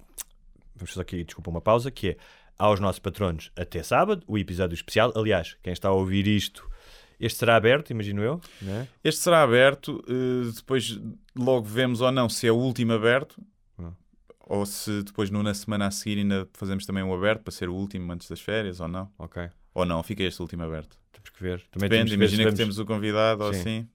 Vamos 0.76 0.90
fazer 0.92 1.00
aqui, 1.02 1.24
desculpa, 1.24 1.50
uma 1.50 1.60
pausa, 1.60 1.90
que 1.90 2.10
é 2.10 2.16
aos 2.58 2.78
nossos 2.80 2.98
patronos 3.00 3.50
até 3.56 3.82
sábado, 3.82 4.22
o 4.26 4.38
episódio 4.38 4.74
especial. 4.74 5.12
Aliás, 5.16 5.56
quem 5.62 5.72
está 5.72 5.88
a 5.88 5.92
ouvir 5.92 6.26
isto, 6.26 6.68
este 7.20 7.38
será 7.38 7.56
aberto, 7.56 7.90
imagino 7.90 8.22
eu. 8.22 8.40
Né? 8.62 8.86
Este 9.02 9.20
será 9.20 9.42
aberto, 9.42 10.02
eh, 10.08 10.50
depois 10.54 10.98
logo 11.36 11.66
vemos 11.66 12.00
ou 12.00 12.10
não 12.12 12.28
se 12.28 12.46
é 12.46 12.52
o 12.52 12.56
último 12.56 12.92
aberto, 12.92 13.40
Ah. 13.78 13.92
ou 14.40 14.64
se 14.66 15.02
depois 15.02 15.30
na 15.30 15.54
semana 15.54 15.86
a 15.86 15.90
seguir 15.90 16.18
ainda 16.18 16.48
fazemos 16.54 16.84
também 16.86 17.02
um 17.02 17.14
aberto 17.14 17.42
para 17.42 17.52
ser 17.52 17.68
o 17.68 17.74
último 17.74 18.12
antes 18.12 18.28
das 18.28 18.40
férias, 18.40 18.80
ou 18.80 18.88
não. 18.88 19.10
Ok. 19.18 19.48
Ou 19.74 19.84
não, 19.84 20.02
fica 20.02 20.22
este 20.22 20.40
último 20.42 20.62
aberto. 20.64 20.96
Temos 21.12 21.30
que 21.30 21.42
ver. 21.42 21.62
Também 21.70 21.88
Depende, 21.88 22.14
imagina 22.14 22.50
que 22.50 22.56
temos 22.56 22.78
o 22.78 22.84
convidado 22.86 23.44
ou 23.44 23.52
Sim. 23.52 23.60
assim. 23.60 23.88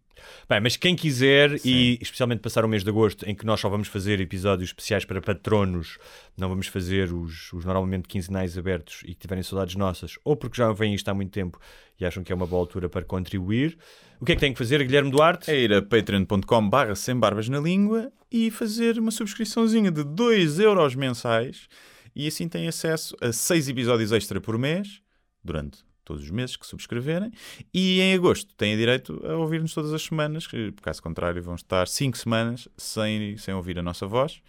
Bem, 0.50 0.62
mas 0.62 0.76
quem 0.76 0.96
quiser, 0.96 1.60
Sim. 1.60 1.70
e 1.70 2.00
especialmente 2.02 2.40
passar 2.40 2.66
o 2.66 2.68
mês 2.68 2.84
de 2.84 2.90
agosto, 2.90 3.28
em 3.28 3.36
que 3.36 3.46
nós 3.46 3.60
só 3.60 3.70
vamos 3.70 3.88
fazer 3.88 4.20
episódios 4.20 4.70
especiais 4.70 5.06
para 5.06 5.22
patronos, 5.22 5.98
não 6.38 6.50
vamos 6.50 6.68
fazer 6.68 7.14
os, 7.14 7.52
os 7.54 7.66
normalmente 7.66 8.08
quinzenais 8.08 8.58
abertos 8.58 9.02
e 9.04 9.14
que 9.14 9.20
tiverem 9.22 9.44
saudades 9.44 9.76
nossas, 9.76 10.18
ou 10.24 10.36
porque 10.36 10.58
já 10.58 10.72
vêm 10.72 10.94
isto 10.94 11.08
há 11.10 11.14
muito 11.14 11.32
tempo 11.32 11.60
e 12.00 12.06
acham 12.06 12.24
que 12.24 12.32
é 12.32 12.36
uma 12.36 12.48
boa 12.48 12.62
altura 12.62 12.90
para 12.90 13.04
contribuir, 13.04 13.78
o 14.20 14.26
que 14.26 14.32
é 14.32 14.36
que 14.36 14.42
tem 14.42 14.54
que 14.54 14.58
fazer, 14.58 14.82
Guilherme 14.84 15.12
Duarte? 15.12 15.52
É 15.52 15.60
ir 15.60 15.74
a 15.74 15.82
patreon.com 15.82 16.70
barra 16.70 16.96
sem 16.96 17.16
barbas 17.16 17.50
na 17.50 17.60
língua 17.60 18.12
e 18.32 18.50
fazer 18.50 18.98
uma 18.98 19.12
subscriçãozinha 19.12 19.92
de 19.92 20.04
2 20.04 20.60
euros 20.60 20.96
mensais 20.96 21.68
e 22.16 22.28
assim 22.28 22.48
tem 22.48 22.68
acesso 22.68 23.16
a 23.22 23.32
6 23.32 23.70
episódios 23.70 24.12
extra 24.12 24.40
por 24.40 24.58
mês, 24.58 25.02
durante 25.44 25.84
todos 26.04 26.24
os 26.24 26.30
meses 26.30 26.56
que 26.56 26.66
subscreverem, 26.66 27.32
e 27.74 28.02
em 28.02 28.14
agosto 28.14 28.54
têm 28.56 28.78
direito 28.78 29.22
a 29.26 29.36
ouvir-nos 29.38 29.74
todas 29.74 29.94
as 29.94 30.02
semanas, 30.02 30.48
que, 30.48 30.72
por 30.72 30.82
caso 30.82 31.02
contrário 31.02 31.42
vão 31.42 31.56
estar 31.56 31.88
5 31.88 32.18
semanas 32.18 32.68
sem, 32.78 33.38
sem 33.38 33.54
ouvir 33.54 33.80
a 33.80 33.84
nossa 33.84 34.06
voz, 34.08 34.42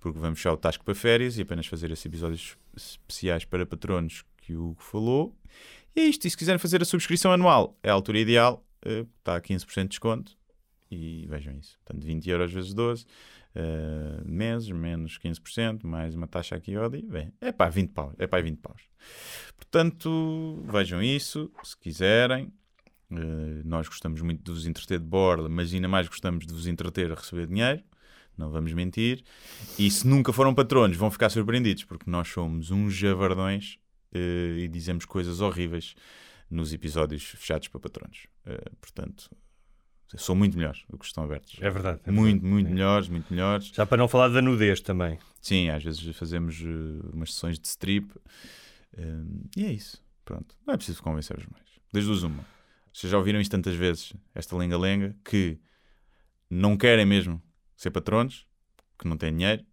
porque 0.00 0.18
vamos 0.18 0.38
fechar 0.38 0.52
o 0.52 0.56
Tasco 0.56 0.84
para 0.84 0.94
férias 0.94 1.38
e 1.38 1.42
apenas 1.42 1.66
fazer 1.66 1.90
esses 1.90 2.06
episódios 2.06 2.56
especiais 2.76 3.44
para 3.44 3.66
patronos 3.66 4.24
que 4.38 4.54
o 4.54 4.70
Hugo 4.70 4.82
falou. 4.82 5.36
E 5.94 6.00
é 6.00 6.04
isto, 6.04 6.26
e 6.26 6.30
se 6.30 6.36
quiserem 6.36 6.58
fazer 6.58 6.80
a 6.80 6.84
subscrição 6.84 7.32
anual, 7.32 7.76
é 7.82 7.90
a 7.90 7.92
altura 7.92 8.18
ideal, 8.18 8.64
eh, 8.84 9.04
está 9.18 9.36
a 9.36 9.40
15% 9.40 9.82
de 9.82 9.88
desconto, 9.88 10.38
e 10.90 11.26
vejam 11.28 11.54
isso. 11.58 11.78
Portanto, 11.84 12.04
20 12.04 12.30
euros 12.30 12.52
vezes 12.52 12.72
12 12.72 13.04
eh, 13.58 14.22
meses, 14.24 14.70
menos 14.70 15.18
15%, 15.18 15.84
mais 15.84 16.14
uma 16.14 16.28
taxa 16.28 16.54
aqui 16.54 16.76
ou 16.76 16.84
ali. 16.84 17.02
Bem, 17.02 17.32
é 17.40 17.50
pá, 17.50 17.68
20 17.68 17.90
paus. 17.90 18.14
É 18.16 18.26
pá, 18.26 18.40
20 18.40 18.58
paus. 18.58 18.82
Portanto, 19.56 20.62
vejam 20.70 21.02
isso, 21.02 21.50
se 21.64 21.76
quiserem. 21.76 22.52
Eh, 23.10 23.62
nós 23.64 23.88
gostamos 23.88 24.22
muito 24.22 24.44
de 24.44 24.52
vos 24.52 24.64
entreter 24.64 25.00
de 25.00 25.06
borla, 25.06 25.48
mas 25.48 25.74
ainda 25.74 25.88
mais 25.88 26.06
gostamos 26.06 26.46
de 26.46 26.54
vos 26.54 26.68
entreter 26.68 27.10
a 27.10 27.16
receber 27.16 27.48
dinheiro. 27.48 27.82
Não 28.36 28.48
vamos 28.48 28.72
mentir. 28.72 29.24
E 29.76 29.90
se 29.90 30.06
nunca 30.06 30.32
foram 30.32 30.54
patronos, 30.54 30.96
vão 30.96 31.10
ficar 31.10 31.28
surpreendidos, 31.28 31.82
porque 31.82 32.08
nós 32.08 32.28
somos 32.28 32.70
uns 32.70 32.94
javardões 32.94 33.78
eh, 34.12 34.54
e 34.58 34.68
dizemos 34.68 35.04
coisas 35.04 35.40
horríveis 35.40 35.96
nos 36.48 36.72
episódios 36.72 37.24
fechados 37.24 37.66
para 37.66 37.80
patronos. 37.80 38.28
Eh, 38.46 38.70
portanto, 38.80 39.28
São 40.16 40.34
muito 40.34 40.56
melhores 40.56 40.84
do 40.88 40.96
que 40.98 41.04
estão 41.04 41.22
abertos. 41.24 41.56
É 41.60 41.68
verdade. 41.68 42.00
é 42.06 42.10
muito, 42.10 42.32
verdade. 42.40 42.52
muito 42.52 42.66
É. 42.68 42.70
melhores, 42.70 43.08
muito 43.08 43.32
melhores. 43.32 43.66
Já 43.74 43.84
para 43.84 43.98
não 43.98 44.08
falar 44.08 44.28
da 44.28 44.40
nudez 44.40 44.80
também. 44.80 45.18
Sim, 45.40 45.68
às 45.68 45.82
vezes 45.84 46.16
fazemos 46.16 46.60
eh, 46.62 47.08
umas 47.12 47.32
sessões 47.34 47.58
de 47.58 47.66
strip. 47.68 48.10
eh, 48.96 49.22
e 49.56 49.64
é 49.64 49.72
isso. 49.72 50.02
Pronto. 50.24 50.54
Não 50.66 50.74
é 50.74 50.76
preciso 50.76 51.02
convencer-vos 51.02 51.46
mais. 51.46 51.64
Das 51.92 52.04
duas, 52.04 52.22
uma. 52.22 52.44
Vocês 52.92 53.10
já 53.10 53.18
ouviram 53.18 53.40
isto 53.40 53.50
tantas 53.50 53.74
vezes, 53.74 54.12
esta 54.34 54.56
lenga-lenga, 54.56 55.14
que 55.24 55.58
não 56.50 56.76
querem 56.76 57.04
mesmo 57.06 57.40
ser 57.76 57.90
patronos, 57.90 58.46
que 58.98 59.06
não 59.06 59.16
têm 59.16 59.32
dinheiro, 59.36 59.64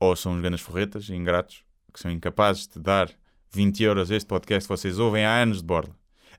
ou 0.00 0.16
são 0.16 0.32
uns 0.32 0.40
ganas 0.40 0.60
forretas, 0.60 1.08
ingratos, 1.10 1.62
que 1.92 2.00
são 2.00 2.10
incapazes 2.10 2.66
de 2.66 2.80
dar 2.80 3.10
20 3.52 3.82
euros 3.82 4.10
a 4.10 4.16
este 4.16 4.26
podcast 4.26 4.66
que 4.68 4.76
vocês 4.76 4.98
ouvem 4.98 5.24
há 5.24 5.40
anos 5.42 5.58
de 5.58 5.64
borla. 5.64 5.94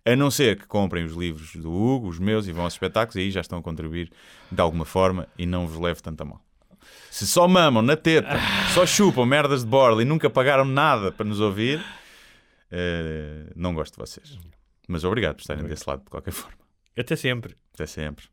A 0.06 0.16
não 0.16 0.32
ser 0.32 0.58
que 0.58 0.66
comprem 0.66 1.04
os 1.04 1.14
livros 1.14 1.56
do 1.56 1.72
Hugo, 1.72 2.08
os 2.08 2.20
meus, 2.20 2.47
e 2.47 2.52
vão 2.52 2.64
aos 2.64 2.74
espetáculos, 2.74 3.16
e 3.16 3.20
aí 3.20 3.32
já 3.32 3.41
estão 3.41 3.60
a 3.60 3.62
contribuir 3.62 4.12
de 4.52 4.62
alguma 4.62 4.86
forma 4.86 5.28
e 5.38 5.45
não 5.45 5.68
vos 5.68 5.80
leve 5.80 6.02
tanto 6.02 6.22
a 6.22 6.26
mal. 6.26 6.41
Se 7.12 7.28
só 7.28 7.47
mamam 7.47 7.82
na 7.82 7.97
teta, 7.97 8.38
só 8.74 8.86
chupam 8.86 9.26
merdas 9.26 9.64
de 9.64 9.70
borla 9.70 10.02
e 10.02 10.06
nunca 10.06 10.30
pagaram 10.30 10.66
nada 10.66 11.12
para 11.12 11.26
nos 11.26 11.39
ouvir, 11.39 11.84
eh, 12.72 13.52
não 13.56 13.74
gosto 13.74 13.93
de 13.93 14.00
vocês. 14.00 14.39
Mas 14.88 15.04
obrigado 15.04 15.36
por 15.36 15.41
estarem 15.41 15.64
desse 15.66 15.88
lado 15.88 16.04
de 16.04 16.10
qualquer 16.10 16.32
forma. 16.32 16.58
Até 16.97 17.16
sempre. 17.16 17.56
Até 17.74 17.86
sempre. 17.86 18.26